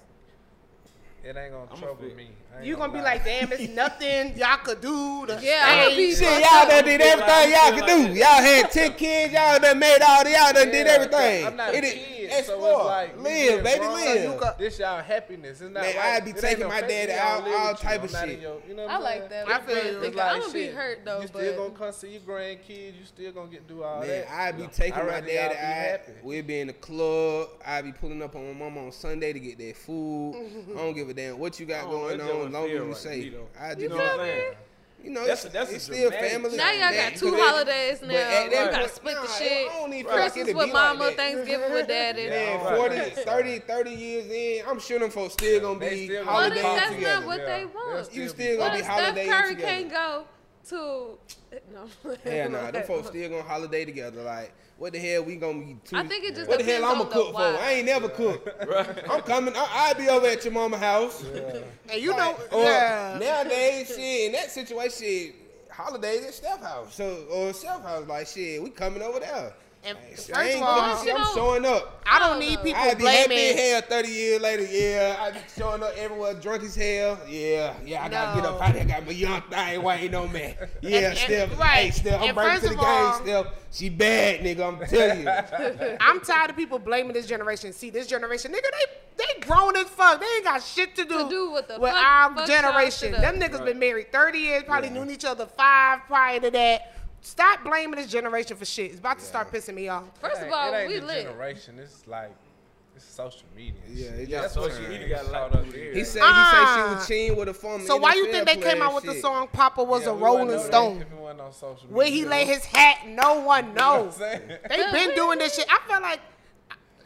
It 1.24 1.36
ain't 1.36 1.52
gonna 1.52 1.68
I'm 1.70 1.78
trouble 1.78 2.02
me. 2.16 2.30
You 2.64 2.74
gonna, 2.74 2.88
gonna 2.88 2.98
be 2.98 3.04
like, 3.04 3.24
damn, 3.24 3.52
it's 3.52 3.72
nothing 3.74 4.36
y'all 4.36 4.56
could 4.58 4.80
do. 4.80 5.24
To 5.26 5.38
yeah, 5.40 5.88
shit, 5.88 6.20
y'all 6.20 6.68
done 6.68 6.84
did 6.84 7.00
everything 7.00 7.52
y'all 7.52 7.78
could 7.78 7.86
do. 7.86 8.18
Y'all 8.18 8.42
had 8.42 8.70
ten 8.72 8.92
kids. 8.94 9.32
Y'all 9.32 9.60
done 9.60 9.78
made 9.78 10.00
all. 10.02 10.24
Y'all 10.24 10.52
done 10.52 10.66
yeah, 10.66 10.72
did 10.72 10.86
everything. 10.88 11.46
I'm 11.46 11.56
not 11.56 11.74
it, 11.74 11.84
a 11.84 11.90
kid, 11.90 12.44
so 12.44 12.54
it's 12.54 12.84
like 12.86 13.16
live, 13.18 13.62
baby, 13.62 13.80
wrong. 13.84 13.92
live. 13.94 14.40
So 14.40 14.54
this 14.58 14.78
y'all 14.80 15.00
happiness. 15.00 15.60
It's 15.60 15.70
not. 15.70 15.84
Man, 15.84 15.96
like, 15.96 16.04
I 16.04 16.20
be 16.20 16.32
taking 16.32 16.66
my 16.66 16.80
dad 16.80 17.10
out 17.10 17.48
all 17.48 17.74
type 17.74 18.02
of 18.02 18.10
shit. 18.10 18.44
I 18.88 18.98
like 18.98 19.30
that. 19.30 19.48
I 19.48 19.60
feel 19.60 20.00
like 20.00 20.18
I'm 20.18 20.40
gonna 20.40 20.52
be 20.52 20.66
hurt 20.66 21.04
though. 21.04 21.20
You 21.20 21.28
still 21.28 21.56
gonna 21.56 21.78
come 21.78 21.92
see 21.92 22.10
your 22.10 22.22
grandkids. 22.22 22.98
You 22.98 23.04
still 23.04 23.32
gonna 23.32 23.50
get 23.50 23.68
do 23.68 23.84
all 23.84 24.00
that. 24.00 24.28
I 24.28 24.50
be 24.50 24.66
taking 24.66 25.06
my 25.06 25.20
dad 25.20 26.00
out. 26.10 26.24
We 26.24 26.40
be 26.40 26.60
in 26.60 26.66
the 26.66 26.72
club. 26.72 27.48
I 27.64 27.80
be 27.80 27.92
pulling 27.92 28.22
up 28.22 28.34
on 28.34 28.46
my 28.46 28.64
mama 28.64 28.86
on 28.86 28.92
Sunday 28.92 29.32
to 29.32 29.38
get 29.38 29.58
that 29.58 29.76
food. 29.76 30.34
I 30.72 30.78
don't 30.78 30.94
give 30.94 31.08
a 31.08 31.11
a 31.12 31.14
damn 31.14 31.38
what 31.38 31.60
you 31.60 31.66
got 31.66 31.88
going 31.88 32.20
on, 32.20 32.46
as 32.46 32.52
long 32.52 32.64
as 32.64 32.70
you 32.70 32.82
right 32.82 32.96
safe. 32.96 33.34
I 33.58 33.70
just, 33.70 33.80
you 33.80 33.88
know 33.88 33.96
what 33.96 34.20
I'm 34.20 34.26
saying? 34.26 34.54
You 35.02 35.10
know, 35.10 35.26
that's, 35.26 35.44
it's, 35.44 35.52
that's 35.52 35.72
it's 35.72 35.84
still 35.84 36.12
family. 36.12 36.56
Now 36.56 36.70
y'all 36.70 36.92
got 36.92 37.16
two 37.16 37.34
holidays 37.36 38.02
now. 38.02 38.08
That, 38.08 38.44
you 38.44 38.50
gotta 38.50 38.88
split 38.88 39.16
nah, 39.16 39.22
the 39.22 39.28
shit. 39.32 39.68
Right. 39.68 40.06
Christmas 40.06 40.46
with 40.46 40.56
like 40.56 40.72
mama, 40.72 41.04
that. 41.06 41.16
Thanksgiving 41.16 41.72
with 41.72 41.88
daddy. 41.88 42.28
Man, 42.28 42.64
right. 42.64 43.12
40, 43.16 43.22
30, 43.22 43.58
30 43.60 43.90
years 43.90 44.26
in, 44.30 44.64
I'm 44.68 44.78
sure 44.78 45.00
them 45.00 45.10
folks 45.10 45.32
still 45.32 45.60
gonna 45.60 45.80
be 45.80 46.14
holidays 46.18 46.58
together. 46.58 46.76
That's 46.76 47.02
not 47.02 47.26
what 47.26 47.44
they 47.44 47.64
want. 47.64 48.14
You 48.14 48.28
still 48.28 48.58
gonna 48.58 48.78
be 48.78 48.84
holidays 48.84 49.24
together. 49.24 49.24
Steph 49.24 49.44
Curry 49.44 49.56
can't 49.56 49.90
go 49.90 50.24
to 50.68 51.18
no. 51.72 52.14
Hell 52.24 52.50
nah, 52.50 52.70
them 52.70 52.84
folks 52.84 53.08
still 53.08 53.28
gonna 53.28 53.42
holiday 53.42 53.84
together. 53.84 54.22
Like, 54.22 54.52
what 54.78 54.92
the 54.92 54.98
hell 54.98 55.22
we 55.24 55.36
gonna 55.36 55.60
be? 55.60 55.76
Two, 55.84 55.96
I 55.96 56.06
think 56.06 56.24
it 56.24 56.34
just 56.34 56.48
what 56.48 56.58
the 56.58 56.64
hell 56.64 56.84
I'm 56.84 56.98
gonna 56.98 57.10
cook 57.10 57.34
why. 57.34 57.52
for? 57.52 57.58
I 57.58 57.72
ain't 57.72 57.86
never 57.86 58.06
yeah. 58.06 58.14
cooked. 58.14 58.48
right. 58.68 59.10
I'm 59.10 59.22
coming. 59.22 59.54
I, 59.56 59.92
will 59.92 60.04
be 60.04 60.08
over 60.08 60.26
at 60.26 60.44
your 60.44 60.54
mama 60.54 60.78
house. 60.78 61.24
Yeah. 61.34 61.58
And 61.90 62.02
you 62.02 62.10
like, 62.10 62.52
know, 62.52 62.62
yeah. 62.62 63.18
nowadays, 63.20 63.88
shit, 63.88 64.26
in 64.26 64.32
that 64.32 64.50
situation, 64.50 65.34
holidays 65.70 66.24
at 66.24 66.34
Steph 66.34 66.62
house. 66.62 66.94
So 66.94 67.26
or 67.30 67.52
Steph 67.52 67.82
house, 67.82 68.06
like 68.06 68.26
shit, 68.26 68.62
we 68.62 68.70
coming 68.70 69.02
over 69.02 69.20
there. 69.20 69.52
And 69.85 69.99
first 70.14 70.30
of 70.30 70.62
all, 70.62 70.80
I'm 70.80 71.07
know, 71.07 71.33
showing 71.35 71.66
up. 71.66 72.05
I 72.07 72.20
don't 72.20 72.39
need 72.39 72.62
people 72.62 72.80
I'd 72.80 72.99
be 72.99 73.03
blaming. 73.03 73.37
happy 73.37 73.70
hell 73.70 73.80
30 73.80 74.09
years 74.09 74.41
later. 74.41 74.62
Yeah, 74.62 75.16
I 75.20 75.30
be 75.33 75.39
showing 75.57 75.83
up 75.83 75.93
everywhere 75.97 76.35
drunk 76.35 76.62
as 76.62 76.76
hell. 76.76 77.18
Yeah, 77.28 77.74
yeah, 77.85 78.05
I 78.05 78.09
gotta 78.09 78.41
get 78.41 78.49
up 78.49 78.62
out 78.62 78.76
ain't 78.76 78.91
I 78.91 78.95
got 78.95 79.07
my 79.07 79.12
young 79.12 79.43
thing 79.43 79.83
waiting 79.83 80.14
on 80.14 80.30
me. 80.30 80.55
Yeah, 80.83 81.11
and, 81.11 81.18
Steph. 81.18 81.59
Right. 81.59 81.68
Hey, 81.68 81.91
Steph, 81.91 82.22
I'm 82.22 82.35
breaking 82.35 82.68
to 82.68 82.76
the 82.76 82.80
all, 82.80 83.18
game, 83.18 83.26
Steph. 83.26 83.55
She 83.72 83.89
bad, 83.89 84.41
nigga. 84.41 84.68
I'm 84.68 84.87
telling 84.89 85.22
you. 85.22 85.97
I'm 86.01 86.20
tired 86.20 86.51
of 86.51 86.57
people 86.57 86.78
blaming 86.78 87.12
this 87.12 87.26
generation. 87.26 87.72
See, 87.72 87.91
this 87.91 88.07
generation, 88.07 88.53
nigga, 88.53 88.62
they 88.62 89.24
they 89.24 89.41
grown 89.41 89.76
as 89.76 89.89
fuck. 89.89 90.20
They 90.20 90.26
ain't 90.37 90.45
got 90.45 90.62
shit 90.62 90.95
to 90.95 91.05
do, 91.05 91.24
to 91.24 91.28
do 91.28 91.51
with, 91.51 91.66
the 91.66 91.80
with 91.80 91.93
fuck, 91.93 92.05
our 92.05 92.35
fuck 92.37 92.47
generation. 92.47 93.12
Them 93.12 93.41
niggas 93.41 93.59
right. 93.59 93.64
been 93.64 93.78
married 93.80 94.12
30 94.12 94.39
years, 94.39 94.62
probably 94.62 94.91
yeah. 94.91 95.05
knew 95.05 95.11
each 95.11 95.24
other 95.24 95.47
five 95.47 96.01
prior 96.07 96.39
to 96.39 96.51
that 96.53 96.93
Stop 97.22 97.62
blaming 97.62 98.00
this 98.00 98.10
generation 98.10 98.56
for 98.56 98.64
shit. 98.64 98.90
It's 98.90 98.98
about 98.98 99.20
to 99.20 99.24
start 99.24 99.50
pissing 99.52 99.74
me 99.74 99.88
off. 99.88 100.04
First 100.20 100.42
of 100.42 100.52
all, 100.52 100.74
it 100.74 100.76
ain't 100.76 100.88
we 100.88 101.00
live. 101.00 101.26
generation. 101.26 101.78
It's 101.78 102.04
like 102.08 102.32
it's 102.96 103.04
social 103.04 103.46
media. 103.56 103.74
Yeah, 103.88 104.10
yeah 104.26 104.40
that's 104.42 104.56
what 104.56 104.72
media 104.88 105.08
got 105.08 105.30
loud 105.30 105.54
up 105.54 105.64
here. 105.66 105.94
He 105.94 106.02
said 106.02 106.20
he 106.20 106.44
said 106.50 106.74
she 106.74 106.82
was 106.82 106.98
ah. 106.98 107.04
cheating 107.06 107.36
with 107.36 107.48
a 107.48 107.54
former. 107.54 107.86
So 107.86 107.96
why 107.96 108.14
NFL 108.14 108.16
you 108.16 108.32
think 108.32 108.46
they 108.46 108.56
came 108.56 108.82
out 108.82 108.92
with 108.92 109.04
shit. 109.04 109.14
the 109.14 109.20
song 109.20 109.48
"Papa 109.52 109.84
Was 109.84 110.02
yeah, 110.02 110.10
a 110.10 110.14
Rolling 110.14 110.58
Stone"? 110.58 111.02
Where 111.88 112.08
he 112.08 112.24
lay 112.24 112.44
his 112.44 112.64
hat, 112.64 113.06
no 113.06 113.40
one 113.40 113.72
knows. 113.72 114.18
You 114.20 114.26
know 114.26 114.56
They've 114.68 114.92
been 114.92 115.14
doing 115.14 115.38
this 115.38 115.54
shit. 115.54 115.66
I 115.70 115.78
felt 115.88 116.02
like 116.02 116.20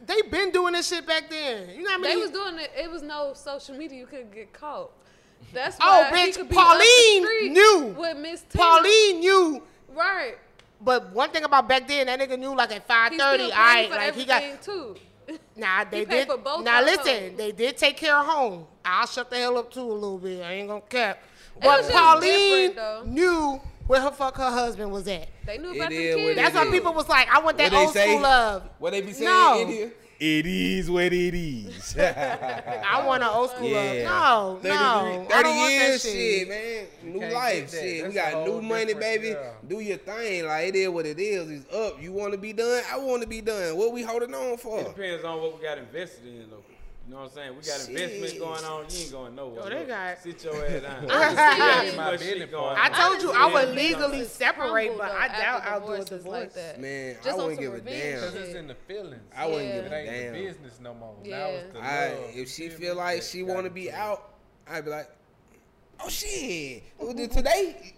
they 0.06 0.22
been 0.22 0.50
doing 0.50 0.72
this 0.72 0.88
shit 0.88 1.06
back 1.06 1.28
then. 1.28 1.68
You 1.68 1.82
know 1.82 1.90
what 1.90 1.92
I 1.92 2.02
mean? 2.02 2.16
They 2.16 2.16
was 2.16 2.30
doing 2.30 2.58
it. 2.58 2.70
It 2.74 2.90
was 2.90 3.02
no 3.02 3.32
social 3.34 3.76
media. 3.76 3.98
You 3.98 4.06
couldn't 4.06 4.34
get 4.34 4.52
caught. 4.54 4.90
That's 5.52 5.76
oh, 5.80 6.08
why 6.10 6.10
oh, 6.10 6.32
bitch. 6.32 6.50
Pauline 6.50 7.52
knew. 7.52 7.94
With 7.98 8.16
Miss 8.16 8.44
Pauline 8.52 9.20
knew 9.20 9.62
Right. 9.96 10.36
But 10.80 11.12
one 11.12 11.30
thing 11.30 11.44
about 11.44 11.68
back 11.68 11.88
then, 11.88 12.06
that 12.06 12.20
nigga 12.20 12.38
knew 12.38 12.54
like 12.54 12.70
at 12.70 12.86
five 12.86 13.12
thirty, 13.14 13.50
I 13.52 13.88
like 13.88 14.14
he 14.14 14.24
got 14.24 14.62
too. 14.62 14.96
Nah, 15.56 15.82
they 15.84 16.04
did. 16.04 16.28
Now 16.62 16.82
listen, 16.82 17.36
they 17.36 17.50
did 17.50 17.76
take 17.76 17.96
care 17.96 18.16
of 18.16 18.26
home. 18.26 18.66
I'll 18.84 19.08
shut 19.08 19.28
the 19.28 19.36
hell 19.36 19.58
up 19.58 19.72
too 19.72 19.80
a 19.80 19.92
little 19.92 20.18
bit. 20.18 20.40
I 20.42 20.52
ain't 20.52 20.68
gonna 20.68 20.82
cap. 20.82 21.18
But 21.60 21.90
Pauline 21.90 22.76
knew 23.06 23.60
where 23.86 24.00
her 24.00 24.10
fuck 24.10 24.36
her 24.36 24.50
husband 24.50 24.92
was 24.92 25.08
at. 25.08 25.28
They 25.44 25.58
knew 25.58 25.74
about 25.74 25.90
it 25.92 25.96
the 25.96 26.22
kids. 26.22 26.36
That's 26.36 26.54
why 26.54 26.70
people 26.70 26.92
was 26.92 27.08
like, 27.08 27.28
I 27.34 27.40
want 27.40 27.58
that 27.58 27.72
old 27.72 27.94
school 27.94 28.20
love. 28.20 28.68
What 28.78 28.92
they 28.92 29.00
be 29.00 29.12
saying 29.12 29.24
no. 29.24 29.60
in 29.60 29.68
here? 29.68 29.92
It 30.18 30.46
is 30.46 30.90
what 30.90 31.12
it 31.12 31.34
is. 31.34 31.94
I 31.98 33.04
want 33.06 33.22
an 33.22 33.28
old 33.28 33.50
school 33.50 33.68
yeah. 33.68 34.10
love. 34.10 34.64
No, 34.64 35.26
30, 35.28 35.38
no. 35.38 35.42
30 35.42 35.48
years, 35.50 36.02
shit. 36.02 36.48
man. 36.48 36.86
New 37.02 37.34
life, 37.34 37.70
shit. 37.70 38.02
That's 38.02 38.14
we 38.14 38.20
got 38.20 38.46
new 38.46 38.62
money, 38.62 38.94
baby. 38.94 39.34
Do 39.68 39.80
your 39.80 39.98
thing. 39.98 40.46
Like, 40.46 40.68
it 40.68 40.76
is 40.76 40.88
what 40.88 41.04
it 41.04 41.20
is. 41.20 41.50
It's 41.50 41.74
up. 41.74 42.02
You 42.02 42.12
want 42.12 42.32
to 42.32 42.38
be 42.38 42.54
done? 42.54 42.82
I 42.90 42.96
want 42.98 43.22
to 43.22 43.28
be 43.28 43.42
done. 43.42 43.76
What 43.76 43.92
we 43.92 44.02
holding 44.02 44.34
on 44.34 44.56
for? 44.56 44.80
It 44.80 44.96
depends 44.96 45.22
on 45.22 45.40
what 45.42 45.58
we 45.58 45.62
got 45.62 45.76
invested 45.76 46.26
in, 46.26 46.48
though. 46.50 46.64
You 47.06 47.14
know 47.14 47.20
what 47.20 47.30
I'm 47.30 47.34
saying? 47.34 47.50
We 47.50 47.62
got 47.62 47.80
Jeez. 47.80 47.88
investment 47.88 48.38
going 48.40 48.64
on. 48.64 48.84
You 48.90 48.98
ain't 48.98 49.12
going 49.12 49.34
nowhere. 49.36 49.62
Yo, 49.62 49.78
they 49.78 49.84
got 49.84 50.18
sit 50.18 50.42
your 50.42 50.66
ass 50.66 50.82
down. 50.82 51.06
I, 51.10 52.80
I 52.82 52.88
told 52.88 53.22
you 53.22 53.32
I 53.32 53.52
would 53.52 53.76
legally 53.76 54.24
separate, 54.24 54.98
but 54.98 55.12
I 55.12 55.28
doubt 55.28 55.62
I'll 55.66 55.86
do 55.86 55.92
a 55.92 56.04
divorce. 56.04 56.26
Like 56.26 56.54
that. 56.54 56.80
Man, 56.80 57.14
Just 57.22 57.38
I 57.38 57.42
wouldn't 57.42 57.60
give 57.60 57.74
a 57.74 57.80
damn. 57.80 58.20
Cause 58.20 58.34
it's 58.34 58.54
in 58.54 58.66
the 58.66 58.74
feelings. 58.74 59.22
I 59.36 59.46
wouldn't 59.46 59.68
yeah. 59.68 59.76
give 59.76 59.86
a 59.86 59.88
damn. 59.90 60.06
It 60.06 60.38
ain't 60.38 60.46
business 60.46 60.80
no 60.80 60.94
more. 60.94 61.14
Yeah. 61.22 61.60
I, 61.80 62.06
if 62.34 62.50
she 62.50 62.70
feel 62.70 62.96
like 62.96 63.22
she 63.22 63.44
want 63.44 63.64
to 63.64 63.70
be 63.70 63.92
out, 63.92 64.30
I'd 64.68 64.84
be 64.84 64.90
like, 64.90 65.08
oh 66.00 66.08
shit, 66.08 66.82
today. 66.98 67.94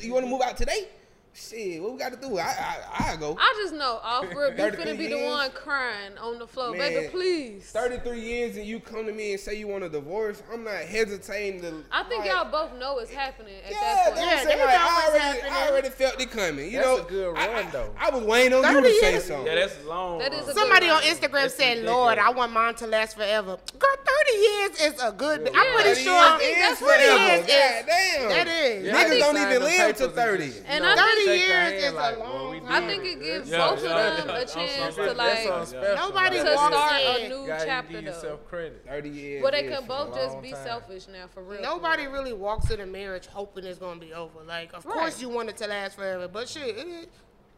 You 0.00 0.12
want 0.12 0.24
to 0.24 0.30
move 0.30 0.42
out 0.42 0.56
today? 0.56 0.86
Shit, 1.34 1.82
what 1.82 1.92
we 1.92 1.98
got 1.98 2.12
to 2.12 2.18
do? 2.18 2.36
I 2.36 2.42
I 2.42 3.12
I 3.12 3.16
go. 3.16 3.34
I 3.40 3.54
just 3.62 3.72
know 3.72 4.00
off 4.02 4.24
rip, 4.34 4.58
you 4.58 4.64
finna 4.64 4.98
be 4.98 5.04
years? 5.04 5.18
the 5.18 5.26
one 5.26 5.50
crying 5.52 6.18
on 6.20 6.38
the 6.38 6.46
floor, 6.46 6.72
Man, 6.72 6.78
baby. 6.78 7.08
Please. 7.08 7.64
Thirty 7.70 7.96
three 7.98 8.20
years 8.20 8.56
and 8.58 8.66
you 8.66 8.80
come 8.80 9.06
to 9.06 9.12
me 9.12 9.32
and 9.32 9.40
say 9.40 9.54
you 9.54 9.66
want 9.66 9.82
a 9.82 9.88
divorce. 9.88 10.42
I'm 10.52 10.62
not 10.62 10.82
hesitating 10.82 11.62
to. 11.62 11.84
I 11.90 12.02
think 12.02 12.26
like, 12.26 12.30
y'all 12.30 12.50
both 12.50 12.78
know 12.78 12.98
it's 12.98 13.10
happening 13.10 13.54
at 13.64 13.70
yeah, 13.70 13.80
that 13.80 14.04
point. 14.08 14.16
Yeah, 14.18 14.56
yeah. 14.56 14.64
like, 14.64 14.74
I 14.78 15.06
already 15.06 15.24
happening. 15.24 15.52
I 15.52 15.68
already 15.70 15.88
felt 15.88 16.20
it 16.20 16.30
coming. 16.30 16.66
You 16.66 16.72
that's 16.72 16.86
know, 16.86 17.06
a 17.06 17.08
good 17.08 17.32
run 17.32 17.66
I, 17.66 17.70
though. 17.70 17.94
I, 17.98 18.08
I, 18.08 18.14
was 18.14 18.24
waiting 18.24 18.52
on 18.52 18.74
you 18.74 18.82
to 18.82 19.00
say 19.00 19.18
something. 19.20 19.46
Yeah, 19.46 19.54
that's 19.54 19.82
long. 19.86 20.18
That 20.18 20.34
is 20.34 20.54
somebody 20.54 20.90
on 20.90 21.00
Instagram 21.00 21.32
that's 21.32 21.54
said, 21.54 21.78
"Lord, 21.78 22.18
I 22.18 22.30
want 22.30 22.52
mine 22.52 22.74
to 22.74 22.86
last 22.86 23.16
forever." 23.16 23.56
Girl, 23.78 23.96
thirty 24.04 24.38
years 24.38 24.80
is 24.82 25.02
a 25.02 25.12
good. 25.12 25.48
Yeah, 25.50 25.58
I'm 25.58 25.80
pretty 25.80 26.02
sure. 26.02 26.38
That's 26.38 26.82
pretty 26.82 27.04
years. 27.04 27.40
God 27.40 27.86
damn. 27.86 28.28
That 28.28 28.48
is. 28.48 28.92
Niggas 28.92 29.18
don't 29.18 29.38
even 29.38 29.62
live 29.62 29.96
to 29.96 30.08
thirty. 30.08 30.52
And 30.66 30.84
I 30.84 31.21
years 31.26 31.84
is 31.84 31.92
like, 31.92 32.16
a 32.16 32.18
long 32.18 32.60
time. 32.60 32.70
I 32.70 32.86
think 32.86 33.04
it 33.04 33.20
gives 33.20 33.50
yeah, 33.50 33.68
both 33.68 33.84
yeah, 33.84 34.08
of 34.08 34.16
them 34.16 34.28
yeah, 34.28 34.40
a 34.40 34.46
chance 34.46 34.94
to 34.96 35.12
like 35.12 35.38
special, 35.38 35.96
nobody 35.96 36.36
to 36.36 36.52
start 36.52 37.02
a 37.02 37.28
new 37.28 37.46
God, 37.46 37.62
chapter. 37.64 38.00
You 38.00 38.10
though. 38.10 38.36
Credit. 38.48 38.84
30 38.86 39.08
years. 39.08 39.42
Well, 39.42 39.52
they 39.52 39.68
could 39.68 39.86
both 39.88 40.14
just 40.14 40.40
be 40.42 40.52
time. 40.52 40.64
selfish 40.64 41.08
now 41.08 41.26
for 41.26 41.42
real. 41.42 41.62
Nobody 41.62 42.06
really 42.06 42.32
walks 42.32 42.70
into 42.70 42.86
marriage 42.86 43.26
hoping 43.26 43.64
it's 43.64 43.78
gonna 43.78 44.00
be 44.00 44.12
over. 44.12 44.42
Like, 44.46 44.72
of 44.74 44.84
right. 44.84 44.94
course 44.94 45.20
you 45.20 45.28
want 45.28 45.48
it 45.48 45.56
to 45.58 45.66
last 45.66 45.96
forever, 45.96 46.28
but 46.28 46.48
shit, 46.48 46.76
it 46.76 46.86
is, 46.86 47.06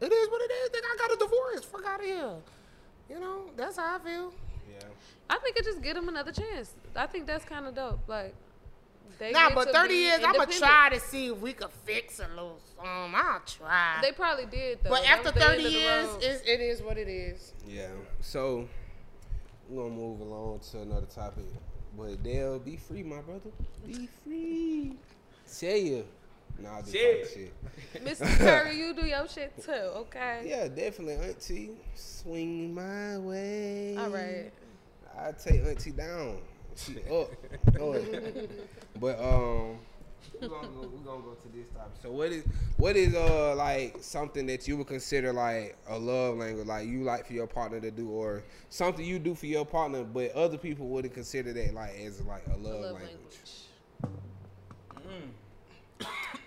it 0.01 0.13
is 0.13 0.31
what 0.31 0.43
it 0.43 0.53
is. 0.53 0.71
Think 0.71 0.85
I 0.85 0.97
got 0.99 1.13
a 1.13 1.17
divorce. 1.17 1.65
Fuck 1.65 1.87
out 1.87 2.01
of 2.01 2.07
here. 2.07 2.35
You 3.11 3.21
know, 3.21 3.45
that's 3.57 3.77
how 3.77 3.97
I 3.97 3.99
feel. 3.99 4.33
Yeah. 4.71 4.87
I 5.31 5.39
think 5.39 5.57
it 5.57 5.65
just 5.65 5.83
give 5.83 5.95
them 5.95 6.09
another 6.09 6.33
chance. 6.33 6.75
I 6.97 7.07
think 7.07 7.27
that's 7.27 7.45
kind 7.45 7.67
of 7.67 7.75
dope. 7.75 8.09
Like. 8.09 8.35
They 9.19 9.33
Nah, 9.33 9.55
but 9.55 9.71
30 9.71 9.95
years, 9.95 10.21
I'm 10.25 10.35
gonna 10.37 10.53
try 10.53 10.91
to 10.91 11.01
see 11.01 11.29
if 11.29 11.39
we 11.39 11.53
could 11.53 11.71
fix 11.85 12.19
a 12.19 12.29
little 12.29 12.59
something. 12.77 13.15
I'll 13.15 13.41
try. 13.47 13.99
They 14.03 14.13
probably 14.13 14.47
did 14.47 14.81
though. 14.83 14.91
but 14.91 15.03
That 15.03 15.19
after 15.19 15.33
was 15.33 15.35
the 15.35 15.45
end 15.51 15.63
30 15.63 15.69
years, 15.75 16.07
road. 16.07 16.21
it's, 16.23 16.83
what 16.83 16.99
it 16.99 17.09
is. 17.09 17.53
Yeah. 17.67 17.89
So 18.21 18.69
we're 19.69 19.83
gonna 19.83 19.95
move 19.95 20.21
along 20.21 20.61
to 20.71 20.81
another 20.81 21.07
topic. 21.07 21.45
But 21.97 22.23
Dale, 22.23 22.59
be 22.59 22.77
free, 22.77 23.03
my 23.03 23.21
brother. 23.21 23.51
Be 23.87 24.09
free. 24.25 24.95
Say 25.47 25.81
you. 25.83 26.05
Nah, 26.59 26.79
I 26.79 26.81
just 26.81 26.93
Say 26.93 27.23
talking 27.23 27.51
shit. 27.95 28.05
Mr. 28.05 28.39
Curry, 28.39 28.77
you 28.79 28.95
do 28.95 29.07
your 29.07 29.29
shit 29.29 29.53
too, 29.63 29.73
okay? 29.73 30.43
Yeah, 30.45 30.69
definitely, 30.69 31.15
Auntie. 31.29 31.71
Swing 31.95 32.75
my 32.75 33.19
way. 33.19 33.97
All 33.99 34.09
right. 34.11 34.51
I 35.17 35.33
take 35.33 35.65
Auntie 35.65 35.93
down. 35.93 36.39
She 36.77 36.97
up. 37.11 37.31
Go 37.77 37.95
ahead. 37.95 38.51
but 39.01 39.19
um, 39.21 39.79
we're 40.41 40.49
gonna 40.49 40.69
go. 40.69 40.81
We're 40.93 41.05
gonna 41.05 41.23
go 41.23 41.37
to 41.41 41.49
this 41.57 41.69
topic. 41.69 41.93
So 42.03 42.11
what 42.11 42.33
is 42.33 42.45
what 42.77 42.97
is 42.97 43.15
uh 43.15 43.55
like 43.57 43.97
something 44.01 44.47
that 44.47 44.67
you 44.67 44.77
would 44.77 44.87
consider 44.87 45.33
like 45.33 45.77
a 45.89 45.99
love 45.99 46.37
language, 46.39 46.67
like 46.67 46.87
you 46.87 47.03
like 47.05 47.27
for 47.27 47.33
your 47.33 47.47
partner 47.47 47.81
to 47.81 47.91
do, 47.91 48.09
or 48.11 48.43
something 48.71 49.05
you 49.05 49.19
do 49.19 49.35
for 49.35 49.47
your 49.47 49.65
partner, 49.65 50.03
but 50.05 50.33
other 50.33 50.59
people 50.59 50.89
wouldn't 50.89 51.15
consider 51.15 51.53
that 51.53 51.75
like 51.75 51.95
as 52.01 52.21
like 52.23 52.43
a 52.49 52.57
love, 52.57 52.81
Love 52.81 52.83
language. 52.95 53.03
language. 53.03 53.41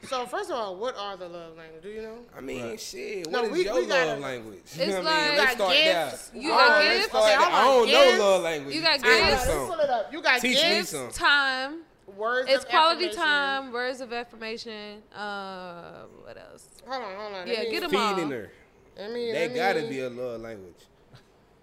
So 0.10 0.26
first 0.26 0.50
of 0.50 0.56
all, 0.56 0.76
what 0.78 0.96
are 0.98 1.18
the 1.18 1.28
love 1.28 1.58
language? 1.58 1.84
Do 1.84 1.90
you 1.90 2.02
know? 2.02 2.20
I 2.36 2.42
mean, 2.42 2.78
shit. 2.78 3.30
No, 3.30 3.42
What 3.42 3.52
is 3.52 3.58
we- 3.58 3.66
your 3.66 3.76
we 3.76 3.82
love 3.82 3.90
gotta- 3.90 4.20
language? 4.22 4.60
It's 4.66 4.78
what 4.78 4.80
I 4.80 4.94
mean? 4.94 5.04
Let's 5.04 5.12
You 5.12 5.36
start 5.38 5.58
got 5.58 5.70
there. 5.70 6.06
gifts? 6.10 6.32
You 6.34 6.52
All 6.52 6.58
got 6.58 6.70
right, 6.70 6.86
let's 6.86 6.96
gifts? 6.98 7.08
start 7.10 7.24
Okay, 7.26 7.34
I 7.36 7.64
don't 7.66 7.92
know 7.92 8.24
love 8.26 8.42
language. 8.44 8.76
You 8.76 8.82
got 8.82 8.94
Teach 9.00 9.04
me 9.04 9.30
gifts? 9.30 9.46
some. 9.46 9.68
Pull 9.68 9.80
it 9.80 9.90
up. 9.90 10.14
You 10.14 10.22
got 10.22 10.42
Teach 10.42 10.56
me 10.56 10.62
gifts, 10.70 10.90
some. 10.92 11.12
Time. 11.12 11.82
words 12.16 12.50
It's 12.50 12.64
of 12.64 12.70
quality 12.70 13.06
affirmation. 13.10 13.22
time, 13.22 13.72
words 13.74 14.00
of 14.02 14.14
affirmation. 14.14 15.04
Uh, 15.14 16.04
what 16.24 16.38
else? 16.38 16.68
Hold 16.88 17.04
on, 17.04 17.16
hold 17.20 17.34
on. 17.34 17.48
Yeah, 17.48 17.54
Let 17.56 17.64
me- 17.66 17.72
get 17.72 17.84
'em 17.84 17.90
Feeding 17.90 18.02
all. 18.24 18.30
her. 18.30 18.52
Let 18.98 19.12
me, 19.12 19.32
That 19.34 19.40
let 19.52 19.56
gotta 19.56 19.82
me- 19.82 19.90
be 19.90 20.00
a 20.00 20.10
love 20.10 20.40
language. 20.42 20.86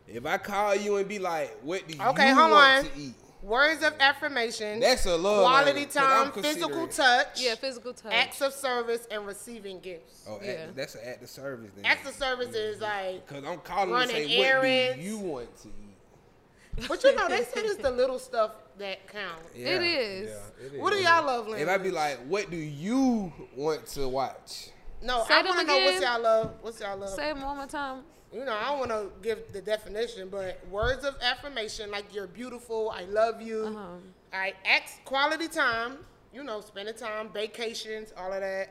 If 0.07 0.27
I 0.27 0.37
call 0.37 0.75
you 0.77 0.97
and 0.97 1.09
be 1.09 1.19
like, 1.19 1.57
"What 1.63 1.89
do 1.89 1.95
Okay, 1.99 2.29
you 2.29 2.35
hold 2.35 2.51
want 2.51 2.85
on. 2.87 2.93
to 2.93 2.99
eat?" 3.01 3.15
Words 3.45 3.83
of 3.83 3.93
affirmation. 4.01 4.81
That's 4.81 5.05
a 5.05 5.17
love 5.17 5.43
Quality 5.43 5.73
language, 5.81 5.95
'cause 5.95 6.03
I'm 6.03 6.33
time, 6.33 6.43
physical 6.43 6.89
touch. 6.89 7.41
Yeah, 7.41 7.55
physical 7.57 7.93
touch. 7.93 8.13
Acts 8.13 8.41
of 8.41 8.55
service 8.55 9.07
and 9.11 9.27
receiving 9.27 9.81
gifts. 9.81 10.23
Oh, 10.27 10.41
Yeah. 10.43 10.53
act, 10.53 10.77
that's 10.77 10.95
an 10.95 11.03
act 11.05 11.23
of 11.23 11.29
service 11.29 11.71
then. 11.77 11.85
Acts 11.85 12.09
of 12.09 12.15
service 12.15 12.55
is 12.55 12.81
like, 12.81 13.27
Because 13.27 13.45
I'm 13.45 13.61
calling 13.61 13.89
to 13.91 13.95
running 13.95 14.29
say, 14.29 14.39
"What 14.39 14.47
errands. 14.47 14.97
do 14.97 15.03
you 15.03 15.19
want 15.19 15.57
to 15.63 15.69
eat?" 15.69 16.89
but 16.89 17.05
you 17.05 17.15
know, 17.15 17.29
they 17.29 17.45
said 17.45 17.67
it's 17.67 17.77
the 17.83 17.91
little 17.91 18.19
stuff 18.19 18.53
that 18.79 19.07
count. 19.09 19.43
Yeah. 19.55 19.69
It 19.69 19.83
is. 19.83 20.31
Yeah, 20.31 20.67
it 20.67 20.75
is. 20.75 20.81
What 20.81 20.93
do 20.95 20.99
y'all 21.01 21.25
love 21.27 21.47
language? 21.47 21.61
If 21.61 21.69
I 21.69 21.77
be 21.79 21.91
like, 21.91 22.19
"What 22.27 22.51
do 22.51 22.57
you 22.57 23.31
want 23.55 23.87
to 23.89 24.09
watch?" 24.09 24.71
no, 25.03 25.23
Say 25.29 25.35
I 25.35 25.43
want 25.43 25.61
to 25.61 25.67
know 25.67 25.79
what's 25.81 25.99
again. 25.99 26.03
y'all 26.13 26.21
love. 26.23 26.55
What's 26.63 26.81
y'all 26.81 26.97
love? 26.97 27.11
Say 27.11 27.29
it 27.29 27.37
one 27.37 27.59
more 27.59 27.67
time. 27.67 28.05
You 28.35 28.45
know, 28.45 28.53
I 28.53 28.71
don't 28.71 28.79
want 28.81 28.91
to 28.91 29.11
give 29.23 29.53
the 29.53 29.61
definition, 29.61 30.29
but 30.29 30.61
words 30.69 31.05
of 31.05 31.15
affirmation 31.23 31.91
like 31.91 32.05
you're 32.13 32.27
beautiful, 32.27 32.91
I 32.91 33.05
love 33.05 33.41
you. 33.41 33.67
Uh-huh. 33.67 33.79
All 33.79 34.41
right, 34.41 34.57
acts, 34.65 34.99
quality 35.05 35.47
time, 35.47 35.99
you 36.33 36.43
know, 36.43 36.61
spending 36.61 36.95
time, 36.97 37.29
vacations, 37.33 38.13
all 38.19 38.33
of 38.33 38.41
that. 38.41 38.71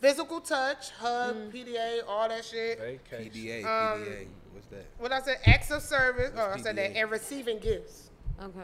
Physical 0.00 0.40
touch, 0.40 0.90
hug, 0.90 1.36
Mm. 1.36 1.52
PDA, 1.52 2.00
all 2.08 2.28
that 2.28 2.44
shit. 2.44 2.78
Vacation. 2.80 3.30
PDA, 3.32 3.64
Um, 3.64 4.02
PDA. 4.04 4.26
What's 4.52 4.66
that? 4.66 4.84
What 4.98 5.12
I 5.12 5.20
said, 5.22 5.38
acts 5.46 5.70
of 5.70 5.82
service. 5.82 6.32
Oh, 6.36 6.50
I 6.50 6.58
said 6.58 6.76
that, 6.76 6.96
and 6.96 7.10
receiving 7.10 7.58
gifts. 7.60 8.10
Okay. 8.42 8.58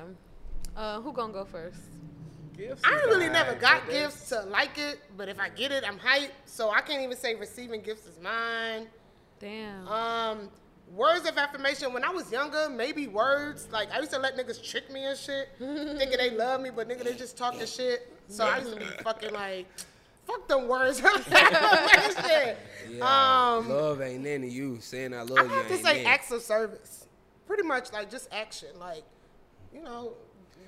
Uh, 0.76 1.00
who 1.00 1.12
gonna 1.12 1.32
go 1.32 1.44
first? 1.44 1.78
Gifts 2.56 2.82
I 2.84 2.94
is 2.96 3.00
ain't 3.02 3.06
really 3.10 3.28
never 3.28 3.54
got 3.54 3.88
gifts 3.88 4.28
to 4.30 4.42
like 4.42 4.76
it, 4.78 4.98
but 5.16 5.28
if 5.28 5.38
I 5.40 5.48
get 5.48 5.70
it, 5.72 5.84
I'm 5.86 5.98
hyped. 5.98 6.30
So 6.46 6.70
I 6.70 6.80
can't 6.80 7.02
even 7.02 7.16
say 7.16 7.34
receiving 7.36 7.80
gifts 7.80 8.06
is 8.06 8.18
mine. 8.20 8.88
Damn. 9.40 9.88
Um, 9.88 10.48
words 10.94 11.28
of 11.28 11.36
affirmation. 11.36 11.92
When 11.92 12.04
I 12.04 12.10
was 12.10 12.30
younger, 12.30 12.68
maybe 12.70 13.08
words 13.08 13.68
like 13.72 13.90
I 13.92 13.98
used 13.98 14.12
to 14.12 14.18
let 14.18 14.36
niggas 14.36 14.62
trick 14.68 14.90
me 14.92 15.04
and 15.04 15.18
shit, 15.18 15.48
thinking 15.58 16.18
they 16.18 16.30
love 16.30 16.60
me, 16.60 16.70
but 16.70 16.88
nigga 16.88 17.02
they 17.04 17.14
just 17.14 17.36
talking 17.36 17.66
shit. 17.66 18.12
So 18.28 18.44
I 18.46 18.58
used 18.58 18.74
to 18.74 18.78
be 18.78 18.84
fucking 19.02 19.32
like, 19.32 19.66
fuck 20.26 20.46
them 20.46 20.68
words. 20.68 20.98
shit. 22.26 22.58
Yeah, 22.90 23.56
Um, 23.56 23.68
love 23.68 24.00
ain't 24.02 24.26
into 24.26 24.46
you. 24.48 24.78
Saying 24.80 25.14
I 25.14 25.22
love 25.22 25.38
I 25.38 25.42
you 25.44 25.50
I 25.50 25.54
have 25.56 25.66
to 25.68 25.74
ain't 25.74 25.84
say 25.84 26.00
in. 26.02 26.06
acts 26.06 26.30
of 26.30 26.42
service. 26.42 27.06
Pretty 27.46 27.62
much 27.64 27.92
like 27.92 28.10
just 28.10 28.28
action, 28.32 28.68
like 28.78 29.02
you 29.74 29.82
know, 29.82 30.12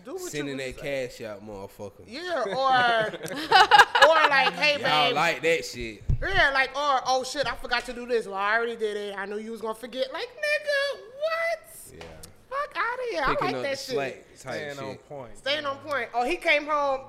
do 0.04 0.14
what 0.14 0.30
Sending 0.30 0.58
you 0.58 0.64
that 0.64 0.78
cash 0.78 1.20
out, 1.22 1.46
motherfucker. 1.46 2.04
Yeah, 2.06 2.44
or 2.46 2.52
or 4.08 4.28
like, 4.28 4.52
hey 4.54 4.80
Y'all 4.80 5.14
like 5.14 5.42
that 5.42 5.64
shit. 5.64 6.02
yeah, 6.20 6.50
like 6.52 6.70
or 6.70 7.00
oh 7.06 7.24
shit, 7.24 7.46
I 7.46 7.54
forgot 7.56 7.84
to 7.86 7.92
do 7.92 8.06
this. 8.06 8.26
Well, 8.26 8.36
I 8.36 8.56
already 8.56 8.76
did 8.76 8.96
it. 8.96 9.14
I 9.16 9.26
knew 9.26 9.38
you 9.38 9.50
was 9.52 9.60
gonna 9.60 9.74
forget. 9.74 10.12
Like 10.12 10.28
nigga, 10.28 11.00
what? 11.00 11.94
Yeah. 11.94 12.04
Fuck 12.48 12.76
out 12.76 12.98
of 12.98 13.10
here. 13.10 13.22
I 13.24 13.28
like 13.28 13.42
up 13.42 13.62
that 13.62 13.62
the 13.62 13.68
shit. 13.68 13.78
slack 13.78 14.24
type 14.40 14.54
Staying 14.54 14.78
on 14.78 14.96
point. 14.96 15.38
Staying 15.38 15.66
on 15.66 15.76
point. 15.78 16.08
Oh, 16.14 16.24
he 16.24 16.36
came 16.36 16.66
home. 16.66 17.00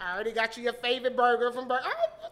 I 0.00 0.14
already 0.14 0.32
got 0.32 0.56
you 0.56 0.64
your 0.64 0.72
favorite 0.72 1.16
burger 1.16 1.52
from 1.52 1.68
Burger. 1.68 1.82
Oh, 1.84 2.28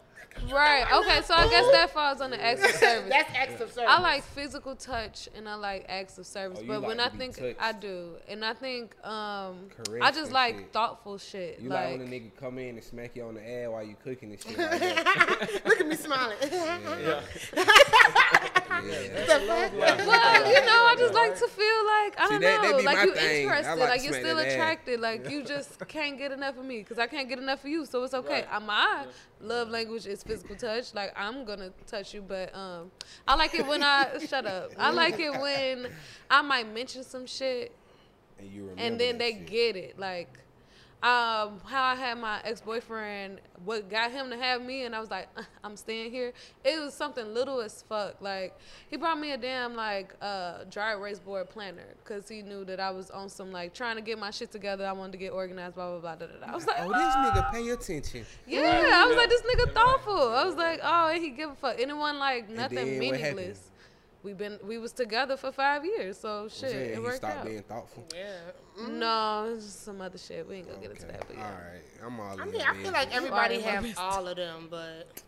right. 0.51 0.85
Okay. 0.91 1.21
So 1.23 1.33
I 1.33 1.49
guess 1.49 1.71
that 1.71 1.91
falls 1.91 2.21
on 2.21 2.31
the 2.31 2.43
acts 2.43 2.63
of 2.63 2.71
service. 2.71 3.09
That's 3.09 3.29
acts 3.35 3.61
of 3.61 3.71
service. 3.71 3.89
I 3.89 3.99
like 4.01 4.23
physical 4.23 4.75
touch 4.75 5.29
and 5.35 5.47
I 5.47 5.55
like 5.55 5.85
acts 5.89 6.17
of 6.17 6.25
service. 6.25 6.59
Oh, 6.59 6.63
you 6.63 6.67
but 6.67 6.83
when 6.83 6.99
I 6.99 7.09
think 7.09 7.37
touched. 7.37 7.61
I 7.61 7.71
do, 7.71 8.13
and 8.27 8.43
I 8.43 8.53
think 8.53 8.95
um, 9.05 9.69
I 10.01 10.11
just 10.11 10.31
like 10.31 10.57
shit. 10.57 10.73
thoughtful 10.73 11.17
shit. 11.17 11.59
You 11.59 11.69
like, 11.69 11.89
like, 11.89 11.99
when 11.99 12.07
a 12.07 12.11
nigga 12.11 12.31
come 12.39 12.57
in 12.57 12.75
and 12.75 12.83
smack 12.83 13.15
you 13.15 13.23
on 13.23 13.35
the 13.35 13.49
ass 13.49 13.69
while 13.69 13.83
you 13.83 13.95
cooking 14.03 14.31
and 14.31 14.41
shit 14.41 14.57
like. 14.57 15.65
Look 15.65 15.79
at 15.79 15.87
me 15.87 15.95
smiling. 15.95 16.37
Yeah. 17.09 17.21
well, 18.85 20.47
you 20.47 20.65
know, 20.65 20.85
I 20.85 20.95
just 20.97 21.13
like 21.13 21.37
to 21.37 21.47
feel 21.47 21.85
like 21.85 22.19
I 22.19 22.27
don't 22.29 22.41
that- 22.41 22.61
that 22.61 22.71
know, 22.71 22.77
be 22.77 22.83
like 22.83 23.05
you 23.05 23.13
thing. 23.13 23.25
I 23.25 23.39
interested, 23.41 23.75
like 23.75 23.89
like, 23.89 24.03
you're 24.03 24.13
still 24.13 24.37
attracted, 24.39 24.99
like 24.99 25.29
you 25.29 25.43
just 25.43 25.85
can't 25.87 26.17
get 26.17 26.31
enough 26.31 26.57
of 26.57 26.65
me 26.65 26.79
because 26.79 26.99
I 26.99 27.07
can't 27.07 27.27
get 27.27 27.39
enough 27.39 27.63
of 27.63 27.69
you, 27.69 27.85
so 27.85 28.03
it's 28.03 28.13
okay. 28.13 28.45
My 28.65 29.05
love 29.41 29.69
language 29.69 30.05
is 30.05 30.18
physical 30.23 30.55
touch. 30.55 30.93
Like 30.93 31.13
I'm 31.15 31.45
gonna 31.45 31.71
touch 31.87 32.13
you, 32.13 32.21
but 32.21 32.53
um, 32.55 32.91
I 33.27 33.35
like 33.35 33.53
it 33.55 33.65
when 33.65 33.83
I 33.83 34.17
shut 34.27 34.45
up. 34.45 34.71
I 34.77 34.91
like 34.91 35.19
it 35.19 35.31
when 35.31 35.87
I 36.29 36.41
might 36.41 36.71
mention 36.73 37.03
some 37.03 37.25
shit 37.25 37.73
and 38.39 38.51
you 38.51 38.61
remember 38.63 38.81
and 38.81 38.99
then 38.99 39.17
they 39.17 39.31
shit. 39.31 39.47
get 39.47 39.75
it. 39.75 39.99
Like 39.99 40.39
um, 41.01 41.61
how 41.63 41.83
I 41.83 41.95
had 41.95 42.17
my 42.17 42.41
ex 42.43 42.59
boyfriend, 42.59 43.39
what 43.63 43.89
got 43.89 44.11
him 44.11 44.29
to 44.31 44.37
have 44.37 44.61
me, 44.61 44.83
and 44.83 44.93
I 44.93 44.99
was 44.99 45.09
like, 45.09 45.29
"Uh, 45.37 45.43
I'm 45.63 45.77
staying 45.77 46.11
here. 46.11 46.33
It 46.65 46.77
was 46.77 46.93
something 46.93 47.33
little 47.33 47.61
as 47.61 47.81
fuck. 47.87 48.21
Like 48.21 48.57
he 48.89 48.97
brought 48.97 49.17
me 49.17 49.31
a 49.31 49.37
damn 49.37 49.75
like 49.75 50.13
uh, 50.21 50.65
dry 50.69 50.91
erase 50.91 51.19
board 51.19 51.49
planner 51.49 51.95
because 52.03 52.27
he 52.27 52.41
knew 52.41 52.65
that 52.65 52.81
I 52.81 52.91
was 52.91 53.09
on 53.11 53.29
some 53.29 53.51
like 53.53 53.73
trying 53.73 53.95
to 53.95 54.01
get 54.01 54.19
my 54.19 54.29
shit 54.31 54.51
together. 54.51 54.85
I 54.85 54.91
wanted 54.91 55.13
to 55.13 55.17
get 55.19 55.31
organized. 55.31 55.75
Blah 55.75 55.99
blah 55.99 55.99
blah. 56.01 56.15
Da, 56.15 56.25
da, 56.33 56.45
da. 56.45 56.51
I 56.51 56.55
was 56.55 56.67
like, 56.67 56.77
Oh, 56.81 56.89
this 56.91 57.15
nigga 57.15 57.51
pay 57.53 57.69
attention. 57.69 58.25
yeah. 58.45 58.91
I 58.95 59.05
was 59.07 59.15
like, 59.15 59.29
this 59.29 59.41
nigga 59.43 59.73
thoughtful. 59.73 60.33
I 60.33 60.43
was 60.43 60.55
like, 60.55 60.81
oh, 60.83 61.07
and 61.13 61.23
he 61.23 61.29
give 61.29 61.49
a 61.51 61.55
fuck. 61.55 61.79
Anyone 61.79 62.19
like 62.19 62.49
nothing 62.49 62.75
then 62.75 62.85
what 62.99 63.15
happened? 63.17 63.35
meaningless. 63.37 63.71
We 64.21 64.33
been 64.33 64.59
we 64.63 64.77
was 64.77 64.91
together 64.91 65.37
for 65.37 65.51
five 65.51 65.85
years, 65.85 66.17
so 66.19 66.47
shit, 66.49 66.71
Saying 66.71 66.93
it 66.95 67.01
worked 67.01 67.17
stopped 67.17 67.37
out. 67.37 67.45
being 67.45 67.63
thoughtful. 67.63 68.05
yeah. 68.13 68.33
Mm-hmm. 68.77 68.99
No, 68.99 69.53
it's 69.55 69.65
just 69.65 69.83
some 69.85 70.01
other 70.01 70.17
shit. 70.17 70.47
We 70.47 70.55
ain't 70.57 70.67
gonna 70.67 70.81
get 70.81 70.91
into 70.91 71.05
that, 71.07 71.25
but 71.27 71.37
All 71.37 71.43
yeah. 71.43 71.49
right, 71.71 71.81
I'm 72.05 72.19
all 72.19 72.41
I 72.41 72.45
mean, 72.45 72.61
I 72.61 72.75
feel 72.75 72.91
like 72.91 73.15
everybody 73.15 73.61
Sorry, 73.61 73.81
my 73.81 73.87
have 73.87 73.97
all 73.97 74.27
of 74.27 74.35
them, 74.35 74.67
but 74.69 75.21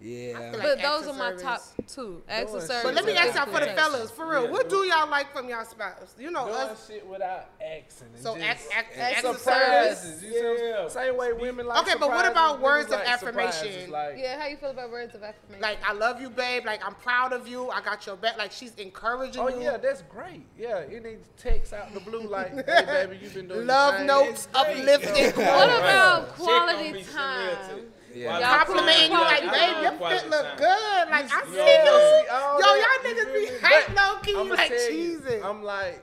Yeah. 0.00 0.52
feel 0.52 0.60
But 0.60 0.80
those 0.80 1.06
of 1.08 1.16
are 1.16 1.18
my 1.18 1.28
service. 1.30 1.42
top 1.42 1.62
two. 1.88 2.22
Acts 2.28 2.52
of 2.54 2.62
service. 2.62 2.82
but 2.84 2.94
let 2.94 3.04
me 3.04 3.14
ask 3.16 3.34
y'all 3.34 3.46
for 3.52 3.58
the 3.60 3.72
fellas, 3.72 4.10
for 4.12 4.28
real. 4.30 4.44
Yeah, 4.44 4.50
what 4.50 4.68
do- 4.68 4.82
do 4.84 4.88
y'all 4.88 5.08
like 5.10 5.32
from 5.32 5.48
y'all 5.48 5.64
spouse? 5.64 6.14
You 6.18 6.30
know, 6.30 6.44
Doing 6.46 6.56
us. 6.56 6.86
shit 6.86 7.04
without 7.06 7.46
accent. 7.60 8.12
and 8.14 8.22
So 8.22 8.36
just- 8.36 8.46
act, 8.46 8.62
act, 8.76 8.92
and 8.92 9.02
acts 9.02 9.24
of 9.24 9.38
surprises. 9.38 9.98
service. 9.98 10.22
You 10.22 10.30
see 10.30 10.36
what 10.42 10.46
I'm 10.60 10.66
Yeah. 10.66 10.88
saying? 10.88 11.06
Same 11.08 11.16
way 11.16 11.32
women 11.32 11.66
like 11.66 11.78
Okay, 11.82 11.98
but 11.98 12.10
what 12.10 12.26
about 12.26 12.60
words 12.60 12.86
of 12.92 13.00
like 13.00 13.18
surprises. 13.18 13.60
affirmation? 13.62 13.90
Like, 13.90 14.14
Yeah, 14.18 14.40
how 14.40 14.46
you 14.46 14.56
feel 14.56 14.70
about 14.70 14.90
words 14.90 15.14
of 15.16 15.22
affirmation? 15.24 15.60
Like, 15.62 15.78
I 15.84 15.92
love 15.94 16.20
you, 16.20 16.30
babe. 16.30 16.64
Like, 16.64 16.84
I'm 16.86 16.94
proud 16.94 17.32
of 17.32 17.48
you. 17.48 17.68
I 17.70 17.80
got 17.80 18.06
your 18.06 18.14
back. 18.16 18.38
Like, 18.38 18.52
she's 18.52 18.74
encouraging 18.76 19.42
Oh 19.42 19.48
you. 19.48 19.62
yeah, 19.62 19.78
that's 19.78 20.02
great. 20.02 20.46
Yeah, 20.56 20.84
any 20.92 21.16
text 21.36 21.72
out 21.72 21.92
the 21.92 22.00
blue 22.00 22.20
like, 22.22 22.52
hey 22.68 22.84
baby, 23.06 23.18
you've 23.20 23.34
been 23.34 23.48
doing 23.48 23.66
Love 23.66 24.00
notes, 24.02 24.46
uplifting 24.54 25.32
what 25.44 25.68
about 25.70 26.28
quality 26.36 26.72
gonna 26.90 26.92
be 26.92 27.02
Chanel, 27.02 27.56
time? 27.56 27.92
Too. 28.12 28.18
Yeah. 28.18 28.38
Y'all 28.38 28.58
Complimenting 28.64 29.10
you, 29.12 29.18
like, 29.18 29.42
babe, 29.42 29.82
your 29.82 29.92
fit 30.10 30.30
look 30.30 30.46
time. 30.46 30.56
good. 30.58 31.08
Like, 31.10 31.24
I 31.24 31.42
see 31.44 31.52
you. 31.52 31.56
see 31.56 32.24
Yo, 32.28 32.58
that, 32.58 33.00
y'all 33.04 33.14
niggas 33.14 33.34
be 33.34 33.40
me? 33.52 33.58
hype 33.62 33.86
But 33.88 33.96
low 33.96 34.18
key, 34.44 34.50
like 34.50 34.68
tell 34.68 34.78
cheesing. 34.78 35.44
I'm 35.44 35.62
like, 35.62 36.02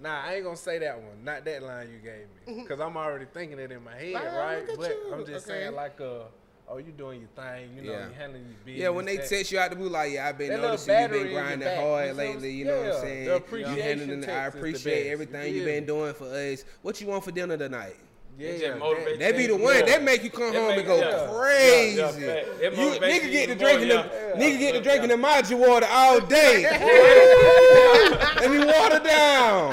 nah, 0.00 0.22
I 0.24 0.34
ain't 0.34 0.44
gonna 0.44 0.56
say 0.56 0.78
that 0.78 0.96
one. 1.00 1.24
Not 1.24 1.44
that 1.44 1.62
line 1.62 1.88
you 1.90 1.98
gave 1.98 2.56
me, 2.56 2.62
because 2.62 2.80
I'm 2.80 2.96
already 2.96 3.26
thinking 3.32 3.58
it 3.58 3.70
in 3.72 3.82
my 3.84 3.94
head, 3.96 4.14
Wow, 4.14 4.38
right? 4.38 4.62
But 4.76 4.88
you. 4.90 5.12
I'm 5.12 5.26
just 5.26 5.46
Okay. 5.48 5.60
saying 5.62 5.74
like, 5.74 6.00
uh, 6.00 6.24
oh, 6.68 6.78
you 6.78 6.92
doing 6.92 7.20
your 7.20 7.28
thing, 7.44 7.70
you 7.76 7.82
know, 7.82 7.92
Yeah. 7.92 8.08
you 8.08 8.14
handling 8.14 8.42
your 8.46 8.56
business. 8.64 8.82
Yeah, 8.82 8.88
when 8.90 9.04
they 9.04 9.16
text 9.18 9.52
you 9.52 9.58
out 9.58 9.70
the 9.70 9.76
blue, 9.76 9.88
like, 9.88 10.12
yeah, 10.12 10.26
I've 10.28 10.38
been 10.38 10.48
That 10.48 10.60
noticing 10.60 10.98
you've 11.00 11.10
been 11.10 11.20
in 11.20 11.26
your 11.32 11.40
grinding 11.42 11.68
back, 11.68 11.76
you 11.78 11.82
hard 11.84 12.04
see 12.10 12.14
what 12.16 12.22
I'm 12.26 12.32
lately. 12.34 12.50
You 12.50 12.64
saying? 12.64 12.66
know 12.82 12.88
what 12.88 12.94
I'm 12.96 13.00
saying? 13.02 13.24
the 13.24 13.30
You 13.30 13.36
appreciation 13.36 13.80
handling, 13.82 14.24
I 14.24 14.26
text 14.26 14.48
is 14.56 14.60
appreciate 14.60 15.10
everything 15.12 15.48
you 15.48 15.54
you've 15.56 15.64
been 15.66 15.86
doing 15.86 16.14
for 16.14 16.24
us. 16.26 16.64
What 16.82 17.00
you 17.00 17.06
want 17.08 17.24
for 17.24 17.30
dinner 17.32 17.56
tonight? 17.56 17.96
Yeah, 18.38 18.50
yeah, 18.52 18.74
motivate 18.76 19.18
That 19.20 19.36
be 19.36 19.46
the 19.46 19.56
one 19.56 19.84
that 19.84 20.02
make 20.02 20.24
you 20.24 20.30
come 20.30 20.52
That 20.52 20.58
home 20.58 20.68
make- 20.70 20.78
and 20.78 20.86
go 20.86 20.96
yeah. 20.98 21.28
crazy. 21.38 21.98
Yeah, 21.98 22.10
yeah, 22.60 22.70
you 22.70 22.98
nigga 22.98 23.30
get 23.30 23.48
to 23.50 23.54
drinking 23.54 23.88
the 23.88 23.94
yeah. 23.94 24.40
nigga 24.40 24.58
get 24.58 24.70
to 24.72 24.76
Yeah. 24.78 24.82
drinking 24.82 25.08
the 25.10 25.16
Maji 25.16 25.56
water 25.58 25.86
all 25.90 26.18
day. 26.38 26.62
Let 28.40 28.50
me 28.50 28.58
water 28.64 28.98
down. 29.00 29.70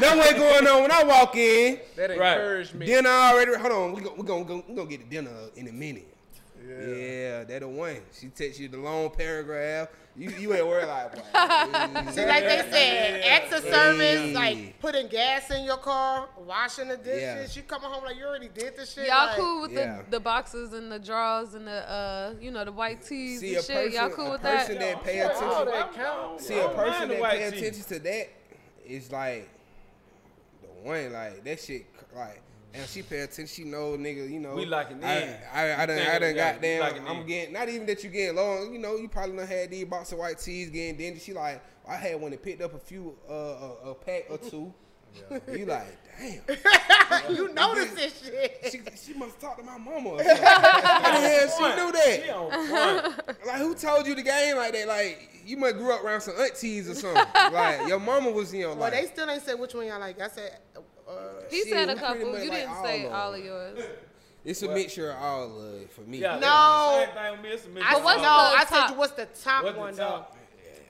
no 0.00 0.22
ain't 0.22 0.36
going 0.36 0.66
on 0.66 0.82
when 0.82 0.92
I 0.92 1.02
walk 1.04 1.36
in. 1.36 1.80
That 1.96 2.16
Right. 2.16 2.32
encouraged 2.38 2.74
me. 2.74 2.86
Dinner 2.86 3.10
already. 3.10 3.54
Hold 3.54 3.72
on, 3.72 3.92
we 3.94 4.00
go, 4.00 4.14
we 4.16 4.24
gonna 4.24 4.44
go, 4.44 4.64
we 4.68 4.74
gonna 4.74 4.88
get 4.88 5.00
the 5.10 5.16
dinner 5.16 5.30
in 5.56 5.68
a 5.68 5.72
minute. 5.72 6.11
Yeah, 6.68 7.44
that 7.44 7.60
the 7.60 7.68
one. 7.68 7.98
She 8.18 8.28
text 8.28 8.58
you 8.60 8.68
the 8.68 8.76
long 8.78 9.10
paragraph. 9.10 9.88
You 10.14 10.30
you 10.30 10.52
ain't 10.54 10.66
worried 10.66 10.86
like. 10.86 11.12
boy, 11.14 11.22
See, 12.12 12.26
like 12.26 12.44
they 12.44 12.66
said, 12.70 13.22
acts 13.24 13.54
of 13.56 13.62
service, 13.64 14.20
Hey. 14.20 14.32
like 14.34 14.78
putting 14.80 15.08
gas 15.08 15.50
in 15.50 15.64
your 15.64 15.78
car, 15.78 16.28
washing 16.38 16.88
the 16.88 16.98
dishes. 16.98 17.56
Yeah. 17.56 17.62
You 17.62 17.66
coming 17.66 17.88
home 17.90 18.04
like 18.04 18.16
you 18.16 18.24
already 18.26 18.48
did 18.48 18.76
the 18.76 18.84
shit. 18.84 19.06
Y'all 19.06 19.26
like, 19.28 19.36
cool 19.38 19.62
with 19.62 19.72
Yeah. 19.72 20.02
the, 20.04 20.10
the 20.10 20.20
boxes 20.20 20.74
and 20.74 20.92
the 20.92 20.98
drawers 20.98 21.54
and 21.54 21.66
the 21.66 21.90
uh 21.90 22.34
you 22.40 22.50
know 22.50 22.64
the 22.64 22.72
white 22.72 23.02
tees 23.02 23.40
See 23.40 23.54
and 23.56 23.64
shit. 23.64 23.74
person, 23.74 23.92
Y'all 23.92 24.10
cool 24.10 24.26
a 24.26 24.30
with 24.32 24.42
person 24.42 24.78
that? 24.78 24.96
that 24.96 25.04
pay 25.04 25.22
All 25.22 25.30
attention. 25.30 25.66
that 25.72 25.94
counts. 25.94 26.46
See 26.46 26.54
I 26.54 26.58
a 26.58 26.62
don't 26.64 26.76
person 26.76 27.08
that 27.08 27.22
pay 27.30 27.50
tee. 27.50 27.56
attention 27.56 27.82
to 27.84 27.98
that 28.00 28.28
is 28.86 29.10
like 29.10 29.48
the 30.60 30.68
one 30.88 31.12
like 31.12 31.42
that 31.44 31.58
shit 31.60 31.86
like. 32.14 32.42
And 32.74 32.88
she 32.88 33.02
pay 33.02 33.20
attention. 33.20 33.46
She 33.46 33.64
know, 33.64 33.92
nigga. 33.98 34.30
You 34.30 34.40
know, 34.40 34.54
We 34.54 34.64
locking 34.64 35.02
I, 35.04 35.20
in. 35.20 35.36
I, 35.52 35.82
I 35.82 35.86
done, 35.86 35.98
I 35.98 36.18
done 36.18 36.30
it, 36.30 36.34
got 36.34 36.60
we 36.60 36.68
down. 36.68 37.06
I'm 37.06 37.16
in. 37.20 37.26
getting 37.26 37.52
not 37.54 37.68
even 37.68 37.86
that 37.86 38.02
you 38.02 38.08
getting 38.10 38.36
low. 38.36 38.70
You 38.70 38.78
know, 38.78 38.96
you 38.96 39.08
probably 39.08 39.36
done 39.36 39.46
had 39.46 39.70
these 39.70 39.84
box 39.84 40.12
of 40.12 40.18
white 40.18 40.38
tees 40.38 40.70
getting 40.70 40.96
dingy. 40.96 41.20
She 41.20 41.32
like, 41.34 41.62
I 41.86 41.96
had 41.96 42.20
one 42.20 42.30
that 42.30 42.42
picked 42.42 42.62
up 42.62 42.74
a 42.74 42.78
few, 42.78 43.14
uh, 43.28 43.32
a, 43.34 43.90
a 43.90 43.94
pack 43.94 44.24
or 44.30 44.38
two. 44.38 44.72
You 45.52 45.66
like, 45.66 45.98
damn. 46.18 46.40
you 47.36 47.52
notice 47.52 47.90
this 47.92 48.22
shit. 48.22 48.58
She, 48.72 48.80
she 49.12 49.18
must 49.18 49.38
talk 49.38 49.58
to 49.58 49.62
my 49.62 49.76
mama. 49.76 50.08
Or 50.10 50.18
something. 50.24 50.42
How 50.42 51.20
the 51.20 51.28
hell 51.28 51.48
she 51.58 51.76
knew 51.76 51.92
that? 51.92 52.20
She 52.24 52.30
on. 52.30 53.14
Like, 53.46 53.58
who 53.58 53.74
told 53.74 54.06
you 54.06 54.14
the 54.14 54.22
game 54.22 54.56
like 54.56 54.72
that? 54.72 54.88
Like, 54.88 55.28
you 55.44 55.58
must 55.58 55.76
grew 55.76 55.92
up 55.92 56.02
around 56.02 56.22
some 56.22 56.34
aunties 56.40 56.88
or 56.88 56.94
something. 56.94 57.22
like, 57.52 57.86
your 57.88 58.00
mama 58.00 58.30
was 58.30 58.54
in 58.54 58.60
your 58.60 58.70
Well, 58.70 58.78
life. 58.90 58.92
they 58.92 59.06
still 59.06 59.28
ain't 59.28 59.42
said 59.42 59.58
which 59.58 59.74
one 59.74 59.86
y'all 59.86 60.00
like. 60.00 60.18
I 60.18 60.28
said, 60.28 60.56
He 61.52 61.58
Shit, 61.60 61.68
said 61.68 61.88
a 61.90 61.94
couple. 61.96 62.32
much 62.32 62.42
You 62.42 62.50
like 62.50 62.58
didn't 62.60 62.82
say 62.82 63.06
of 63.06 63.12
all 63.12 63.34
of 63.34 63.44
yours. 63.44 63.78
It's 64.44 64.60
a 64.62 64.68
mixture 64.68 65.10
of 65.12 65.18
all 65.22 65.60
of 65.60 65.74
it 65.82 65.92
for 65.92 66.00
me. 66.00 66.18
Yeah, 66.18 66.36
No. 66.40 67.04
Same 67.06 67.14
thing 67.14 67.30
with 67.32 67.42
me. 67.42 67.48
It's 67.50 67.64
a 67.66 67.68
mix 67.68 67.86
I 67.86 67.96
of 67.98 68.02
what's 68.04 68.22
no, 68.22 68.28
I 68.28 68.64
top? 68.68 68.88
said 68.88 68.98
what's 68.98 69.12
the 69.12 69.26
top 69.40 69.62
What's 69.64 69.78
one 69.78 69.94
the 69.94 70.02
top? 70.02 70.36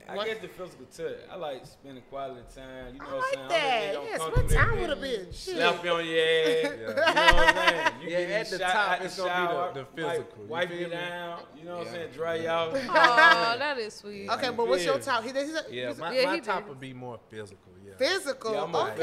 I 0.09 0.15
What? 0.17 0.27
guess 0.27 0.37
the 0.41 0.47
physical 0.49 0.85
touch. 0.95 1.17
I 1.31 1.35
like 1.37 1.65
spending 1.65 2.03
quality 2.09 2.41
time. 2.55 2.93
You 2.93 2.99
know 2.99 3.05
though? 3.09 3.15
I 3.15 3.17
what 3.17 3.35
like 3.35 3.43
I'm 3.43 3.49
that. 3.49 3.61
saying? 3.61 3.97
I'm 3.97 4.03
Yeah, 4.03 4.17
gonna 4.17 4.31
spend 4.33 4.49
come 4.49 4.57
time 4.57 4.79
would 4.81 4.89
have 4.89 4.97
a 4.97 5.01
that 5.01 5.07
bitch. 5.07 5.27
bitch, 5.27 5.45
Shit. 5.45 5.55
Slap 5.55 5.83
you 5.85 5.91
on 5.91 6.05
your 6.05 6.19
ass. 6.19 6.63
You 6.63 6.77
know 6.77 6.93
what 6.93 7.07
I'm 7.07 7.55
saying? 7.55 7.91
You 8.01 8.09
Yeah, 8.13 8.19
get 8.19 8.29
at 8.31 8.49
the 8.49 8.59
shot 8.59 8.71
top, 8.73 9.01
it's 9.01 9.17
gonna 9.17 9.47
be 9.73 9.79
the- 9.79 9.79
the 9.79 9.85
physical, 9.95 10.43
you 10.43 10.49
Wipe 10.49 10.71
you 10.71 10.77
me? 10.77 10.85
down. 10.89 11.39
You 11.57 11.63
know 11.65 11.71
what 11.77 11.79
I'm 11.81 11.85
Yeah. 11.87 11.91
saying? 11.93 12.11
Dry 12.13 12.35
you 12.35 12.49
out. 12.49 12.69
Oh, 12.73 13.55
that 13.59 13.77
is 13.79 13.93
sweet. 13.93 14.29
Okay, 14.29 14.45
You 14.47 14.51
but 14.53 14.67
what's 14.67 14.85
your 14.85 14.99
top? 14.99 15.23
He, 15.23 15.29
he 15.29 15.35
said, 15.35 15.65
Yeah, 15.69 15.85
he's- 15.87 15.97
my, 15.97 16.11
Yeah, 16.13 16.25
my 16.25 16.35
he 16.35 16.41
top 16.41 16.59
did. 16.63 16.69
would 16.69 16.79
be 16.79 16.93
more 16.93 17.19
physical. 17.29 17.59
Yeah. 17.85 17.93
physical. 17.97 18.53
Yeah, 18.53 18.63
I'm 18.63 18.75
okay. 18.75 18.95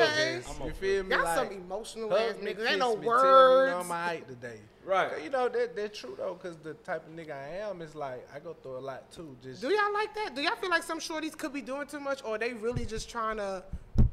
physical. 0.43 0.63
I'm 0.63 0.69
You 0.69 0.75
feel 0.75 1.03
me? 1.05 1.11
Y'all 1.15 1.25
like, 1.25 1.37
some 1.37 1.53
emotional 1.53 2.11
hug 2.11 2.19
ass 2.21 2.35
niggas. 2.37 2.67
Ain't 2.71 2.79
no 2.79 2.97
me, 2.97 3.07
words. 3.07 3.23
Tell 3.23 3.51
me, 3.51 3.61
you 3.61 3.71
know, 3.71 3.79
I'm 3.81 3.91
alright 3.91 4.29
today. 4.29 4.61
Right. 4.85 5.23
You 5.23 5.31
know 5.31 5.48
that 5.48 5.77
that's 5.77 5.98
true 5.98 6.15
though, 6.16 6.35
cause 6.35 6.57
the 6.62 6.74
type 6.74 7.07
of 7.07 7.15
nigga 7.15 7.32
I 7.32 7.69
am 7.69 7.82
is 7.82 7.94
like 7.94 8.27
I 8.35 8.39
go 8.39 8.55
through 8.62 8.78
a 8.78 8.81
lot 8.81 9.11
too. 9.12 9.36
Just 9.43 9.61
Do 9.61 9.69
y'all 9.69 9.93
like 9.93 10.15
that? 10.15 10.35
Do 10.35 10.43
y'all 10.43 10.57
feel 10.57 10.70
like 10.70 10.82
some 10.82 10.98
shorties 10.98 11.36
could 11.36 11.52
be 11.52 11.61
doing 11.61 11.86
too 11.86 12.01
much, 12.01 12.24
or 12.24 12.39
they 12.39 12.55
really 12.55 12.86
just 12.86 13.09
trying 13.11 13.36
to 13.36 13.62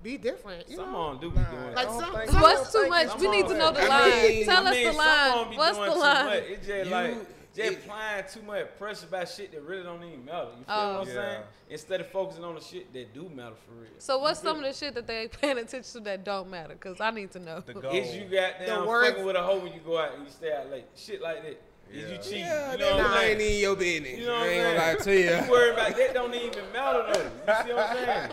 be 0.03 0.17
different? 0.17 0.69
You 0.69 0.75
Some 0.77 0.91
know? 0.91 0.97
on 0.97 1.19
do 1.21 1.29
be 1.31 1.37
doing 1.37 1.73
Like 1.73 1.87
some, 1.87 2.13
think- 2.13 2.29
some 2.31 2.41
What's 2.41 2.71
too 2.73 2.87
much? 2.89 3.17
We 3.19 3.27
need 3.29 3.47
to 3.47 3.57
know 3.57 3.71
the 3.71 3.85
line. 3.87 4.43
Tell 4.45 4.67
I 4.67 4.71
us 4.71 4.75
the 4.75 4.91
line. 4.97 5.57
What's 5.57 5.77
the 5.77 5.95
line? 5.95 6.43
It's 6.47 6.67
just 6.67 6.85
You- 6.85 6.91
like 6.91 7.15
just 7.57 7.77
applying 7.79 8.23
too 8.31 8.41
much 8.43 8.77
pressure 8.77 9.05
about 9.07 9.27
shit 9.29 9.51
that 9.51 9.61
really 9.63 9.83
don't 9.83 10.03
even 10.03 10.23
matter. 10.23 10.47
You 10.57 10.63
feel 10.65 10.75
Oh. 10.75 10.93
what 10.99 11.01
I'm 11.01 11.07
Yeah. 11.07 11.13
saying? 11.13 11.43
Instead 11.69 12.01
of 12.01 12.07
focusing 12.11 12.43
on 12.45 12.55
the 12.55 12.61
shit 12.61 12.93
that 12.93 13.13
do 13.13 13.27
matter 13.29 13.55
for 13.65 13.73
real. 13.81 13.89
So 13.99 14.19
what's 14.19 14.39
some 14.41 14.57
of 14.57 14.63
the 14.63 14.73
shit 14.73 14.93
that 14.95 15.07
they 15.07 15.21
ain't 15.23 15.31
paying 15.41 15.57
attention 15.57 15.83
to 15.93 15.99
that 16.01 16.23
don't 16.23 16.49
matter? 16.49 16.75
Cause 16.75 17.01
I 17.01 17.11
need 17.11 17.31
to 17.31 17.39
know. 17.39 17.59
the 17.61 17.73
goal. 17.81 17.91
Is 17.91 18.15
you 18.15 18.25
got 18.25 18.65
down 18.65 18.81
The 18.83 18.87
words- 18.87 19.09
fucking 19.09 19.25
with 19.25 19.35
a 19.35 19.41
hoe 19.43 19.57
when 19.59 19.73
you 19.73 19.79
go 19.85 19.97
out 19.97 20.13
and 20.15 20.23
you 20.25 20.29
stay 20.31 20.53
out 20.53 20.69
late? 20.69 20.85
Shit 20.95 21.21
like 21.21 21.43
that. 21.43 21.61
Is 21.89 22.11
you 22.11 22.17
cheating? 22.17 22.39
Yeah, 22.39 22.73
you 22.73 22.77
that 22.79 22.89
know 22.97 22.97
what 22.97 23.05
I'm 23.11 23.23
ain't 23.29 23.41
in 23.41 23.59
your 23.61 23.75
business. 23.77 24.19
You 24.19 24.25
know 24.25 24.33
what 24.33 24.41
I 24.41 24.43
I'm 24.45 24.49
ain't 24.51 24.63
gonna 24.77 24.77
lie 24.93 24.97
saying? 24.99 25.39
to 25.39 25.45
You 25.45 25.51
worry 25.51 25.69
about 25.71 25.95
that 25.95 26.13
don't 26.13 26.35
even 26.35 26.71
matter 26.73 27.03
though. 27.13 27.21
You 27.21 27.63
see 27.65 27.73
what 27.73 27.89
I'm 27.89 27.95
saying? 28.05 28.31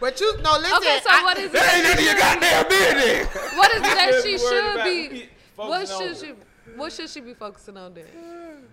But 0.00 0.20
you 0.20 0.38
no 0.38 0.52
listen. 0.56 0.76
Okay, 0.78 1.00
so 1.04 1.10
I- 1.10 1.22
what 1.22 1.36
is 1.38 1.52
That 1.52 1.74
ain't 1.74 1.84
it? 1.84 1.88
none 1.90 1.98
of 1.98 2.04
your 2.04 2.16
goddamn 2.16 2.68
business. 2.68 3.52
What 3.58 3.70
is 3.72 3.76
it 3.76 3.82
that 3.82 4.22
she 4.24 4.38
should 4.38 4.84
be? 4.84 5.08
be 5.08 5.28
What 5.56 5.86
focusing 5.86 6.14
should 6.16 6.30
on. 6.30 6.42
She? 6.64 6.70
What 6.78 6.92
should 6.92 7.08
she 7.10 7.20
be 7.20 7.34
focusing 7.34 7.76
on 7.76 7.94
then? 7.94 8.04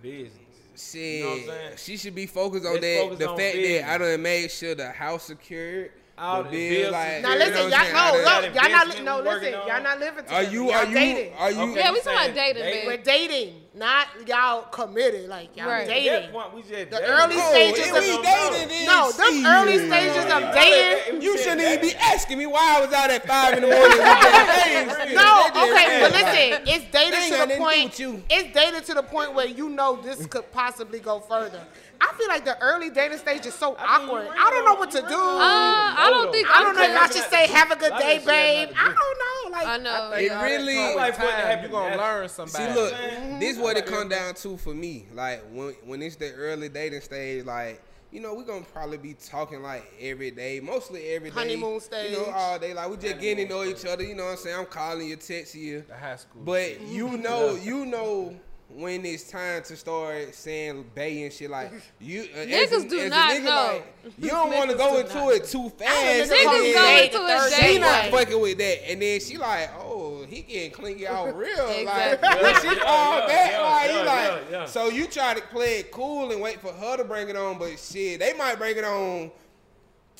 Business. 0.02 0.32
Shit, 0.76 1.02
You 1.02 1.24
know 1.24 1.30
what 1.30 1.38
I'm 1.40 1.46
saying? 1.46 1.72
she 1.76 1.96
should 1.96 2.14
be 2.14 2.26
focused 2.26 2.64
on 2.64 2.72
Let's 2.74 2.84
that. 2.86 3.00
focus 3.02 3.18
the 3.18 3.28
on 3.28 3.36
fact 3.36 3.54
business. 3.56 3.82
that 3.82 3.90
I 3.90 3.98
done 3.98 4.22
made 4.22 4.50
sure 4.50 4.74
the 4.74 4.90
house 4.90 5.24
secured, 5.24 5.90
All 6.20 6.42
the 6.44 6.50
the 6.50 6.68
bills 6.68 6.80
bills 6.80 6.92
like. 6.92 7.22
now 7.22 7.34
listen, 7.36 7.56
y'all 7.56 7.70
no, 7.70 7.76
I 7.76 8.12
no, 8.12 8.24
done- 8.24 8.52
that 8.52 8.54
y'all 8.54 8.70
not 8.70 9.02
no 9.04 9.20
listen, 9.30 9.52
y'all 9.52 9.82
not 9.82 9.98
living 10.00 10.24
together. 10.24 10.34
Are 10.34 10.42
you? 10.44 10.70
Are 10.70 10.84
you? 10.86 10.94
dating. 10.94 11.32
Are 11.38 11.50
you? 11.50 11.74
Yeah, 11.76 11.90
we 11.90 11.96
you 11.98 12.02
talking 12.02 12.20
about 12.20 12.34
dating, 12.34 12.62
dating? 12.62 12.86
We're 12.86 12.96
dating, 12.98 13.54
not 13.74 14.06
y'all 14.26 14.62
committed. 14.62 15.28
Like 15.30 15.56
y'all 15.56 15.66
Right. 15.68 15.82
At 15.82 15.86
dating. 15.88 16.12
that 16.12 16.32
point, 16.32 16.54
we 16.54 16.60
just 16.60 16.72
The 16.72 16.84
dating. 16.84 17.04
early 17.08 17.34
Oh, 17.38 17.50
stages 17.50 17.88
of 17.88 18.22
dating, 18.22 18.86
no, 18.86 19.10
them 19.12 19.34
shit. 19.34 19.46
early 19.46 19.78
stages 19.78 20.32
of 20.32 20.54
dating. 20.54 21.22
You 21.22 21.38
shouldn't 21.38 21.60
even 21.62 21.80
be 21.80 21.94
asking 21.96 22.38
me 22.38 22.46
why 22.46 22.76
I 22.76 22.80
was 22.84 22.92
out 22.92 23.10
at 23.10 23.26
five 23.26 23.54
in 23.54 23.62
the 23.62 23.68
morning. 23.68 23.88
with 23.96 24.00
that 24.00 24.96
thing. 25.06 25.14
No, 25.14 25.46
okay, 25.48 26.00
but 26.02 26.14
ain't 26.14 26.14
listen, 26.14 26.62
it's 26.68 26.92
dated 26.92 27.14
They 27.14 27.24
to 27.28 27.32
the 27.32 27.38
nothing 27.38 27.88
to 27.90 27.96
do 27.96 28.12
point. 28.12 28.24
It's 28.30 28.54
dated 28.54 28.84
to 28.86 28.94
the 28.94 29.02
point 29.02 29.34
where 29.34 29.46
you 29.46 29.68
know 29.70 29.96
this 30.02 30.26
could 30.26 30.50
possibly 30.52 30.98
go 31.00 31.20
further. 31.20 31.62
I 32.02 32.12
feel 32.16 32.28
like 32.28 32.44
the 32.44 32.60
early 32.62 32.90
dating 32.90 33.18
stage 33.18 33.44
is 33.46 33.54
so 33.54 33.76
I 33.78 33.98
mean, 33.98 34.08
awkward. 34.08 34.24
you 34.26 34.30
I 34.38 34.50
don't 34.50 34.64
know 34.64 34.74
what 34.74 34.90
to 34.92 35.00
don't- 35.00 35.08
do. 35.08 35.14
you 35.14 35.20
really 35.20 35.38
Uh, 35.40 35.94
I 36.02 36.06
don't 36.10 36.32
think. 36.32 36.48
I 36.56 36.62
don't 36.62 36.74
know 36.76 36.82
if 36.82 36.96
I 36.96 37.06
should 37.08 37.30
say 37.30 37.46
have 37.48 37.70
a 37.70 37.76
good 37.76 37.92
day, 37.92 37.98
that 37.98 38.00
shit 38.00 38.28
ain't 38.28 38.70
babe. 38.70 38.76
I 38.78 38.88
do. 38.88 38.94
don't 38.94 39.18
know. 39.18 39.58
Like 39.58 39.66
I 39.66 39.76
know. 39.78 40.12
It 40.12 40.42
really. 40.42 40.78
I 40.78 40.94
like 40.94 41.14
putting 41.16 41.28
it 41.30 41.32
time, 41.32 41.46
happen 41.46 41.64
you 41.64 41.70
gonna 41.70 41.96
learn 41.96 42.28
somebody. 42.28 42.64
See, 42.64 42.74
look, 42.74 42.90
saying? 42.94 43.38
this 43.40 43.58
what 43.58 43.76
it 43.76 43.86
come 43.86 44.08
down 44.08 44.34
to 44.34 44.56
for 44.56 44.72
me. 44.74 45.06
Like 45.12 45.42
when 45.52 45.74
when 45.84 46.02
it's 46.02 46.16
the 46.16 46.32
early 46.34 46.68
dating 46.68 47.00
stage, 47.02 47.44
like 47.44 47.82
you 48.12 48.20
know, 48.20 48.34
we're 48.34 48.44
gonna 48.44 48.64
probably 48.72 48.96
be 48.98 49.14
talking 49.14 49.62
like 49.62 49.84
every 50.00 50.30
day, 50.30 50.58
mostly 50.60 51.08
every 51.10 51.30
day. 51.30 51.34
Honeymoon 51.34 51.74
You 51.74 51.80
stage. 51.80 52.12
know, 52.12 52.24
all 52.34 52.58
day. 52.58 52.74
Like 52.74 52.88
we 52.90 52.96
just 52.96 53.20
getting 53.20 53.46
to 53.46 53.52
know 53.54 53.62
each 53.64 53.84
other. 53.84 54.02
You 54.02 54.14
know 54.14 54.24
what 54.24 54.30
I'm 54.32 54.36
saying? 54.38 54.56
I'm 54.58 54.66
calling 54.66 55.06
you, 55.08 55.16
texting 55.16 55.54
you. 55.56 55.84
the 55.86 55.94
high 55.96 56.16
school. 56.16 56.42
But 56.44 56.80
you 56.82 57.16
know, 57.18 57.54
you 57.56 57.86
know 57.86 58.34
when 58.74 59.04
it's 59.04 59.24
time 59.30 59.62
to 59.64 59.76
start 59.76 60.34
saying 60.34 60.84
bay 60.94 61.24
and 61.24 61.32
shit 61.32 61.50
like 61.50 61.72
you. 62.00 62.22
Uh, 62.34 62.38
Niggas 62.38 62.86
a- 62.86 62.88
do 62.88 63.08
not 63.08 63.32
nigga, 63.32 63.44
know. 63.44 63.82
Like, 64.04 64.12
you 64.18 64.28
don't 64.30 64.50
want 64.56 64.70
to 64.70 64.76
go 64.76 64.98
into 64.98 65.14
not 65.14 65.32
it 65.34 65.44
too 65.44 65.68
fast. 65.70 65.90
Niggas 65.90 66.20
and 66.22 66.30
Niggas 66.30 66.74
then 66.74 66.74
go 66.74 67.02
into 67.02 67.18
the 67.18 67.24
a 67.24 67.28
third 67.38 67.52
She 67.52 67.60
date. 67.60 67.72
date. 67.72 67.80
not 67.80 68.04
fucking 68.06 68.40
with 68.40 68.58
that, 68.58 68.90
and 68.90 69.02
then 69.02 69.20
she 69.20 69.36
like, 69.38 69.70
oh, 69.78 70.24
he 70.28 70.42
getting 70.42 70.70
clinky 70.70 71.06
out 71.06 71.36
real. 71.36 71.68
Exactly. 71.68 72.28
Like 72.28 72.42
when 72.42 72.54
she 72.60 72.66
Yeah, 72.68 72.84
call 72.84 73.18
yeah, 73.20 73.26
back, 73.26 73.50
yeah, 73.52 73.60
like 73.60 73.88
yeah, 73.90 73.92
you 74.00 74.06
like, 74.06 74.42
yeah, 74.50 74.58
yeah. 74.60 74.64
so 74.66 74.88
you 74.88 75.06
try 75.06 75.34
to 75.34 75.40
play 75.42 75.80
it 75.80 75.90
cool 75.90 76.30
and 76.30 76.40
wait 76.40 76.60
for 76.60 76.72
her 76.72 76.96
to 76.96 77.04
bring 77.04 77.28
it 77.28 77.36
on, 77.36 77.58
but 77.58 77.78
shit, 77.78 78.20
they 78.20 78.32
might 78.34 78.56
bring 78.56 78.76
it 78.76 78.84
on 78.84 79.30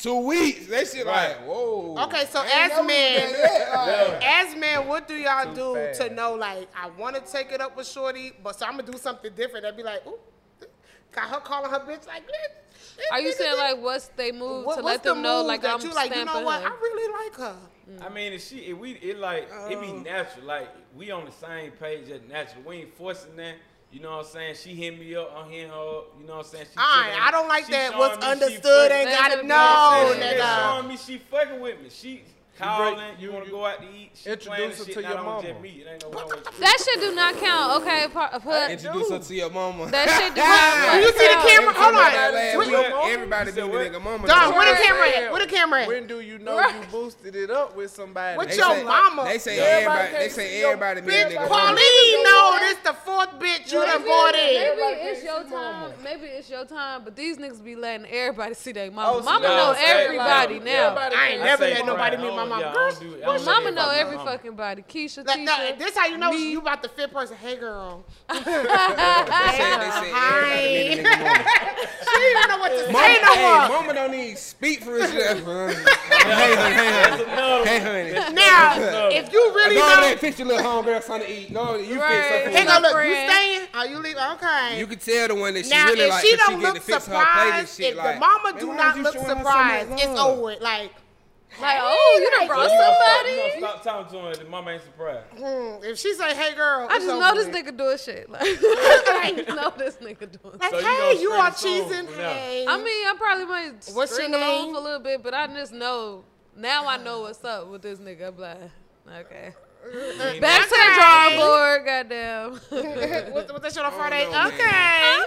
two 0.02 0.20
weeks. 0.26 0.66
That 0.66 0.86
shit 0.88 1.06
Right. 1.06 1.28
like, 1.36 1.46
whoa. 1.46 1.96
Okay, 2.04 2.26
so 2.30 2.42
as 2.42 2.70
never 2.70 2.82
men- 2.84 3.32
like- 3.32 4.24
As 4.24 4.56
men, 4.56 4.86
what 4.88 5.06
do 5.08 5.14
y'all 5.14 5.44
Too 5.46 5.54
do 5.54 5.74
fast. 5.74 6.00
to 6.00 6.10
know 6.10 6.34
like 6.34 6.68
I 6.74 6.88
want 6.90 7.16
to 7.16 7.32
take 7.32 7.52
it 7.52 7.60
up 7.60 7.76
with 7.76 7.86
Shorty, 7.86 8.32
but 8.42 8.58
so 8.58 8.66
I'm 8.66 8.76
gonna 8.78 8.90
do 8.90 8.98
something 8.98 9.32
different? 9.34 9.66
I'd 9.66 9.76
be 9.76 9.82
like, 9.82 10.06
ooh, 10.06 10.18
got 11.12 11.28
her 11.28 11.40
calling 11.40 11.70
her 11.70 11.80
bitch 11.80 12.06
like. 12.06 12.22
"Bitch, 12.26 13.12
Are 13.12 13.20
you 13.20 13.32
saying 13.32 13.56
like 13.56 13.78
what's 13.80 14.08
they 14.08 14.30
move 14.32 14.64
What- 14.66 14.76
to 14.76 14.82
let 14.82 15.02
them 15.02 15.18
the 15.18 15.22
know 15.22 15.42
like 15.42 15.62
that 15.62 15.74
I'm 15.74 15.80
you 15.86 15.92
like? 15.92 16.14
You 16.14 16.24
know 16.24 16.40
what? 16.42 16.62
her? 16.62 16.68
I 16.68 16.72
really 16.72 17.12
like 17.24 17.34
her. 17.36 17.56
I 18.02 18.08
mean, 18.08 18.32
if 18.34 18.46
she, 18.46 18.58
if 18.58 18.78
we, 18.78 18.92
it 18.92 19.18
like, 19.18 19.44
it 19.68 19.76
Oh. 19.76 19.80
be 19.80 19.92
natural. 19.92 20.46
Like 20.46 20.68
we 20.94 21.10
on 21.10 21.24
the 21.24 21.32
same 21.32 21.72
page 21.72 22.08
as 22.10 22.20
natural. 22.28 22.62
We 22.64 22.76
ain't 22.76 22.94
forcing 22.96 23.34
that. 23.36 23.56
You 23.92 23.98
know 23.98 24.18
what 24.18 24.26
I'm 24.26 24.32
saying? 24.32 24.54
She 24.54 24.74
hit 24.74 24.98
me 24.98 25.16
up, 25.16 25.34
I'm 25.36 25.50
hitting 25.50 25.70
her 25.70 25.74
up. 25.74 26.14
You 26.20 26.26
know 26.26 26.36
what 26.36 26.46
I'm 26.46 26.52
saying? 26.52 26.66
She 26.72 26.78
All 26.78 27.02
right, 27.02 27.18
I 27.20 27.30
don't 27.32 27.48
like 27.48 27.66
that. 27.68 27.98
What's 27.98 28.24
understood 28.24 28.92
ain't 28.92 29.10
gotta 29.10 29.36
gotta 29.36 29.46
know, 29.46 30.12
understood. 30.12 30.32
She 30.32 30.38
showing 30.38 30.88
me 30.88 30.96
she 30.96 31.18
fucking 31.18 31.60
with 31.60 31.82
me. 31.82 31.88
She 31.90 32.22
calling. 32.60 32.98
You, 33.18 33.26
you- 33.28 33.32
want 33.32 33.44
to 33.46 33.50
go 33.50 33.64
out 33.66 33.78
to 33.80 33.86
eat? 33.88 34.10
She 34.14 34.28
introduce 34.30 34.78
her 34.78 34.84
shit, 34.84 34.94
to 34.94 35.02
your 35.02 35.22
mama. 35.22 35.42
Just 35.48 35.60
me. 35.60 35.68
It 35.70 35.86
ain't 35.92 36.02
no. 36.02 36.10
That 36.60 36.76
shit 36.84 37.00
do 37.00 37.14
not 37.14 37.36
count. 37.36 37.82
Okay, 37.82 38.06
par- 38.12 38.40
put 38.40 38.70
Introduce 38.70 39.10
her 39.10 39.18
to 39.18 39.34
your 39.34 39.50
mama. 39.50 39.86
that 39.90 40.08
shit. 40.10 40.34
Do 40.34 40.40
Do 40.40 40.46
not 40.46 41.00
you 41.00 41.12
see 41.18 41.28
the 41.28 41.40
camera? 41.48 41.72
Hold 41.72 41.94
on. 41.94 42.34
last 42.34 42.56
What- 42.56 42.66
week, 42.66 43.12
everybody 43.14 43.50
be 43.52 43.60
the 43.60 43.66
nigga 43.68 44.02
mama. 44.02 44.26
Don, 44.26 44.54
where 44.54 44.74
the 44.74 44.82
camera 44.82 45.08
at? 45.08 45.32
Where 45.32 45.46
the 45.46 45.52
camera 45.52 45.82
at? 45.82 45.88
When 45.88 46.06
do 46.06 46.20
you 46.20 46.38
know 46.38 46.58
you 46.60 46.80
boosted 46.90 47.36
it 47.36 47.50
up 47.50 47.76
with 47.76 47.90
somebody? 47.90 48.36
What 48.36 48.48
They 48.48 48.56
your 48.56 48.84
mama? 48.84 49.24
They 49.24 49.38
say 49.38 49.58
Everybody 49.58 50.00
everybody. 50.00 50.24
They 50.24 50.28
say 50.28 50.62
everybody 50.64 51.00
be 51.00 51.08
a 51.08 51.12
Bitch, 51.12 51.30
nigga 51.30 51.48
mama. 51.48 51.78
Pauline, 51.78 52.24
no, 52.24 52.58
this 52.60 52.78
the 52.78 52.92
fourth 52.92 53.30
bitch 53.38 53.72
you 53.72 53.80
done 53.84 54.02
brought 54.02 54.34
in. 54.34 54.76
Maybe 54.76 55.00
it's 55.08 55.24
your 55.24 55.44
time. 55.44 55.92
Maybe 56.02 56.26
it's 56.26 56.50
your 56.50 56.64
time. 56.64 57.02
But 57.04 57.16
these 57.16 57.36
niggas 57.38 57.62
be 57.62 57.76
letting 57.76 58.06
everybody 58.06 58.54
see 58.54 58.72
their 58.72 58.90
mama. 58.90 59.18
Oh, 59.18 59.22
mama 59.22 59.48
know 59.48 59.74
everybody 59.78 60.60
now. 60.60 60.94
I 60.96 61.28
ain't 61.32 61.42
never 61.42 61.64
see 61.66 61.74
let 61.74 61.86
nobody 61.86 62.16
meet 62.16 62.30
my 62.34 62.36
Hold 62.36 62.49
mama. 62.50 62.62
Yeah, 62.62 62.72
Girl, 62.72 62.90
don't 62.90 63.00
do- 63.00 63.22
I 63.22 63.26
what's 63.28 63.44
don't 63.44 63.54
your 63.54 63.62
Mama 63.64 63.76
Yeah, 63.76 63.84
know 63.86 63.90
every 64.00 64.16
mama. 64.16 64.30
fucking 64.30 64.52
body. 64.56 64.82
Keisha, 64.88 65.26
Like, 65.26 65.38
Tisha. 65.40 65.44
no, 65.46 65.76
this 65.78 65.96
how 65.96 66.06
you 66.06 66.18
know 66.18 66.30
me. 66.30 66.50
you 66.52 66.58
about 66.60 66.82
the 66.82 66.88
fifth 66.90 67.12
person. 67.12 67.36
Hey, 67.36 67.56
girl. 67.56 68.04
They 68.28 68.36
said, 68.42 68.52
Hi. 69.30 70.36
everybody 70.36 70.68
need 70.72 70.98
a 70.98 71.02
nigga 71.04 71.22
woman. 71.22 71.46
She 72.10 72.18
didn't 72.18 72.38
even 72.38 72.48
know 72.48 72.58
what 72.58 72.68
to 72.86 72.92
Mama, 72.92 73.06
say 73.06 73.22
no 73.22 73.34
hey, 73.34 73.42
more. 73.68 73.68
mama 73.68 73.94
don't 73.94 74.14
even 74.14 74.36
speak 74.36 74.82
for 74.82 74.90
herself. 75.00 75.38
hey, 76.10 76.54
honey, 76.54 76.74
hey, 76.74 76.90
honey. 77.00 77.64
Hey, 77.64 77.78
honey. 77.78 78.34
Now, 78.34 79.08
if 79.10 79.32
you 79.32 79.52
really 79.54 79.76
Go 79.76 79.80
over 79.82 79.90
there 79.90 80.00
know, 80.00 80.06
and 80.08 80.20
fix 80.20 80.38
your 80.38 80.48
little 80.48 80.64
homegirl 80.64 81.02
something 81.02 81.28
to 81.28 81.32
eat. 81.40 81.52
Go 81.54 81.76
you 81.76 82.00
Right. 82.00 82.10
fix 82.24 82.28
her 82.28 82.50
hey, 82.50 82.66
food. 82.66 82.82
look, 82.82 83.04
you 83.04 83.14
staying? 83.14 83.68
Are 83.74 83.86
you 83.86 83.98
leaving? 83.98 84.22
Okay. 84.32 84.78
You 84.80 84.86
can 84.86 84.98
tell 84.98 85.28
the 85.28 85.34
one 85.36 85.54
that 85.54 85.64
she 85.64 85.70
now, 85.70 85.86
really 85.86 86.08
like. 86.08 86.08
Now, 86.08 86.08
if 86.08 86.10
like 86.10 86.24
she 86.24 86.36
'cause 86.36 86.46
don't 86.48 86.60
look 86.62 86.82
fix 86.82 87.06
her 87.06 87.12
plate 87.12 87.20
and 87.54 87.68
surprised, 87.68 87.80
if 87.80 87.96
the 87.96 88.20
mama 88.20 88.60
do 88.60 88.66
not 88.74 88.98
look 88.98 89.14
showing 89.14 89.26
her 89.26 89.30
so 89.30 89.34
much 89.36 89.46
surprised, 89.46 89.90
it's 89.92 90.20
over. 90.20 90.42
with. 90.42 90.60
Like, 91.52 91.60
like, 91.62 91.78
oh, 91.82 92.18
you 92.22 92.30
done 92.30 92.38
like, 92.40 92.48
brought 92.48 92.68
So 92.68 92.74
you 92.74 92.80
gonna 92.80 92.94
stop, 92.94 93.06
somebody. 93.16 93.30
you 93.30 93.60
gonna 93.60 93.80
stop 93.80 93.82
talking 93.82 94.18
to 94.20 94.24
her, 94.26 94.34
the 94.44 94.50
mama 94.50 94.70
ain't 94.70 94.82
surprised. 94.82 95.26
hmm, 95.36 95.84
if 95.84 95.98
she 95.98 96.14
say, 96.14 96.34
"Hey, 96.34 96.54
girl," 96.54 96.86
I 96.88 96.98
just 96.98 97.06
know 97.08 97.34
this 97.34 97.46
with. 97.46 97.54
nigga 97.56 97.76
doing 97.76 97.98
shit. 97.98 98.30
Like, 98.30 98.42
I 98.44 99.44
know 99.48 99.72
this 99.76 99.96
nigga 99.96 100.30
doing. 100.30 100.58
Like, 100.60 100.70
So 100.70 100.78
you 100.78 100.84
hey, 100.86 100.98
gonna 101.14 101.20
you 101.20 101.30
are 101.32 101.50
the 101.50 101.56
soul 101.56 101.84
cheesing. 101.90 102.14
Hey. 102.14 102.64
I 102.68 102.76
mean, 102.76 102.86
I 102.86 103.14
probably 103.18 103.44
might 103.46 103.90
What's 103.94 104.12
string 104.12 104.30
your 104.30 104.38
along 104.40 104.64
name? 104.66 104.74
for 104.74 104.80
a 104.80 104.84
little 104.84 105.00
bit, 105.00 105.22
but 105.22 105.34
I 105.34 105.46
just 105.48 105.72
know 105.72 106.24
now. 106.56 106.86
I 106.86 106.96
know 106.98 107.22
what's 107.22 107.42
up 107.44 107.66
with 107.68 107.82
this 107.82 107.98
nigga. 107.98 108.28
I'm 108.28 108.38
like, 108.38 109.26
okay. 109.26 109.52
Back 110.40 110.64
to 110.64 110.70
the 110.70 110.92
drawing 110.94 111.36
board, 111.36 111.86
goddamn. 111.86 112.52
what, 113.32 113.52
what 113.52 113.62
that 113.62 113.72
shit 113.72 113.84
on 113.84 113.92
oh, 113.92 113.96
Friday? 113.96 114.24
don't 114.24 114.32
know, 114.32 114.46
okay. 114.48 115.24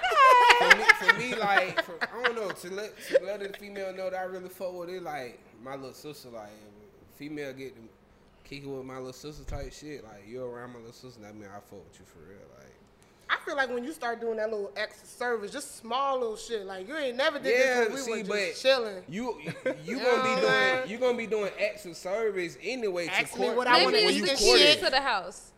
for 0.59 0.77
me, 0.77 0.83
for 1.11 1.19
me, 1.19 1.35
like, 1.35 1.83
for, 1.83 1.97
I 2.01 2.23
don't 2.23 2.35
know, 2.35 2.49
to 2.51 2.69
let 2.71 2.93
to 3.07 3.19
let 3.23 3.41
a 3.41 3.49
female 3.57 3.93
know 3.93 4.09
that 4.09 4.19
I 4.19 4.23
really 4.23 4.49
fuck 4.49 4.73
with 4.73 4.89
it, 4.89 5.03
like 5.03 5.39
my 5.63 5.75
little 5.75 5.93
sister, 5.93 6.29
like 6.29 6.49
if 7.11 7.17
female 7.17 7.53
get 7.53 7.75
kicking 8.43 8.75
with 8.75 8.85
my 8.85 8.97
little 8.97 9.13
sister 9.13 9.43
type 9.43 9.73
shit, 9.73 10.03
like 10.03 10.27
you 10.27 10.43
around 10.43 10.73
my 10.73 10.79
little 10.79 10.93
sister, 10.93 11.21
that 11.21 11.35
mean 11.35 11.49
I 11.49 11.59
fuck 11.59 11.83
with 11.87 11.99
you 11.99 12.05
for 12.05 12.19
real, 12.19 12.39
like. 12.57 12.82
I 13.29 13.37
feel 13.45 13.55
like 13.55 13.69
when 13.69 13.83
you 13.83 13.91
start 13.93 14.21
doing 14.21 14.37
that 14.37 14.49
little 14.51 14.71
extra 14.75 15.07
service, 15.07 15.51
just 15.51 15.77
small 15.77 16.19
little 16.19 16.35
shit, 16.37 16.65
like 16.65 16.87
you 16.87 16.95
ain't 16.95 17.17
never 17.17 17.39
did 17.39 17.57
Yeah, 17.59 17.83
this 17.85 17.87
when 17.87 17.95
we 18.17 18.23
see, 18.23 18.23
were 18.23 18.27
but 18.29 18.35
just 18.49 18.61
chilling. 18.61 19.03
You 19.09 19.39
you 19.85 19.97
know 19.97 20.03
gonna 20.15 20.23
be 20.23 20.29
I'm 20.29 20.39
doing 20.41 20.89
you 20.91 20.97
gonna 20.97 21.17
be 21.17 21.27
doing 21.27 21.51
extra 21.57 21.93
service 21.95 22.57
anyway 22.61 23.07
to 23.07 23.13
Ask 23.13 23.37
me 23.37 23.45
court 23.45 23.57
what 23.57 23.67
I 23.67 23.83
wanna 23.83 23.97
when 23.97 24.05
it's 24.07 24.15
you 24.15 24.25
the 24.25 24.33
eat 24.33 24.39
court 24.39 24.59
keys 24.59 24.75
to 24.77 24.89
the 24.89 25.01
house, 25.01 25.51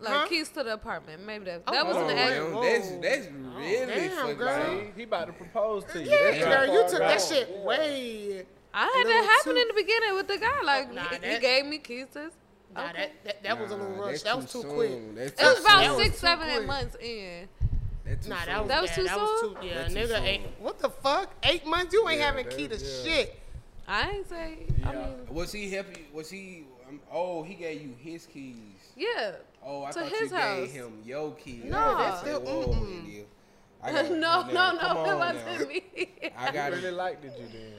like 0.00 0.12
Huh? 0.14 0.26
keys 0.28 0.48
to 0.50 0.62
the 0.64 0.72
apartment. 0.74 1.24
Maybe 1.26 1.44
that 1.46 1.62
Oh, 1.66 1.72
that 1.72 1.86
was 1.86 1.96
oh, 1.96 2.00
in 2.00 2.06
the 2.08 2.14
Come 2.14 2.32
act. 2.32 2.52
man. 2.52 2.62
That's 2.62 2.90
that's 3.26 3.32
really 3.56 4.08
damn, 4.08 4.34
girl. 4.34 4.70
He, 4.80 4.86
he 4.96 5.02
about 5.02 5.26
to 5.26 5.32
propose 5.34 5.84
to 5.92 6.02
you. 6.02 6.10
Yeah, 6.10 6.30
That's 6.30 6.44
girl, 6.66 6.74
you 6.74 6.88
took 6.90 6.98
that 7.00 7.20
shit 7.20 7.50
way. 7.58 8.44
I 8.72 8.80
had 8.86 9.06
that 9.06 9.24
happen 9.38 9.54
too- 9.54 9.60
in 9.60 9.68
the 9.68 9.74
beginning 9.74 10.14
with 10.14 10.26
the 10.28 10.38
guy. 10.38 10.62
Like 10.64 10.92
Nah, 10.92 11.02
he, 11.22 11.34
he 11.34 11.38
gave 11.38 11.66
me 11.66 11.78
keys 11.78 12.06
to. 12.14 12.22
his- 12.24 12.32
Nah, 12.74 12.88
Okay. 12.90 12.92
that, 12.96 13.24
that 13.24 13.42
that 13.42 13.60
was 13.60 13.70
a 13.70 13.76
little 13.76 13.96
Nah, 13.96 14.02
rush. 14.06 14.22
That 14.22 14.36
was 14.36 14.50
too 14.52 14.62
soon. 14.62 14.74
quick. 14.74 15.14
That's 15.16 15.40
It 15.40 15.44
was 15.44 15.58
about 15.60 15.68
That 15.78 15.84
soon. 15.86 15.96
was 15.96 16.04
six, 16.06 16.18
seven 16.18 16.48
quick. 16.50 16.66
months 16.66 16.96
in. 17.00 17.48
That's 18.04 18.24
too 18.26 18.30
Nah, 18.30 18.36
soon. 18.40 18.46
that 18.46 18.60
was 18.60 18.68
That 18.68 18.82
was 18.82 18.90
bad. 18.90 18.96
too 18.96 19.04
that 19.04 19.18
was 19.20 19.40
soon? 19.40 19.54
too. 19.54 19.66
Yeah, 19.66 19.74
That's 19.74 19.94
too 19.94 20.00
nigga 20.00 20.08
soon. 20.16 20.24
ain't. 20.24 20.60
What 20.60 20.78
the 20.78 20.90
fuck? 20.90 21.30
Eight 21.44 21.66
months? 21.66 21.92
You 21.92 22.08
ain't 22.08 22.18
Yeah, 22.20 22.26
having 22.26 22.46
key 22.48 22.68
to 22.68 22.76
yeah. 22.76 23.02
shit. 23.04 23.40
I 23.86 24.10
ain't 24.10 24.28
say. 24.28 24.58
I 24.84 24.92
mean, 24.92 25.26
Was 25.30 25.52
he 25.52 25.70
helping? 25.70 26.04
Was 26.12 26.30
he? 26.30 26.64
Um, 26.88 27.00
oh, 27.12 27.42
he 27.42 27.54
gave 27.54 27.80
you 27.80 27.94
his 27.98 28.26
keys. 28.26 28.56
yeah. 28.96 29.32
Oh, 29.66 29.84
I 29.84 29.92
To 29.92 30.00
thought 30.00 30.10
his 30.12 30.30
you 30.30 30.36
house. 30.36 30.58
gave 30.60 30.70
him 30.72 30.92
your 31.04 31.32
keys. 31.36 31.64
No. 31.64 31.78
I 31.78 32.02
That's 32.02 32.20
still- 32.20 32.40
whoa, 32.42 32.66
mm-mm. 32.68 33.24
I 33.82 33.92
got- 33.92 34.04
no, 34.10 34.16
now, 34.16 34.42
no, 34.72 34.78
come 34.78 34.94
no, 34.96 35.00
on 35.20 35.36
it 35.36 35.36
wasn't 35.46 35.68
me. 35.68 35.82
I 36.36 36.50
got 36.50 36.72
really 36.72 36.88
it. 36.88 36.94
liked 36.94 37.24
you 37.24 37.30
then. 37.30 37.74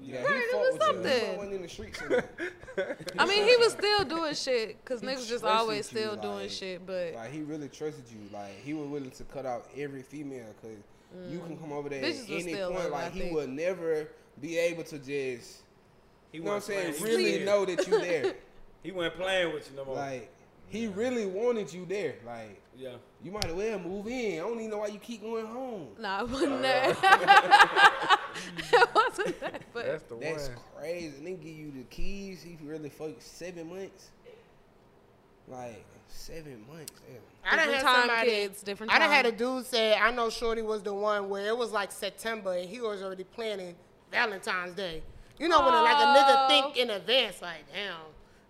Yeah, 0.00 0.22
Right, 0.22 0.30
he 0.30 0.36
it 0.36 0.54
was 0.54 0.78
something. 0.86 1.50
He 1.50 1.56
in 1.56 1.62
the 1.62 1.68
streets. 1.68 2.00
I 3.18 3.26
mean, 3.26 3.44
he 3.48 3.56
was 3.56 3.72
still 3.72 4.04
doing 4.04 4.34
shit 4.34 4.82
because 4.84 5.00
niggas 5.02 5.28
just 5.28 5.42
trusted 5.42 5.48
always 5.50 5.92
you, 5.92 5.98
still 5.98 6.16
doing 6.16 6.38
like- 6.42 6.50
shit. 6.50 6.86
But 6.86 7.14
Like 7.14 7.32
he 7.32 7.42
really 7.42 7.68
trusted 7.68 8.04
you. 8.10 8.18
Like 8.32 8.60
he 8.62 8.74
was 8.74 8.88
willing 8.88 9.10
to 9.10 9.24
cut 9.24 9.44
out 9.46 9.66
every 9.76 10.02
female 10.02 10.46
because 10.60 10.78
you 11.30 11.40
can 11.40 11.56
mm. 11.56 11.60
come 11.60 11.72
over 11.72 11.88
there 11.88 12.02
Bitches 12.02 12.24
at 12.24 12.30
any 12.30 12.54
point. 12.54 12.74
love, 12.74 12.90
Like 12.92 13.12
he 13.12 13.30
would 13.30 13.48
never 13.48 14.08
be 14.40 14.58
able 14.58 14.84
to 14.84 14.98
just. 14.98 15.08
He 16.30 16.38
You 16.38 16.44
know 16.44 16.50
what 16.50 16.50
I'm 16.50 16.54
wasn't 16.56 16.62
saying? 16.64 16.94
playing. 16.94 17.16
Really 17.16 17.38
He- 17.38 17.44
know 17.44 17.64
that 17.64 17.86
you 17.86 18.00
there. 18.00 18.34
He 18.82 18.92
wasn't 18.92 19.16
playing 19.16 19.54
with 19.54 19.70
you 19.70 19.76
no 19.76 19.84
more. 19.84 19.96
like 19.96 20.30
he 20.68 20.86
really 20.86 21.26
wanted 21.26 21.72
you 21.72 21.86
there. 21.86 22.14
Like 22.24 22.60
yeah. 22.76 22.90
you 23.24 23.32
might 23.32 23.46
as 23.46 23.52
well 23.52 23.78
move 23.78 24.06
in. 24.06 24.34
I 24.34 24.42
don't 24.46 24.58
even 24.58 24.70
know 24.70 24.78
why 24.78 24.88
you 24.88 24.98
keep 24.98 25.22
going 25.22 25.46
home. 25.46 25.88
nah, 25.98 26.20
it 26.22 26.28
wasn't 26.30 26.52
uh. 26.52 26.62
that. 26.62 28.20
it 28.72 28.88
wasn't 28.94 29.40
that. 29.40 29.62
But 29.72 29.86
That's 29.86 30.02
the 30.04 30.16
That's 30.16 30.48
one. 30.48 30.58
crazy. 30.76 31.16
And 31.18 31.26
then 31.26 31.36
give 31.36 31.54
you 31.56 31.70
the 31.72 31.84
keys. 31.84 32.42
He 32.42 32.56
really 32.64 32.88
fucked 32.88 33.22
seven 33.22 33.68
months. 33.68 34.10
Like 35.48 35.84
seven 36.08 36.64
months. 36.70 36.92
Damn. 37.06 37.16
I 37.44 37.56
done 37.56 37.66
Different 37.68 37.74
had 37.74 37.82
time, 37.92 38.08
somebody. 38.08 38.30
kids, 38.30 38.62
different 38.62 38.92
I 38.92 38.98
done 38.98 39.10
had 39.10 39.24
time. 39.24 39.34
a 39.34 39.36
dude 39.36 39.66
say, 39.66 39.94
I 39.94 40.10
know 40.10 40.28
Shorty 40.30 40.62
was 40.62 40.82
the 40.82 40.92
one 40.94 41.28
where 41.28 41.46
it 41.46 41.56
was 41.56 41.72
like 41.72 41.90
September 41.92 42.52
and 42.54 42.68
he 42.68 42.80
was 42.80 43.02
already 43.02 43.24
planning 43.24 43.74
Valentine's 44.10 44.74
Day. 44.74 45.02
You 45.38 45.48
know 45.48 45.60
when 45.60 45.72
a, 45.72 45.82
like 45.82 45.96
a 45.96 46.06
nigga 46.18 46.48
think 46.48 46.76
in 46.76 46.90
advance, 46.90 47.40
like 47.40 47.64
damn. 47.72 47.94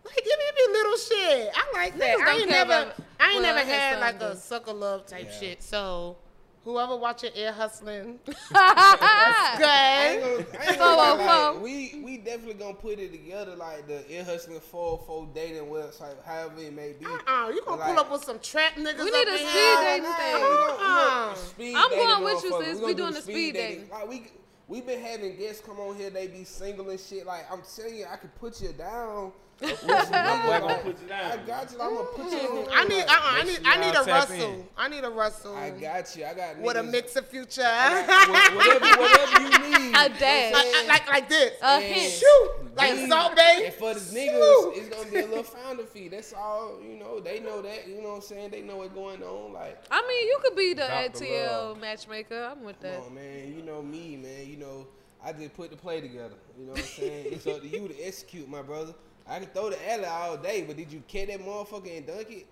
Like 0.05 0.17
give 0.17 0.25
me 0.27 0.65
a 0.67 0.71
little 0.73 0.97
shit. 0.97 1.53
I 1.55 1.73
like 1.75 1.99
that. 1.99 2.19
Niggas 2.19 2.27
I 2.27 2.37
ain't 2.39 2.49
never, 2.49 2.73
I 3.21 3.27
ain't 3.27 3.35
what 3.37 3.43
never 3.43 3.59
had 3.61 4.01
like 4.01 4.23
a 4.23 4.33
do. 4.35 4.39
sucker 4.41 4.73
love 4.73 5.07
type 5.07 5.27
Yeah. 5.31 5.39
shit. 5.41 5.63
So 5.63 6.17
whoever 6.65 6.97
watching 6.97 7.31
Ear 7.35 7.53
Hustling, 7.53 8.19
I 8.55 10.11
ain't 10.13 10.23
good. 10.23 10.47
gonna, 10.53 10.59
I 10.65 10.67
ain't 10.69 10.77
Four 10.77 10.87
gonna 10.87 10.97
lie, 10.97 11.11
oh 11.11 11.17
like, 11.17 11.53
four. 11.55 11.63
we 11.63 12.01
we 12.05 12.17
definitely 12.19 12.55
gonna 12.55 12.75
put 12.75 12.99
it 12.99 13.11
together 13.13 13.57
like 13.57 13.87
the 13.87 14.11
Ear 14.13 14.25
Hustling 14.25 14.61
404 14.61 15.29
dating 15.35 15.65
website, 15.67 16.15
however 16.25 16.61
it 16.61 16.73
may 16.73 16.93
be. 16.99 17.07
Uh-uh, 17.07 17.49
you 17.51 17.63
gonna 17.65 17.81
Like- 17.81 17.89
pull 17.91 17.99
up 18.01 18.11
with 18.13 18.25
some 18.25 18.39
trap 18.41 18.75
niggas? 18.75 18.99
We 19.03 19.09
up 19.09 19.15
need 19.15 19.29
a 19.29 19.39
speed 19.39 19.77
dating 19.83 20.03
Nah, 20.05 20.17
thing. 20.17 20.35
we 20.35 20.41
gonna- 20.41 21.35
we 21.59 21.73
gonna 21.73 21.79
Uh-uh. 21.79 21.85
I'm 21.85 21.91
going 21.91 22.25
with 22.35 22.45
you, 22.45 22.51
sis. 22.65 22.81
We 22.81 22.87
We 22.87 22.95
gonna 22.95 22.95
doing 22.95 23.09
do 23.09 23.15
the 23.15 23.23
speed 23.23 23.55
dating. 23.55 23.89
Like 23.91 24.09
we 24.09 24.27
we 24.67 24.81
been 24.83 25.01
having 25.01 25.37
guests 25.37 25.63
come 25.65 25.79
on 25.81 25.97
here, 25.97 26.11
they 26.11 26.27
be 26.27 26.45
single 26.45 26.91
and 26.91 27.01
shit. 27.01 27.25
Like 27.27 27.51
I'm 27.51 27.63
telling 27.75 27.97
you, 27.97 28.07
I 28.11 28.17
could 28.17 28.35
put 28.35 28.61
you 28.61 28.73
down. 28.73 29.33
With 29.61 29.79
some 29.81 29.89
niggas, 29.91 30.61
gonna 30.61 30.75
put 30.77 31.03
you 31.03 31.09
down. 31.09 31.33
I 31.33 31.37
got 31.39 31.73
you. 31.73 31.81
I'm 31.81 31.95
gonna 31.95 32.09
put 32.15 32.31
you 32.33 32.39
on. 32.49 32.69
I 32.73 32.85
need, 32.85 33.01
uh-uh, 33.03 33.11
I 33.11 33.43
need, 33.43 33.61
I 33.65 33.81
need 33.81 33.95
a 33.97 34.03
Russell. 34.05 34.53
in. 34.55 34.65
I 34.77 34.89
need 34.89 35.05
a 35.05 35.11
Russell 35.11 35.57
I 35.57 35.71
got 35.71 36.17
you. 36.17 36.25
I 36.27 36.35
got 36.35 36.59
with 36.59 36.77
a 36.77 36.83
mix 36.85 37.17
of 37.17 37.27
future. 37.27 37.63
Got- 37.63 38.29
whatever, 38.57 39.03
whatever 39.03 39.43
you 39.43 39.79
need. 39.81 39.95
A 39.97 40.09
dash. 40.11 40.53
like, 40.53 40.87
like, 40.89 41.09
like 41.09 41.29
this. 41.29 41.53
A 41.63 41.81
Yeah. 41.81 41.81
hint. 41.81 42.13
Shoot, 42.13 42.77
like 42.77 42.95
Need- 42.95 43.09
Salt 43.09 43.35
Bae. 43.35 43.63
And 43.67 43.75
for 43.75 43.95
the 43.95 44.01
Shoot. 44.01 44.15
niggas, 44.15 44.77
it's 44.77 44.89
gonna 44.97 45.11
be 45.11 45.19
a 45.19 45.27
little 45.27 45.43
founder 45.43 45.85
fee. 45.85 46.09
That's 46.09 46.33
all. 46.33 46.79
You 46.81 46.97
know, 46.97 47.19
they 47.19 47.41
know 47.41 47.61
that. 47.63 47.89
You 47.89 48.01
know 48.01 48.11
what 48.11 48.15
I'm 48.17 48.21
saying? 48.23 48.51
They 48.51 48.63
know 48.63 48.77
what's 48.77 48.95
going 48.95 49.23
on. 49.25 49.53
Like, 49.53 49.83
I 49.91 50.07
mean, 50.07 50.27
you 50.29 50.39
could 50.43 50.55
be 50.57 50.75
the 50.75 50.83
ATL 50.83 51.81
matchmaker. 51.81 52.49
I'm 52.53 52.63
with 52.65 52.79
that. 52.81 52.99
come 52.99 53.07
on, 53.09 53.15
man. 53.17 53.55
You 53.57 53.63
know 53.65 53.83
me, 53.83 54.17
man. 54.17 54.47
You 54.47 54.57
know, 54.59 54.87
I 55.25 55.33
just 55.33 55.53
put 55.55 55.71
the 55.71 55.77
play 55.77 56.01
together. 56.01 56.37
You 56.57 56.67
know 56.67 56.73
what 56.73 56.81
I'm 56.81 56.87
saying? 56.87 57.27
it's 57.33 57.47
up 57.49 57.61
to 57.61 57.67
you 57.67 57.89
to 57.89 58.01
execute, 58.07 58.49
my 58.49 58.63
brother. 58.63 58.95
I 59.29 59.39
can 59.41 59.49
throw 59.49 59.71
the 59.71 59.91
alley 59.91 60.05
all 60.07 60.37
day, 60.37 60.65
but 60.67 60.77
did 60.77 60.91
you 60.93 61.03
catch 61.07 61.29
that 61.29 61.41
motherfucker 61.41 61.97
and 61.97 62.07
dunk 62.07 62.31
it? 62.31 62.47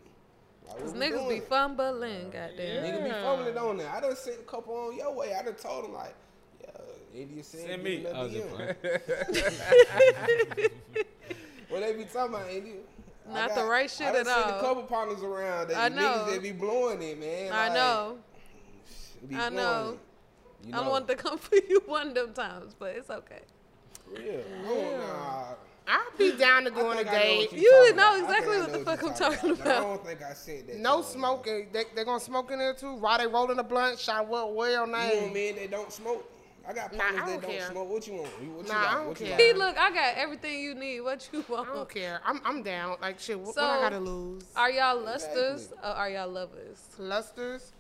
Like, 0.69 0.79
Cause 0.79 0.93
niggas 0.95 1.29
be 1.29 1.37
doing? 1.37 1.43
fumbling, 1.43 2.25
goddamn. 2.31 2.85
Nigga 2.85 3.05
be 3.05 3.11
fumbling 3.11 3.49
it 3.49 3.57
on 3.57 3.77
there. 3.79 3.89
I 3.91 4.01
done 4.01 4.17
sent 4.17 4.41
a 4.41 4.43
couple 4.43 4.75
on 4.75 4.97
your 4.97 5.15
way. 5.15 5.33
I 5.35 5.43
done 5.43 5.55
told 5.55 5.85
them 5.85 5.95
like, 5.95 6.15
yeah, 6.61 7.21
India 7.23 7.43
said 7.45 7.61
Send 7.67 7.83
me. 7.83 8.05
another 8.05 8.17
I 8.19 8.23
was 8.25 8.33
just 8.33 8.49
playing. 8.49 8.75
What 11.69 11.81
they 11.81 11.95
be 11.95 12.05
talking 12.05 12.35
about, 12.35 12.49
India? 12.51 12.75
I 13.29 13.35
Not 13.47 13.55
the 13.57 13.65
right 13.65 13.85
I 13.85 13.87
shit 13.89 14.07
done 14.13 14.17
at 14.19 14.27
seen 14.27 14.35
all. 14.53 14.59
a 14.59 14.61
couple 14.61 14.83
partners 14.85 15.21
around 15.23 15.69
that 15.69 15.77
I 15.77 15.89
niggas 15.91 15.97
know. 16.27 16.31
that 16.31 16.43
be 16.43 16.53
blowing 16.53 17.03
it, 17.03 17.19
man. 17.19 17.53
I 17.53 17.65
like, 17.67 17.75
know. 17.75 18.19
be 19.29 19.35
I 19.35 19.49
know. 19.49 19.99
it. 20.63 20.69
You 20.69 20.75
I 20.75 20.77
don't 20.79 20.91
want 20.91 21.09
to 21.09 21.17
come 21.17 21.39
for 21.39 21.57
you 21.57 21.83
one 21.87 22.09
of 22.09 22.15
them 22.15 22.33
times, 22.35 22.75
but 22.79 22.95
it's 22.95 23.11
okay. 23.11 23.41
Yeah. 24.15 24.39
Oh, 24.65 24.97
nah. 24.97 25.55
I'd 25.89 26.11
be 26.19 26.33
down 26.37 26.65
to 26.65 26.71
I 26.73 26.75
go 26.75 26.91
on 26.91 26.95
a 26.95 27.05
think 27.05 27.09
I 27.09 27.13
know 27.13 27.19
date. 27.19 27.53
You 27.53 27.71
know 27.71 27.93
about. 27.93 28.15
I 28.15 28.17
think 28.17 28.29
exactly 28.29 28.59
what 28.59 28.73
the 28.73 28.79
fuck 28.79 29.03
I'm 29.03 29.15
talking 29.15 29.51
about. 29.53 29.67
I 29.67 29.81
don't 29.81 30.05
think 30.07 30.23
I 30.23 30.33
said 30.33 30.67
that. 30.69 30.77
No 30.77 31.03
smoking. 31.03 31.69
They 31.73 31.85
they 31.95 32.05
gonna 32.05 32.21
smoke 32.21 32.51
in 32.51 32.59
there 32.59 32.75
too. 32.75 32.95
Why 32.95 33.19
they 33.19 33.27
rolling 33.27 33.59
a 33.59 33.63
blunt, 33.65 33.99
shot 33.99 34.27
what 34.29 34.55
well 34.55 34.71
You 34.71 34.87
know 34.87 34.93
what 34.93 35.01
I 35.31 35.33
mean? 35.33 35.57
They 35.57 35.67
don't 35.67 35.93
smoke. 35.93 36.29
I 36.69 36.73
got 36.73 36.93
Nah, 36.93 36.99
partners 36.99 37.23
I 37.23 37.27
that 37.27 37.33
don't 37.33 37.43
don't 37.43 37.51
care. 37.53 37.71
smoke. 37.71 37.89
What 37.91 38.07
you 38.09 38.15
want? 38.15 38.27
What 38.27 38.67
you 38.67 38.73
Nah, 38.73 38.79
I 38.89 38.95
don't 38.95 39.07
What 39.07 39.21
you 39.21 39.27
care. 39.27 39.37
like? 39.39 39.41
See, 39.41 39.53
look, 39.53 39.79
I 39.79 39.91
got 39.93 40.15
everything 40.17 40.61
you 40.61 40.75
need. 40.75 41.01
What 41.03 41.29
you 41.33 41.45
want? 41.49 41.69
I 41.71 41.75
don't 41.75 41.89
care. 41.89 42.21
I'm 42.25 42.41
I'm 42.45 42.63
down. 42.65 42.97
Like 43.01 43.21
shit. 43.21 43.39
What, 43.39 43.55
So, 43.55 43.63
what 43.63 43.71
I 43.71 43.81
gotta 43.83 44.01
lose? 44.01 44.43
Are 44.57 44.71
y'all 44.71 45.01
lusters 45.01 45.73
or 45.81 45.91
are 45.91 46.11
y'all 46.11 46.29
lovers? 46.29 46.81
Clusters. 46.97 47.73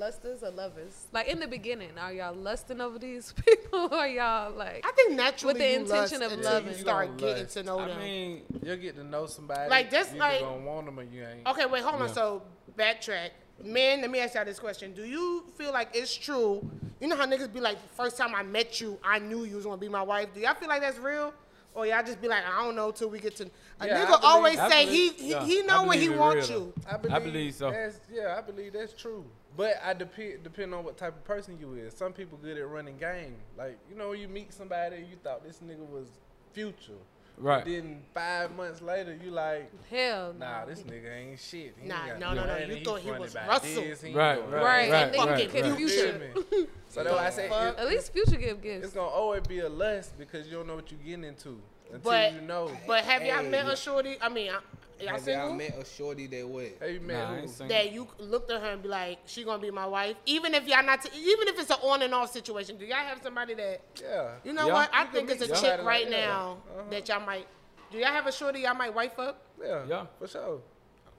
Lusters 0.00 0.42
or 0.42 0.50
lovers? 0.50 1.06
Like 1.12 1.28
in 1.28 1.38
the 1.40 1.46
beginning, 1.46 1.90
are 1.98 2.12
y'all 2.12 2.34
lusting 2.34 2.80
over 2.80 2.98
these 2.98 3.32
people 3.46 3.88
or 3.92 3.94
are 3.94 4.08
y'all 4.08 4.52
like? 4.52 4.84
I 4.84 4.92
think 4.92 5.12
naturally 5.12 5.52
With 5.54 5.62
the 5.62 5.68
you 5.70 5.76
intention 5.80 6.20
lust 6.20 6.32
of 6.32 6.38
until 6.38 6.52
loving. 6.54 6.72
you 6.72 6.78
start 6.78 7.16
getting 7.18 7.42
lust. 7.44 7.54
to 7.54 7.62
know 7.62 7.78
I 7.80 7.88
them. 7.88 7.98
mean, 8.00 8.42
you'll 8.62 8.76
get 8.78 8.96
to 8.96 9.04
know 9.04 9.26
somebody. 9.26 9.68
Like, 9.68 9.90
that's 9.90 10.12
you 10.14 10.18
like- 10.18 10.40
gonna 10.40 10.64
want 10.64 10.86
them 10.86 10.98
or 10.98 11.02
you 11.02 11.22
ain't. 11.24 11.46
Okay, 11.46 11.66
wait, 11.66 11.82
hold 11.82 11.96
on. 12.00 12.08
Yeah. 12.08 12.14
So 12.14 12.42
backtrack. 12.78 13.30
Men, 13.62 14.00
let 14.00 14.10
me 14.10 14.20
ask 14.20 14.34
y'all 14.34 14.44
this 14.46 14.58
question. 14.58 14.94
Do 14.94 15.04
you 15.04 15.44
feel 15.58 15.70
like 15.70 15.88
it's 15.92 16.16
true? 16.16 16.66
You 16.98 17.08
know 17.08 17.16
how 17.16 17.26
niggas 17.26 17.52
be 17.52 17.60
like, 17.60 17.76
first 17.94 18.16
time 18.16 18.34
I 18.34 18.42
met 18.42 18.80
you, 18.80 18.98
I 19.04 19.18
knew 19.18 19.44
you 19.44 19.56
was 19.56 19.66
gonna 19.66 19.76
be 19.76 19.88
my 19.90 20.02
wife. 20.02 20.28
Do 20.34 20.40
y'all 20.40 20.54
feel 20.54 20.68
like 20.68 20.80
that's 20.80 20.98
real? 20.98 21.34
Or 21.74 21.86
y'all 21.86 22.02
just 22.02 22.20
be 22.22 22.26
like, 22.26 22.42
I 22.44 22.64
don't 22.64 22.74
know 22.74 22.90
till 22.90 23.10
we 23.10 23.20
get 23.20 23.36
to. 23.36 23.44
A 23.80 23.86
Yeah, 23.86 23.98
nigga 23.98 24.06
believe- 24.06 24.20
always 24.24 24.58
I 24.58 24.68
say 24.70 24.84
believe- 24.86 25.14
he 25.16 25.24
he, 25.24 25.30
yeah, 25.30 25.44
he 25.44 25.62
know 25.62 25.84
when 25.84 25.98
he 26.00 26.06
believe 26.06 26.20
wants 26.20 26.50
you. 26.50 26.72
I 26.90 26.96
believe, 26.96 27.22
believe 27.24 27.54
so. 27.54 27.70
That's, 27.70 28.00
yeah, 28.10 28.34
I 28.36 28.40
believe 28.40 28.72
that's 28.72 28.94
true. 28.94 29.24
But 29.56 29.74
I 29.84 29.94
depend 29.94 30.42
depend 30.44 30.72
on 30.74 30.84
what 30.84 30.96
type 30.96 31.14
of 31.16 31.24
person 31.24 31.58
you 31.60 31.74
is. 31.74 31.92
Some 31.94 32.12
people 32.12 32.38
good 32.42 32.56
at 32.56 32.68
running 32.68 32.96
game. 32.98 33.34
Like 33.58 33.78
you 33.90 33.96
know, 33.96 34.12
you 34.12 34.28
meet 34.28 34.52
somebody, 34.52 34.98
you 34.98 35.16
thought 35.22 35.44
this 35.44 35.58
nigga 35.66 35.86
was 35.88 36.08
future. 36.52 36.92
Right. 37.36 37.64
Then 37.64 38.02
five 38.12 38.54
months 38.54 38.82
later, 38.82 39.16
you 39.24 39.30
like, 39.30 39.70
Hell 39.88 40.34
no. 40.34 40.44
nah, 40.44 40.64
this 40.66 40.80
nigga 40.82 41.10
ain't 41.16 41.40
shit. 41.40 41.74
He 41.80 41.88
Nah, 41.88 41.96
ain't 42.04 42.06
got 42.08 42.20
no, 42.20 42.34
no, 42.34 42.46
no, 42.46 42.52
money, 42.52 42.78
you 42.80 42.84
thought 42.84 43.00
he 43.00 43.10
was 43.10 43.34
Russell. 43.34 43.82
this, 43.82 44.02
he 44.02 44.08
ain't 44.08 44.16
Right, 44.18 44.38
right. 44.50 44.62
Right, 44.62 44.90
right, 44.90 45.02
and 45.04 45.14
then 45.14 45.26
right, 45.28 45.40
you 45.40 45.48
get 45.48 45.64
right. 45.64 45.76
future. 45.78 46.66
So 46.88 47.02
that's 47.02 47.16
why 47.16 47.26
I 47.26 47.30
say 47.30 47.46
it, 47.46 47.52
At 47.78 47.86
least 47.86 48.12
future 48.12 48.36
give 48.36 48.60
gifts. 48.60 48.84
it's 48.86 48.94
gonna 48.94 49.08
always 49.08 49.42
be 49.46 49.60
a 49.60 49.68
lust 49.70 50.18
because 50.18 50.48
you 50.48 50.52
don't 50.58 50.66
know 50.66 50.74
what 50.74 50.90
you're 50.90 51.00
getting 51.00 51.24
into 51.24 51.58
until 51.90 52.00
But 52.10 52.34
you 52.34 52.40
know. 52.42 52.70
but 52.86 53.04
have 53.04 53.22
y'all 53.24 53.42
Hey, 53.42 53.48
met 53.48 53.66
a 53.66 53.76
shorty? 53.76 54.18
I 54.20 54.28
mean, 54.28 54.50
I- 54.50 54.58
y'all 55.02 55.10
Have 55.12 55.20
single? 55.22 55.48
y'all 55.48 55.56
met 55.56 55.78
a 55.78 55.84
shorty 55.84 56.26
that 56.28 56.48
what? 56.48 56.66
Have 56.80 56.90
you 56.90 57.00
met 57.00 57.14
Nah, 57.16 57.22
I 57.22 57.34
who? 57.36 57.40
ain't 57.42 57.50
single. 57.50 57.76
that 57.76 57.92
you 57.92 58.08
looked 58.18 58.50
at 58.50 58.60
her 58.60 58.68
and 58.72 58.82
be 58.82 58.88
like, 58.88 59.18
she 59.26 59.44
gonna 59.44 59.60
be 59.62 59.70
my 59.70 59.86
wife, 59.86 60.16
even 60.26 60.54
if 60.54 60.66
y'all 60.66 60.82
not, 60.84 61.02
t- 61.02 61.10
even 61.18 61.48
if 61.48 61.58
it's 61.58 61.70
an 61.70 61.76
on 61.82 62.02
and 62.02 62.14
off 62.14 62.32
situation. 62.32 62.76
Do 62.76 62.84
y'all 62.84 62.96
have 62.96 63.20
somebody 63.22 63.54
that 63.54 63.80
Yeah. 64.00 64.30
you 64.44 64.52
know 64.52 64.66
Yeah. 64.68 64.72
what? 64.74 64.90
I 64.94 65.04
You 65.04 65.08
think 65.12 65.30
it's 65.30 65.42
a 65.42 65.46
meet 65.46 65.54
chick 65.54 65.58
somebody 65.58 65.82
right 65.82 66.04
like 66.04 66.10
that. 66.10 66.26
now 66.26 66.58
Uh-huh. 66.76 66.90
that 66.90 67.08
y'all 67.08 67.20
might. 67.20 67.46
Do 67.90 67.98
y'all 67.98 68.08
have 68.12 68.26
a 68.26 68.32
shorty 68.32 68.60
y'all 68.60 68.74
might 68.74 68.94
wife 68.94 69.18
up? 69.18 69.42
Yeah. 69.62 69.84
Yeah. 69.88 70.06
For 70.18 70.28
sure. 70.28 70.60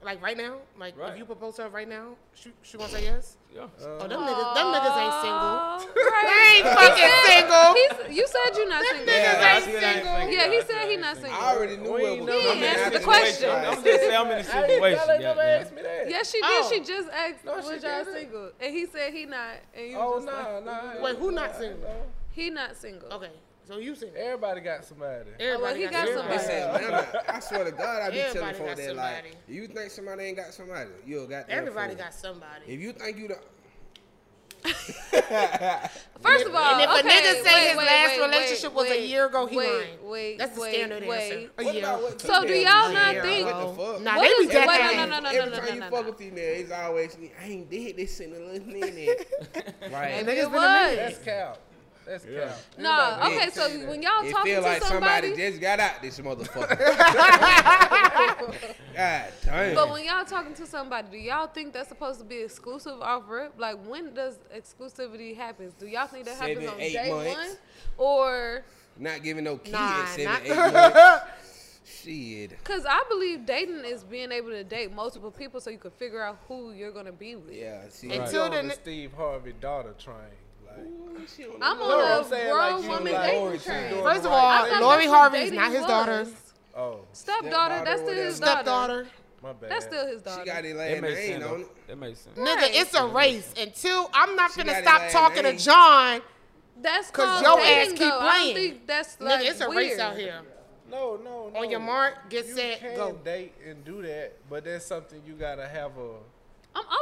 Like 0.04 0.20
right 0.20 0.36
now? 0.36 0.56
Like 0.78 0.98
Right. 0.98 1.12
if 1.12 1.18
you 1.18 1.24
propose 1.24 1.54
to 1.56 1.62
her 1.62 1.68
right 1.68 1.88
now, 1.88 2.16
she 2.34 2.50
she 2.62 2.76
gonna 2.76 2.90
say 2.90 3.04
yes? 3.04 3.36
Yeah. 3.54 3.62
Uh, 3.62 3.66
oh, 4.02 4.08
them 4.08 4.20
niggas, 4.22 4.54
them 4.54 4.66
niggas 4.74 4.98
ain't 4.98 5.16
single. 5.22 5.54
Aw, 5.62 5.78
They 5.78 6.42
ain't 6.58 6.66
fucking 6.74 7.12
single. 7.30 7.68
He's, 7.78 8.16
you 8.18 8.26
said 8.26 8.56
you 8.58 8.68
not 8.68 8.82
single. 8.84 9.06
niggas 9.06 9.38
I 9.38 9.54
ain't 9.54 9.64
see 9.64 9.70
ain't 9.70 9.80
single. 9.80 10.14
single. 10.16 10.34
Yeah, 10.34 10.50
he 10.50 10.60
said 10.62 10.88
he 10.90 10.96
not 10.96 11.16
single. 11.16 11.30
single. 11.30 11.48
I 11.48 11.54
already 11.54 11.76
knew 11.76 11.92
We 11.92 12.02
what 12.02 12.18
was 12.18 12.28
coming. 12.42 12.58
He 12.58 12.64
answered 12.66 12.92
the 12.94 12.98
the 12.98 13.04
question. 13.04 13.50
I'm 13.50 13.84
just 13.84 14.00
saying 14.00 14.16
I'm 14.16 14.26
in 14.26 14.32
a 14.32 14.42
Hey, 14.42 14.42
situation. 14.42 14.98
y'all 14.98 15.10
ain't 15.12 15.22
never 15.22 15.34
goddamn. 15.40 15.62
asked 15.62 15.74
me 15.74 15.82
that. 15.82 16.10
Yes, 16.10 16.30
she 16.32 16.38
did. 16.40 16.50
Oh. 16.50 16.68
She 16.72 16.80
just 16.80 17.08
asked, 17.10 17.44
No, 17.44 17.54
was 17.56 17.82
y'all 17.82 18.04
single? 18.04 18.50
And 18.60 18.74
he 18.74 18.86
said 18.86 19.12
he 19.14 19.24
not. 19.26 19.56
And 19.74 19.86
you 19.90 19.96
Oh 19.98 20.14
just 20.16 20.26
no, 20.26 20.32
like, 20.32 20.64
no. 20.96 21.02
Wait, 21.04 21.16
who 21.16 21.30
not 21.30 21.54
single? 21.56 22.06
he 22.30 22.50
not 22.50 22.76
single. 22.76 23.08
Okay, 23.12 23.30
so 23.64 23.78
you 23.78 23.94
single. 23.94 24.20
Everybody 24.20 24.60
got 24.60 24.84
somebody. 24.84 25.30
Everybody 25.38 25.72
oh, 25.72 25.76
he 25.76 25.82
got, 25.84 25.92
got 25.92 26.08
somebody. 26.08 26.38
somebody. 26.38 26.84
Listen, 26.84 26.92
man, 26.92 27.06
I, 27.28 27.36
I 27.36 27.40
swear 27.40 27.64
to 27.64 27.70
God, 27.72 28.02
I 28.02 28.10
be 28.10 28.16
telling 28.16 28.36
Everybody 28.36 28.58
folks 28.58 28.68
got 28.70 28.76
that 28.76 28.96
like, 28.96 29.14
somebody. 29.16 29.36
you 29.48 29.66
think 29.68 29.90
somebody 29.90 30.24
ain't 30.24 30.36
got 30.36 30.54
somebody, 30.54 30.90
you 31.06 31.20
got 31.20 31.46
that 31.48 31.50
Everybody 31.50 31.94
got 31.94 32.14
somebody. 32.14 32.64
If 32.66 32.80
you 32.80 32.92
think 32.92 33.18
you 33.18 33.28
the 33.28 33.38
First 36.22 36.46
of 36.46 36.54
all, 36.54 36.74
And 36.74 36.82
if 36.82 36.88
a 36.88 36.98
okay, 37.00 37.08
nigga 37.08 37.42
say 37.42 37.54
wait, 37.54 37.68
his 37.68 37.76
wait, 37.78 37.86
last 37.86 38.10
wait, 38.10 38.20
relationship 38.26 38.72
was 38.74 38.90
a 38.90 39.06
year 39.06 39.26
ago, 39.26 39.46
he 39.46 39.56
wait, 39.56 39.66
lying. 39.68 39.98
Wait, 40.04 40.38
That's 40.38 40.54
the 40.54 40.60
wait, 40.60 40.74
standard 40.74 41.06
wait. 41.08 41.32
answer. 41.32 41.50
A 41.58 41.64
What 41.64 41.74
year. 41.74 41.84
about 41.84 42.02
what 42.02 42.20
So 42.20 42.46
do 42.46 42.52
y'all 42.54 42.92
not 42.92 43.14
Yeah, 43.14 43.22
think- 43.22 43.46
What 43.46 43.58
the 43.58 43.82
fuck? 43.82 44.02
Nah, 44.02 44.16
What 44.18 44.22
they 44.22 44.28
is- 44.28 44.48
be 44.48 44.54
wait, 44.54 44.66
dead 44.66 44.96
no, 44.96 45.04
no, 45.04 45.18
no, 45.18 45.20
no, 45.20 45.28
Every 45.30 45.50
no, 45.50 45.56
time 45.56 45.66
no, 45.66 45.74
you 45.74 45.80
no, 45.80 45.90
fuck 45.90 46.06
no. 46.06 46.12
a 46.12 46.14
female, 46.14 46.54
it's 46.60 46.70
always 46.70 47.16
I 47.42 47.44
ain't 47.48 47.70
did 47.70 47.96
this 47.96 48.20
in 48.20 48.32
a 48.32 48.38
little 48.38 48.66
minute. 48.68 49.28
right. 49.92 50.24
Niggas 50.24 50.26
It 50.26 50.26
been 50.26 50.44
a 50.44 50.50
minute. 50.50 50.96
That's 50.96 51.18
cap. 51.24 51.58
That's 52.06 52.24
cap. 52.24 52.58
Nah, 52.78 53.26
okay, 53.28 53.50
so 53.50 53.68
that. 53.68 53.88
when 53.88 54.02
y'all 54.02 54.24
It 54.24 54.30
talking 54.32 54.52
feel 54.52 54.60
to 54.62 54.66
like 54.68 54.82
somebody, 54.82 55.28
somebody 55.28 55.50
just 55.50 55.60
got 55.60 55.78
out 55.80 56.02
this 56.02 56.18
motherfucker. 56.18 56.78
God 58.96 59.24
damn. 59.44 59.74
but 59.74 59.90
when 59.90 60.04
y'all 60.04 60.24
talking 60.24 60.54
to 60.54 60.66
somebody, 60.66 61.08
do 61.10 61.16
y'all 61.18 61.46
think 61.46 61.72
that's 61.72 61.88
supposed 61.88 62.18
to 62.20 62.24
be 62.26 62.36
exclusive 62.42 63.00
off 63.00 63.24
rip? 63.28 63.54
Like, 63.58 63.78
when 63.86 64.12
does 64.14 64.38
exclusivity 64.54 65.36
happen? 65.36 65.72
Do 65.78 65.86
y'all 65.86 66.06
think 66.06 66.24
that 66.26 66.36
happens 66.36 66.68
on 66.68 66.80
eight 66.80 66.92
day 66.92 67.10
months. 67.10 67.34
one, 67.36 67.56
or 67.98 68.64
not 68.98 69.22
giving 69.22 69.44
no 69.44 69.56
key 69.56 69.72
Nah, 69.72 70.02
at 70.02 70.08
seven, 70.08 70.24
not- 70.24 70.42
eight 70.44 70.72
months. 70.72 71.24
Shit. 71.84 72.50
because 72.50 72.84
I 72.88 73.02
believe 73.08 73.44
dating 73.44 73.84
is 73.84 74.02
being 74.04 74.30
able 74.32 74.50
to 74.50 74.62
date 74.64 74.92
multiple 74.94 75.30
people 75.30 75.60
so 75.60 75.68
you 75.70 75.78
can 75.78 75.90
figure 75.90 76.22
out 76.22 76.38
who 76.48 76.72
you're 76.72 76.90
gonna 76.92 77.12
be 77.12 77.34
with. 77.36 77.54
Yeah, 77.54 77.82
see. 77.90 78.10
And 78.12 78.22
Until 78.24 78.42
on 78.44 78.50
then- 78.52 78.68
the 78.68 78.74
Steve 78.74 79.12
Harvey 79.16 79.52
daughter 79.60 79.92
train. 79.98 80.16
Like, 80.76 81.62
I'm 81.62 81.78
No, 81.78 81.84
on 81.84 82.12
I'm 82.18 82.20
a 82.24 82.28
saying, 82.28 82.50
grown 82.52 82.72
like, 82.74 82.82
you 82.84 82.88
woman 82.90 83.12
like 83.12 83.22
dating 83.30 83.60
train. 83.60 84.02
First 84.02 84.20
of 84.26 84.32
all, 84.32 84.46
I 84.50 84.62
thing. 84.62 84.70
thought 84.72 84.82
Lori 84.82 84.96
that's 85.06 85.08
what 85.10 85.18
Harvey's 85.18 85.52
not 85.52 85.70
his 85.72 85.86
daughter. 85.86 86.26
Oh, 86.74 87.00
Stepdaughter, 87.12 87.82
that's 87.84 88.00
still 88.02 88.14
his. 88.14 88.36
Stepdaughter. 88.36 89.06
my 89.42 89.52
bad. 89.52 89.70
That's 89.70 89.84
still 89.84 90.06
his 90.06 90.22
daughter. 90.22 90.40
She 90.42 90.46
got 90.50 90.64
it 90.64 90.74
last 90.76 91.00
makes 91.02 91.14
name 91.14 91.32
sense. 91.40 91.44
on 91.44 91.50
though. 91.50 91.56
it. 91.66 91.86
That 91.86 91.98
makes 91.98 92.18
sense. 92.20 92.38
Nigga, 92.38 92.68
it's 92.80 92.94
a 92.94 92.98
mm-hmm. 92.98 93.16
race. 93.16 93.54
And 93.58 93.74
two, 93.74 94.04
I'm 94.14 94.34
not 94.36 94.52
She 94.52 94.60
finna 94.62 94.66
got 94.66 94.82
stop 94.82 95.00
last 95.02 95.12
talking 95.12 95.42
to 95.44 95.50
name. 95.50 95.58
John. 95.58 96.20
That's 96.80 97.10
'Cause 97.10 97.42
called 97.42 97.58
your 97.58 97.64
dating, 97.66 97.92
ass 97.92 97.98
keep 97.98 97.98
though. 98.10 98.18
I 98.20 98.30
playing. 98.38 98.54
don't 98.54 98.64
think 98.64 98.86
that's 98.86 99.20
like 99.20 99.40
Nigga, 99.42 99.50
it's 99.50 99.60
a 99.60 99.68
weird. 99.68 99.76
race 99.90 99.98
out 100.00 100.16
here. 100.16 100.40
No, 100.90 101.16
no, 101.22 101.50
no. 101.52 101.60
On 101.60 101.70
your 101.70 101.80
mark, 101.80 102.28
get 102.30 102.46
you 102.46 102.54
set, 102.54 102.96
go. 102.96 103.12
date 103.24 103.54
and 103.66 103.84
do 103.84 104.02
that, 104.02 104.36
but 104.50 104.64
that's 104.64 104.84
something 104.86 105.22
you 105.26 105.34
gotta 105.34 105.66
have 105.68 105.92
a. 105.98 106.16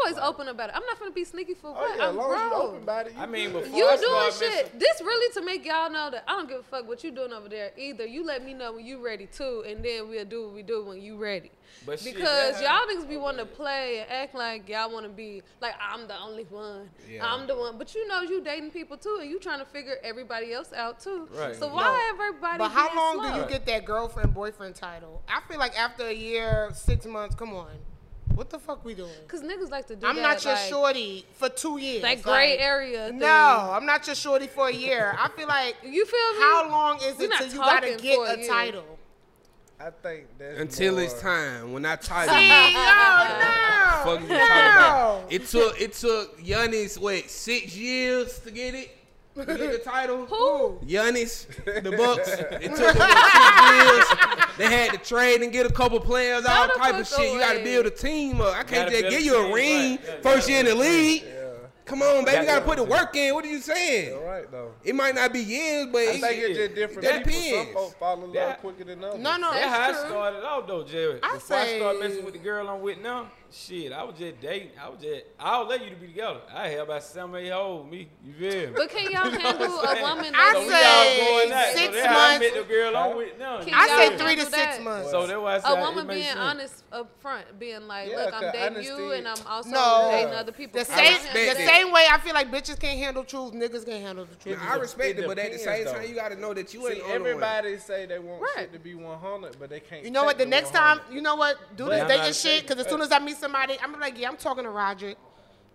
I'm 0.07 0.15
always 0.15 0.29
open 0.31 0.49
about 0.49 0.71
it. 0.71 0.77
I'm 0.77 0.85
not 0.87 0.99
gonna 0.99 1.11
be 1.11 1.25
sneaky 1.25 1.55
for 1.55 1.69
Oh 1.69 1.73
what? 1.73 1.99
yeah, 1.99 2.09
I'm 2.09 2.17
long 2.17 2.33
as 2.35 2.41
you 2.43 2.49
grown. 2.51 2.63
open 2.67 2.83
about 2.83 3.07
it. 3.07 3.15
I 3.19 3.27
mean, 3.27 3.53
before 3.53 3.77
You 3.77 3.87
I 3.87 3.97
doing 3.97 4.33
shit. 4.33 4.65
messing- 4.65 4.79
This 4.79 5.01
really 5.01 5.33
to 5.35 5.43
make 5.43 5.65
y'all 5.65 5.91
know 5.91 6.11
that 6.11 6.25
I 6.27 6.33
don't 6.33 6.49
give 6.49 6.61
a 6.61 6.63
fuck 6.63 6.87
what 6.89 7.03
you 7.05 7.11
doing 7.11 7.33
over 7.33 7.49
there. 7.49 7.73
Either 7.77 8.07
you 8.07 8.25
let 8.25 8.45
me 8.45 8.55
know 8.55 8.73
when 8.73 8.87
you 8.87 9.05
ready 9.05 9.27
too, 9.27 9.65
and 9.67 9.85
then 9.85 10.09
we'll 10.09 10.25
do 10.25 10.45
what 10.47 10.55
we 10.55 10.63
do 10.63 10.85
when 10.85 11.01
you 11.01 11.17
ready. 11.17 11.51
But 11.87 12.03
because 12.03 12.61
that 12.61 12.63
y'all 12.63 12.81
niggas 12.89 13.09
be 13.09 13.17
oh, 13.17 13.21
wanting 13.21 13.47
to 13.47 13.53
play 13.53 14.01
and 14.01 14.11
act 14.11 14.35
like 14.35 14.69
y'all 14.69 14.91
want 14.91 15.05
to 15.07 15.11
be 15.11 15.43
like 15.61 15.75
I'm 15.81 16.09
the 16.09 16.19
only 16.19 16.45
one. 16.45 16.91
Yeah. 17.09 17.25
I'm 17.25 17.47
the 17.47 17.57
one. 17.57 17.79
But 17.79 17.95
you 17.95 18.07
know 18.09 18.23
you 18.23 18.41
dating 18.43 18.71
people 18.73 18.97
too, 18.97 19.19
and 19.21 19.31
you 19.31 19.39
trying 19.39 19.61
to 19.61 19.65
figure 19.65 19.97
everybody 20.03 20.53
else 20.53 20.73
out 20.73 20.99
too. 21.01 21.29
Right. 21.33 21.55
So 21.55 21.69
No. 21.69 21.75
why 21.75 22.11
everybody? 22.13 22.59
But 22.59 22.71
how 22.71 22.95
long 22.97 23.25
slow? 23.25 23.35
do 23.35 23.41
you 23.41 23.47
get 23.49 23.67
that 23.67 23.85
girlfriend 23.85 24.35
boyfriend 24.35 24.75
title? 24.75 25.23
I 25.29 25.41
feel 25.49 25.59
like 25.59 25.79
after 25.79 26.07
a 26.07 26.13
year, 26.13 26.71
six 26.75 27.07
months, 27.07 27.35
come 27.37 27.55
on. 27.55 27.71
What 28.41 28.49
the 28.49 28.59
fuck 28.59 28.83
we 28.87 28.95
doing? 28.95 29.11
Cause 29.29 29.43
niggas 29.43 29.71
like 29.71 29.87
to 29.89 29.97
do 29.97 30.07
I'm 30.07 30.17
that, 30.17 30.23
not 30.23 30.45
your 30.47 30.55
like, 30.55 30.63
shorty 30.71 31.27
for 31.35 31.51
two 31.51 31.77
years. 31.77 32.01
That 32.01 32.23
gray 32.23 32.53
Like, 32.53 32.61
area. 32.61 33.09
Thing. 33.09 33.19
No, 33.19 33.27
I'm 33.75 33.85
not 33.85 34.07
your 34.07 34.17
shorty 34.17 34.47
for 34.47 34.69
a 34.69 34.73
year. 34.73 35.15
I 35.19 35.29
feel 35.29 35.47
like 35.47 35.77
You 35.85 36.07
feel 36.07 36.33
me? 36.33 36.39
how 36.41 36.71
long 36.71 36.97
is 37.03 37.19
We 37.19 37.27
it 37.27 37.29
not 37.29 37.39
till 37.41 37.49
you 37.53 37.59
gotta 37.59 37.97
get 38.01 38.19
a 38.19 38.41
a 38.41 38.49
title? 38.49 38.99
I 39.79 39.91
think 39.91 40.25
that's 40.39 40.59
Until 40.59 40.95
more, 40.95 41.03
it's 41.03 41.21
time 41.21 41.75
when 41.75 41.85
I 41.85 41.97
title. 41.97 42.35
See, 42.35 42.49
no, 42.75 44.01
Fuck 44.05 44.27
no, 44.27 44.35
you 44.35 44.41
talking 44.41 44.63
about. 44.63 45.21
no. 45.21 45.27
It 45.29 45.47
took 45.47 45.79
it 45.79 45.93
took 45.93 46.41
Giannis 46.41 46.99
what 46.99 47.29
six 47.29 47.77
years 47.77 48.39
to 48.39 48.51
get 48.51 48.75
it, 48.75 48.91
to 49.47 49.57
get 49.57 49.73
the 49.73 49.79
title. 49.79 50.27
Who? 50.27 50.79
Giannis, 50.87 51.47
the 51.83 51.93
Bucks. 51.93 52.29
It 52.61 52.77
took 52.77 52.79
them 52.79 52.97
what, 52.97 54.07
six 54.07 54.37
years. 54.37 54.57
They 54.59 54.77
had 54.77 54.93
to 54.93 54.99
trade 54.99 55.43
and 55.43 55.53
get 55.53 55.67
a 55.67 55.73
couple 55.73 55.99
players, 56.01 56.45
all 56.45 56.67
Shut 56.67 56.75
the 56.75 56.79
type 56.79 56.95
of 57.01 57.09
fuck 57.09 57.21
shit. 57.21 57.33
You 57.33 57.39
got 57.39 57.55
to 57.55 57.65
build 57.65 57.87
a 57.87 57.91
team 57.91 58.41
up. 58.41 58.55
I 58.55 58.63
can't 58.63 58.91
just 58.91 59.03
build 59.03 59.13
give 59.13 59.23
you 59.23 59.41
a 59.41 59.45
team, 59.45 59.55
ring 59.55 59.91
right. 59.91 60.01
Yeah, 60.05 60.21
first 60.21 60.49
year 60.49 60.61
in 60.61 60.67
the 60.67 60.75
league. 60.75 61.23
Yeah, 61.25 61.51
Come 61.91 62.03
on, 62.03 62.25
baby, 62.25 62.43
you 62.43 62.47
got 62.47 62.61
to 62.61 62.65
put 62.65 62.77
the 62.77 62.85
work 62.85 63.17
in. 63.17 63.35
What 63.35 63.45
are 63.45 63.49
you 63.49 63.61
saying? 63.61 64.15
all 64.15 64.23
right 64.23 64.49
though. 64.49 64.73
It 64.85 64.95
might 64.95 65.15
not 65.17 65.33
be 65.33 65.41
years, 65.41 65.89
but 65.91 65.99
I 65.99 66.03
it, 66.03 66.21
think 66.21 66.43
it's 66.43 66.59
just 66.59 66.75
different. 66.77 67.03
That 67.03 67.27
people. 67.27 67.41
Some 67.41 67.51
depends. 67.51 67.75
folks 67.75 67.95
fall 67.95 68.25
in 68.25 68.33
love 68.33 68.59
quicker 68.59 68.85
than 68.85 69.03
others. 69.03 69.21
No, 69.21 69.37
no, 69.37 69.51
That's 69.53 69.67
how 69.67 70.05
I 70.05 70.09
started 70.09 70.47
out 70.47 70.69
though, 70.69 70.85
Jerry. 70.85 71.19
I 71.21 71.35
Before 71.35 71.57
I 71.57 71.77
started 71.79 72.01
messing 72.01 72.25
with 72.25 72.35
the 72.35 72.39
girl 72.41 72.69
I'm 72.69 72.81
with 72.81 73.01
now, 73.01 73.31
shit, 73.53 73.93
I 73.93 74.03
was 74.05 74.15
just 74.19 74.41
dating. 74.41 74.71
I 74.83 74.89
was 74.89 75.01
just, 75.01 75.25
I'll 75.39 75.67
let 75.67 75.83
you 75.85 75.91
to 75.91 75.97
be 75.97 76.09
together. 76.09 76.41
I 76.55 76.69
had 76.69 76.79
about 76.81 77.03
seven, 77.03 77.35
eight 77.37 77.51
hoes, 77.51 77.85
me. 77.91 78.09
You 78.25 78.33
feel 78.35 78.67
me? 78.71 78.73
But 78.77 78.91
can 78.91 79.11
y'all 79.11 79.31
handle 79.41 79.81
a 79.81 80.01
woman? 80.03 80.35
I 80.35 80.53
that's 80.53 80.53
so 80.55 80.61
we 80.61 80.69
say 80.71 80.85
all 80.87 81.27
going 81.39 81.51
that. 81.51 81.75
six 81.75 81.87
so 81.87 81.93
that's 81.93 82.07
how 82.07 82.19
I 82.19 82.29
months. 82.39 82.41
met 82.55 82.55
the 82.63 82.69
girl 82.75 82.97
I'm 82.97 83.17
with 83.17 83.39
now. 83.39 83.57
I 83.57 83.61
y'all 83.61 83.67
say 83.67 84.09
feel 84.09 84.11
me? 84.11 84.17
three 84.17 84.19
to 84.19 84.23
handle 84.27 84.45
six 84.45 84.53
that? 84.77 84.83
months. 84.83 85.11
So 85.11 85.27
that's 85.27 85.41
why 85.41 85.55
I 85.55 85.61
said 85.61 85.71
a 85.79 85.81
woman 85.81 86.07
being 86.07 86.23
sense. 86.25 86.39
honest 86.39 86.85
up 86.93 87.11
front, 87.21 87.59
being 87.59 87.87
like, 87.87 88.09
Yeah, 88.11 88.17
look, 88.17 88.35
I'm 88.35 88.43
'cause 88.43 88.53
dating 88.53 88.83
you 88.85 89.13
and 89.13 89.29
I'm 89.29 89.47
also 89.47 89.71
No. 89.71 90.09
dating 90.11 90.35
other 90.35 90.53
people. 90.53 90.79
The 90.79 90.85
same, 90.85 90.97
the 90.97 91.03
handle 91.03 91.37
it. 91.43 91.55
that? 91.59 91.69
same 91.69 91.93
way 91.93 92.05
I 92.11 92.19
feel 92.19 92.35
like 92.35 92.51
bitches 92.51 92.79
can't 92.81 92.99
handle 92.99 93.25
truth, 93.25 93.53
niggas 93.53 93.87
can't 93.87 94.03
handle 94.03 94.25
the 94.27 94.35
truth. 94.37 94.59
I 94.61 94.77
respect 94.77 95.19
it, 95.19 95.25
It 95.25 95.27
but 95.27 95.39
at 95.39 95.53
the 95.53 95.59
same 95.59 95.85
though. 95.85 95.93
time, 95.95 96.09
you 96.09 96.15
got 96.15 96.31
to 96.31 96.37
know 96.41 96.55
that 96.55 96.73
you 96.75 96.81
See, 96.83 96.87
ain't 96.95 96.99
the 96.99 97.05
only 97.05 97.19
one. 97.19 97.29
everybody 97.45 97.79
say 97.79 98.07
they 98.07 98.19
want 98.19 98.43
shit 98.57 98.73
to 98.73 98.79
be 98.79 98.95
100, 98.95 99.57
but 99.59 99.71
they 99.71 99.81
can't. 99.81 100.05
You 100.05 100.11
know 100.11 100.25
what? 100.25 100.39
The 100.39 100.47
next 100.47 100.71
time, 100.73 101.01
you 101.11 101.21
know 101.21 101.37
what? 101.37 101.57
Do 101.77 101.87
But 101.87 102.09
this 102.09 102.19
dating 102.19 102.33
shit. 102.35 102.63
Because 102.67 102.81
as 102.81 102.87
uh, 102.87 102.91
soon 102.91 103.01
as 103.03 103.13
I 103.13 103.19
meet 103.19 103.37
somebody, 103.41 103.77
I'm 103.83 103.99
like, 103.99 104.19
yeah, 104.19 104.29
I'm 104.29 104.37
talking 104.37 104.65
to 104.65 104.71
Roderick. 104.71 105.17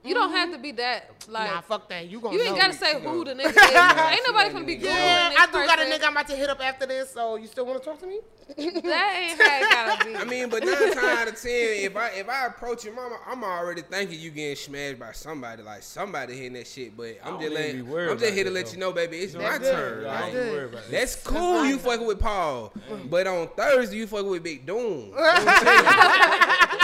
You 0.03 0.13
don't 0.13 0.29
have 0.33 0.51
to 0.51 0.59
be 0.59 0.71
that 0.73 1.25
like. 1.27 1.49
nah, 1.49 1.61
fuck 1.61 1.89
that. 1.89 2.07
You 2.07 2.19
gonna 2.19 2.35
you 2.37 2.43
ain't 2.43 2.53
know. 2.55 2.61
gotta 2.61 2.73
say 2.73 3.01
who 3.01 3.25
the 3.25 3.31
nigga 3.33 3.47
is. 3.47 3.57
ain't 3.57 4.21
nobody 4.27 4.49
gonna 4.53 4.63
be 4.63 4.75
googling 4.77 4.83
Yeah, 4.83 5.33
I 5.35 5.47
do 5.47 5.53
got 5.53 5.79
a 5.79 5.81
nigga 5.81 6.03
I'm 6.05 6.11
about 6.11 6.27
to 6.27 6.35
hit 6.35 6.47
up 6.47 6.63
after 6.63 6.85
this. 6.85 7.09
So 7.11 7.37
you 7.37 7.47
still 7.47 7.65
want 7.65 7.81
to 7.81 7.89
talk 7.89 7.97
to 8.01 8.05
me? 8.05 8.19
That 8.55 9.17
ain't 9.19 9.41
how 9.41 9.57
it 9.57 9.71
gotta 9.71 10.05
be. 10.05 10.15
I 10.15 10.23
mean, 10.25 10.49
but 10.51 10.63
nine 10.63 10.93
times 10.93 10.97
out 10.97 11.27
of 11.27 11.41
ten, 11.41 11.51
if 11.51 11.97
I 11.97 12.09
if 12.09 12.29
I 12.29 12.45
approach 12.45 12.85
your 12.85 12.93
mama, 12.93 13.17
I'm 13.25 13.43
already 13.43 13.81
thinking 13.81 14.19
you 14.19 14.29
getting 14.29 14.55
smashed 14.55 14.99
by 14.99 15.11
somebody, 15.13 15.63
like 15.63 15.81
somebody 15.81 16.35
hitting 16.35 16.53
that 16.53 16.67
shit. 16.67 16.95
But 16.95 17.17
I'm 17.23 17.39
just 17.39 17.51
letting, 17.51 17.79
I'm 17.79 17.87
just 17.87 17.97
about 18.25 18.33
here 18.33 18.43
to 18.43 18.51
let 18.51 18.65
though. 18.67 18.71
you 18.73 18.77
know, 18.77 18.91
baby, 18.91 19.17
it's 19.17 19.33
my 19.33 19.57
good. 19.57 19.71
turn. 19.73 20.05
I 20.05 20.07
Like, 20.07 20.19
don't 20.33 20.41
even 20.41 20.53
worry 20.53 20.65
about 20.65 20.83
that. 20.83 20.91
that's 20.91 21.15
cool. 21.15 21.65
You 21.65 21.79
fucking 21.79 22.05
with 22.05 22.19
Paul, 22.19 22.71
but 23.09 23.25
on 23.25 23.47
Thursday 23.57 23.97
you 23.97 24.05
fucking 24.05 24.29
with 24.29 24.43
Big 24.43 24.67
Doom. 24.67 25.13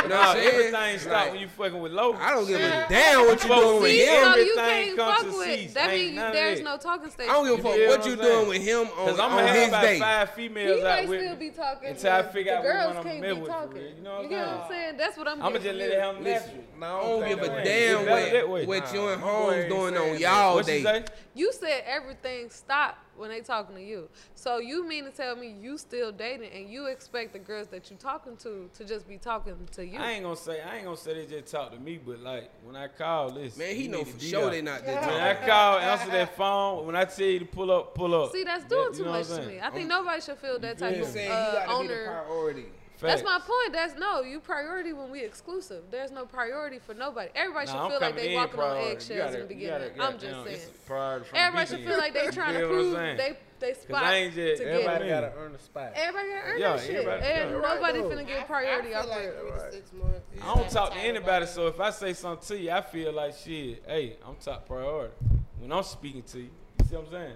You 0.04 0.10
know 0.10 0.16
what 0.16 0.28
I'm 0.28 0.36
saying? 0.36 0.46
what 0.46 0.72
Nah, 0.72 0.78
everything 0.80 1.00
stop 1.00 1.12
Like, 1.14 1.32
when 1.32 1.42
you 1.42 1.48
fucking 1.48 1.80
with 1.82 1.92
low. 1.92 2.14
I 2.14 2.30
don't 2.32 2.48
give 2.48 2.60
a 2.62 2.86
damn 2.90 3.26
what 3.26 3.44
you 3.44 3.50
doing 3.50 3.74
with 3.76 3.82
with 3.84 3.92
See, 3.92 4.06
him. 4.06 4.24
so 4.24 4.36
you 4.36 4.58
Everything 4.58 4.58
can't 4.58 4.98
comes 4.98 5.16
fuck 5.18 5.32
to 5.32 5.38
with. 5.38 5.74
That 5.74 5.90
means 5.92 6.16
there's 6.16 6.62
no 6.62 6.78
talking 6.78 7.10
stage. 7.12 7.30
I 7.30 7.34
don't 7.34 7.46
give 7.46 7.54
a 7.60 7.62
fuck 7.64 7.72
what 7.78 7.88
what 8.00 8.06
you 8.06 8.12
I'm 8.14 8.18
doing 8.20 8.32
saying? 8.32 8.48
with 8.50 8.62
him 8.62 8.88
Cause 8.96 9.20
on, 9.20 9.26
I'm 9.26 9.32
on 9.32 9.38
gonna 9.38 9.48
have 9.48 9.56
his 9.56 9.68
about 9.70 9.82
day. 9.82 10.00
five 10.00 10.30
females 10.32 10.84
out 10.84 11.08
with 11.08 11.22
still 11.22 11.36
be 11.36 11.50
talking. 11.50 11.90
until 11.90 12.12
I 12.12 12.24
figure 12.24 12.54
out 12.54 12.64
the 12.64 12.70
girls 12.70 12.88
one 12.88 12.98
I'm 12.98 13.04
can't 13.04 13.22
be 13.22 13.48
talking. 13.48 13.82
You 13.98 14.04
know 14.04 14.22
what 14.22 14.32
I'm 14.32 14.70
saying? 14.70 14.98
That's 14.98 15.18
what 15.18 15.28
I'm. 15.28 15.36
Doing. 15.38 15.46
I'ma 15.48 15.58
just 15.60 15.76
let 15.76 15.90
from 15.90 15.98
it 15.98 16.00
happen 16.02 16.24
Listen. 16.24 16.64
No, 16.80 16.86
I 16.86 17.02
don't 17.02 17.30
give 17.30 17.40
a 17.40 17.48
damn 17.48 17.98
It's 18.00 18.06
better 18.06 18.32
that 18.34 18.50
way. 18.50 18.66
what, 18.66 18.82
what 18.82 18.94
you 18.94 19.08
and 19.10 19.22
Holmes 19.22 19.66
doing 19.70 19.98
on 19.98 20.20
y'all 20.20 20.62
day. 20.64 21.04
You 21.34 21.52
said 21.54 21.84
everything 21.88 22.50
stopped 22.50 22.98
when 23.22 23.30
they 23.30 23.40
talking 23.40 23.76
to 23.76 23.82
you. 23.84 24.10
So 24.36 24.58
you 24.58 24.86
mean 24.88 25.06
to 25.06 25.12
tell 25.12 25.36
me 25.36 25.56
you 25.62 25.78
still 25.78 26.12
dating 26.12 26.50
and 26.52 26.70
you 26.70 26.88
expect 26.88 27.32
the 27.34 27.40
girls 27.40 27.68
that 27.68 27.90
you 27.90 27.96
talking 27.98 28.36
to 28.38 28.70
to 28.78 28.84
just 28.84 29.08
be 29.08 29.18
talking 29.18 29.56
to 29.74 29.86
you? 29.86 30.00
I 30.00 30.12
ain't 30.14 30.24
gonna 30.24 30.36
say 30.36 30.60
I 30.62 30.76
ain't 30.78 30.86
gonna 30.86 30.98
say 30.98 31.14
they 31.14 31.26
just 31.40 31.52
talk 31.52 31.72
to 31.72 31.80
me, 31.80 32.00
but 32.04 32.20
like 32.20 32.50
when 32.64 32.76
I 32.76 32.88
call, 32.88 33.32
this, 33.32 33.56
Man, 33.58 33.76
he 33.76 33.88
know 33.88 34.04
for 34.04 34.20
sure 34.20 34.42
there. 34.42 34.50
they 34.50 34.62
not 34.62 34.84
When 34.86 34.96
that 34.96 35.44
I 35.44 35.48
call, 35.48 35.80
answer 35.80 36.10
that 36.12 36.36
phone. 36.36 36.86
When 36.88 36.96
I 36.96 37.06
tell 37.06 37.26
you 37.28 37.40
to 37.40 37.46
pull 37.46 37.72
up, 37.72 37.96
pull 37.96 38.14
up. 38.16 38.32
See, 38.32 38.44
that's 38.44 38.64
That- 38.64 38.70
doing 38.70 38.88
you 38.92 38.98
too 38.98 39.06
know 39.06 39.12
much 39.12 39.30
I'm 39.30 39.42
to 39.44 39.48
me. 39.48 39.60
I 39.62 39.70
think 39.70 39.88
nobody 39.88 40.22
should 40.22 40.38
feel 40.40 40.60
that 40.60 40.78
type 40.78 40.96
feel 40.96 41.06
of 41.06 41.16
uh, 41.16 41.54
got 41.54 41.62
be 41.62 41.68
the 41.68 41.94
owner. 41.94 42.06
priority. 42.26 42.66
That's 43.08 43.24
my 43.24 43.40
point. 43.40 43.74
That's 43.74 43.96
no, 44.00 44.22
you 44.22 44.40
priority 44.40 44.94
when 44.94 45.10
we 45.12 45.22
exclusive. 45.22 45.84
There's 45.90 46.12
no 46.12 46.26
priority 46.26 46.80
for 46.80 46.94
nobody. 46.94 47.30
Everybody 47.36 47.66
Nah, 47.68 47.72
should 47.72 47.80
I'm 47.82 47.92
feel 47.92 48.00
like 48.02 48.16
they 48.16 48.36
walking 48.36 48.60
on 48.60 48.66
priority. 48.68 48.86
You 48.86 48.92
eggshells 48.92 49.20
gotta- 49.20 49.34
in 49.36 49.42
the 49.42 49.48
beginning. 49.48 49.90
gotta- 49.96 50.04
I'm 50.14 50.20
just 50.20 50.32
goddamn, 50.36 50.54
saying. 50.56 50.70
priority 50.86 51.26
from 51.26 51.36
the 51.38 51.42
Everybody 51.44 51.68
should 51.70 51.86
feel 51.88 51.98
like 51.98 52.14
they 52.14 52.28
trying 52.30 52.54
to 52.54 52.60
feel 52.60 52.68
what 52.70 52.76
I'm 52.78 52.82
prove 52.84 52.96
saying? 52.96 53.18
they 53.18 53.38
they 53.60 53.74
'Cause 53.74 53.82
spot 53.84 54.04
I 54.04 54.16
ain't 54.16 54.34
just 54.34 54.58
to 54.58 54.64
get 54.66 54.74
everybody 54.74 55.06
it. 55.06 55.12
Everybody 55.12 55.32
gotta 55.32 55.34
earn 55.38 55.54
a 55.56 55.60
spot. 55.60 55.92
Everybody 55.96 56.30
gotta 56.30 56.48
earn 56.48 56.60
Yeah, 56.60 56.72
that 56.78 56.82
shit. 56.86 57.08
and 57.08 57.52
yeah. 57.52 57.60
nobody 57.62 58.00
Right, 58.00 58.12
finna 58.12 58.28
get 58.28 58.48
priority 58.48 58.96
I, 58.96 58.98
I 58.98 59.02
off 59.02 59.06
feel 59.06 59.14
like 59.14 59.40
three 59.40 59.52
Right. 59.52 59.60
to 59.60 59.72
six 59.72 59.94
months. 59.94 60.20
I 60.42 60.56
don't 60.56 60.70
talk 60.72 60.94
to 60.94 61.00
anybody, 61.00 61.46
so 61.46 61.68
if 61.68 61.80
I 61.80 61.90
say 61.92 62.14
something 62.14 62.48
to 62.58 62.58
you, 62.64 62.72
I 62.72 62.82
feel 62.82 63.12
like 63.14 63.36
shit. 63.36 63.84
Hey, 63.86 64.18
I'm 64.28 64.36
top 64.38 64.66
priority 64.68 65.14
when 65.60 65.72
I'm 65.72 65.84
speaking 65.84 66.24
to 66.24 66.40
you. 66.40 66.50
You 66.80 66.86
see 66.90 66.96
what 66.96 67.06
I'm 67.06 67.12
saying? 67.12 67.36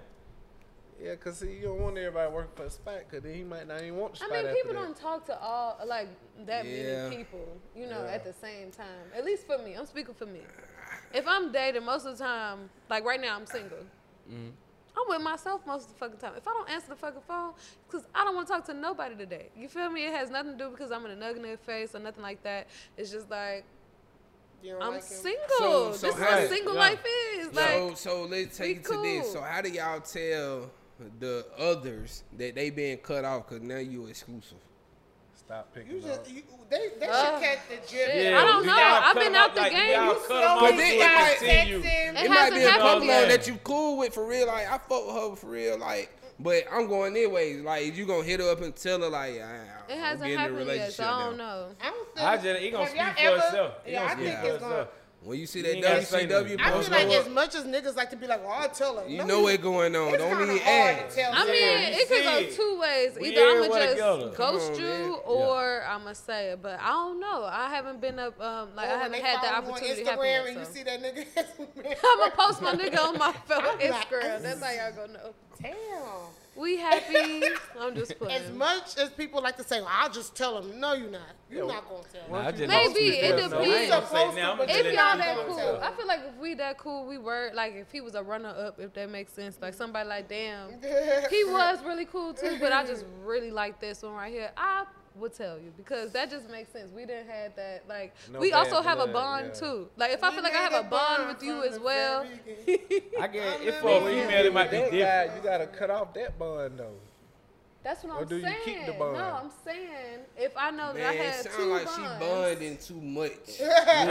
Yeah, 1.02 1.14
cause 1.16 1.38
see, 1.38 1.52
you 1.56 1.62
don't 1.64 1.78
want 1.80 1.98
everybody 1.98 2.32
working 2.32 2.52
for 2.54 2.64
a 2.64 2.70
spot, 2.70 3.00
cause 3.10 3.20
then 3.22 3.34
he 3.34 3.44
might 3.44 3.68
not 3.68 3.82
even 3.82 3.96
want 3.96 4.14
the 4.14 4.24
I 4.24 4.26
spot. 4.28 4.30
mean, 4.38 4.46
after 4.46 4.54
people 4.54 4.72
that. 4.74 4.80
don't 4.82 4.96
talk 4.96 5.26
to 5.26 5.38
all 5.40 5.78
like 5.86 6.08
that 6.46 6.64
Yeah. 6.64 7.08
many 7.08 7.16
people, 7.18 7.46
you 7.74 7.86
know, 7.86 8.02
Yeah. 8.04 8.12
at 8.12 8.24
the 8.24 8.32
same 8.32 8.70
time. 8.70 9.10
At 9.14 9.24
least 9.24 9.46
for 9.46 9.58
me, 9.58 9.74
I'm 9.74 9.84
speaking 9.86 10.14
for 10.14 10.26
me. 10.26 10.40
If 11.12 11.26
I'm 11.28 11.52
dating, 11.52 11.84
most 11.84 12.06
of 12.06 12.16
the 12.16 12.24
time, 12.24 12.70
like 12.88 13.04
right 13.04 13.20
now, 13.20 13.36
I'm 13.36 13.46
single. 13.46 13.78
Mm-hmm. 14.30 14.50
I'm 14.98 15.08
with 15.08 15.20
myself 15.20 15.66
most 15.66 15.88
of 15.88 15.92
the 15.92 15.98
fucking 15.98 16.18
time. 16.18 16.32
If 16.38 16.48
I 16.48 16.52
don't 16.52 16.70
answer 16.70 16.88
the 16.88 16.96
fucking 16.96 17.20
phone, 17.28 17.52
because 17.86 18.06
I 18.14 18.24
don't 18.24 18.34
want 18.34 18.46
to 18.48 18.54
talk 18.54 18.64
to 18.64 18.72
nobody 18.74 19.14
today. 19.14 19.50
You 19.54 19.68
feel 19.68 19.90
me? 19.90 20.06
It 20.06 20.14
has 20.14 20.30
nothing 20.30 20.52
to 20.52 20.58
do 20.64 20.70
because 20.70 20.90
I'm 20.90 21.04
in 21.04 21.10
a 21.12 21.16
nug 21.22 21.36
in 21.36 21.42
their 21.42 21.58
face 21.58 21.94
or 21.94 21.98
nothing 21.98 22.22
like 22.22 22.42
that. 22.44 22.68
It's 22.96 23.10
just 23.10 23.28
like 23.30 23.64
You 24.62 24.78
I'm 24.80 24.94
like 24.94 25.02
single. 25.02 25.46
So- 25.58 25.92
so 25.92 26.06
this 26.06 26.16
is 26.16 26.22
how 26.22 26.38
what 26.38 26.48
single 26.48 26.74
yeah. 26.74 26.80
life 26.80 27.04
is. 27.34 27.52
Like 27.54 27.68
so, 27.68 27.94
so 27.94 28.22
let's 28.24 28.56
take 28.56 28.78
it 28.78 28.84
to 28.86 29.02
this. 29.02 29.30
So, 29.32 29.42
how 29.42 29.60
do 29.60 29.68
y'all 29.68 30.00
tell 30.00 30.70
the 31.20 31.46
others 31.58 32.24
that 32.38 32.54
they 32.54 32.70
being 32.70 32.98
cut 32.98 33.24
off? 33.24 33.46
Cause 33.48 33.60
now 33.60 33.78
you 33.78 34.06
exclusive. 34.06 34.58
Stop 35.34 35.72
picking 35.74 35.92
You 36.02 36.08
up. 36.10 36.24
just 36.24 36.30
you, 36.30 36.42
they 36.70 36.88
they 36.98 37.06
Uh, 37.06 37.24
should 37.38 37.42
catch 37.42 37.58
the 37.68 37.74
drip. 37.76 38.10
shit. 38.10 38.34
I 38.34 38.44
don't 38.44 38.66
know. 38.66 38.72
I've 38.74 39.14
been 39.14 39.34
out 39.34 39.54
the 39.54 39.60
like 39.60 39.72
game. 39.72 39.90
You 39.90 39.96
cut 39.96 40.16
'em 40.16 40.22
slowly 40.26 40.44
off 40.44 40.60
But 40.60 40.74
it 40.74 40.78
it 40.80 40.98
might- 40.98 41.36
continue. 41.38 41.76
It 41.78 41.84
It, 41.84 42.14
might 42.28 42.36
hasn't 42.38 42.54
be 42.56 42.62
a 42.64 42.70
happened 42.70 42.82
couple 42.82 43.00
of 43.02 43.06
them 43.06 43.28
that 43.28 43.46
you 43.46 43.54
cool 43.62 43.98
with 43.98 44.14
for 44.14 44.26
real. 44.26 44.46
Like 44.48 44.66
I 44.66 44.78
fuck 44.78 45.06
with 45.06 45.14
her 45.14 45.36
for 45.36 45.46
real. 45.46 45.78
Like, 45.78 46.10
but 46.40 46.64
I'm 46.72 46.88
going 46.88 47.14
their 47.14 47.28
ways. 47.28 47.60
Like 47.62 47.94
you 47.94 48.06
gonna 48.06 48.24
hit 48.24 48.40
her 48.40 48.50
up 48.50 48.60
and 48.62 48.74
tell 48.74 49.00
her 49.02 49.08
like, 49.08 49.34
I, 49.34 49.34
it 49.36 49.42
I'm 49.90 49.98
hasn't 49.98 50.20
getting 50.22 50.32
in 50.32 50.38
a 50.38 50.40
happened 50.40 50.58
yet, 50.58 50.66
relationship 50.66 50.94
so 50.94 51.04
I 51.04 51.24
don't 51.26 51.36
now. 51.36 51.44
know. 51.44 51.68
I 51.80 51.90
don't 51.90 52.14
think. 52.14 52.26
I 52.26 52.36
just 52.38 52.60
he 52.60 52.70
gonna 52.70 52.86
speak 52.88 53.00
for 53.02 53.18
ever- 53.20 53.40
himself. 53.40 53.74
He 53.84 53.92
Yeah, 53.92 53.98
gonna 54.00 54.10
I 54.10 54.14
speak 54.14 54.26
think 54.26 54.40
for 54.40 54.46
it's 54.48 54.58
gonna. 54.64 54.88
Himself. 55.20 55.28
When 55.28 55.38
you 55.40 55.46
see 55.46 55.58
You 55.58 55.64
that 55.64 55.76
ain't 55.76 55.84
WCW 55.84 56.28
nothing. 56.28 56.60
I 56.60 56.70
feel 56.82 56.90
like 56.90 57.08
go 57.08 57.20
as 57.20 57.28
much 57.28 57.54
as 57.56 57.64
niggas 57.64 57.96
like 57.96 58.10
to 58.10 58.16
be 58.16 58.26
like, 58.26 58.42
"Oh, 58.44 58.48
I'll 58.48 58.68
tell 58.68 58.98
her." 58.98 59.08
you 59.08 59.18
No, 59.18 59.24
know 59.24 59.40
what's 59.42 59.58
going 59.62 59.96
on. 59.96 60.08
It's 60.14 60.18
Don't 60.18 60.36
kinda 60.36 60.54
even 60.54 60.64
hard 60.66 61.10
to 61.10 61.16
tell. 61.16 61.32
I 61.34 61.44
mean, 61.46 61.54
it 61.54 62.08
could 62.08 62.22
go 62.22 62.54
two 62.54 62.78
ways. 62.80 63.18
Either 63.20 63.40
I'ma 63.40 63.66
just 63.74 64.36
ghost 64.36 64.70
on, 64.72 64.78
you, 64.78 64.84
man. 65.10 65.18
or 65.26 65.84
I'm 65.88 66.02
gonna 66.02 66.14
say 66.14 66.50
it. 66.50 66.62
But 66.62 66.78
I 66.80 66.88
don't 66.88 67.18
know. 67.18 67.44
I 67.44 67.68
haven't 67.70 68.00
been 68.00 68.18
up. 68.18 68.40
Um, 68.40 68.68
like 68.76 68.88
Or 68.88 68.92
I 68.92 68.98
haven't 68.98 69.22
had 69.24 69.42
the 69.42 69.56
opportunity 69.56 70.04
to 70.04 70.10
on 70.12 70.18
happen 70.18 70.24
Instagram 70.24 70.44
yet. 70.44 70.46
and 70.46 70.58
you 70.60 70.64
so. 70.64 70.72
see 70.72 70.82
that 70.84 71.02
nigga. 71.02 71.26
I'm 72.04 72.18
gonna 72.18 72.30
post 72.36 72.62
my 72.62 72.74
nigga 72.74 72.98
on 73.00 73.18
my 73.18 73.32
phone 73.46 73.64
I'm 73.64 73.78
Instagram. 73.78 74.42
That's 74.42 74.62
how 74.62 74.70
y'all 74.70 74.92
gonna 74.92 75.12
know. 75.14 75.34
Damn. 75.60 75.72
We 76.56 76.78
happy. 76.78 77.42
I'm 77.80 77.94
just 77.94 78.18
putting 78.18 78.34
As 78.34 78.50
much 78.50 78.96
as 78.96 79.10
people 79.10 79.42
like 79.42 79.56
to 79.58 79.64
say, 79.64 79.80
well, 79.80 79.90
"I'll 79.92 80.10
just 80.10 80.34
tell 80.34 80.60
them. 80.60 80.80
no, 80.80 80.94
you're 80.94 81.10
not. 81.10 81.20
You're 81.50 81.66
not 81.66 81.88
gonna 81.88 82.02
tell 82.10 82.28
Nah, 82.30 82.40
him. 82.40 82.46
I 82.46 82.50
just 82.50 82.60
Maybe, 82.68 82.84
don't 82.84 82.94
speak 82.94 83.14
it 83.14 83.36
depends. 83.36 83.52
I 83.52 83.62
ain't 83.62 83.90
gonna 83.90 84.06
say 84.06 84.34
now. 84.40 84.52
I'm 84.52 84.58
gonna 84.58 84.72
If 84.72 84.86
y'all 84.86 85.18
that 85.18 85.36
cool, 85.46 85.80
I 85.82 85.92
feel 85.92 86.06
like 86.06 86.20
if 86.26 86.36
we 86.40 86.54
that 86.54 86.78
cool, 86.78 87.06
we 87.06 87.18
were 87.18 87.50
like 87.54 87.74
if 87.74 87.92
he 87.92 88.00
was 88.00 88.14
a 88.14 88.22
runner 88.22 88.48
up, 88.48 88.80
if 88.80 88.94
that 88.94 89.10
makes 89.10 89.32
sense. 89.32 89.58
Like 89.60 89.74
somebody 89.74 90.08
like, 90.08 90.28
damn, 90.28 90.70
he 91.30 91.44
was 91.44 91.84
really 91.84 92.06
cool 92.06 92.32
too, 92.32 92.56
but 92.58 92.72
I 92.72 92.84
just 92.86 93.04
really 93.22 93.50
like 93.50 93.78
this 93.80 94.02
one 94.02 94.14
right 94.14 94.32
here. 94.32 94.50
I 94.56 94.84
would 95.18 95.34
tell 95.34 95.58
you 95.58 95.72
because 95.76 96.12
that 96.12 96.30
just 96.30 96.48
makes 96.50 96.70
sense. 96.72 96.90
We 96.94 97.06
didn't 97.06 97.28
have 97.28 97.54
that. 97.56 97.84
Like 97.88 98.14
No 98.32 98.38
we 98.38 98.50
bad 98.50 98.66
also 98.66 98.82
have 98.82 98.98
a 99.00 99.06
bond 99.06 99.50
yeah. 99.54 99.60
too. 99.60 99.88
Like 99.96 100.12
if 100.12 100.22
I 100.22 100.32
feel 100.32 100.42
like 100.42 100.54
I 100.54 100.58
have 100.58 100.72
a 100.74 100.82
bond 100.82 100.90
bond 101.24 101.28
with 101.28 101.42
you 101.42 101.62
as 101.62 101.78
well. 101.78 102.24
I 103.20 103.26
get 103.28 103.42
I 103.46 103.62
if 103.64 103.76
for 103.80 103.88
a 103.98 104.00
female 104.04 104.46
it 104.46 104.52
might 104.52 104.70
be 104.70 104.76
that 104.78 104.90
different. 104.90 105.30
guy, 105.32 105.36
you 105.36 105.42
gotta 105.42 105.66
cut 105.66 105.90
off 105.90 106.14
that 106.14 106.38
bond 106.38 106.78
though. 106.78 106.92
That's 107.84 108.02
what 108.02 108.16
Or 108.16 108.22
I'm 108.22 108.26
do 108.28 108.36
you 108.38 108.42
saying. 108.42 108.56
keep 108.64 108.86
the 108.86 108.92
bond? 108.94 109.16
No, 109.16 109.22
I'm 109.44 109.50
saying 109.64 110.18
if 110.36 110.50
I 110.56 110.72
know 110.72 110.92
that 110.92 111.06
I 111.06 111.14
Man, 111.14 111.14
it 111.14 111.24
had 111.34 111.44
sound 111.44 111.56
two 111.56 111.72
like 111.72 111.84
bonds. 111.84 111.96
she 111.96 112.26
bonding 112.26 112.78
too 112.78 113.00
much. 113.00 113.32
Yeah. 113.60 114.08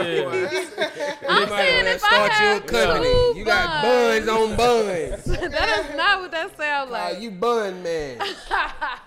I'm 1.28 1.42
You 1.42 1.46
might 1.46 1.48
saying 1.58 1.84
wanna 1.84 1.94
if 1.96 2.04
I 2.04 2.08
start 2.08 2.32
you 2.40 2.46
a 2.46 2.48
have 2.54 2.66
company. 2.66 3.04
two 3.04 3.34
You 3.36 3.44
got 3.44 3.82
buns 3.82 4.28
on 4.28 4.56
buns. 4.56 5.24
that 5.24 5.84
is 5.90 5.96
not 5.96 6.20
what 6.20 6.30
that 6.30 6.56
sounds 6.56 6.88
Uh, 6.88 6.92
like. 6.92 7.20
you 7.20 7.30
bun 7.30 7.82
man. 7.82 8.18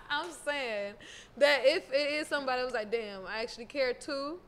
I'm 0.10 0.30
saying 0.46 0.94
that 1.40 1.62
if 1.64 1.92
it 1.92 2.14
is 2.14 2.28
somebody 2.28 2.62
who's 2.62 2.74
like, 2.74 2.92
damn, 2.92 3.26
I 3.26 3.40
actually 3.42 3.66
care 3.66 3.94
too, 3.94 4.40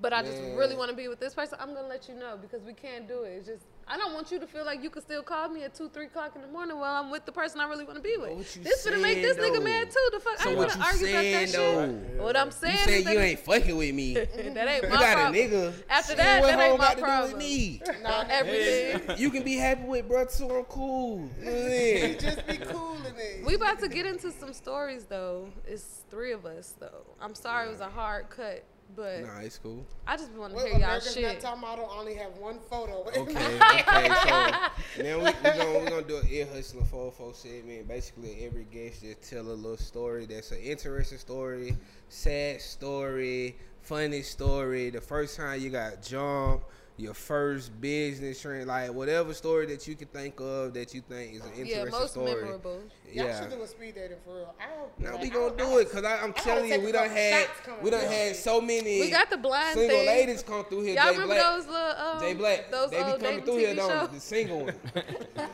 but 0.00 0.12
I 0.12 0.22
just 0.22 0.40
really 0.56 0.76
want 0.76 0.90
to 0.90 0.96
be 0.96 1.08
with 1.08 1.20
this 1.20 1.34
person, 1.34 1.58
I'm 1.60 1.74
gonna 1.74 1.88
let 1.88 2.08
you 2.08 2.14
know 2.14 2.38
because 2.40 2.62
we 2.62 2.72
can't 2.72 3.08
do 3.08 3.22
it. 3.22 3.30
It's 3.30 3.48
just 3.48 3.64
I 3.90 3.96
don't 3.96 4.12
want 4.12 4.30
you 4.30 4.38
to 4.38 4.46
feel 4.46 4.64
like 4.66 4.82
you 4.82 4.90
can 4.90 5.00
still 5.02 5.22
call 5.22 5.48
me 5.48 5.62
at 5.64 5.74
two, 5.74 5.88
three 5.88 6.06
o'clock 6.06 6.32
in 6.36 6.42
the 6.42 6.48
morning 6.48 6.78
while 6.78 7.02
I'm 7.02 7.10
with 7.10 7.24
the 7.24 7.32
person 7.32 7.60
I 7.60 7.64
really 7.68 7.84
want 7.84 7.96
to 7.96 8.02
be 8.02 8.16
with. 8.18 8.30
what 8.32 8.56
you 8.56 8.62
this 8.62 8.84
gonna 8.84 8.98
make 8.98 9.22
this 9.22 9.36
saying, 9.36 9.54
nigga 9.54 9.62
mad 9.64 9.90
too. 9.90 10.08
The 10.12 10.20
fuck, 10.20 10.38
So 10.38 10.48
I 10.48 10.50
ain't 10.50 10.58
what 10.58 10.68
gonna 10.68 10.84
argue 10.84 11.06
about 11.08 11.22
that 11.22 11.48
though? 11.52 11.86
shit. 11.86 12.20
What 12.20 12.36
I'm 12.36 12.50
saying 12.50 12.74
You 12.74 12.78
is 12.80 12.84
say 12.84 13.02
that 13.04 13.12
you 13.14 13.18
ain't 13.20 13.38
fucking 13.40 13.76
with 13.76 13.94
me. 13.94 14.02
You 14.10 14.14
that 14.54 14.68
ain't 14.68 14.82
my 14.88 14.88
got 14.96 15.12
a 15.12 15.14
problem. 15.16 15.34
nigga. 15.34 15.72
After 15.88 16.08
Shit, 16.10 16.16
that, 16.18 16.40
what 16.42 16.46
that 16.48 16.60
ain't 16.60 16.70
home 16.70 16.78
my 16.78 16.84
got 16.84 16.90
to 16.90 16.96
do 16.96 17.02
problem. 17.02 17.32
with 17.32 17.38
me? 17.38 17.82
Nah, 18.02 18.24
Everything. 18.28 19.00
You 19.18 19.30
can 19.30 19.42
be 19.42 19.56
happy 19.56 19.84
with 19.84 20.06
bro 20.06 20.26
too. 20.26 20.50
I'm 20.54 20.64
cool. 20.64 21.28
You 21.40 21.44
know 21.44 21.50
what 21.52 21.54
I'm 21.54 21.62
saying? 21.62 22.18
just 22.20 22.46
be 22.46 22.56
cool 22.58 22.96
in 23.06 23.14
it. 23.16 23.44
We 23.46 23.54
about 23.54 23.78
to 23.80 23.88
get 23.88 24.04
into 24.06 24.30
some 24.32 24.52
stories 24.52 25.04
though. 25.04 25.48
It's 25.66 26.04
three 26.10 26.32
of 26.32 26.44
us 26.44 26.74
though. 26.78 27.06
I'm 27.20 27.34
sorry 27.34 27.68
it 27.68 27.70
was 27.70 27.80
a 27.80 27.88
hard 27.88 28.28
cut, 28.28 28.64
but 28.96 29.20
Nah, 29.22 29.40
it's 29.40 29.58
cool. 29.58 29.84
I 30.06 30.16
just 30.16 30.32
want 30.32 30.52
to 30.52 30.56
Well, 30.56 30.64
hear 30.66 30.74
y'all 30.74 30.84
America's 30.84 31.14
Got 31.14 31.30
shit. 31.32 31.40
Top 31.40 31.58
Model 31.58 31.88
only 31.96 32.14
have 32.14 32.36
one 32.38 32.58
photo. 32.70 33.04
Okay, 33.16 33.20
okay. 33.20 34.58
So 34.96 35.02
now 35.02 35.18
we 35.18 35.24
we 35.24 35.32
gonna 35.58 35.78
we 35.80 35.86
gonna 35.90 36.02
do 36.02 36.16
an 36.18 36.26
ear 36.30 36.46
hustling 36.52 36.84
four 36.86 37.12
four 37.12 37.34
segment. 37.34 37.86
Basically, 37.88 38.44
every 38.44 38.64
guest 38.70 39.02
just 39.02 39.22
tell 39.22 39.42
a 39.46 39.52
little 39.52 39.76
story 39.76 40.26
that's 40.26 40.50
an 40.52 40.58
interesting 40.58 41.18
story, 41.18 41.76
sad 42.08 42.60
story, 42.60 43.56
funny 43.82 44.22
story. 44.22 44.90
The 44.90 45.00
first 45.00 45.36
time 45.36 45.60
you 45.60 45.70
got 45.70 46.02
jumped, 46.02 46.64
your 46.98 47.14
first 47.14 47.80
business 47.80 48.42
trend, 48.42 48.66
like 48.66 48.92
whatever 48.92 49.32
story 49.32 49.66
that 49.66 49.86
you 49.86 49.94
can 49.94 50.08
think 50.08 50.40
of 50.40 50.74
that 50.74 50.92
you 50.92 51.00
think 51.00 51.34
is 51.34 51.42
an 51.42 51.52
interesting 51.52 51.78
Yeah, 51.78 51.84
most 51.90 52.10
story. 52.10 52.34
memorable. 52.34 52.80
Y'all 53.12 53.40
should 53.40 53.50
do 53.50 53.62
a 53.62 53.66
speed 53.68 53.94
dating 53.94 54.16
for 54.24 54.34
real. 54.34 54.54
I 54.60 54.74
don't. 54.76 55.00
Now 55.00 55.12
like, 55.12 55.22
we 55.22 55.30
gonna 55.30 55.56
don't- 55.56 55.58
do 55.72 55.78
it, 55.78 55.90
cause 55.92 56.02
I, 56.02 56.16
I'm 56.18 56.30
I 56.36 56.40
telling 56.40 56.70
you, 56.72 56.80
we 56.80 56.90
a 56.90 56.92
done 56.92 57.02
couple 57.08 57.16
had 57.16 57.48
we 57.82 57.90
done 57.90 58.00
through. 58.00 58.08
had 58.10 58.36
so 58.36 58.60
many 58.60 59.00
We 59.00 59.10
got 59.10 59.30
the 59.30 59.36
blind 59.36 59.78
single 59.78 59.96
thing. 59.96 60.06
ladies 60.08 60.42
come 60.42 60.64
through 60.64 60.82
here. 60.82 60.94
Y'all 60.96 61.04
Jay 61.04 61.10
remember 61.12 61.34
Black. 61.34 61.54
those 61.56 61.66
little 61.68 61.96
um, 61.96 62.20
Jay 62.20 62.34
Black, 62.34 62.70
those 62.72 62.90
they 62.90 62.96
be 62.96 63.02
coming 63.04 63.20
dating 63.20 63.44
through 63.44 63.56
here, 63.58 63.68
TV 63.74 63.76
don't 63.76 63.90
shows? 63.90 64.08
The 64.10 64.20
single 64.20 64.58
one. 64.64 64.74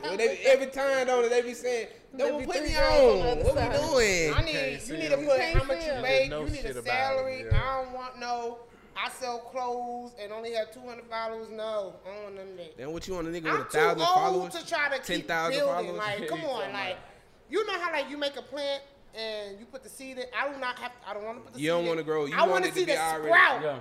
Well, 0.02 0.16
they, 0.16 0.38
every 0.46 0.66
time, 0.68 1.06
don't 1.06 1.22
they? 1.22 1.28
They 1.28 1.42
be 1.42 1.54
saying, 1.54 1.88
"Don't 2.16 2.44
put 2.46 2.62
me 2.62 2.74
on 2.74 2.82
the 2.82 3.20
on. 3.20 3.28
other 3.28 3.44
What 3.44 3.54
side. 3.54 3.70
we 3.72 3.86
doing?" 3.86 4.34
I 4.34 4.42
need 4.44 4.80
you 4.86 4.96
need 4.96 5.10
to 5.10 5.16
put 5.18 5.40
how 5.40 5.64
much 5.64 5.86
you 5.86 6.02
make. 6.02 6.30
You 6.30 6.44
need 6.46 6.64
a 6.64 6.82
salary. 6.82 7.44
I 7.52 7.82
don't 7.84 7.92
want 7.92 8.18
no. 8.18 8.58
I 8.96 9.10
sell 9.10 9.38
clothes 9.38 10.12
and 10.20 10.32
only 10.32 10.52
have 10.54 10.72
200 10.72 11.04
followers. 11.10 11.48
No, 11.50 11.94
I 12.06 12.14
don't 12.14 12.22
want 12.24 12.34
none 12.36 12.48
of 12.48 12.56
that. 12.58 12.76
Then 12.78 12.92
what 12.92 13.06
you 13.08 13.14
want 13.14 13.26
a 13.28 13.30
nigga 13.30 13.46
I'm 13.50 13.58
with 13.58 13.68
a 13.68 13.70
too 13.70 13.78
thousand 13.78 14.00
old 14.00 14.08
followers? 14.08 14.54
to 14.54 14.66
try 14.66 14.88
to 14.88 14.96
keep 14.98 15.26
10,000 15.26 15.52
building. 15.58 15.74
followers? 15.86 15.98
Like, 15.98 16.28
come 16.28 16.44
on, 16.44 16.72
like, 16.72 16.96
you 17.50 17.66
know 17.66 17.78
how 17.80 17.92
like 17.92 18.08
you 18.10 18.16
make 18.18 18.36
a 18.36 18.42
plant 18.42 18.82
and 19.16 19.58
you 19.60 19.66
put 19.66 19.82
the 19.82 19.88
seed 19.88 20.18
in. 20.18 20.24
I 20.38 20.52
do 20.52 20.58
not 20.58 20.78
have. 20.78 20.92
I 21.06 21.14
don't 21.14 21.24
want 21.24 21.38
to 21.38 21.44
put 21.44 21.52
the 21.54 21.58
You 21.60 21.66
seed 21.70 21.78
don't 21.78 21.86
wanna 21.86 22.02
grow- 22.02 22.24
you 22.26 22.34
I 22.34 22.40
want 22.40 22.50
want 22.52 22.64
it 22.64 22.68
to 22.68 22.74
to 22.74 22.80
see 22.80 22.84
be 22.86 22.92
the 22.92 23.00
already- 23.00 23.28
sprout. 23.28 23.62
Yeah. 23.62 23.78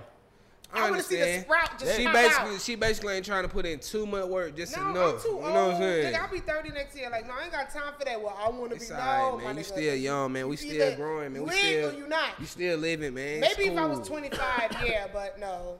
I, 0.74 0.90
want 0.90 1.02
to 1.02 1.04
see 1.04 1.16
the 1.18 1.22
understand. 1.22 1.44
sprout 1.46 1.80
just 1.80 1.96
She 1.98 2.06
basically 2.06 2.56
out. 2.56 2.62
she 2.62 2.76
basically 2.76 3.14
ain't 3.16 3.26
trying 3.26 3.44
to 3.44 3.50
put 3.50 3.66
in 3.66 3.80
too 3.80 4.06
much 4.06 4.26
work 4.26 4.56
just 4.56 4.76
No, 4.76 4.90
enough. 4.90 5.16
I'm 5.16 5.22
too 5.22 5.28
you 5.30 5.34
old. 5.36 5.44
know 5.54 5.66
what 5.68 5.76
I'm 5.76 5.82
saying? 5.82 6.14
Nigga, 6.14 6.20
I'll 6.22 6.32
be 6.32 6.40
30 6.40 6.70
next 6.72 6.96
year. 6.98 7.10
Like, 7.10 7.28
no, 7.28 7.34
I 7.40 7.44
ain't 7.44 7.52
got 7.52 7.70
time 7.72 7.94
for 7.98 8.06
that. 8.06 8.22
Well, 8.22 8.38
I 8.44 8.50
want 8.50 8.72
to 8.74 8.80
be 8.80 8.92
alright, 8.92 9.18
no, 9.32 9.38
man. 9.38 9.44
my 9.46 9.52
You 9.52 9.58
nigga. 9.60 9.66
still 9.66 9.96
young, 9.96 10.32
man. 10.34 10.46
We 10.48 10.52
You 10.54 10.58
still 10.58 10.88
either 10.88 10.96
growing, 10.96 11.34
man. 11.34 11.44
We 11.44 11.52
still 11.52 11.90
or 11.90 11.94
you 11.94 12.08
not. 12.08 12.30
You 12.40 12.46
still 12.46 12.78
living, 12.80 13.14
man. 13.14 13.44
It's 13.44 13.58
Maybe 13.58 13.70
if 13.72 13.78
I 13.78 13.86
was 13.86 14.08
25, 14.08 14.78
yeah, 14.86 15.08
but 15.14 15.40
no. 15.40 15.80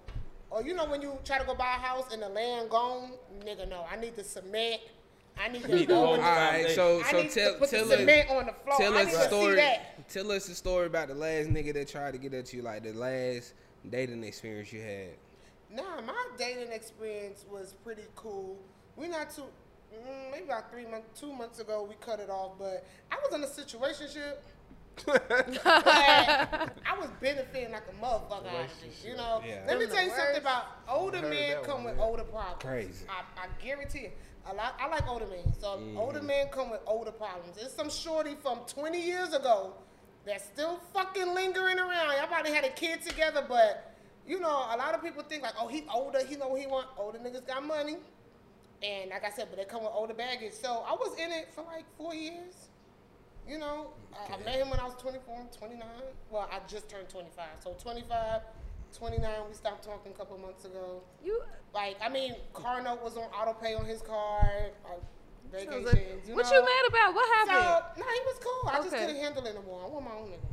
Or 0.50 0.62
you 0.62 0.76
know 0.76 0.86
when 0.86 1.02
you 1.02 1.18
try 1.26 1.40
to 1.40 1.46
go 1.46 1.56
buy 1.56 1.76
a 1.76 1.80
house 1.80 2.14
and 2.14 2.22
the 2.22 2.30
land 2.30 2.70
gone, 2.70 3.14
nigga, 3.44 3.68
no. 3.68 3.86
I 3.92 3.96
need 3.96 4.16
the 4.16 4.24
cement. 4.24 4.82
I 5.36 5.48
need 5.48 5.64
the 5.64 5.70
need 5.76 5.88
the 5.88 5.96
floor. 5.96 6.06
whole 6.06 6.16
All 6.16 6.22
right, 6.22 6.70
so 6.76 7.02
I 7.04 7.12
so 7.12 7.22
need 7.24 7.32
tell 7.32 7.54
to 7.60 7.66
tell 7.68 7.92
us 7.92 7.98
cement 8.00 8.30
on 8.30 8.46
the 8.46 8.54
floor. 8.64 8.78
tell 8.78 8.94
I 8.96 9.02
us 9.02 9.06
need 9.08 9.14
a 9.14 9.18
to 9.18 9.22
see 9.24 9.28
story. 9.30 9.56
that. 9.56 10.08
Tell 10.10 10.32
us 10.32 10.48
a 10.50 10.54
story 10.54 10.86
about 10.86 11.08
the 11.08 11.16
last 11.16 11.50
nigga 11.50 11.74
that 11.74 11.88
tried 11.88 12.12
to 12.12 12.20
get 12.20 12.36
at 12.36 12.54
you, 12.54 12.62
like 12.62 12.84
the 12.84 12.94
last 12.94 13.54
dating 13.90 14.24
experience 14.24 14.72
you 14.72 14.82
had. 14.82 15.10
Nah, 15.72 16.02
my 16.06 16.28
dating 16.38 16.72
experience 16.72 17.46
was 17.52 17.74
pretty 17.84 18.04
cool. 18.16 18.58
We 18.96 19.08
not 19.08 19.32
too, 19.32 19.44
mm, 19.94 20.32
maybe 20.32 20.46
about 20.46 20.72
three 20.72 20.86
months, 20.86 21.20
two 21.20 21.34
months 21.34 21.60
ago, 21.60 21.86
we 21.88 21.96
cut 22.00 22.20
it 22.20 22.30
off. 22.30 22.54
But 22.60 22.86
I 23.12 23.18
was 23.24 23.34
in 23.34 23.44
a 23.44 23.48
situationship. 23.48 24.36
but 25.08 25.26
I 25.66 26.70
was 27.00 27.10
benefiting 27.20 27.72
like 27.72 27.86
a 27.90 28.06
motherfucker 28.06 28.46
out 28.46 28.66
of 28.66 28.82
this, 28.84 29.04
you 29.04 29.16
know. 29.16 29.42
Yeah. 29.46 29.64
Let 29.68 29.80
me 29.80 29.88
tell 29.88 30.04
you 30.04 30.10
the 30.10 30.16
something 30.16 30.42
about 30.42 30.66
older 30.88 31.22
men 31.24 31.58
come 31.64 31.84
one, 31.84 31.86
with 31.86 31.98
yeah. 31.98 32.04
older 32.04 32.24
problems. 32.24 32.62
Crazy. 32.62 33.06
I, 33.10 33.44
I 33.44 33.64
guarantee 33.64 34.02
you. 34.02 34.12
A 34.46 34.54
lot, 34.54 34.76
I 34.80 34.88
like 34.90 35.10
older 35.10 35.26
men. 35.26 35.52
So 35.60 35.82
older 35.98 36.22
men 36.22 36.48
come 36.52 36.70
with 36.70 36.82
older 36.86 37.12
problems. 37.12 37.56
There's 37.58 37.74
some 37.74 37.90
shorty 37.90 38.36
from 38.44 38.60
20 38.68 39.02
years 39.02 39.34
ago 39.34 39.74
that's 40.26 40.46
still 40.46 40.80
fucking 40.94 41.34
lingering 41.34 41.80
around. 41.80 42.16
Y'all 42.18 42.28
probably 42.28 42.52
had 42.52 42.64
a 42.66 42.70
kid 42.70 43.02
together, 43.02 43.44
but 43.48 43.94
you 44.28 44.40
know, 44.40 44.68
a 44.74 44.78
lot 44.78 44.94
of 44.94 45.04
people 45.04 45.24
think 45.24 45.44
like, 45.44 45.54
oh, 45.60 45.68
he 45.68 45.84
older, 45.94 46.24
he 46.26 46.36
know 46.36 46.48
what 46.48 46.62
he 46.62 46.68
want. 46.68 46.88
Older 46.98 47.20
niggas 47.20 47.46
got 47.46 47.66
money. 47.66 47.98
And 48.82 49.10
like 49.10 49.24
I 49.24 49.30
said, 49.30 49.48
but 49.50 49.58
they 49.58 49.66
come 49.66 49.84
with 49.84 49.92
older 49.94 50.14
baggage. 50.14 50.54
So 50.54 50.84
I 50.88 50.94
was 50.94 51.18
in 51.18 51.32
it 51.32 51.50
for 51.54 51.64
like 51.64 51.86
four 51.98 52.14
years. 52.14 52.70
You 53.48 53.58
know, 53.58 53.88
I, 54.14 54.36
I 54.36 54.38
met 54.44 54.56
him 54.56 54.70
when 54.70 54.80
I 54.80 54.86
was 54.86 54.96
24, 54.96 55.48
29. 55.58 55.88
Well, 56.30 56.50
I 56.52 56.60
just 56.68 56.90
turned 56.90 57.10
25. 57.10 57.46
So 57.62 57.76
25, 57.82 58.42
29, 58.98 59.30
we 59.50 59.54
stopped 59.54 59.84
talking 59.84 60.12
a 60.14 60.16
couple 60.18 60.38
months 60.38 60.66
ago. 60.66 61.02
You 61.24 61.42
Like, 61.74 61.98
I 62.02 62.08
mean, 62.10 62.36
car 62.54 62.82
note 62.82 63.04
was 63.04 63.18
on 63.18 63.24
auto 63.24 63.54
pay 63.54 63.74
on 63.74 63.86
his 63.86 64.02
car. 64.02 64.42
Like, 64.90 65.02
sounds 65.02 65.23
vacations. 65.52 65.86
like- 65.86 66.28
you 66.28 66.36
what 66.36 66.46
know? 66.46 66.52
you 66.54 66.62
mad 66.62 66.86
about? 66.90 67.14
What 67.16 67.30
happened? 67.36 67.58
So, 67.58 67.62
happened? 67.62 68.06
no, 68.06 68.12
he 68.14 68.20
was 68.26 68.40
cool. 68.44 68.70
I 68.70 68.78
just 68.78 68.90
couldn't 68.92 69.16
handle 69.16 69.46
it 69.46 69.56
no 69.56 69.62
more. 69.64 69.84
I 69.84 69.88
want 69.88 70.06
my 70.06 70.12
own 70.12 70.30
nigga. 70.30 70.50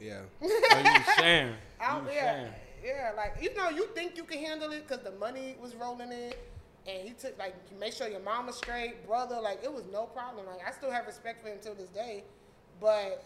Yeah. 0.00 0.20
Oh, 0.42 0.46
you 0.78 0.84
was 0.84 1.14
sharing. 1.16 1.54
I, 1.80 1.96
You 1.98 2.04
was 2.04 2.14
yeah, 2.14 2.34
sharing. 2.36 2.52
yeah, 2.84 3.12
like 3.16 3.36
you 3.42 3.54
know, 3.54 3.68
you 3.70 3.86
think 3.94 4.16
you 4.16 4.24
can 4.24 4.38
handle 4.38 4.70
it 4.72 4.86
because 4.88 5.04
the 5.04 5.12
money 5.12 5.56
was 5.60 5.74
rolling 5.74 6.10
in, 6.12 6.32
and 6.86 7.08
he 7.08 7.10
took 7.14 7.38
like 7.38 7.54
you 7.70 7.78
make 7.78 7.92
sure 7.92 8.08
your 8.08 8.20
mama's 8.20 8.56
straight, 8.56 9.06
brother. 9.06 9.40
Like 9.40 9.62
it 9.62 9.72
was 9.72 9.84
no 9.92 10.04
problem. 10.04 10.46
Like 10.46 10.66
I 10.66 10.72
still 10.72 10.90
have 10.90 11.06
respect 11.06 11.42
for 11.42 11.48
him 11.48 11.58
till 11.62 11.74
this 11.74 11.88
day, 11.90 12.24
but 12.80 13.22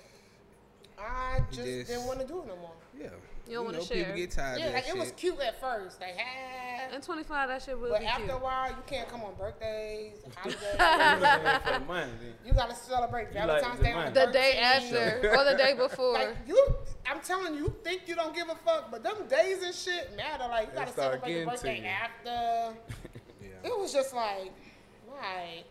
I 0.98 1.40
just, 1.50 1.64
just- 1.66 1.88
didn't 1.90 2.06
want 2.06 2.20
to 2.20 2.26
do 2.26 2.40
it 2.42 2.46
no 2.48 2.56
more. 2.56 2.72
Yeah. 2.98 3.08
You 3.48 3.54
don't 3.56 3.64
wanna 3.64 3.78
know, 3.78 3.84
People 3.84 4.04
share. 4.04 4.16
get 4.16 4.30
tired 4.30 4.58
Yeah, 4.58 4.66
of 4.66 4.72
that 4.74 4.84
like 4.84 4.94
it 4.94 4.98
was 4.98 5.12
cute 5.12 5.40
at 5.40 5.58
first, 5.60 5.98
They 6.00 6.12
had. 6.16 6.92
And 6.92 7.02
25, 7.02 7.48
that 7.48 7.62
shit 7.62 7.78
will 7.78 7.90
But 7.90 8.00
be 8.00 8.06
after 8.06 8.22
cute. 8.24 8.34
a 8.34 8.38
while, 8.38 8.68
you 8.70 8.76
can't 8.86 9.08
come 9.08 9.22
on 9.22 9.34
birthdays, 9.36 10.18
You 10.26 10.32
holidays. 10.36 10.60
looking 10.72 10.80
at 10.80 11.56
it 11.56 11.62
for 11.72 11.78
the 11.80 11.84
money, 11.86 12.12
then. 12.20 12.34
you 12.44 12.52
gotta 12.52 12.74
celebrate 12.74 13.28
You 13.32 13.38
like 13.40 13.46
Valentine's 13.62 13.80
Day 13.80 13.92
on 13.92 14.12
the 14.12 14.26
the 14.26 14.32
day 14.32 14.58
after 14.58 15.30
or 15.36 15.44
the 15.44 15.54
day 15.56 15.74
before. 15.78 16.12
Like 16.12 16.36
you, 16.46 16.74
I'm 17.06 17.20
telling 17.20 17.54
you, 17.54 17.60
you 17.64 17.74
think 17.82 18.02
you 18.06 18.14
don't 18.14 18.34
give 18.34 18.48
a 18.50 18.54
fuck, 18.56 18.90
but 18.90 19.02
them 19.02 19.26
days 19.28 19.62
and 19.62 19.74
shit 19.74 20.14
matter. 20.16 20.44
Like 20.48 20.68
you 20.68 20.74
gotta 20.74 20.92
celebrate 20.92 21.30
your 21.30 21.44
getting 21.46 21.58
to 21.58 21.64
birthday 21.64 21.86
after. 21.86 22.76
Yeah. 23.42 23.48
It 23.70 23.78
was 23.78 23.92
just 23.92 24.14
like, 24.14 24.52
right. 25.10 25.64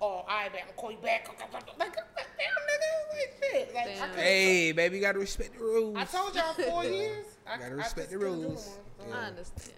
Oh, 0.00 0.06
all 0.06 0.26
right, 0.26 0.52
man, 0.52 0.62
I'm 0.68 0.74
call 0.74 0.90
you 0.90 0.98
back. 0.98 1.26
Like, 1.28 1.38
damn, 1.78 1.88
nigga, 1.88 3.12
like 3.12 3.42
shit. 3.42 3.74
Like, 3.74 3.86
I 3.86 3.88
Damn. 4.06 4.14
Hey, 4.14 4.72
baby, 4.72 4.96
you 4.96 5.02
gotta 5.02 5.18
respect 5.18 5.54
the 5.58 5.64
rules. 5.64 5.96
I 5.96 6.04
told 6.04 6.34
y'all 6.34 6.52
four 6.52 6.84
years. 6.84 7.24
I, 7.46 7.56
Gotta 7.58 7.70
I 7.70 7.74
respect 7.74 8.10
just 8.10 8.10
the 8.10 8.18
rules. 8.18 8.78
no 8.98 9.06
more. 9.06 9.14
I 9.14 9.26
understand. 9.28 9.72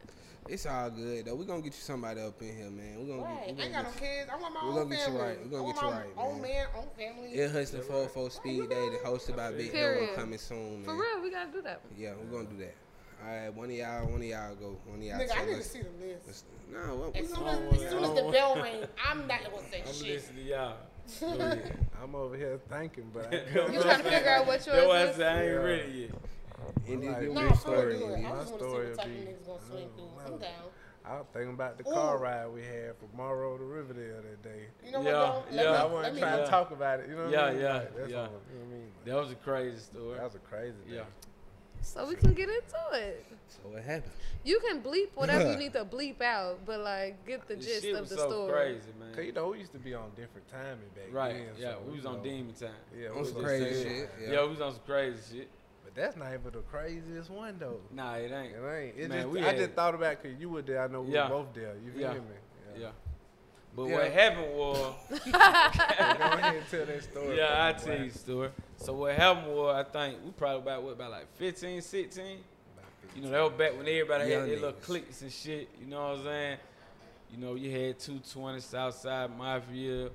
It's 0.48 0.64
all 0.64 0.88
good 0.90 1.26
though. 1.26 1.34
We're 1.34 1.44
gonna 1.44 1.60
get 1.60 1.74
you 1.74 1.80
somebody 1.80 2.22
up 2.22 2.40
in 2.40 2.56
here, 2.56 2.70
man. 2.70 2.96
We're 2.98 3.14
gonna 3.16 3.22
Right, 3.22 3.46
get, 3.48 3.52
I 3.54 3.56
we 3.58 3.62
ain't 3.64 3.72
gonna 3.72 3.72
got 3.72 3.84
no 3.84 3.90
get 3.90 4.00
you. 4.00 4.08
kids. 4.08 4.30
I 4.32 4.36
want 4.40 4.54
my 4.54 4.60
We're 4.64 4.68
own 4.70 4.74
gonna 4.76 4.96
get 4.96 5.08
you 5.08 5.18
right. 5.18 5.38
We're 5.44 5.50
gonna 5.50 5.56
I 5.56 5.60
want 5.60 5.74
get 5.76 5.82
you 5.84 5.90
my 5.90 5.96
right, 5.98 6.08
Own 6.16 6.32
man. 6.32 6.42
man, 6.42 6.66
own 6.78 6.88
family. 6.96 7.38
Ear 7.38 7.48
Hustling 7.50 7.82
404 7.82 8.30
Speed 8.30 8.68
Day, 8.70 8.88
hosted 9.04 9.36
by 9.36 9.52
Big 9.52 9.74
Noah, 9.74 9.82
Period. 9.82 10.14
coming 10.16 10.38
soon, 10.38 10.76
man. 10.76 10.84
For 10.86 10.94
real, 10.94 11.22
we 11.22 11.30
gotta 11.30 11.52
do 11.52 11.60
that. 11.62 11.82
Yeah, 11.98 12.12
we're 12.18 12.38
gonna 12.38 12.48
do 12.48 12.56
that. 12.64 12.74
All 13.20 13.34
right, 13.34 13.54
one 13.54 13.70
of 13.70 13.76
y'all, 13.76 14.06
one 14.06 14.20
of 14.20 14.26
y'all 14.26 14.54
go. 14.54 14.76
One 14.86 14.98
of 14.98 15.02
y'all 15.04 15.18
Nigga, 15.18 15.22
I 15.32 15.34
tell 15.34 15.46
need 15.46 15.52
to 15.54 15.58
us. 15.58 15.66
see 15.70 15.80
the 15.82 16.06
list. 16.06 16.26
Let's- 16.26 16.44
No, 16.72 16.94
what, 16.96 17.16
As 17.16 17.22
we 17.22 17.28
soon 17.28 17.36
gonna- 17.38 17.50
as, 17.50 17.58
wanna- 17.58 17.70
as, 17.84 17.90
soon 17.90 17.98
I 17.98 18.02
as 18.02 18.08
the 18.14 18.14
don't 18.22 18.32
bell 18.32 18.54
ring, 18.62 18.86
I'm 19.04 19.26
not 19.26 19.40
gonna 19.44 19.68
say 19.70 19.82
I'm 19.86 19.92
shit. 19.94 20.08
listening 20.08 20.44
to 20.44 20.50
y'all. 20.50 20.76
I'm 22.02 22.14
over 22.14 22.36
here 22.36 22.60
thinking, 22.68 23.10
but 23.12 23.32
I 23.34 23.36
You 23.72 23.80
trying 23.82 23.98
to 24.02 24.10
figure 24.10 24.28
out 24.28 24.46
what 24.46 24.60
That's 24.60 24.66
why 24.66 24.72
I 24.74 25.04
yours 25.04 25.14
is? 25.16 25.20
I 25.20 25.42
ain't 25.42 25.46
Yeah. 25.46 25.52
ready 25.56 25.92
yet. 25.92 26.10
End 26.86 27.04
Like- 27.04 27.16
it, 27.16 27.20
give 27.20 27.28
me 27.28 27.34
No, 27.34 27.46
a 27.46 27.50
for 27.50 27.56
story. 27.56 27.86
real, 27.86 27.98
do 27.98 28.14
it. 28.14 28.18
I 28.18 28.20
My 28.20 28.28
just 28.28 28.32
want 28.32 28.46
to 28.46 28.48
see 28.50 28.56
story 28.58 28.86
what 28.88 28.96
type 28.98 29.06
of 29.06 29.12
be- 29.12 29.18
niggas 29.20 29.46
gonna 29.46 29.60
swing 29.68 29.88
through. 29.96 30.08
I 30.18 30.22
I'm 30.24 30.30
don't 30.30 30.40
down. 30.42 30.52
I 31.04 31.12
was 31.16 31.26
thinking 31.32 31.54
about 31.54 31.78
the 31.78 31.84
car 31.84 32.16
Ooh. 32.18 32.20
ride 32.20 32.46
we 32.48 32.60
had 32.62 32.96
from 32.98 33.08
Morrow 33.16 33.56
to 33.56 33.64
Riverdale 33.64 34.20
that 34.22 34.42
day. 34.42 34.66
You 34.84 34.92
know 34.92 35.00
Yeah, 35.00 35.12
what? 35.32 35.50
though? 35.50 35.56
Let 35.56 35.64
yeah. 35.64 35.82
I 35.82 35.86
wasn't 35.86 36.18
trying 36.18 36.38
Yeah. 36.38 36.44
to 36.44 36.50
talk 36.50 36.70
about 36.70 37.00
it. 37.00 37.08
You 37.08 37.16
know 37.16 37.22
what 37.24 37.32
Yeah, 37.32 37.44
I 37.44 37.52
mean? 37.52 37.60
yeah, 37.62 37.72
Like, 37.72 37.96
that's 37.96 38.10
yeah. 38.10 38.16
all, 38.18 38.24
you 38.24 38.58
know 38.58 38.64
what 38.64 38.66
I 38.68 38.76
mean? 38.78 38.92
That 39.06 39.14
was 39.16 39.30
a 39.32 39.34
crazy 39.36 39.78
story. 39.78 40.14
That 40.16 40.24
was 40.24 40.34
a 40.34 40.38
crazy 40.40 40.76
day. 40.86 40.96
Yeah. 40.96 41.04
So 41.82 42.06
we 42.06 42.14
can 42.14 42.34
get 42.34 42.48
into 42.48 42.76
it. 42.94 43.24
So 43.48 43.58
what 43.70 43.82
happened? 43.82 44.12
You 44.44 44.60
can 44.60 44.80
bleep 44.82 45.08
whatever 45.14 45.50
you 45.50 45.56
need 45.62 45.72
to 45.72 45.84
bleep 45.84 46.20
out, 46.20 46.60
but 46.66 46.80
like 46.80 47.24
get 47.26 47.46
the 47.48 47.56
This 47.56 47.66
gist 47.66 47.82
shit 47.82 47.94
of 47.94 48.02
was 48.02 48.10
the 48.10 48.16
so 48.16 48.28
story. 48.30 48.52
crazy, 48.52 48.78
Cause 48.80 49.16
man. 49.16 49.26
you 49.26 49.32
know 49.32 49.48
we 49.48 49.58
used 49.58 49.72
to 49.72 49.78
be 49.78 49.94
on 49.94 50.10
different 50.16 50.48
timing 50.50 50.88
back 50.94 51.12
Right. 51.12 51.34
then. 51.34 51.46
Yeah, 51.58 51.72
so, 51.72 51.78
we 51.86 51.94
was 51.96 52.04
you 52.04 52.10
on 52.10 52.22
demon 52.22 52.54
time. 52.54 52.70
Yeah, 52.98 53.08
On 53.10 53.18
we 53.18 53.24
some 53.24 53.34
was 53.36 53.44
crazy 53.44 53.64
just- 53.70 53.82
shit. 53.82 54.10
Yeah. 54.22 54.30
Yeah. 54.32 54.42
we 54.44 54.48
was 54.50 54.60
on 54.60 54.72
some 54.72 54.82
crazy 54.86 55.38
shit. 55.38 55.48
But 55.84 55.94
that's 55.94 56.16
not 56.16 56.28
even 56.28 56.42
the 56.52 56.58
craziest 56.70 57.30
one 57.30 57.56
though. 57.58 57.80
Nah, 57.92 58.14
it 58.14 58.30
ain't. 58.30 58.52
It 58.54 58.56
ain't. 58.56 58.98
It 58.98 59.08
Man, 59.08 59.32
just, 59.32 59.44
I 59.44 59.46
had- 59.48 59.56
just 59.56 59.70
thought 59.72 59.94
about 59.94 60.22
cause 60.22 60.32
you 60.38 60.50
were 60.50 60.62
there. 60.62 60.82
I 60.82 60.88
know 60.88 61.02
we 61.02 61.14
Yeah. 61.14 61.24
were 61.30 61.36
both 61.44 61.54
there. 61.54 61.74
You 61.84 61.92
feel 61.92 62.00
Yeah. 62.02 62.12
me? 62.14 62.20
Yeah. 62.78 62.88
But 63.74 63.84
Yeah. 63.86 63.94
what 63.96 64.10
happened 64.12 64.54
was, 64.56 64.94
Go 65.32 65.38
ahead 65.38 66.54
and 66.56 66.66
tell 66.70 66.86
that 66.86 67.02
story. 67.02 67.36
yeah, 67.38 67.64
I 67.66 67.72
for 67.78 67.88
me, 67.88 67.94
tell 67.96 68.04
you 68.04 68.10
the 68.12 68.18
story. 68.18 68.50
So 68.78 68.94
what 68.94 69.14
happened 69.14 69.54
was, 69.54 69.74
I 69.74 69.90
think 69.90 70.18
we 70.24 70.30
probably 70.30 70.62
about 70.62 70.82
what 70.82 70.92
about 70.92 71.10
like 71.10 71.36
15, 71.36 71.82
16. 71.82 72.38
You 73.14 73.22
know, 73.22 73.30
that 73.30 73.42
was 73.42 73.52
back 73.52 73.72
when 73.76 73.88
everybody 73.88 74.30
had 74.30 74.42
their 74.42 74.54
little 74.54 74.72
cliques 74.72 75.22
and 75.22 75.32
shit. 75.32 75.68
You 75.80 75.86
know 75.86 76.10
what 76.10 76.18
I'm 76.18 76.24
saying? 76.24 76.58
You 77.32 77.38
know, 77.38 77.54
you 77.56 77.70
had 77.70 77.98
220 77.98 78.60
Southside 78.60 79.36
Mafia. 79.36 80.10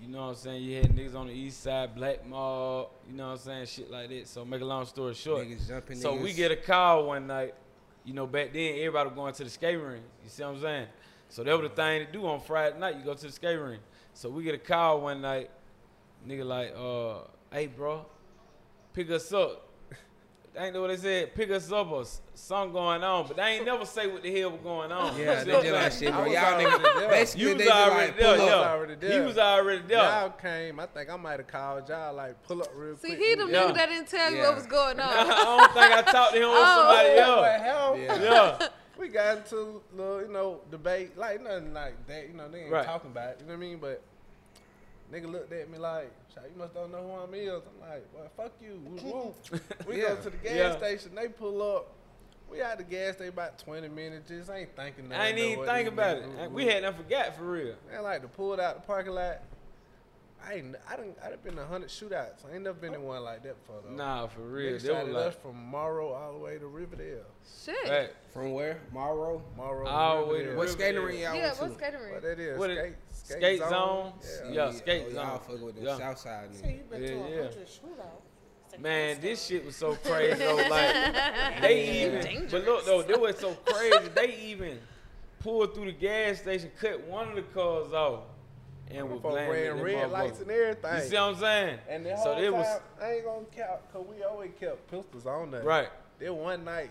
You 0.00 0.08
know 0.08 0.22
what 0.22 0.28
I'm 0.30 0.34
saying? 0.34 0.62
You 0.64 0.76
had 0.78 0.90
niggas 0.90 1.14
on 1.14 1.28
the 1.28 1.32
east 1.32 1.62
side, 1.62 1.94
Black 1.94 2.26
Mob. 2.26 2.88
You 3.08 3.16
know 3.16 3.26
what 3.26 3.32
I'm 3.34 3.38
saying? 3.38 3.66
Shit 3.66 3.90
like 3.90 4.08
that. 4.08 4.26
So 4.26 4.44
make 4.44 4.60
a 4.60 4.64
long 4.64 4.84
story 4.84 5.14
short. 5.14 5.46
Niggas 5.46 5.68
jumping 5.68 5.96
So 5.96 6.16
we 6.16 6.32
get 6.32 6.50
a 6.50 6.56
call 6.56 7.06
one 7.06 7.28
night. 7.28 7.54
You 8.04 8.14
know, 8.14 8.26
back 8.26 8.52
then 8.52 8.74
everybody 8.78 9.10
was 9.10 9.16
going 9.16 9.34
to 9.34 9.44
the 9.44 9.50
skate 9.50 9.78
ring. 9.78 10.02
You 10.24 10.28
see 10.28 10.42
what 10.42 10.56
I'm 10.56 10.60
saying? 10.60 10.86
So 11.28 11.44
that 11.44 11.56
was 11.56 11.70
the 11.70 11.76
thing 11.76 12.06
to 12.06 12.12
do 12.12 12.26
on 12.26 12.40
Friday 12.40 12.78
night. 12.78 12.96
You 12.96 13.04
go 13.04 13.14
to 13.14 13.26
the 13.26 13.32
skate 13.32 13.58
ring. 13.58 13.78
So 14.12 14.28
we 14.28 14.42
get 14.42 14.56
a 14.56 14.58
call 14.58 15.02
one 15.02 15.22
night. 15.22 15.50
Nigga 16.26 16.44
like, 16.44 16.74
uh, 16.76 17.28
hey 17.52 17.66
bro, 17.66 18.06
pick 18.94 19.10
us 19.10 19.32
up. 19.32 19.68
They 20.54 20.64
ain't 20.64 20.74
know 20.74 20.82
what 20.82 20.88
they 20.88 20.98
said. 20.98 21.34
Pick 21.34 21.50
us 21.50 21.72
up 21.72 21.90
or 21.90 22.04
something 22.34 22.74
going 22.74 23.02
on, 23.02 23.26
but 23.26 23.38
they 23.38 23.42
ain't 23.42 23.64
never 23.64 23.86
say 23.86 24.06
what 24.06 24.22
the 24.22 24.38
hell 24.38 24.50
was 24.50 24.60
going 24.60 24.92
on. 24.92 25.18
Yeah, 25.18 25.38
You 25.38 25.44
they 25.46 25.60
did 25.62 25.72
that 25.74 25.92
saying? 25.94 26.12
shit, 26.12 26.14
bro. 26.14 26.24
Was 26.24 26.32
Y'all 26.34 26.44
already 26.44 26.66
niggas, 26.84 27.08
basically, 27.08 27.40
You 27.40 27.48
they 27.48 27.54
was 27.54 27.64
just 27.64 27.74
already 27.88 28.06
like, 28.12 28.18
there, 28.20 28.36
pull 28.36 28.46
yeah. 28.46 28.52
up. 28.52 28.66
already 28.66 28.94
there. 28.96 29.12
He 29.20 29.26
was 29.26 29.38
already 29.38 29.82
there. 29.88 29.96
Y'all 29.98 30.28
came. 30.30 30.78
I 30.80 30.86
think 30.86 31.08
I 31.10 31.16
might 31.16 31.38
have 31.40 31.46
called 31.46 31.88
y'all 31.88 32.14
like 32.14 32.42
pull 32.42 32.60
up 32.60 32.68
real 32.76 32.98
See, 32.98 33.08
quick. 33.08 33.18
See, 33.18 33.24
he 33.30 33.34
the 33.34 33.46
Yeah. 33.46 33.62
nigga 33.62 33.74
that 33.76 33.88
didn't 33.88 34.08
tell 34.08 34.30
you 34.30 34.40
what 34.40 34.54
was 34.56 34.66
going 34.66 35.00
on. 35.08 35.08
I 35.08 35.24
don't 35.24 35.72
think 35.72 35.92
I 35.96 36.02
talked 36.02 36.34
to 36.34 36.38
him 36.42 36.48
with 36.50 36.58
Oh. 36.60 36.76
somebody 36.76 37.08
What 37.08 37.18
else. 37.18 37.60
hell? 37.62 37.98
Yeah. 37.98 38.22
Yeah. 38.60 38.68
we 38.98 39.08
got 39.08 39.38
into 39.38 39.80
little, 39.94 40.20
you 40.20 40.28
know, 40.28 40.60
debate, 40.70 41.16
like 41.16 41.42
nothing 41.42 41.72
like 41.72 42.06
that. 42.08 42.28
You 42.28 42.34
know, 42.34 42.50
they 42.50 42.64
ain't 42.64 42.70
Right. 42.70 42.84
talking 42.84 43.10
about 43.10 43.30
it. 43.30 43.36
You 43.40 43.46
know 43.46 43.52
what 43.54 43.56
I 43.56 43.60
mean? 43.68 43.78
But 43.78 44.02
nigga 45.12 45.30
looked 45.30 45.52
at 45.52 45.70
me 45.70 45.78
like, 45.78 46.10
you 46.36 46.58
must 46.58 46.74
don't 46.74 46.90
know 46.90 47.02
who 47.02 47.12
I'm 47.22 47.34
is. 47.34 47.48
I'm 47.50 47.88
like, 47.88 48.04
well, 48.14 48.30
fuck 48.36 48.52
you. 48.60 48.80
Woo, 48.84 49.12
woo. 49.50 49.60
we 49.86 50.00
Yeah. 50.00 50.10
go 50.10 50.16
to 50.22 50.30
the 50.30 50.36
gas 50.38 50.54
Yeah. 50.56 50.76
station. 50.78 51.14
They 51.14 51.28
pull 51.28 51.60
up. 51.76 51.92
We 52.50 52.60
at 52.60 52.78
the 52.78 52.84
gas 52.84 53.14
station 53.14 53.32
about 53.32 53.58
20 53.58 53.88
minutes. 53.88 54.28
Just 54.28 54.50
ain't 54.50 54.74
thinking 54.76 55.08
nothing. 55.08 55.22
I 55.22 55.28
ain't 55.28 55.38
even 55.38 55.58
what 55.58 55.68
think 55.68 55.88
about 55.88 56.16
niggas 56.18 56.38
it. 56.44 56.48
do. 56.48 56.54
We 56.54 56.66
had 56.66 56.82
done 56.82 56.94
forgot 56.94 57.36
for 57.36 57.44
real. 57.44 57.74
Man, 57.90 58.02
like 58.02 58.22
to 58.22 58.28
pull 58.28 58.52
it 58.54 58.60
out 58.60 58.76
the 58.80 58.86
parking 58.86 59.12
lot. 59.12 59.40
I 60.44 60.54
ain't, 60.54 60.74
I 60.90 60.96
done, 60.96 61.14
I 61.24 61.28
done 61.30 61.38
been 61.44 61.52
in 61.52 61.60
a 61.60 61.66
hundred 61.66 61.88
shootouts. 61.90 62.44
I 62.50 62.54
ain't 62.54 62.64
never 62.64 62.76
been 62.76 62.94
in 62.94 63.02
one 63.04 63.22
like 63.22 63.44
that 63.44 63.56
before 63.64 63.80
though. 63.84 63.94
Nah, 63.94 64.26
for 64.26 64.40
real. 64.40 64.72
Niggas 64.72 64.82
They 64.82 64.88
shot 64.88 65.04
was 65.06 65.14
at 65.14 65.20
like, 65.20 65.26
us 65.28 65.34
from 65.40 65.64
Morrow 65.66 66.08
all 66.12 66.32
the 66.32 66.38
way 66.40 66.58
to 66.58 66.66
Riverdale. 66.66 67.22
Shit. 67.64 67.86
fact. 67.86 68.14
From 68.32 68.50
where? 68.52 68.80
Morrow? 68.92 69.40
Morrow 69.56 69.86
All 69.86 70.22
to 70.22 70.26
the 70.26 70.32
way 70.32 70.38
to 70.42 70.50
Riverdale. 70.50 70.56
What 70.58 70.66
Riverdale. 70.66 70.86
skating 70.86 71.02
ring 71.04 71.18
y'all 71.20 71.34
Yeah, 71.36 71.42
went 71.46 71.60
what's 71.60 71.74
to? 71.74 71.80
catering? 71.80 72.12
What 72.14 72.22
that 72.22 72.40
is? 72.40 72.58
What 72.58 72.70
it- 72.70 72.96
skate, 73.32 73.42
skate, 73.42 73.58
skate 73.58 73.70
zone. 73.70 73.70
zone? 73.70 74.12
Yeah. 74.46 74.52
Yeah, 74.52 74.64
oh, 74.66 74.72
skate 74.72 75.02
oh, 75.06 75.12
zone. 75.12 75.26
Y'all 75.26 75.38
fuck 75.38 75.62
with 75.62 75.74
the 75.76 75.82
Yeah. 75.82 75.98
south 75.98 76.18
side 76.18 76.54
Say 76.54 76.66
nigga. 76.66 76.76
you 76.76 76.82
been 76.90 77.02
Yeah, 77.02 77.08
to 77.08 77.14
a 77.14 77.30
yeah. 77.30 77.42
hundred. 77.42 77.68
Man, 78.78 79.20
this 79.20 79.46
shit 79.46 79.66
was 79.66 79.76
so 79.76 79.94
crazy 79.96 80.38
though. 80.38 80.56
Like 80.56 81.60
they 81.60 82.04
even, 82.04 82.46
but 82.50 82.64
look 82.64 82.86
though, 82.86 83.02
they 83.02 83.14
was 83.14 83.36
so 83.38 83.54
crazy. 83.66 84.08
They 84.14 84.34
even 84.36 84.78
pulled 85.40 85.74
through 85.74 85.86
the 85.86 85.92
gas 85.92 86.38
station, 86.40 86.70
cut 86.80 87.00
one 87.06 87.28
of 87.28 87.34
the 87.36 87.42
cars 87.42 87.92
off, 87.92 88.20
and 88.90 89.10
was 89.10 89.20
Motherfucker 89.20 89.22
blaming 89.30 89.48
wearing 89.48 89.76
them 89.76 89.84
red 89.84 90.10
lights 90.10 90.40
and 90.40 90.50
everything. 90.50 90.94
You 90.94 91.00
see 91.02 91.14
what 91.16 91.22
I'm 91.22 91.36
saying? 91.36 91.78
And 91.88 92.06
the 92.06 92.16
so 92.16 92.32
whole 92.32 92.36
they 92.36 92.44
time, 92.46 92.52
was 92.54 92.80
I 93.02 93.12
ain't 93.12 93.24
gonna 93.24 93.44
count, 93.54 93.92
cause 93.92 94.06
we 94.08 94.22
always 94.24 94.50
kept 94.58 94.90
pistols 94.90 95.26
on 95.26 95.52
us. 95.54 95.64
right. 95.64 95.88
Then 96.18 96.36
one 96.36 96.64
night, 96.64 96.90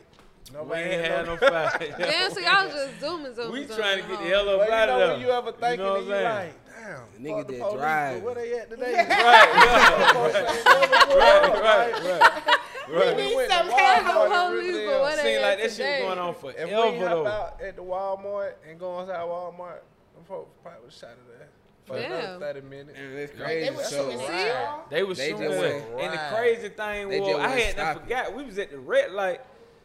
We 0.49 0.57
nobody 0.57 0.81
ain't 0.81 1.05
had 1.05 1.25
no 1.25 1.35
no 1.35 1.37
fight. 1.37 1.93
Damn, 1.97 2.31
so 2.31 2.39
y'all 2.39 2.67
just 2.67 2.99
zooming, 2.99 3.33
zooming. 3.35 3.51
We 3.51 3.59
zooming 3.65 3.77
trying 3.77 4.01
to 4.01 4.07
get 4.07 4.09
the 4.09 4.15
uh-huh. 4.15 4.25
hell 4.25 4.49
up 4.49 4.59
But 4.59 4.67
you 4.67 4.73
out 4.73 4.89
of 4.89 4.99
there. 4.99 5.07
when 5.11 5.21
you 5.21 5.29
ever 5.31 5.51
thinking, 5.51 5.85
know 5.85 5.91
what 5.93 5.99
and 5.99 6.07
you 6.07 6.13
I'm 6.15 6.21
saying? 6.21 6.53
like, 6.53 6.53
damn, 6.81 7.23
Nigga 7.23 7.47
the 7.47 7.53
that 7.53 7.61
police, 7.61 7.79
drive. 7.79 8.23
Where 8.23 8.35
they 8.35 8.59
at 8.59 8.69
today? 8.71 8.93
Right, 8.93 9.53
right, 9.55 11.11
right, 11.15 12.03
right, 12.03 12.43
right. 12.89 13.15
We 13.15 13.35
went 13.35 13.49
to 13.51 13.57
some 13.57 13.67
Walmart 13.69 13.79
hell 13.79 14.23
in 14.25 14.31
police, 14.31 14.67
Riverdale. 14.67 14.91
but 14.91 15.01
what 15.01 15.13
Seemed 15.15 15.25
they 15.27 15.41
like 15.41 15.51
at 15.51 15.63
that 15.63 15.71
shit 15.71 16.01
going 16.01 16.19
on 16.19 16.29
If 16.29 16.43
we 16.43 16.51
forever 16.51 17.07
hop 17.07 17.25
out 17.27 17.61
at 17.61 17.75
the 17.75 17.83
Walmart 17.83 18.53
and 18.67 18.79
go 18.79 18.99
inside 18.99 19.19
Walmart, 19.19 19.79
them 20.15 20.23
folks 20.27 20.49
probably 20.63 20.85
was 20.85 20.93
shot 20.97 21.09
at 21.11 21.17
there 21.37 21.47
for 21.85 21.95
Damn. 21.97 22.11
another 22.11 22.53
30 22.53 22.61
minutes. 22.67 22.97
Man, 22.97 23.15
that's 23.15 23.31
They 23.31 23.37
crazy. 23.37 23.75
was 23.75 23.87
So, 23.87 24.03
shooting 24.11 24.27
See? 24.27 24.47
y'all. 24.47 24.81
They 24.89 25.03
was 25.03 25.17
They 25.17 25.29
shooting 25.29 25.49
just 25.49 25.63
And 25.99 26.13
the 26.13 26.35
crazy 26.35 26.69
thing 26.69 27.09
They 27.09 27.19
was, 27.19 27.35
I 27.39 27.47
had 27.49 27.77
not 27.77 28.01
forgot, 28.01 28.35
we 28.35 28.43
was 28.43 28.57
at 28.59 28.71
the 28.71 28.79
red 28.79 29.11
light. 29.11 29.41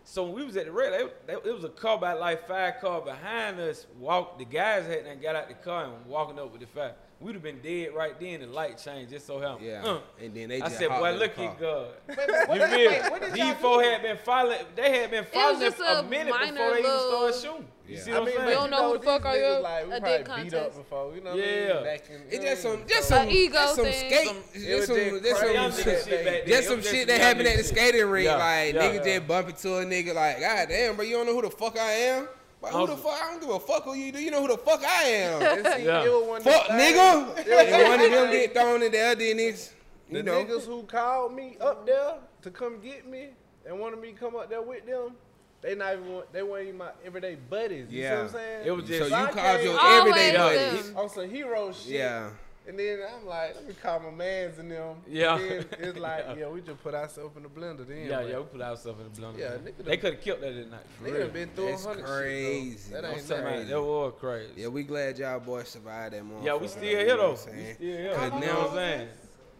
So 0.09 0.23
when 0.23 0.35
we 0.35 0.45
was 0.45 0.57
at 0.57 0.67
the 0.67 0.73
red 0.73 0.93
light, 0.93 1.13
it 1.29 1.53
was 1.53 1.65
a 1.65 1.69
car 1.69 1.99
by 1.99 2.13
like 2.13 2.47
five 2.47 2.75
car 2.81 3.01
behind 3.01 3.59
us. 3.59 3.89
Walked 3.99 4.39
the 4.39 4.45
guys 4.45 4.87
had 4.87 5.05
and 5.05 5.21
got 5.21 5.35
out 5.35 5.49
the 5.49 5.55
car 5.55 5.85
and 5.85 6.07
walking 6.07 6.39
up 6.39 6.53
with 6.53 6.61
the 6.61 6.69
fire. 6.69 6.95
We'd 7.19 7.33
have 7.33 7.43
been 7.43 7.61
dead 7.63 7.95
right 7.95 8.19
then. 8.21 8.41
The 8.41 8.47
light 8.47 8.77
changed 8.77 9.11
just 9.11 9.27
so 9.27 9.41
happened. 9.41 9.67
yeah. 9.67 9.83
Uh. 9.83 10.01
And 10.23 10.35
then 10.35 10.51
they 10.51 10.61
I 10.61 10.69
said, 10.69 10.91
boy, 10.91 11.13
look 11.13 11.39
at 11.39 11.59
God. 11.59 11.87
Wait, 12.09 12.17
but 12.19 12.49
what 12.49 12.61
You 12.61 12.67
did- 12.67 12.71
feel 12.71 12.91
wait, 12.91 13.11
what 13.11 13.21
did 13.23 13.33
These 13.33 13.55
four 13.55 13.83
had 13.83 14.03
been 14.03 14.19
following. 14.19 14.59
They 14.77 14.99
had 15.01 15.11
been 15.11 15.25
following 15.25 15.61
just 15.61 15.81
a 15.81 16.01
a 16.01 16.03
minute 16.03 16.27
before 16.27 16.53
they 16.53 16.79
even 16.79 16.83
little- 16.83 17.31
started 17.31 17.35
shooting. 17.41 17.69
You 17.89 17.95
Yeah. 17.97 18.03
see 18.03 18.11
I 18.13 18.19
what 18.19 18.21
I'm 18.23 18.27
saying? 18.35 18.39
but 18.45 18.49
You 18.49 18.55
don't 18.57 18.71
know 18.71 18.93
who 18.93 18.99
the 18.99 19.05
fuck 19.05 19.25
are 19.25 19.37
you? 19.37 19.49
Like, 19.63 19.87
we 19.87 19.93
A 19.93 20.01
probably 20.01 20.19
dick 20.19 20.27
beat 20.27 20.31
up 20.33 20.37
contest. 20.37 20.77
before, 20.77 21.15
you 21.15 21.21
know 21.23 21.31
what 21.31 21.39
Yeah. 21.39 21.45
I 21.47 21.75
mean? 21.75 21.85
Back 21.85 22.11
in, 22.11 22.23
It's 22.31 22.45
just 22.45 22.63
some, 22.63 22.85
just 22.87 23.09
some, 23.09 23.29
ego 23.31 23.53
just 23.55 23.75
some 23.77 23.85
thing. 23.87 24.11
skate, 24.11 24.27
Some- 24.27 24.43
just 24.53 24.67
was 24.67 24.87
some, 24.87 24.97
just 24.97 25.23
just 25.25 25.41
some, 25.41 25.73
shit 25.73 25.85
shit 25.85 25.85
back 25.87 26.05
back 26.05 26.09
then. 26.11 26.25
then. 26.25 26.47
just 26.49 26.69
some 26.69 26.77
was 26.77 26.91
shit 26.91 27.07
that 27.09 27.21
happened 27.23 27.49
at 27.49 27.57
the 27.57 27.65
skating 27.65 28.05
rink. 28.11 28.29
Like 28.29 28.75
yeah. 28.75 28.83
niggas 28.83 29.05
just 29.05 29.27
bump 29.29 29.49
into 29.49 29.77
a 29.79 29.85
nigga. 29.87 30.15
Like, 30.15 30.41
God 30.41 30.69
damn, 30.69 30.97
bro, 30.97 31.05
you 31.07 31.17
don't 31.17 31.25
know 31.27 31.35
who 31.35 31.43
the 31.43 31.51
fuck 31.51 31.79
I 31.79 31.91
am. 31.93 32.29
But 32.61 32.73
who 32.73 32.87
the 32.87 32.97
fuck? 32.97 33.13
I 33.23 33.31
don't 33.33 33.41
give 33.41 33.51
a 33.51 33.61
fuck 33.61 33.85
who 33.85 33.95
you 33.95 34.13
do. 34.13 34.19
You 34.19 34.31
know 34.31 34.41
who 34.43 34.49
the 34.49 34.59
fuck 34.59 34.83
I 34.85 35.03
am. 35.05 35.41
See, 35.77 35.85
Yeah. 35.85 36.05
it 36.05 36.09
was 36.11 36.27
one 36.29 36.39
of 36.39 36.45
fuck, 36.45 36.69
them 36.69 36.79
nigga. 36.79 37.35
things- 37.35 37.49
And 37.49 37.89
one 37.89 38.01
of 38.01 38.11
them 38.11 38.31
get 38.31 38.53
thrown 38.55 38.83
in 38.83 38.93
there, 38.93 39.15
then 39.15 39.39
it's, 39.39 39.73
The 40.11 40.23
know. 40.23 40.45
niggas 40.45 40.65
who 40.67 40.83
called 40.85 41.35
me 41.35 41.57
up 41.61 41.87
there 41.87 42.15
to 42.43 42.51
come 42.51 42.81
get 42.81 43.07
me 43.07 43.29
and 43.67 43.79
wanted 43.79 44.01
me 44.01 44.13
to 44.13 44.19
come 44.19 44.37
up 44.37 44.49
there 44.49 44.63
with 44.63 44.87
them, 44.87 45.13
they 45.61 45.75
not 45.75 45.95
even 45.95 46.13
want, 46.13 46.33
they 46.33 46.43
weren't 46.43 46.67
even 46.69 46.79
my 46.79 46.91
everyday 47.05 47.35
buddies. 47.35 47.91
You 47.91 48.03
see 48.03 48.09
what 48.11 48.19
I'm 48.19 48.29
saying? 48.31 48.67
It 48.67 48.71
was 48.71 48.85
just 48.85 49.01
So 49.01 49.07
you 49.07 49.15
I 49.15 49.31
called 49.33 49.63
your 49.63 49.81
everyday 49.81 50.33
them. 50.33 50.73
buddies. 50.73 50.93
on 50.95 51.09
some 51.11 51.29
hero 51.31 51.73
shit. 51.73 51.87
Yeah. 51.93 52.31
And 52.69 52.77
then 52.79 52.99
I'm 53.15 53.27
like, 53.27 53.55
let 53.55 53.69
me 53.69 53.75
call 53.81 54.01
my 54.01 54.11
mans 54.11 54.59
and 54.59 54.71
them. 54.71 54.97
Yeah. 55.09 55.39
And 55.39 55.51
then 55.51 55.67
it's 55.81 55.99
like, 55.99 56.25
Yeah. 56.29 56.35
yeah, 56.37 56.49
we 56.49 56.61
just 56.61 56.83
put 56.83 56.95
ourselves 56.95 57.37
in 57.37 57.45
the 57.45 57.49
blender 57.49 57.87
then. 57.87 58.07
Yeah, 58.07 58.23
yeah, 58.23 58.39
we 58.39 58.45
put 58.45 58.61
ourselves 58.61 59.01
in 59.01 59.13
the 59.13 59.21
blender. 59.21 59.39
Yeah, 59.39 59.51
nigga 59.59 59.85
they 59.85 59.97
could 59.97 60.15
have 60.15 60.23
killed 60.23 60.41
that 60.41 60.53
at 60.53 60.71
night. 60.71 60.81
for 60.99 61.05
They 61.05 61.13
real. 61.13 61.21
done 61.23 61.31
been 61.33 61.49
through 61.51 61.67
That's 61.67 61.85
a 61.85 61.89
hundred 61.89 62.05
crazy. 62.07 62.79
shit. 62.79 62.91
That 62.93 63.05
ain't 63.05 63.15
crazy. 63.15 63.35
nothing. 63.35 63.69
that 63.69 63.81
was 63.83 64.13
crazy. 64.19 64.53
Yeah, 64.57 64.69
we 64.69 64.83
glad 64.83 65.19
y'all 65.19 65.39
boys 65.41 65.69
survived 65.69 66.15
that 66.15 66.25
moment. 66.25 66.45
Yeah, 66.45 66.57
we 66.57 66.67
still 66.69 66.83
here 66.83 67.17
though. 67.17 67.31
We 67.31 67.37
still 67.37 67.53
here. 67.55 68.15
Cause 68.15 68.33
You 68.33 68.41
now- 68.41 68.47
know 68.47 68.59
what 68.61 68.69
I'm 68.71 68.75
saying? 68.77 69.09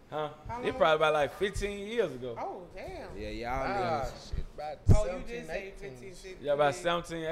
Huh? 0.09 0.29
How 0.47 0.61
It 0.63 0.77
probably 0.77 0.95
about 0.95 1.13
like 1.13 1.33
15 1.37 1.85
years 1.87 2.11
ago. 2.13 2.35
Oh, 2.39 2.61
damn. 2.75 3.09
Yeah, 3.17 3.29
y'all 3.29 3.49
Ah, 3.51 4.05
niggas. 4.05 4.31
Shit, 4.57 4.79
about 4.87 4.97
Oh, 4.97 5.03
you 5.05 5.11
17, 5.11 5.35
did 5.35 5.47
say 5.47 5.73
18. 5.77 5.89
15, 5.91 6.13
16. 6.13 6.35
Yeah, 6.41 6.53
about 6.53 6.75
17, 6.75 7.23
18 7.25 7.29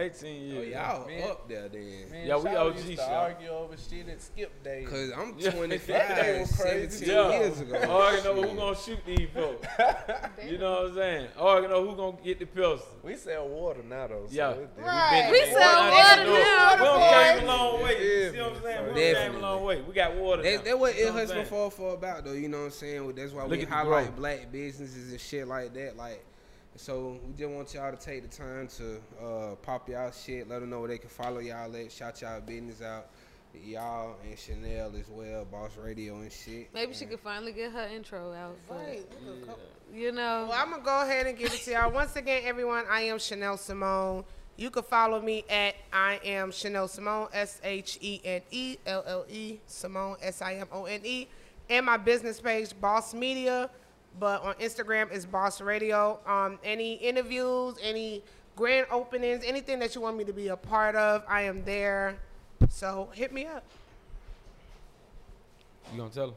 Oh, 0.58 0.62
years. 0.62 0.74
y'all 0.74 1.08
Man. 1.08 1.30
up 1.30 1.50
there 1.50 1.70
then. 1.70 2.10
Man, 2.12 2.28
Yeah, 2.28 2.38
we 2.38 2.44
Shaw 2.50 2.68
OG 2.68 2.76
used 2.76 2.86
to 2.88 2.96
shit. 2.96 3.00
argue 3.00 3.50
over 3.50 3.76
shit 3.78 4.08
and 4.08 4.22
skip 4.22 4.64
days. 4.64 4.88
Cause 4.90 5.12
I'm 5.18 5.34
25, 5.34 5.88
They 5.88 6.40
was 6.40 6.52
crazy. 6.56 7.06
17 7.06 7.10
Yeah. 7.10 7.40
years 7.40 7.60
ago. 7.62 7.80
Oh, 7.84 8.16
you 8.16 8.24
know 8.24 8.42
who 8.48 8.56
gonna 8.56 8.76
shoot 8.76 9.00
these 9.06 9.30
folks. 9.34 9.68
you 10.46 10.58
know 10.58 10.72
what 10.72 10.86
I'm 10.92 10.96
saying? 10.96 11.28
Oh, 11.38 11.62
you 11.62 11.68
know 11.68 11.88
who 11.90 11.96
gonna 11.96 12.18
get 12.24 12.40
the 12.40 12.46
pistol. 12.46 12.80
We 13.04 13.16
sell 13.16 13.48
water 13.48 13.84
now 13.84 14.08
though. 14.08 14.26
So 14.28 14.34
Yeah. 14.34 14.54
Right. 14.78 15.30
We 15.32 15.40
Boy, 15.40 15.52
sell 15.54 15.62
I 15.62 15.90
water 15.90 16.24
now. 16.26 16.34
We 16.34 16.40
done 16.42 16.86
Water 16.86 17.40
came 17.40 17.44
a 17.44 17.48
long 17.48 17.84
way. 17.84 18.04
You 18.04 18.10
Yeah, 18.26 18.32
see 18.32 18.38
what 18.40 18.48
I'm 18.56 18.62
saying? 18.62 18.82
We 18.82 18.86
done 18.88 18.96
Definitely. 18.96 19.14
came 19.26 19.36
a 19.36 19.40
long 19.48 19.64
way. 19.64 19.82
We 19.82 19.94
got 19.94 20.16
water 20.16 20.42
That, 20.44 20.56
now. 20.58 20.62
that 20.64 20.80
what 20.80 20.96
You 20.96 21.02
know 21.02 21.08
it 21.08 21.14
what 21.14 21.22
I'm 21.22 21.28
hustling 21.28 21.46
for 21.46 21.72
for 21.72 21.94
about 21.94 22.26
though. 22.26 22.32
You 22.34 22.50
know 22.50 22.60
what 22.60 22.64
I'm 22.66 22.72
saying? 22.72 23.14
That's 23.16 23.32
why 23.32 23.44
Look 23.46 23.52
we 23.60 23.66
highlight 23.66 24.16
black 24.16 24.52
businesses 24.52 25.12
and 25.12 25.20
shit 25.22 25.48
like 25.48 25.74
that. 25.74 25.98
Like, 25.98 26.24
so 26.76 27.18
we 27.26 27.34
just 27.34 27.50
want 27.50 27.74
y'all 27.74 27.92
to 27.92 27.98
take 27.98 28.22
the 28.30 28.36
time 28.36 28.68
to 28.78 28.98
uh, 29.24 29.56
pop 29.56 29.88
y'all 29.90 30.12
shit. 30.12 30.48
Let 30.50 30.60
them 30.62 30.70
know 30.70 30.80
where 30.80 30.90
they 30.90 30.98
can 30.98 31.10
follow 31.10 31.40
y'all 31.40 31.74
at. 31.76 31.92
Shout 31.92 32.22
y'all 32.22 32.42
business 32.42 32.82
out. 32.82 33.08
Y'all 33.64 34.18
and 34.28 34.36
Shenelle 34.36 35.00
as 35.00 35.08
well, 35.10 35.46
Bauce 35.46 35.78
Radio 35.82 36.16
and 36.18 36.30
shit. 36.32 36.74
Maybe 36.74 36.94
she 36.94 37.06
could 37.06 37.22
finally 37.22 37.54
get 37.54 37.72
her 37.72 37.88
intro 37.88 38.34
out. 38.34 38.58
But, 38.68 38.78
Right. 38.78 39.06
you 39.94 40.12
know, 40.12 40.48
Well, 40.50 40.60
I'm 40.62 40.72
gonna 40.72 40.84
go 40.84 41.02
ahead 41.04 41.26
and 41.26 41.38
give 41.38 41.54
it 41.54 41.62
to 41.62 41.72
y'all. 41.72 41.92
Once 41.92 42.18
again, 42.18 42.42
everyone, 42.44 42.84
I 42.90 43.02
am 43.04 43.18
Shenelle 43.18 43.58
Simone. 43.58 44.26
You 44.58 44.70
can 44.70 44.84
follow 44.84 45.22
me 45.22 45.46
at 45.50 45.76
I 45.94 46.20
am 46.26 46.52
Shenelle 46.52 46.90
Simone, 46.90 47.30
S 47.34 47.62
H 47.64 47.98
E 48.02 48.20
N 48.26 48.42
E 48.52 48.78
L 48.86 49.04
L 49.08 49.26
E, 49.30 49.60
Simone, 49.68 50.18
S 50.22 50.42
I 50.42 50.56
M 50.56 50.68
O 50.74 50.84
N 50.86 51.00
E, 51.06 51.28
and 51.70 51.86
my 51.86 51.96
business 51.98 52.42
page, 52.42 52.74
Bauce 52.82 53.14
Media. 53.14 53.70
But 54.20 54.44
on 54.44 54.54
Instagram 54.56 55.12
is 55.12 55.26
Bauce 55.26 55.62
Radio. 55.62 56.20
Um, 56.26 56.60
any 56.64 56.94
interviews, 56.96 57.76
any 57.82 58.24
grand 58.56 58.88
openings, 58.90 59.44
anything 59.46 59.80
that 59.80 59.94
you 59.96 60.02
want 60.02 60.18
me 60.18 60.24
to 60.24 60.34
be 60.34 60.48
a 60.48 60.56
part 60.56 60.96
of, 60.96 61.24
I 61.28 61.42
am 61.42 61.64
there. 61.66 62.16
So 62.70 63.10
hit 63.14 63.34
me 63.34 63.46
up. 63.46 63.64
You 65.92 66.00
gonna 66.00 66.10
tell 66.10 66.28
them? 66.28 66.36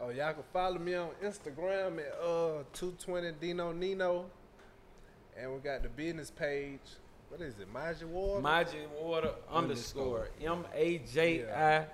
Oh, 0.00 0.08
y'all 0.10 0.32
can 0.32 0.42
follow 0.52 0.78
me 0.78 0.94
on 0.94 1.10
Instagram 1.22 1.98
at 1.98 2.12
uh 2.22 2.62
220 2.72 3.32
Dino 3.40 3.72
Nino. 3.72 4.26
And 5.38 5.52
we 5.52 5.58
got 5.60 5.82
the 5.82 5.88
business 5.88 6.30
page. 6.30 6.80
What 7.28 7.40
is 7.40 7.54
it? 7.58 7.72
Maji 7.72 8.04
Water? 8.04 8.42
Maji 8.42 8.88
Water 9.00 9.30
underscore 9.50 10.28
M 10.42 10.64
A 10.74 10.98
J 11.12 11.50
I 11.50 11.86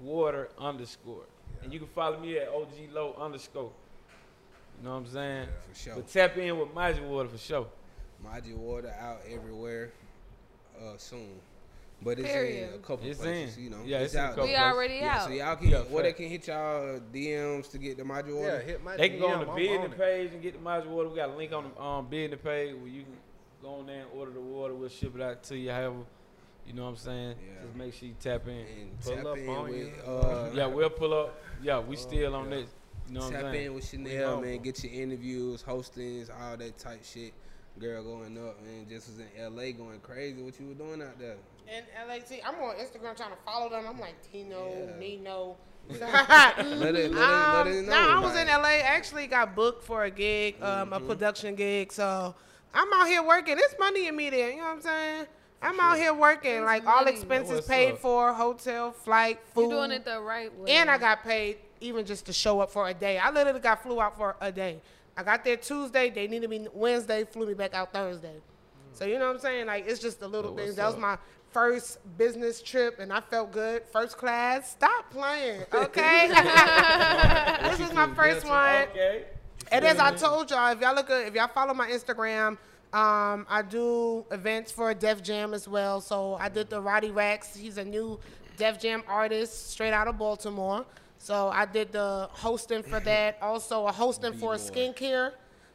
Water 0.00 0.48
underscore, 0.58 1.24
and 1.62 1.72
you 1.72 1.78
can 1.78 1.88
follow 1.88 2.18
me 2.18 2.38
at 2.38 2.48
OG 2.48 2.92
Low 2.92 3.14
underscore. 3.18 3.72
You 4.78 4.84
know 4.84 4.90
what 4.94 4.96
I'm 4.96 5.06
saying? 5.06 5.48
For 5.72 5.78
sure. 5.78 5.94
But 5.96 6.08
tap 6.08 6.36
in 6.36 6.58
with 6.58 6.74
Maji 6.74 7.02
Water 7.06 7.28
for 7.28 7.38
sure. 7.38 7.66
Maji 8.24 8.54
Water 8.56 8.94
out 9.00 9.20
everywhere 9.30 9.90
uh, 10.80 10.96
soon. 10.96 11.40
But 12.02 12.18
it's 12.18 12.28
Period. 12.28 12.68
in 12.68 12.74
a 12.74 12.78
couple 12.78 13.06
It's 13.08 13.20
places, 13.20 13.56
in. 13.56 13.64
you 13.64 13.70
know. 13.70 13.78
Yeah, 13.86 14.00
it's 14.00 14.14
in 14.14 14.20
a 14.20 14.24
out. 14.24 14.42
we 14.42 14.54
already 14.56 14.94
Yeah, 14.96 15.16
out. 15.16 15.22
so 15.24 15.30
y'all 15.30 15.56
can 15.56 15.68
Yeah, 15.68 15.78
where 15.82 16.02
they 16.02 16.12
can 16.12 16.28
hit 16.28 16.46
y'all 16.48 17.00
DMs 17.12 17.70
to 17.70 17.78
get 17.78 17.96
the 17.96 18.02
Maji 18.02 18.28
Yeah, 18.28 18.34
Water. 18.34 18.60
hit 18.60 18.84
my 18.84 18.96
They 18.96 19.08
can 19.08 19.20
go 19.20 19.28
on 19.28 19.44
the 19.44 19.50
I'm 19.50 19.56
business 19.56 19.90
on 19.92 19.98
page 19.98 20.32
and 20.32 20.42
get 20.42 20.52
the 20.54 20.58
Maji 20.58 20.86
Water. 20.86 21.08
We 21.08 21.16
got 21.16 21.30
a 21.30 21.36
link 21.36 21.52
on 21.52 21.70
the 21.74 21.82
um, 21.82 22.06
business 22.08 22.40
page 22.42 22.74
where 22.74 22.88
you 22.88 23.02
can 23.04 23.16
go 23.62 23.76
on 23.76 23.86
there 23.86 24.00
and 24.02 24.08
order 24.14 24.32
the 24.32 24.40
water. 24.40 24.74
We'll 24.74 24.88
ship 24.90 25.14
it 25.14 25.22
out 25.22 25.42
to 25.44 25.56
you. 25.56 25.70
However, 25.70 25.94
you 26.66 26.72
know 26.74 26.82
what 26.84 26.90
I'm 26.90 26.96
saying? 26.96 27.36
Yeah. 27.40 27.62
Just 27.64 27.74
make 27.76 27.94
sure 27.94 28.08
you 28.08 28.14
tap 28.20 28.48
in. 28.48 28.52
and 28.54 29.00
Pull 29.00 29.16
tap 29.16 29.26
up 29.26 29.38
in 29.38 29.48
on 29.48 29.68
with 29.70 29.76
you. 29.78 29.92
uh, 30.06 30.50
yeah, 30.52 30.66
we'll 30.66 30.90
pull 30.90 31.14
up. 31.14 31.40
Yeah, 31.62 31.78
we 31.80 31.96
still 31.96 32.34
on 32.34 32.50
yeah. 32.50 32.56
this. 32.56 32.68
You 33.08 33.14
know 33.14 33.20
what 33.20 33.26
I'm 33.34 33.42
tap 33.42 33.52
saying? 33.52 33.66
in 33.66 33.74
with 33.74 33.84
Shenelle, 33.84 34.20
know. 34.36 34.40
man. 34.40 34.58
Get 34.62 34.82
your 34.84 34.92
interviews, 34.92 35.62
hostings, 35.62 36.30
all 36.30 36.56
that 36.56 36.78
type 36.78 37.04
shit. 37.04 37.32
Girl 37.78 38.04
going 38.04 38.38
up, 38.38 38.56
and 38.64 38.88
just 38.88 39.08
was 39.08 39.18
in 39.18 39.26
LA 39.56 39.72
going 39.72 39.98
crazy. 40.00 40.40
What 40.40 40.58
you 40.60 40.68
were 40.68 40.74
doing 40.74 41.02
out 41.02 41.18
there? 41.18 41.34
And 41.68 41.84
see, 42.24 42.40
I'm 42.46 42.54
on 42.62 42.76
Instagram 42.76 43.16
trying 43.16 43.30
to 43.32 43.36
follow 43.44 43.68
them. 43.68 43.84
I'm 43.88 43.98
like 43.98 44.14
Tino, 44.30 44.86
Yeah. 44.90 44.98
Nino. 44.98 45.56
Let 45.90 46.00
it, 46.60 46.66
let 46.78 46.94
it, 46.94 47.12
let 47.12 47.66
Um, 47.66 47.66
it 47.68 47.82
know. 47.84 47.90
nah, 47.90 48.16
I 48.16 48.20
was 48.20 48.34
in 48.36 48.46
LA. 48.46 48.80
Actually, 48.84 49.26
got 49.26 49.54
booked 49.54 49.82
for 49.84 50.04
a 50.04 50.10
gig, 50.10 50.54
um, 50.62 50.90
Mm-hmm. 50.90 50.92
a 50.92 51.00
production 51.00 51.54
gig. 51.56 51.92
So 51.92 52.34
I'm 52.72 52.92
out 52.94 53.06
here 53.06 53.22
working. 53.22 53.56
It's 53.58 53.74
money 53.78 54.06
in 54.06 54.16
me 54.16 54.30
there. 54.30 54.50
You 54.50 54.58
know 54.58 54.64
what 54.64 54.72
I'm 54.76 54.80
saying? 54.80 55.26
I'm 55.60 55.78
out 55.80 55.96
here 55.98 56.14
working, 56.14 56.64
like 56.64 56.86
all 56.86 57.06
expenses 57.06 57.66
paid 57.66 57.98
for, 57.98 58.32
hotel, 58.34 58.92
flight, 58.92 59.40
food, 59.54 59.62
You're 59.62 59.70
doing 59.80 59.90
it 59.92 60.04
the 60.04 60.20
right 60.20 60.56
way. 60.58 60.70
and 60.70 60.90
I 60.90 60.96
got 60.98 61.22
paid 61.24 61.56
even 61.84 62.04
just 62.04 62.26
to 62.26 62.32
show 62.32 62.60
up 62.60 62.70
for 62.70 62.88
a 62.88 62.94
day. 62.94 63.18
I 63.18 63.30
literally 63.30 63.60
got 63.60 63.82
flew 63.82 64.00
out 64.00 64.16
for 64.16 64.36
a 64.40 64.50
day. 64.50 64.80
I 65.16 65.22
got 65.22 65.44
there 65.44 65.56
Tuesday. 65.56 66.10
They 66.10 66.26
needed 66.26 66.50
me 66.50 66.66
Wednesday. 66.72 67.24
Flew 67.24 67.46
me 67.46 67.54
back 67.54 67.74
out 67.74 67.92
Thursday. 67.92 68.36
So 68.92 69.04
you 69.04 69.18
know 69.18 69.26
what 69.26 69.36
I'm 69.36 69.40
saying? 69.40 69.66
Like 69.66 69.86
it's 69.86 70.00
just 70.00 70.20
the 70.20 70.28
little 70.28 70.52
So 70.52 70.56
things. 70.56 70.76
That 70.76 70.86
was 70.86 70.96
my 70.96 71.18
first 71.50 71.98
business 72.18 72.60
trip, 72.60 72.98
and 72.98 73.12
I 73.12 73.20
felt 73.20 73.52
good. 73.52 73.84
First 73.92 74.18
class. 74.18 74.72
Stop 74.72 75.10
playing, 75.10 75.62
okay? 75.74 76.28
this 77.62 77.80
is 77.80 77.92
my 77.92 78.12
first 78.14 78.46
one. 78.46 78.88
Okay. 78.90 79.24
And 79.70 79.84
as 79.84 79.98
I 79.98 80.14
told 80.14 80.50
y'all, 80.50 80.72
if 80.72 80.80
y'all 80.80 80.94
look, 80.94 81.08
at, 81.10 81.28
if 81.28 81.34
y'all 81.34 81.48
follow 81.48 81.74
my 81.74 81.88
Instagram, 81.88 82.58
um, 82.92 83.46
I 83.48 83.62
do 83.68 84.24
events 84.30 84.70
for 84.70 84.92
Def 84.94 85.22
Jam 85.22 85.54
as 85.54 85.66
well. 85.66 86.00
So 86.00 86.34
I 86.34 86.48
did 86.48 86.70
the 86.70 86.80
Roddy 86.80 87.10
Rex. 87.10 87.56
He's 87.56 87.78
a 87.78 87.84
new 87.84 88.20
Def 88.56 88.80
Jam 88.80 89.02
artist, 89.08 89.70
straight 89.70 89.92
out 89.92 90.06
of 90.06 90.18
Baltimore. 90.18 90.84
So 91.24 91.48
I 91.48 91.64
did 91.64 91.90
the 91.90 92.28
hosting 92.32 92.82
for 92.82 93.00
that. 93.10 93.38
Also 93.40 93.86
a 93.86 93.92
hosting 93.92 94.34
for 94.34 94.52
a 94.52 94.58
skincare 94.58 95.32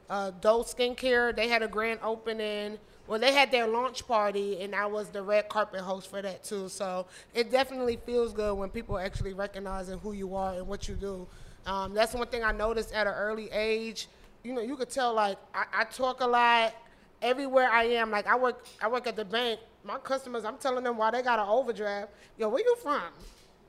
Uh, 0.08 0.32
Doe 0.42 0.64
Skincare, 0.64 1.36
they 1.36 1.48
had 1.48 1.64
a 1.64 1.68
grand 1.68 2.00
opening. 2.04 2.78
Well, 3.08 3.20
they 3.20 3.34
had 3.34 3.52
their 3.52 3.68
launch 3.68 4.08
party, 4.08 4.62
and 4.62 4.76
I 4.76 4.86
was 4.86 5.10
the 5.10 5.22
red 5.24 5.50
carpet 5.50 5.82
host 5.82 6.10
for 6.10 6.22
that 6.22 6.44
too. 6.44 6.70
So 6.70 7.08
it 7.34 7.52
definitely 7.52 7.98
feels 8.06 8.32
good 8.34 8.54
when 8.56 8.70
people 8.70 9.00
actually 9.00 9.34
recognizing 9.34 9.98
who 10.00 10.14
you 10.14 10.36
are 10.36 10.54
and 10.54 10.68
what 10.68 10.88
you 10.88 10.96
do. 10.96 11.28
Um, 11.66 11.94
that's 11.96 12.14
one 12.14 12.28
thing 12.28 12.44
I 12.44 12.52
noticed 12.52 12.92
at 12.94 13.08
an 13.08 13.14
early 13.14 13.50
age. 13.52 14.08
You 14.44 14.54
know, 14.54 14.62
you 14.62 14.76
could 14.76 14.90
tell 14.90 15.14
like 15.14 15.38
I, 15.54 15.66
I 15.82 15.84
talk 15.86 16.22
a 16.22 16.28
lot 16.28 16.76
everywhere 17.22 17.70
I 17.72 17.86
am. 18.02 18.12
Like 18.12 18.28
I 18.28 18.36
work, 18.38 18.66
I 18.82 18.88
work 18.88 19.08
at 19.08 19.16
the 19.16 19.26
bank. 19.26 19.60
My 19.84 19.98
customers, 19.98 20.46
I'm 20.46 20.58
telling 20.58 20.84
them 20.84 20.98
why 20.98 21.10
they 21.12 21.22
got 21.24 21.40
an 21.40 21.48
overdraft. 21.48 22.12
Yo, 22.38 22.50
where 22.50 22.62
you 22.64 22.76
from? 22.84 23.02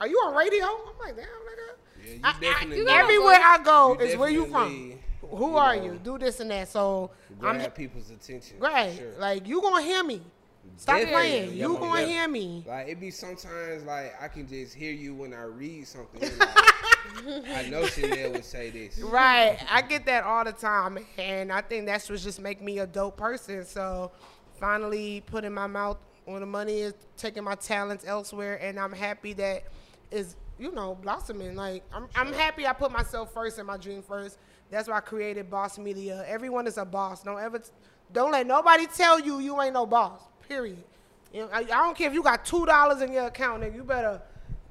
Are 0.01 0.07
you 0.09 0.17
on 0.19 0.35
radio? 0.35 0.65
I'm 0.67 0.99
like, 0.99 1.17
damn, 1.17 1.27
nigga. 1.27 2.05
Yeah, 2.07 2.13
you 2.15 2.21
I- 2.25 2.29
I- 2.31 2.41
definitely. 2.41 2.87
everywhere 2.89 3.39
I 3.41 3.59
go 3.63 3.95
you 3.95 4.01
is 4.01 4.17
where 4.17 4.31
you 4.31 4.47
from. 4.47 4.95
Who 5.31 5.51
you 5.51 5.57
are 5.59 5.77
know, 5.77 5.83
you? 5.85 6.01
Do 6.03 6.19
this 6.19 6.41
and 6.41 6.51
that. 6.51 6.69
So 6.69 7.11
I'm 7.43 7.59
Grab 7.59 7.75
people's 7.75 8.11
attention. 8.11 8.59
right. 8.59 8.97
Sure. 8.97 9.13
Like 9.19 9.47
you 9.47 9.61
gonna 9.61 9.83
hear 9.83 10.03
me. 10.03 10.23
Stop 10.77 10.97
Definitely. 10.97 11.13
playing. 11.13 11.45
Yeah, 11.57 11.67
You 11.67 11.73
yeah. 11.75 11.79
gonna 11.81 12.03
hear 12.07 12.29
me. 12.29 12.65
Like 12.67 12.89
it 12.89 13.01
be 13.01 13.11
sometimes 13.11 13.85
like 13.85 14.15
I 14.21 14.29
can 14.29 14.49
just 14.49 14.75
hear 14.75 14.93
you 14.93 15.15
when 15.15 15.33
I 15.35 15.43
read 15.45 15.87
something. 15.87 16.29
Like, 17.25 17.49
I 17.49 17.69
know 17.69 17.83
Shenelle 17.83 18.33
would 18.33 18.45
say 18.45 18.71
this. 18.71 19.01
Right. 19.01 19.59
I 19.71 19.83
get 19.83 20.05
that 20.07 20.23
all 20.23 20.45
the 20.45 20.53
time, 20.53 20.99
and 21.19 21.51
I 21.51 21.61
think 21.63 21.87
that's 21.87 22.09
what 22.09 22.21
just 22.21 22.41
make 22.41 22.63
me 22.63 22.79
a 22.79 22.87
dope 22.87 23.17
person. 23.17 23.65
So 23.65 24.13
finally 24.61 25.23
putting 25.27 25.53
my 25.53 25.67
mouth 25.67 25.97
on 26.29 26.41
the 26.41 26.47
money 26.47 26.81
is, 26.81 26.95
taking 27.17 27.43
my 27.43 27.55
talents 27.57 28.05
elsewhere, 28.07 28.57
and 28.63 28.79
I'm 28.79 28.93
happy 28.93 29.33
that 29.35 29.65
is 30.11 30.37
you 30.59 30.73
know 30.73 30.97
blossoming. 31.01 31.57
Like 31.57 31.85
I'm, 31.93 32.09
I'm 32.15 32.33
happy 32.33 32.67
I 32.67 32.73
put 32.73 32.93
myself 32.93 33.33
first 33.33 33.59
and 33.59 33.67
my 33.67 33.77
dream 33.77 34.03
first. 34.03 34.39
That's 34.71 34.89
why 34.89 34.97
I 34.97 35.01
created 35.01 35.51
Bauce 35.51 35.79
Media. 35.79 36.25
Everyone 36.29 36.67
is 36.67 36.79
a 36.79 36.85
boss. 36.85 37.23
Don't 37.23 37.41
ever, 37.41 37.61
don't 38.13 38.31
let 38.31 38.47
nobody 38.47 38.87
tell 38.87 39.19
you 39.19 39.41
you 39.41 39.61
ain't 39.61 39.75
no 39.75 39.85
boss. 39.85 40.21
Period. 40.49 40.85
You 41.33 41.43
know, 41.43 41.49
I, 41.53 41.59
I 41.59 41.65
don't 41.65 41.97
care 41.97 42.09
if 42.09 42.15
you 42.15 42.23
got 42.23 42.45
two 42.45 42.67
dollars 42.67 43.03
in 43.03 43.13
your 43.13 43.27
account, 43.27 43.63
nigga. 43.63 43.75
You 43.75 43.85
better 43.85 44.21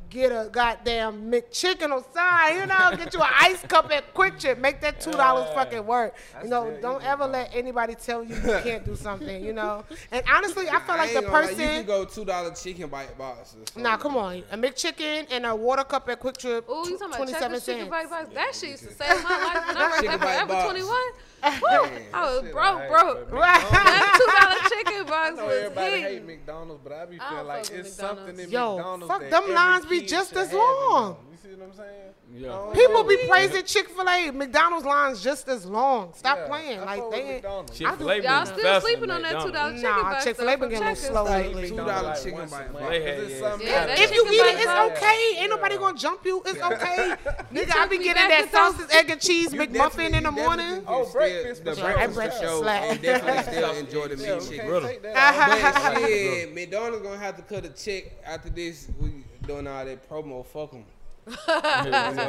get 0.09 0.31
a 0.31 0.49
goddamn 0.49 1.31
McChicken 1.31 1.91
or 1.91 2.03
side. 2.13 2.59
You 2.59 2.65
know, 2.65 2.97
get 2.97 3.13
you 3.13 3.21
an 3.21 3.29
ice 3.39 3.61
cup 3.63 3.91
at 3.91 4.13
QuikTrip. 4.13 4.57
Make 4.59 4.81
that 4.81 4.99
two 4.99 5.11
dollars 5.11 5.49
fucking 5.53 5.85
work. 5.85 6.15
You 6.43 6.49
know, 6.49 6.75
don't 6.81 7.03
ever 7.03 7.27
let 7.27 7.53
anybody 7.53 7.95
tell 7.95 8.23
you 8.23 8.35
you 8.35 8.59
can't 8.63 8.85
do 8.85 8.95
something. 8.95 9.43
You 9.43 9.53
know. 9.53 9.83
And 10.11 10.23
honestly, 10.31 10.67
I 10.69 10.79
feel 10.79 10.95
like 10.95 11.09
ain't 11.11 11.15
the 11.15 11.21
gonna 11.21 11.33
lie, 11.33 11.41
person. 11.47 11.59
you 11.59 11.67
can 11.67 11.85
go 11.85 12.05
two 12.05 12.25
dollar 12.25 12.53
chicken 12.53 12.87
bite 12.89 13.15
boxes. 13.17 13.57
Or. 13.75 13.81
Nah, 13.81 13.97
come 13.97 14.17
on. 14.17 14.43
A 14.51 14.57
McChicken 14.57 15.27
and 15.29 15.45
a 15.45 15.55
water 15.55 15.83
cup 15.83 16.09
at 16.09 16.19
QuikTrip. 16.19 16.67
Ooh, 16.69 16.89
you 16.89 16.97
talking 16.97 17.07
about 17.07 17.17
27 17.17 17.41
checkers 17.41 17.65
chicken 17.65 17.89
bite 17.89 18.09
box? 18.09 18.29
That 18.33 18.55
shit 18.55 18.69
used 18.71 18.83
to 18.83 18.93
save 18.93 19.23
my 19.23 19.29
life 19.29 19.67
when 19.67 19.77
I 19.77 19.81
worked 19.83 19.95
Chicken 20.01 20.13
at 20.13 20.47
Forever 20.47 20.69
21. 20.69 20.97
Woo, 21.43 21.49
Man, 21.89 22.01
I 22.13 22.21
was 22.25 22.41
shit 22.41 22.51
broke, 22.51 22.65
I 22.65 22.79
hate, 22.81 22.89
broke. 22.89 23.29
but 23.31 23.39
That 23.39 24.15
two 24.19 24.27
dollar 24.39 24.69
chicken 24.83 25.05
box 25.07 25.37
know 25.37 25.45
was 25.47 25.55
everybody 25.57 26.01
hate. 26.01 26.25
McDonald's, 26.25 26.81
but 26.83 26.93
I 26.93 27.05
be 27.05 27.17
I 27.19 27.29
feeling 27.29 27.47
like 27.47 27.59
it's 27.59 27.69
McDonald's. 27.71 27.95
something 27.95 28.39
in 28.39 28.49
Yo, 28.51 28.75
McDonald's. 28.75 29.07
fuck, 29.13 29.21
that 29.21 29.31
them 29.31 29.53
lines 29.53 29.85
be 29.85 30.01
just 30.01 30.33
as 30.35 30.51
long. 30.53 31.15
them. 31.15 31.28
You 31.49 31.55
see 31.55 31.61
what 31.61 31.69
I'm 31.69 31.75
saying? 31.75 32.13
Yeah. 32.31 32.71
People 32.75 33.03
be 33.05 33.17
praising 33.27 33.63
Chick 33.63 33.87
Fil 33.89 34.07
A. 34.07 34.29
McDonald's 34.29 34.85
lines 34.85 35.23
just 35.23 35.47
as 35.49 35.65
long. 35.65 36.13
Stop 36.13 36.37
Yeah, 36.37 36.47
playing. 36.47 36.79
I 36.79 36.83
like 36.85 36.99
fuck 37.01 37.11
they 37.11 37.17
ain't. 37.21 37.27
McDonald's. 37.43 37.77
Chick-fil-A 37.79 37.89
I 37.89 38.15
do- 38.17 38.21
been 38.21 38.31
Y'all 38.31 38.45
still 38.45 38.81
sleeping 38.81 39.09
on 39.09 39.21
that 39.23 39.31
two 39.31 39.51
dollar 39.51 39.71
McDonald's. 39.73 39.81
chicken 39.81 40.03
Nah. 40.11 40.19
Chick-fil-A 40.21 40.57
been 40.57 40.69
getting 40.69 40.87
a 40.89 40.95
slow 40.95 41.23
Like 41.23 41.45
lately. 41.47 41.69
Two 41.69 41.75
McDonald's 41.75 42.01
dollar 42.01 42.07
like 42.13 42.17
chicken 42.23 42.37
once 42.39 42.51
a 42.51 42.55
bite 42.55 42.61
month. 42.71 42.73
box. 42.79 42.89
They 42.89 43.01
had- 43.01 43.15
Cause 43.17 43.23
it's 43.31 43.33
yeah. 43.41 43.49
something 43.49 43.67
Yeah, 43.67 43.73
about 43.83 43.87
that 43.87 43.99
If 43.99 44.13
you 44.13 44.25
eat 44.27 44.35
it, 44.35 44.59
it's 44.59 44.97
okay. 44.99 45.35
Ain't 45.39 45.49
nobody 45.49 45.77
gonna 45.77 45.97
jump 45.97 46.25
you. 46.25 46.43
It's 46.45 46.61
okay. 46.61 47.15
Nigga, 47.53 47.69
I 47.75 47.81
took 47.81 47.89
be 47.89 47.97
getting 47.97 48.13
that 48.29 48.37
to 48.45 48.51
those- 48.51 48.75
sausage, 48.75 48.95
egg, 48.95 49.09
and 49.09 49.21
cheese 49.21 49.49
McMuffin 49.49 50.13
in 50.13 50.23
the 50.23 50.31
morning. 50.31 50.83
Oh, 50.87 51.03
can 51.05 51.11
breakfast 51.13 51.61
still, 51.61 51.75
the 51.75 51.81
breakfast 51.81 52.15
Breakfast 52.15 52.41
for 52.43 52.47
sure, 52.47 52.61
slap. 52.63 52.83
and 52.83 53.01
definitely 53.01 53.43
still 53.53 53.71
enjoy 53.73 54.07
the 54.07 54.17
meat 54.17 54.33
we 54.35 54.39
chicken. 54.41 54.55
can't 54.57 54.67
Brother. 54.69 54.87
take 54.87 55.01
that 55.01 55.93
But 55.95 56.07
shit, 56.07 56.53
McDonald's 56.53 57.01
gonna 57.03 57.17
have 57.17 57.35
to 57.37 57.41
cut 57.41 57.65
a 57.65 57.69
check 57.69 58.03
after 58.23 58.49
this. 58.51 58.87
We 59.01 59.23
doing 59.47 59.65
all 59.65 59.83
that 59.83 60.07
promo. 60.07 60.45
Fuck 60.45 60.71
them. 60.73 60.85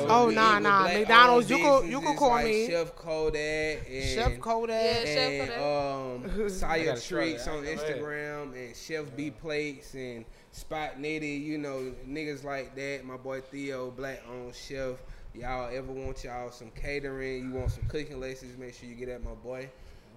Oh, 0.08 0.30
nah, 0.34 0.58
nah. 0.58 0.84
McDonald's, 0.84 1.50
you 1.50 1.58
could- 1.58 1.86
you 1.88 2.00
could 2.00 2.16
call 2.16 2.30
like 2.30 2.44
me. 2.46 2.66
Chef 2.68 2.94
Kodak 2.96 3.86
and 3.90 4.04
Chef 4.08 4.40
Kodak. 4.40 4.84
Yeah, 4.84 5.04
Chef 5.04 5.40
and 5.40 5.50
Kodak. 5.50 6.36
um, 6.36 6.48
Saya 6.50 6.84
gotta 6.84 7.00
Treats 7.00 7.46
on 7.46 7.64
ain't 7.64 7.64
never 7.64 7.80
had 7.82 7.90
it. 7.90 8.02
Instagram 8.02 8.66
and 8.66 8.76
Chef 8.76 9.16
B 9.16 9.30
Plates 9.30 9.94
and 9.94 10.24
Spot 10.52 10.96
Nitty, 10.98 11.44
you 11.44 11.58
know, 11.58 11.92
niggas 12.08 12.44
like 12.44 12.74
that. 12.76 13.04
My 13.04 13.16
boy 13.16 13.40
Theo, 13.40 13.90
black 13.90 14.22
on 14.28 14.52
chef. 14.52 14.96
Y'all 15.34 15.70
ever 15.72 15.92
want 15.92 16.24
y'all 16.24 16.50
some 16.50 16.70
catering? 16.74 17.48
You 17.50 17.54
want 17.54 17.70
some 17.70 17.84
cooking 17.88 18.18
lessons? 18.18 18.58
Make 18.58 18.74
sure 18.74 18.88
you 18.88 18.96
get 18.96 19.08
at 19.08 19.22
my 19.22 19.30
boy. 19.34 19.68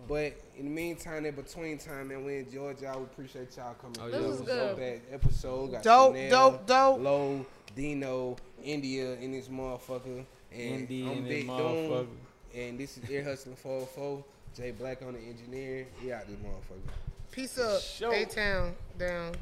But 0.07 0.33
in 0.57 0.65
the 0.65 0.71
meantime, 0.71 1.25
in 1.25 1.33
between 1.35 1.77
time, 1.77 2.09
man, 2.09 2.25
we 2.25 2.37
enjoyed 2.39 2.81
y'all. 2.81 2.97
We 2.99 3.05
appreciate 3.05 3.55
y'all 3.55 3.73
coming. 3.75 3.95
Oh, 4.01 4.07
yeah. 4.07 4.17
This 4.17 4.27
was 4.27 4.39
It 4.41 4.43
a 4.43 4.45
good. 4.47 4.77
bad 4.77 5.01
episode. 5.13 5.71
Got 5.71 5.83
Dope, 5.83 6.15
Shenelle, 6.15 6.29
dope, 6.29 6.65
dope. 6.65 6.99
Low, 7.01 7.45
Dino, 7.75 8.35
India 8.63 9.13
in 9.13 9.31
this 9.31 9.47
motherfucker. 9.47 10.25
And 10.51 10.89
India 10.89 11.09
I'm 11.09 11.23
Big 11.23 11.47
this 11.47 11.57
Doom. 11.57 12.07
And 12.55 12.79
this 12.79 12.97
is 12.97 13.09
Ear 13.09 13.23
Hustling 13.23 13.55
404. 13.55 14.23
Jay 14.55 14.71
Black 14.71 15.01
on 15.01 15.13
the 15.13 15.19
engineer. 15.19 15.87
We 16.03 16.13
out 16.13 16.27
this 16.27 16.37
motherfucker. 16.37 16.91
Peace 17.31 17.57
up. 17.57 17.81
Show. 17.81 18.11
A 18.11 18.25
Town 18.25 18.75
down. 18.97 19.33